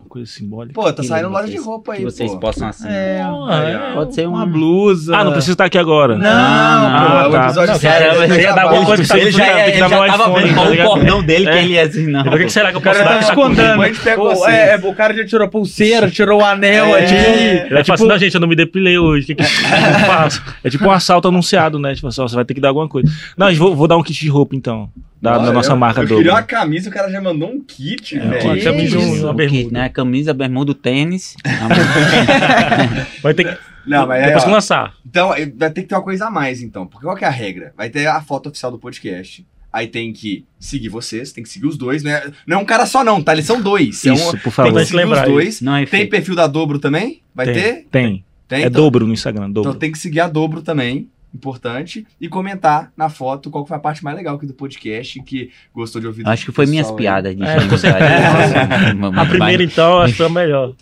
Uma 0.00 0.08
coisa 0.08 0.30
simbólica. 0.30 0.74
Pô, 0.74 0.92
tá 0.92 1.02
saindo 1.04 1.28
vocês- 1.28 1.32
loja 1.42 1.48
de 1.52 1.58
roupa 1.58 1.92
aí, 1.92 1.98
que 1.98 2.04
vocês 2.04 2.32
pô. 2.32 2.38
possam 2.40 2.68
assim. 2.68 2.88
É, 2.88 3.20
é. 3.20 3.94
Pode 3.94 4.14
ser 4.14 4.26
uma 4.26 4.44
um 4.44 4.50
blusa. 4.50 5.16
Ah, 5.16 5.22
não 5.22 5.30
precisa 5.32 5.52
estar 5.52 5.66
aqui 5.66 5.78
agora. 5.78 6.16
Não, 6.16 6.26
Ah, 6.28 7.26
o 7.28 7.30
tá. 7.30 7.44
episódio 7.44 7.72
Não, 7.74 7.80
sai 7.80 7.90
caramba, 8.00 8.18
daqui 8.20 8.32
você 8.32 8.38
a 8.38 8.42
ia 8.42 8.48
dar 8.52 8.60
pouco. 8.62 8.76
alguma 8.76 8.96
coisa 8.96 9.18
Ele 9.18 9.30
já, 9.30 9.44
que 9.44 9.70
ele 9.70 9.78
já 9.78 9.86
o 9.86 9.90
tava 10.06 10.40
vendo 10.40 10.54
qual 10.54 10.66
tá 10.66 10.72
o 10.72 10.86
cordão 10.88 11.22
dele 11.22 11.44
que 11.44 11.50
É. 11.50 11.62
ele 11.62 11.72
ia 11.74 11.82
assim, 11.84 12.06
não. 12.08 12.20
O 12.22 12.38
que, 12.38 12.48
será 12.50 12.70
que 12.70 12.76
eu 12.76 12.80
O 12.80 12.82
posso 12.82 12.98
cara 12.98 13.08
tá 13.10 13.14
Tá 13.20 13.28
escondendo. 13.28 13.68
Depois 13.70 13.80
a 13.90 13.92
gente 13.92 14.02
pega 14.02 14.16
Pô, 14.16 14.28
vocês. 14.34 14.54
é, 14.56 14.80
o 14.82 14.94
cara 14.94 15.14
já 15.14 15.24
tirou 15.26 15.46
a 15.46 15.48
pulseira, 15.50 16.10
tirou 16.10 16.40
o 16.40 16.44
anel. 16.44 16.86
É. 16.96 17.02
É, 17.02 17.04
tipo, 17.06 17.74
Ele 17.74 17.78
assim, 17.92 18.06
não, 18.08 18.18
gente, 18.18 18.34
eu 18.34 18.40
não 18.40 18.48
me 18.48 18.56
depilei 18.56 18.98
hoje. 18.98 19.32
O 19.32 19.36
que, 19.36 19.42
eu 19.42 19.46
faço? 20.06 20.42
É 20.64 20.70
tipo 20.70 20.84
um 20.86 20.90
assalto 20.90 21.28
anunciado, 21.28 21.78
né? 21.78 21.94
Tipo, 21.94 22.10
só, 22.10 22.26
você 22.26 22.34
vai 22.34 22.44
ter 22.44 22.54
que 22.54 22.60
dar 22.60 22.68
alguma 22.68 22.88
coisa. 22.88 23.08
Não, 23.36 23.54
vou 23.54 23.86
dar 23.86 23.96
um 23.96 24.02
kit 24.02 24.18
de 24.18 24.28
roupa, 24.28 24.56
então. 24.56 24.90
Da, 25.22 25.36
da 25.36 25.52
nossa 25.52 25.72
eu- 25.72 25.76
marca 25.76 26.00
Eu 26.00 26.06
do. 26.06 26.16
queria 26.16 26.32
uma 26.32 26.42
camisa, 26.42 26.88
o 26.88 26.92
cara 26.92 27.10
já 27.10 27.20
mandou 27.20 27.50
um 27.50 27.60
kit, 27.60 28.16
É, 28.16 28.20
velho. 28.20 28.44
uma 28.46 28.56
camisa 28.58 28.98
isso? 28.98 29.24
uma 29.24 29.34
bermuda. 29.34 29.62
kit, 29.64 29.72
né? 29.72 29.88
Camisa, 29.90 30.32
bermuda, 30.32 30.74
tênis. 30.74 31.36
Vai 33.22 33.34
ter 33.34 33.44
que. 33.44 33.58
Não, 33.86 34.06
mas 34.06 34.22
é, 34.22 34.26
Depois 34.26 34.42
ó, 34.42 34.46
que 34.46 34.52
lançar. 34.52 34.94
Então, 35.06 35.34
eh, 35.34 35.50
vai 35.56 35.70
ter 35.70 35.82
que 35.82 35.88
ter 35.88 35.94
uma 35.94 36.02
coisa 36.02 36.26
a 36.26 36.30
mais, 36.30 36.62
então. 36.62 36.86
Porque 36.86 37.04
qual 37.06 37.16
que 37.16 37.24
é 37.24 37.28
a 37.28 37.30
regra? 37.30 37.72
Vai 37.76 37.88
ter 37.88 38.06
a 38.06 38.20
foto 38.20 38.48
oficial 38.48 38.70
do 38.70 38.78
podcast. 38.78 39.44
Aí 39.72 39.86
tem 39.86 40.12
que 40.12 40.44
seguir 40.58 40.88
vocês, 40.88 41.32
tem 41.32 41.42
que 41.44 41.48
seguir 41.50 41.66
os 41.66 41.76
dois, 41.78 42.02
né? 42.02 42.22
Não 42.46 42.58
é 42.58 42.60
um 42.60 42.64
cara 42.64 42.84
só, 42.86 43.02
não, 43.04 43.22
tá? 43.22 43.32
Eles 43.32 43.46
são 43.46 43.60
dois. 43.60 44.04
é 44.04 44.10
um, 44.10 44.14
Isso, 44.14 44.30
por 44.32 44.40
tem 44.42 44.50
favor. 44.52 44.72
que 44.80 44.84
seguir 44.86 44.96
lembrar 44.96 45.26
os 45.26 45.32
dois. 45.32 45.60
Não 45.60 45.76
é 45.76 45.86
Tem 45.86 46.08
perfil 46.08 46.34
da 46.34 46.46
Dobro 46.46 46.78
também? 46.78 47.22
Vai 47.34 47.46
tem, 47.46 47.54
ter? 47.54 47.86
Tem. 47.90 48.24
Tem. 48.48 48.62
É 48.64 48.66
então, 48.66 48.82
dobro 48.82 49.06
no 49.06 49.12
Instagram, 49.12 49.48
dobro. 49.50 49.70
Então 49.70 49.78
tem 49.78 49.92
que 49.92 49.98
seguir 49.98 50.20
a 50.20 50.28
Dobro 50.28 50.60
também. 50.60 51.08
Importante. 51.34 52.06
E 52.20 52.28
comentar 52.28 52.92
na 52.96 53.08
foto 53.08 53.50
qual 53.50 53.64
que 53.64 53.68
foi 53.68 53.76
a 53.76 53.80
parte 53.80 54.02
mais 54.02 54.16
legal 54.16 54.36
aqui 54.36 54.46
do 54.46 54.54
podcast 54.54 55.22
que 55.22 55.50
gostou 55.72 56.00
de 56.00 56.06
ouvir. 56.06 56.26
Acho 56.26 56.46
que 56.46 56.52
foi 56.52 56.66
minhas 56.66 56.86
pessoal 56.90 56.98
aí. 56.98 57.04
piadas 57.04 57.36
de 57.36 57.42
É, 57.42 57.56
aí. 57.56 59.18
A 59.18 59.26
primeira, 59.26 59.62
então, 59.62 60.00
acho 60.00 60.12
que 60.12 60.18
foi 60.18 60.26
a 60.26 60.30
melhor. 60.30 60.74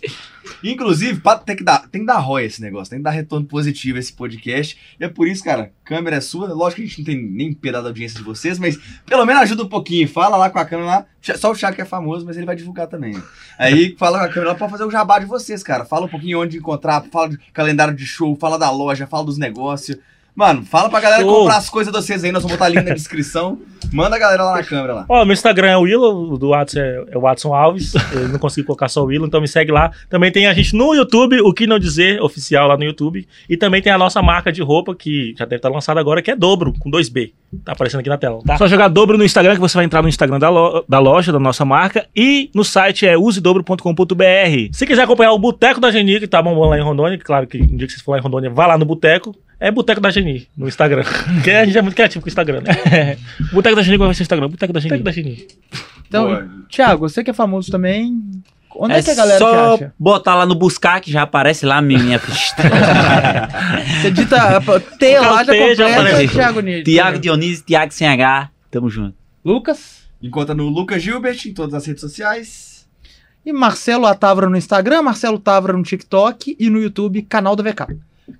Inclusive, 0.63 1.21
tem 1.45 1.55
que, 1.55 1.63
dar, 1.63 1.87
tem 1.89 2.01
que 2.01 2.07
dar 2.07 2.17
ROI 2.17 2.45
esse 2.45 2.61
negócio, 2.61 2.89
tem 2.89 2.99
que 2.99 3.03
dar 3.03 3.11
retorno 3.11 3.45
positivo 3.45 3.97
esse 3.97 4.11
podcast. 4.11 4.77
E 4.99 5.03
é 5.03 5.07
por 5.07 5.27
isso, 5.27 5.43
cara, 5.43 5.71
câmera 5.83 6.17
é 6.17 6.21
sua. 6.21 6.51
Lógico 6.53 6.81
que 6.81 6.87
a 6.87 6.89
gente 6.89 6.99
não 6.99 7.05
tem 7.05 7.23
nem 7.23 7.53
pedaço 7.53 7.83
da 7.83 7.89
audiência 7.89 8.17
de 8.17 8.23
vocês, 8.23 8.57
mas 8.59 8.77
pelo 9.05 9.25
menos 9.25 9.43
ajuda 9.43 9.63
um 9.63 9.69
pouquinho. 9.69 10.07
Fala 10.07 10.37
lá 10.37 10.49
com 10.49 10.59
a 10.59 10.65
câmera 10.65 10.87
lá. 10.89 11.05
Só 11.37 11.51
o 11.51 11.55
que 11.55 11.81
é 11.81 11.85
famoso, 11.85 12.25
mas 12.25 12.37
ele 12.37 12.45
vai 12.45 12.55
divulgar 12.55 12.87
também. 12.87 13.21
Aí 13.57 13.95
fala 13.97 14.19
com 14.19 14.25
a 14.25 14.29
câmera 14.29 14.51
lá 14.51 14.55
pra 14.55 14.69
fazer 14.69 14.83
o 14.85 14.91
jabá 14.91 15.19
de 15.19 15.25
vocês, 15.25 15.61
cara. 15.61 15.85
Fala 15.85 16.05
um 16.05 16.09
pouquinho 16.09 16.41
onde 16.41 16.57
encontrar, 16.57 17.03
fala 17.11 17.29
de 17.29 17.37
calendário 17.53 17.93
de 17.93 18.05
show, 18.05 18.35
fala 18.35 18.57
da 18.57 18.71
loja, 18.71 19.05
fala 19.07 19.25
dos 19.25 19.37
negócios. 19.37 19.97
Mano, 20.39 20.63
fala 20.63 20.89
pra 20.89 21.01
galera 21.01 21.21
Show. 21.21 21.39
comprar 21.39 21.57
as 21.57 21.69
coisas 21.69 21.91
de 21.91 21.99
vocês 21.99 22.23
aí, 22.23 22.31
nós 22.31 22.41
vamos 22.41 22.57
botar 22.57 22.69
link 22.69 22.85
na 22.85 22.93
descrição. 22.93 23.59
Manda 23.91 24.15
a 24.15 24.19
galera 24.19 24.41
lá 24.45 24.53
na 24.53 24.63
câmera 24.63 24.93
lá. 24.93 25.05
Ó, 25.09 25.25
meu 25.25 25.33
Instagram 25.33 25.67
é 25.67 25.75
o 25.75 25.81
Willow, 25.81 26.31
o 26.31 26.37
do 26.37 26.51
Watson 26.51 26.79
é, 26.79 27.03
é 27.11 27.17
o 27.17 27.19
Watson 27.19 27.53
Alves. 27.53 27.93
Eu 28.13 28.29
não 28.29 28.39
consegui 28.39 28.65
colocar 28.65 28.87
só 28.87 29.03
o 29.03 29.07
Willow, 29.07 29.27
então 29.27 29.41
me 29.41 29.49
segue 29.49 29.69
lá. 29.69 29.91
Também 30.09 30.31
tem 30.31 30.47
a 30.47 30.53
gente 30.53 30.73
no 30.73 30.93
YouTube, 30.93 31.41
o 31.41 31.53
que 31.53 31.67
não 31.67 31.77
dizer, 31.77 32.21
oficial 32.21 32.69
lá 32.69 32.77
no 32.77 32.85
YouTube. 32.85 33.27
E 33.49 33.57
também 33.57 33.81
tem 33.81 33.91
a 33.91 33.97
nossa 33.97 34.21
marca 34.21 34.49
de 34.49 34.61
roupa, 34.61 34.95
que 34.95 35.35
já 35.37 35.43
deve 35.43 35.57
estar 35.57 35.67
lançada 35.67 35.99
agora, 35.99 36.21
que 36.21 36.31
é 36.31 36.37
Dobro, 36.37 36.73
com 36.79 36.89
2B. 36.89 37.33
Tá 37.65 37.71
aparecendo 37.71 38.01
aqui 38.01 38.09
na 38.09 38.17
tela, 38.17 38.39
tá? 38.45 38.57
Só 38.57 38.67
jogar 38.67 38.87
Dobro 38.89 39.17
no 39.17 39.23
Instagram, 39.25 39.55
que 39.55 39.59
você 39.59 39.75
vai 39.75 39.83
entrar 39.85 40.01
no 40.03 40.07
Instagram 40.09 40.37
da, 40.37 40.49
lo- 40.49 40.85
da 40.87 40.99
loja, 40.99 41.31
da 41.31 41.39
nossa 41.39 41.65
marca. 41.65 42.05
E 42.15 42.51
no 42.53 42.63
site 42.63 43.07
é 43.07 43.17
usedobro.com.br. 43.17 44.69
Se 44.71 44.85
quiser 44.85 45.01
acompanhar 45.03 45.31
o 45.31 45.39
Boteco 45.39 45.79
da 45.79 45.89
Geni, 45.91 46.19
que 46.19 46.27
tá 46.27 46.41
bombando 46.41 46.69
lá 46.69 46.77
em 46.77 46.83
Rondônia, 46.83 47.17
que 47.17 47.23
claro 47.23 47.47
que 47.47 47.61
um 47.61 47.75
dia 47.77 47.87
que 47.87 47.93
vocês 47.93 48.01
for 48.03 48.11
lá 48.11 48.19
em 48.19 48.21
Rondônia, 48.21 48.49
vá 48.49 48.67
lá 48.67 48.77
no 48.77 48.85
Boteco. 48.85 49.35
É 49.59 49.71
Boteco 49.71 49.99
da 49.99 50.09
Geni, 50.11 50.47
no 50.55 50.67
Instagram. 50.67 51.03
Porque 51.35 51.51
a 51.51 51.65
gente 51.65 51.77
é 51.77 51.81
muito 51.81 51.95
criativo 51.95 52.21
com 52.21 52.27
o 52.27 52.29
Instagram, 52.29 52.61
né? 52.61 53.17
Boteco 53.51 53.75
da 53.75 53.81
Geni, 53.81 53.97
qual 53.97 54.07
vai 54.07 54.15
ser 54.15 54.21
o 54.21 54.23
Instagram? 54.23 54.47
Boteco 54.49 54.71
da 54.73 54.79
Geni. 54.79 54.97
Boteco 54.97 55.05
da 55.05 55.11
Geni. 55.11 55.47
Então, 56.07 56.25
Boa. 56.27 56.47
Thiago, 56.69 57.09
você 57.09 57.23
que 57.23 57.31
é 57.31 57.33
famoso 57.33 57.71
também. 57.71 58.21
Onde 58.75 58.93
é, 58.93 58.99
É 58.99 59.03
que 59.03 59.09
a 59.11 59.15
galera 59.15 59.37
te 59.37 59.39
só 59.39 59.73
acha? 59.75 59.93
botar 59.99 60.35
lá 60.35 60.45
no 60.45 60.55
buscar 60.55 61.01
que 61.01 61.11
já 61.11 61.23
aparece 61.23 61.65
lá 61.65 61.77
a 61.77 61.81
minha 61.81 62.19
Você 64.01 64.11
dita 64.11 64.61
T 64.99 65.19
lá, 65.19 65.43
já 65.43 65.53
completa 65.53 65.85
aparece. 65.85 66.27
Thiago 66.33 66.59
Nid. 66.61 66.83
Tiago 66.83 67.19
Dionísio, 67.19 67.65
Tiago 67.65 67.91
sem 67.93 68.07
H. 68.07 68.49
Tamo 68.71 68.89
junto. 68.89 69.15
Lucas 69.43 69.99
Encontra 70.21 70.53
no 70.53 70.67
Lucas 70.67 71.01
Gilbert 71.01 71.39
em 71.45 71.53
todas 71.53 71.73
as 71.73 71.85
redes 71.85 72.01
sociais. 72.01 72.85
e 73.45 73.53
Marcelo 73.53 74.05
Atavra 74.05 74.49
no 74.49 74.57
Instagram, 74.57 75.01
Marcelo 75.01 75.39
Tavra 75.39 75.71
no 75.73 75.81
TikTok 75.81 76.57
e 76.59 76.69
no 76.69 76.77
YouTube, 76.79 77.21
canal 77.23 77.55
da 77.55 77.63
VK. 77.63 77.95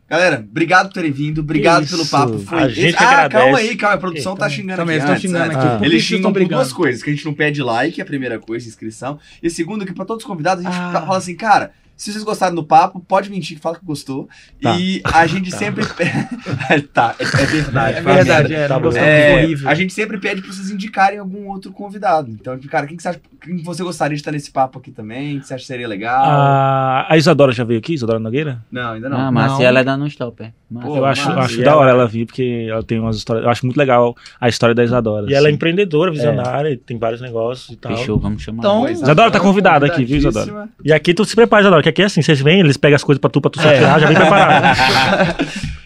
Galera, 0.09 0.45
obrigado 0.49 0.87
por 0.87 0.93
terem 0.93 1.11
vindo, 1.11 1.41
obrigado 1.41 1.83
Isso. 1.83 1.95
pelo 1.95 2.07
papo. 2.07 2.39
Foi 2.39 2.59
A 2.59 2.67
gente 2.67 2.95
Ah, 2.97 3.07
agradece. 3.25 3.29
calma 3.43 3.57
aí, 3.59 3.75
calma, 3.75 3.95
a 3.95 3.99
produção 3.99 4.35
tá 4.35 4.45
Eita, 4.45 4.55
xingando 4.55 4.77
Também 4.77 4.97
aqui 4.99 5.11
antes, 5.11 5.21
xingando 5.21 5.47
né? 5.47 5.55
aqui. 5.55 5.67
Ah. 5.67 5.79
Eles 5.85 6.03
xingam 6.03 6.31
por 6.33 6.47
duas 6.47 6.71
coisas, 6.73 7.03
que 7.03 7.09
a 7.09 7.13
gente 7.13 7.25
não 7.25 7.33
pede 7.33 7.61
like, 7.61 7.99
é 7.99 8.03
a 8.03 8.05
primeira 8.05 8.39
coisa, 8.39 8.67
inscrição. 8.67 9.19
E 9.41 9.49
segundo, 9.49 9.85
que 9.85 9.93
pra 9.93 10.05
todos 10.05 10.23
os 10.23 10.27
convidados, 10.27 10.65
a 10.65 10.69
gente 10.69 10.79
Ah. 10.79 11.01
fala 11.05 11.17
assim, 11.17 11.35
cara, 11.35 11.71
se 11.99 12.11
vocês 12.13 12.23
gostaram 12.23 12.55
do 12.55 12.63
papo, 12.63 12.99
pode 13.01 13.29
mentir 13.29 13.57
que 13.57 13.61
fala 13.61 13.77
que 13.77 13.85
gostou. 13.85 14.29
Tá. 14.61 14.77
E 14.79 15.01
a 15.03 15.27
gente 15.27 15.51
sempre... 15.51 15.85
tá, 16.93 17.13
é, 17.19 17.23
é 17.23 17.45
verdade. 17.45 17.97
É 17.97 18.01
verdade, 18.01 18.53
é, 18.55 18.67
Tá 18.67 18.79
É, 18.99 19.35
horrível. 19.43 19.69
a 19.69 19.75
gente 19.75 19.93
sempre 19.93 20.17
pede 20.17 20.41
pra 20.41 20.51
vocês 20.51 20.71
indicarem 20.71 21.19
algum 21.19 21.47
outro 21.49 21.71
convidado. 21.73 22.31
Então, 22.31 22.57
cara, 22.69 22.87
quem 22.87 22.95
que 22.95 23.03
você 23.03 23.09
acha 23.09 23.21
quem 23.41 23.57
que 23.57 23.63
você 23.63 23.83
gostaria 23.83 24.15
de 24.15 24.21
estar 24.21 24.31
nesse 24.31 24.51
papo 24.51 24.79
aqui 24.79 24.91
também? 24.91 25.39
Que 25.39 25.47
você 25.47 25.53
acha 25.53 25.61
que 25.61 25.67
seria 25.67 25.87
legal? 25.87 26.23
A, 26.25 27.05
a 27.09 27.17
Isadora 27.17 27.51
já 27.51 27.63
veio 27.63 27.79
aqui, 27.79 27.93
Isadora 27.93 28.19
Nogueira? 28.19 28.63
Não, 28.71 28.91
ainda 28.91 29.07
não. 29.09 29.17
Ah, 29.17 29.31
mas 29.31 29.51
Não. 29.53 29.61
ela 29.61 29.79
é 29.79 29.83
da 29.83 29.95
Non-Stop, 29.97 30.43
é. 30.43 30.51
Mas- 30.69 30.85
Pô, 30.85 30.97
eu 30.97 31.05
acho, 31.05 31.27
massa. 31.29 31.39
acho 31.41 31.61
da 31.63 31.75
hora 31.75 31.89
ela 31.91 32.07
vir, 32.07 32.25
porque 32.25 32.67
ela 32.69 32.83
tem 32.83 32.99
umas 32.99 33.15
histórias. 33.17 33.45
Eu 33.45 33.49
acho 33.51 33.65
muito 33.65 33.77
legal 33.77 34.15
a 34.39 34.47
história 34.47 34.75
da 34.75 34.83
Isadora. 34.83 35.25
E 35.29 35.33
ela 35.33 35.47
é 35.47 35.49
assim. 35.49 35.55
empreendedora, 35.55 36.11
visionária, 36.11 36.79
tem 36.85 36.97
vários 36.97 37.21
negócios 37.21 37.69
e 37.69 37.75
tal. 37.75 37.95
Fechou, 37.95 38.19
vamos 38.19 38.43
chamar. 38.43 38.59
Então, 38.59 38.87
Isadora 38.89 39.31
tá 39.31 39.39
convidada 39.39 39.85
aqui, 39.85 40.05
viu, 40.05 40.17
Isadora? 40.17 40.69
E 40.83 40.93
aqui 40.93 41.13
tu 41.13 41.25
se 41.25 41.35
prepara, 41.35 41.61
Isadora, 41.63 41.81
que 41.91 42.01
aqui 42.01 42.01
é 42.03 42.05
assim, 42.05 42.21
vocês 42.21 42.41
vêm, 42.41 42.59
eles 42.59 42.77
pegam 42.77 42.95
as 42.95 43.03
coisas 43.03 43.19
pra 43.19 43.29
tu, 43.29 43.41
pra 43.41 43.49
tu 43.51 43.61
sortear, 43.61 43.99
já 43.99 44.07
vem 44.07 44.15
preparado. 44.15 44.77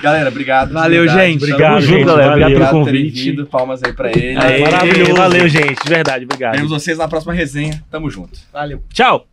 Galera, 0.00 0.28
obrigado. 0.28 0.72
Valeu, 0.72 1.02
verdade. 1.04 1.26
gente. 1.32 1.40
Tamo 1.40 1.52
Obrigado, 1.54 1.80
junto, 1.80 1.92
gente, 1.96 2.06
galera. 2.06 2.30
valeu 2.30 2.46
Obrigado 2.46 2.70
pelo 2.70 2.84
convite. 2.84 3.24
vindo. 3.30 3.46
Palmas 3.46 3.82
aí 3.82 3.92
pra 3.92 4.10
ele. 4.10 4.36
Aê, 4.38 4.60
Maravilhoso. 4.60 5.14
Valeu, 5.14 5.48
gente, 5.48 5.82
de 5.82 5.88
verdade, 5.88 6.24
obrigado. 6.24 6.54
Vemos 6.54 6.70
vocês 6.70 6.96
na 6.98 7.08
próxima 7.08 7.32
resenha. 7.32 7.82
Tamo 7.90 8.08
junto. 8.08 8.38
Valeu. 8.52 8.80
Tchau! 8.92 9.26